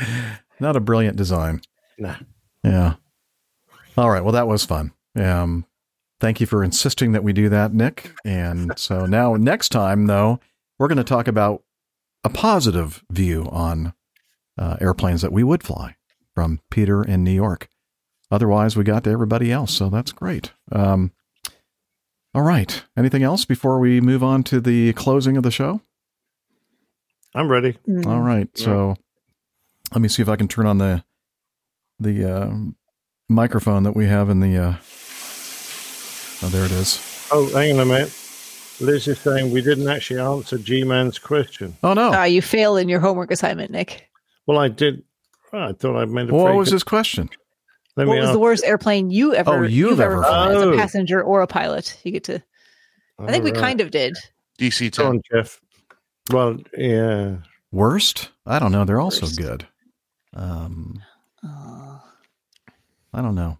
[0.60, 1.62] Not a brilliant design.
[1.98, 2.14] No.
[2.62, 2.94] Yeah.
[3.98, 4.22] All right.
[4.22, 4.92] Well, that was fun.
[5.14, 5.66] Um,
[6.20, 8.12] thank you for insisting that we do that, Nick.
[8.24, 10.40] And so now, next time, though,
[10.78, 11.62] we're going to talk about
[12.24, 13.94] a positive view on
[14.58, 15.96] uh, airplanes that we would fly
[16.34, 17.68] from Peter in New York.
[18.30, 19.72] Otherwise, we got to everybody else.
[19.72, 20.52] So that's great.
[20.72, 21.12] Um,
[22.34, 22.82] all right.
[22.96, 25.80] Anything else before we move on to the closing of the show?
[27.34, 27.78] I'm ready.
[28.06, 28.48] All right.
[28.56, 28.96] So
[29.92, 31.04] let me see if I can turn on the
[31.98, 32.54] the uh,
[33.28, 34.56] microphone that we have in the.
[34.56, 34.74] Uh...
[36.42, 37.28] Oh, there it is.
[37.30, 38.25] Oh, hang on a minute.
[38.80, 41.76] Liz is saying we didn't actually answer G Man's question.
[41.82, 42.10] Oh no!
[42.12, 44.08] Ah, you failed in your homework assignment, Nick.
[44.46, 45.02] Well, I did.
[45.52, 47.30] oh, I thought I made a what was good- his question?
[47.96, 50.50] Let what was ask- the worst airplane you ever Oh, you've you've ever ever flown
[50.50, 51.98] as a passenger or a pilot?
[52.04, 52.42] You get to.
[53.18, 53.62] I think we All right.
[53.62, 54.18] kind of did.
[54.58, 55.06] DC Go 10.
[55.06, 55.60] on, Jeff.
[56.30, 57.36] Well, yeah.
[57.72, 58.28] Worst?
[58.44, 58.84] I don't know.
[58.84, 59.38] They're also Worst.
[59.40, 59.66] good.
[60.34, 61.02] Um,
[61.42, 62.02] Oh,
[63.14, 63.56] I don't know.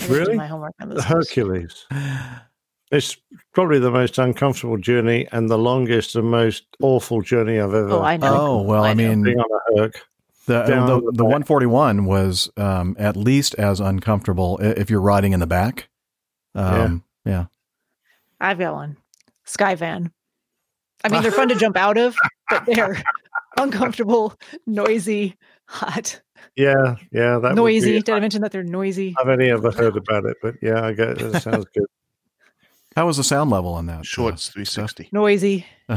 [0.00, 0.36] I Really?
[0.36, 1.04] My homework on The this.
[1.04, 1.86] Hercules.
[2.90, 3.16] It's
[3.52, 7.90] probably the most uncomfortable journey and the longest and most awful journey I've ever.
[7.90, 8.36] Oh, I know.
[8.36, 9.08] Oh well, I, I know.
[9.08, 9.94] mean, Being on a Herc.
[10.46, 15.40] the the, the the 141 was um, at least as uncomfortable if you're riding in
[15.40, 15.88] the back.
[16.54, 17.44] Um, yeah.
[18.40, 18.96] I've got one.
[19.44, 20.10] Sky van.
[21.04, 22.16] I mean, they're fun to jump out of,
[22.48, 23.00] but they're
[23.56, 24.34] uncomfortable,
[24.66, 25.36] noisy,
[25.66, 26.20] hot,
[26.56, 27.38] Yeah, yeah.
[27.38, 27.92] That noisy.
[27.92, 29.14] Be, Did I mention that they're noisy?
[29.20, 31.20] I've only ever heard about it, but yeah, I get it.
[31.22, 31.86] It sounds good.
[32.96, 34.04] How was the sound level on that?
[34.04, 35.08] Shorts 360.
[35.12, 35.66] Noisy.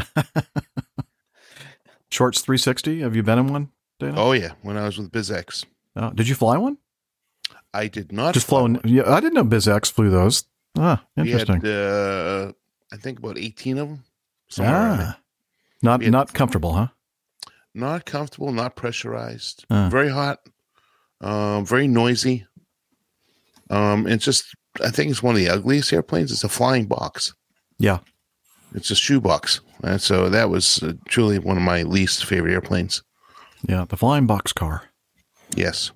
[2.11, 3.01] Shorts 360.
[3.01, 4.13] Have you been in one, Dana?
[4.17, 5.65] Oh yeah, when I was with BizX.
[5.95, 6.77] Oh, did you fly one?
[7.73, 8.33] I did not.
[8.35, 8.79] Just fly flown.
[8.83, 10.45] Yeah, I didn't know BizX flew those.
[10.77, 11.61] Ah, We interesting.
[11.61, 12.51] had, uh,
[12.91, 14.03] I think about 18 of them.
[14.49, 15.19] somewhere ah,
[15.81, 16.87] not had- not comfortable, huh?
[17.73, 19.89] Not comfortable, not pressurized, Ah.
[19.89, 20.39] very hot,
[21.21, 22.45] um, very noisy.
[23.71, 26.31] Um, it's just, I think it's one of the ugliest airplanes.
[26.31, 27.33] It's a flying box.
[27.77, 27.99] Yeah.
[28.73, 29.61] It's a shoebox.
[29.83, 33.03] And so that was uh, truly one of my least favorite airplanes.
[33.67, 34.83] Yeah, the flying box car.
[35.55, 35.91] Yes.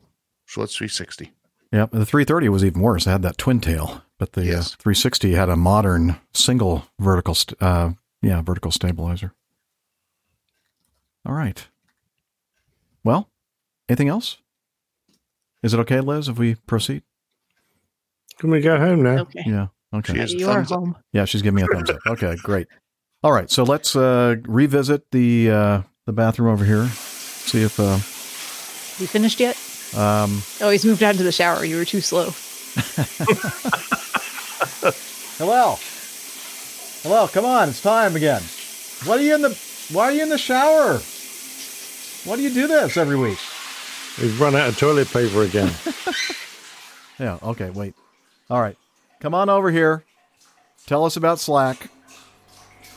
[0.45, 1.31] Shorts 360.
[1.72, 3.06] Yep, the 330 was even worse.
[3.07, 7.61] It had that twin tail, but the uh, 360 had a modern single vertical, st-
[7.61, 7.91] uh,
[8.22, 9.33] yeah, vertical stabilizer.
[11.25, 11.67] All right.
[13.03, 13.30] Well,
[13.89, 14.38] anything else?
[15.61, 17.03] Is it okay, Liz, if we proceed?
[18.40, 19.19] Can we go home now?
[19.19, 19.43] Okay.
[19.45, 19.67] Yeah.
[19.93, 20.14] Okay.
[20.14, 20.80] She has You are thumbs up.
[20.80, 20.95] home.
[21.14, 21.98] Yeah, she's giving me a thumbs up.
[22.07, 22.67] Okay, great.
[23.24, 26.85] All right, so let's uh, revisit the uh, the bathroom over here.
[26.88, 27.95] See if uh,
[29.01, 29.56] You finished yet?
[29.95, 31.64] um, Oh, he's moved out to the shower.
[31.66, 32.25] You were too slow.
[35.38, 35.77] Hello.
[37.03, 38.41] Hello, come on, it's time again.
[39.06, 39.57] What are you in the
[39.91, 40.99] why are you in the shower?
[42.30, 43.38] Why do you do this every week?
[44.19, 45.72] We've run out of toilet paper again.
[47.19, 47.95] Yeah, okay, wait.
[48.50, 48.77] All right.
[49.19, 50.03] Come on over here.
[50.85, 51.90] Tell us about Slack.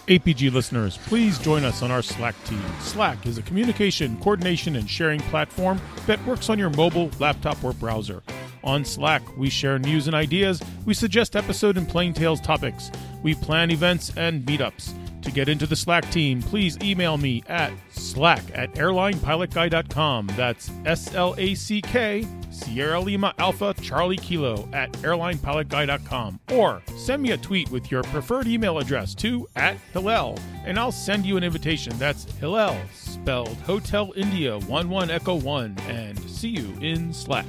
[0.07, 2.63] APG listeners, please join us on our Slack team.
[2.81, 7.73] Slack is a communication, coordination, and sharing platform that works on your mobile, laptop, or
[7.73, 8.23] browser.
[8.65, 12.91] On Slack, we share news and ideas, we suggest episode and plain tales topics,
[13.23, 14.95] we plan events and meetups.
[15.23, 20.27] To get into the Slack team, please email me at slack at airlinepilotguy.com.
[20.37, 22.27] That's S L A C K,
[22.61, 26.41] Sierra Lima Alpha Charlie Kilo at airlinepilotguy.com.
[26.53, 30.93] Or send me a tweet with your preferred email address to at Hillel, and I'll
[30.93, 31.93] send you an invitation.
[31.99, 37.47] That's Hillel, spelled Hotel India 11 Echo 1, and see you in Slack.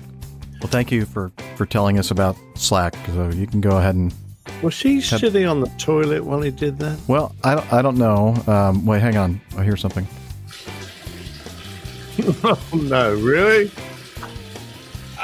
[0.61, 2.95] Well, thank you for for telling us about Slack.
[3.07, 4.14] So you can go ahead and
[4.61, 6.99] Was she Have- sitting on the toilet while he did that?
[7.07, 8.35] Well, I don't, I don't know.
[8.48, 9.41] Um, wait, hang on.
[9.57, 10.07] I hear something.
[12.43, 13.72] oh, no, really?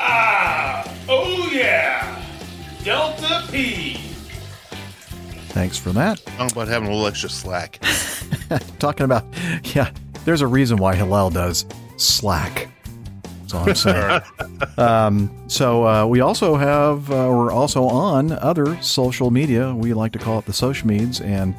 [0.10, 2.24] Ah, oh yeah,
[2.84, 3.98] Delta P.
[5.50, 6.20] Thanks for that.
[6.30, 7.80] How about having a little extra slack?
[8.80, 9.26] Talking about,
[9.76, 9.92] yeah,
[10.24, 11.66] there's a reason why Hillel does
[11.98, 12.70] Slack.
[13.42, 14.22] That's all I'm saying.
[14.78, 19.74] um, so uh, we also have, uh, we're also on other social media.
[19.74, 21.26] We like to call it the social meds.
[21.26, 21.56] And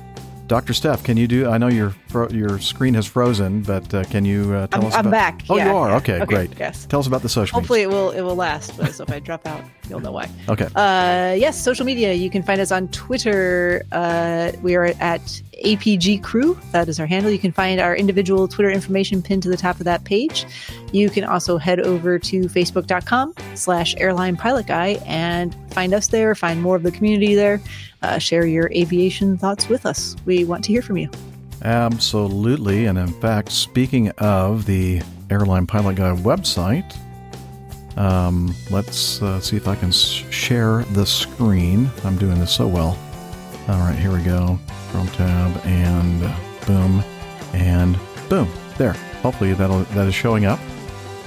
[0.49, 0.73] Dr.
[0.73, 1.47] Steph, can you do?
[1.49, 1.95] I know your
[2.31, 4.95] your screen has frozen, but uh, can you uh, tell I'm- us?
[4.95, 5.43] I'm about, back.
[5.51, 5.95] Oh, Yeah, you are.
[5.97, 6.59] Okay, Okay, great.
[6.59, 6.87] yes.
[6.87, 8.77] Tell us about the social Hopefully, it will it will last.
[8.79, 10.29] But so if I drop out, you'll know why.
[10.49, 10.67] Okay.
[10.75, 12.13] Uh, yes, social media.
[12.13, 13.85] You can find us on Twitter.
[13.93, 15.21] Uh, we are at
[15.65, 16.59] APG Crew.
[16.73, 17.31] That is our handle.
[17.31, 20.47] You can find our individual Twitter information pinned to the top of that page.
[20.93, 26.35] You can also head over to facebook.com slash airline pilot guy and find us there,
[26.35, 27.61] find more of the community there,
[28.03, 30.17] uh, share your aviation thoughts with us.
[30.25, 31.11] We want to hear from you.
[31.63, 32.87] Absolutely.
[32.87, 36.97] And in fact, speaking of the Airline Pilot Guy website,
[37.99, 41.91] um, let's uh, see if I can share the screen.
[42.05, 42.97] I'm doing this so well.
[43.69, 44.59] All right, here we go.
[44.91, 46.21] Chrome tab and
[46.65, 47.03] boom
[47.53, 48.49] and boom.
[48.79, 48.93] There.
[49.23, 50.61] Hopefully that'll, that is showing up.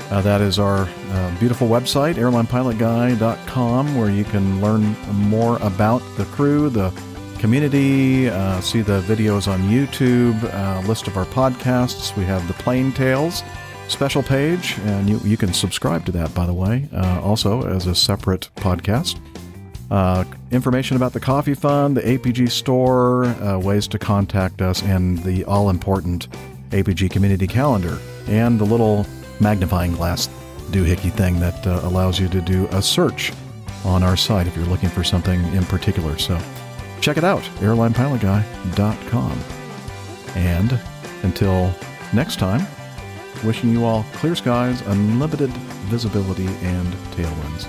[0.10, 4.84] Uh, that is our uh, beautiful website, airlinepilotguy.com, where you can learn
[5.14, 6.92] more about the crew, the
[7.38, 12.16] community, uh, see the videos on YouTube, uh, list of our podcasts.
[12.16, 13.44] We have the Plane Tales
[13.92, 17.86] special page, and you, you can subscribe to that, by the way, uh, also as
[17.86, 19.20] a separate podcast.
[19.92, 25.22] Uh, information about the Coffee Fund, the APG store, uh, ways to contact us, and
[25.24, 26.30] the all important
[26.70, 29.06] APG community calendar, and the little
[29.42, 30.30] magnifying glass
[30.70, 33.34] doohickey thing that uh, allows you to do a search
[33.84, 36.18] on our site if you're looking for something in particular.
[36.18, 36.40] So
[37.02, 39.44] check it out, airlinepilotguy.com.
[40.36, 40.80] And
[41.24, 41.74] until
[42.14, 42.66] next time,
[43.44, 45.50] wishing you all clear skies, unlimited
[45.90, 47.66] visibility, and tailwinds.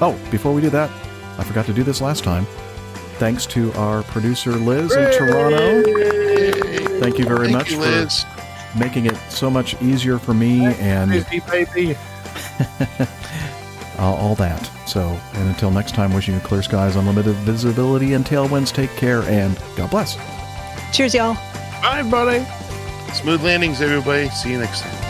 [0.00, 0.90] Oh, before we do that,
[1.38, 2.46] I forgot to do this last time.
[3.18, 5.82] Thanks to our producer Liz in Toronto.
[7.00, 8.24] Thank you very Thank much you, for Liz.
[8.78, 11.96] making it so much easier for me and Busy baby.
[13.98, 14.70] all, all that.
[14.86, 18.72] So, and until next time, wishing you clear skies, unlimited visibility, and tailwinds.
[18.72, 20.16] Take care and God bless.
[20.92, 21.34] Cheers, y'all.
[21.82, 22.44] Bye, buddy.
[23.14, 24.28] Smooth landings, everybody.
[24.30, 25.05] See you next time.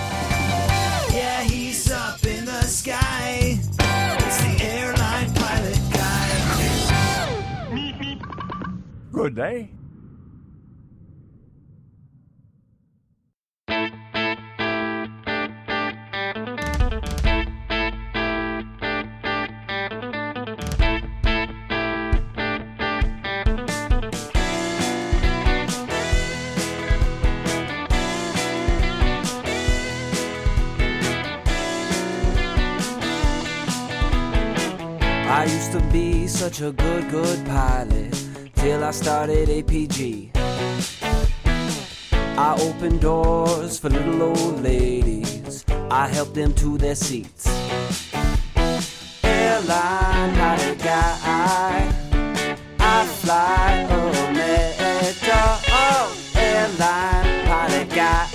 [9.17, 9.35] It's the airline pilot guy.
[9.35, 9.67] good, eh?
[35.29, 38.16] I used to be such a good, good pilot
[38.67, 40.31] till I started APG.
[42.47, 47.47] I opened doors for little old ladies, I helped them to their seats.
[49.23, 51.79] Airline pilot guy,
[52.81, 55.45] I fly Omega.
[55.85, 58.27] Oh, airline pilot guy,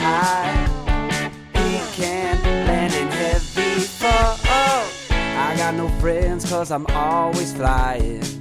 [1.60, 4.38] he can land in heavy fall.
[5.48, 8.41] I got no friends cause I'm always flying.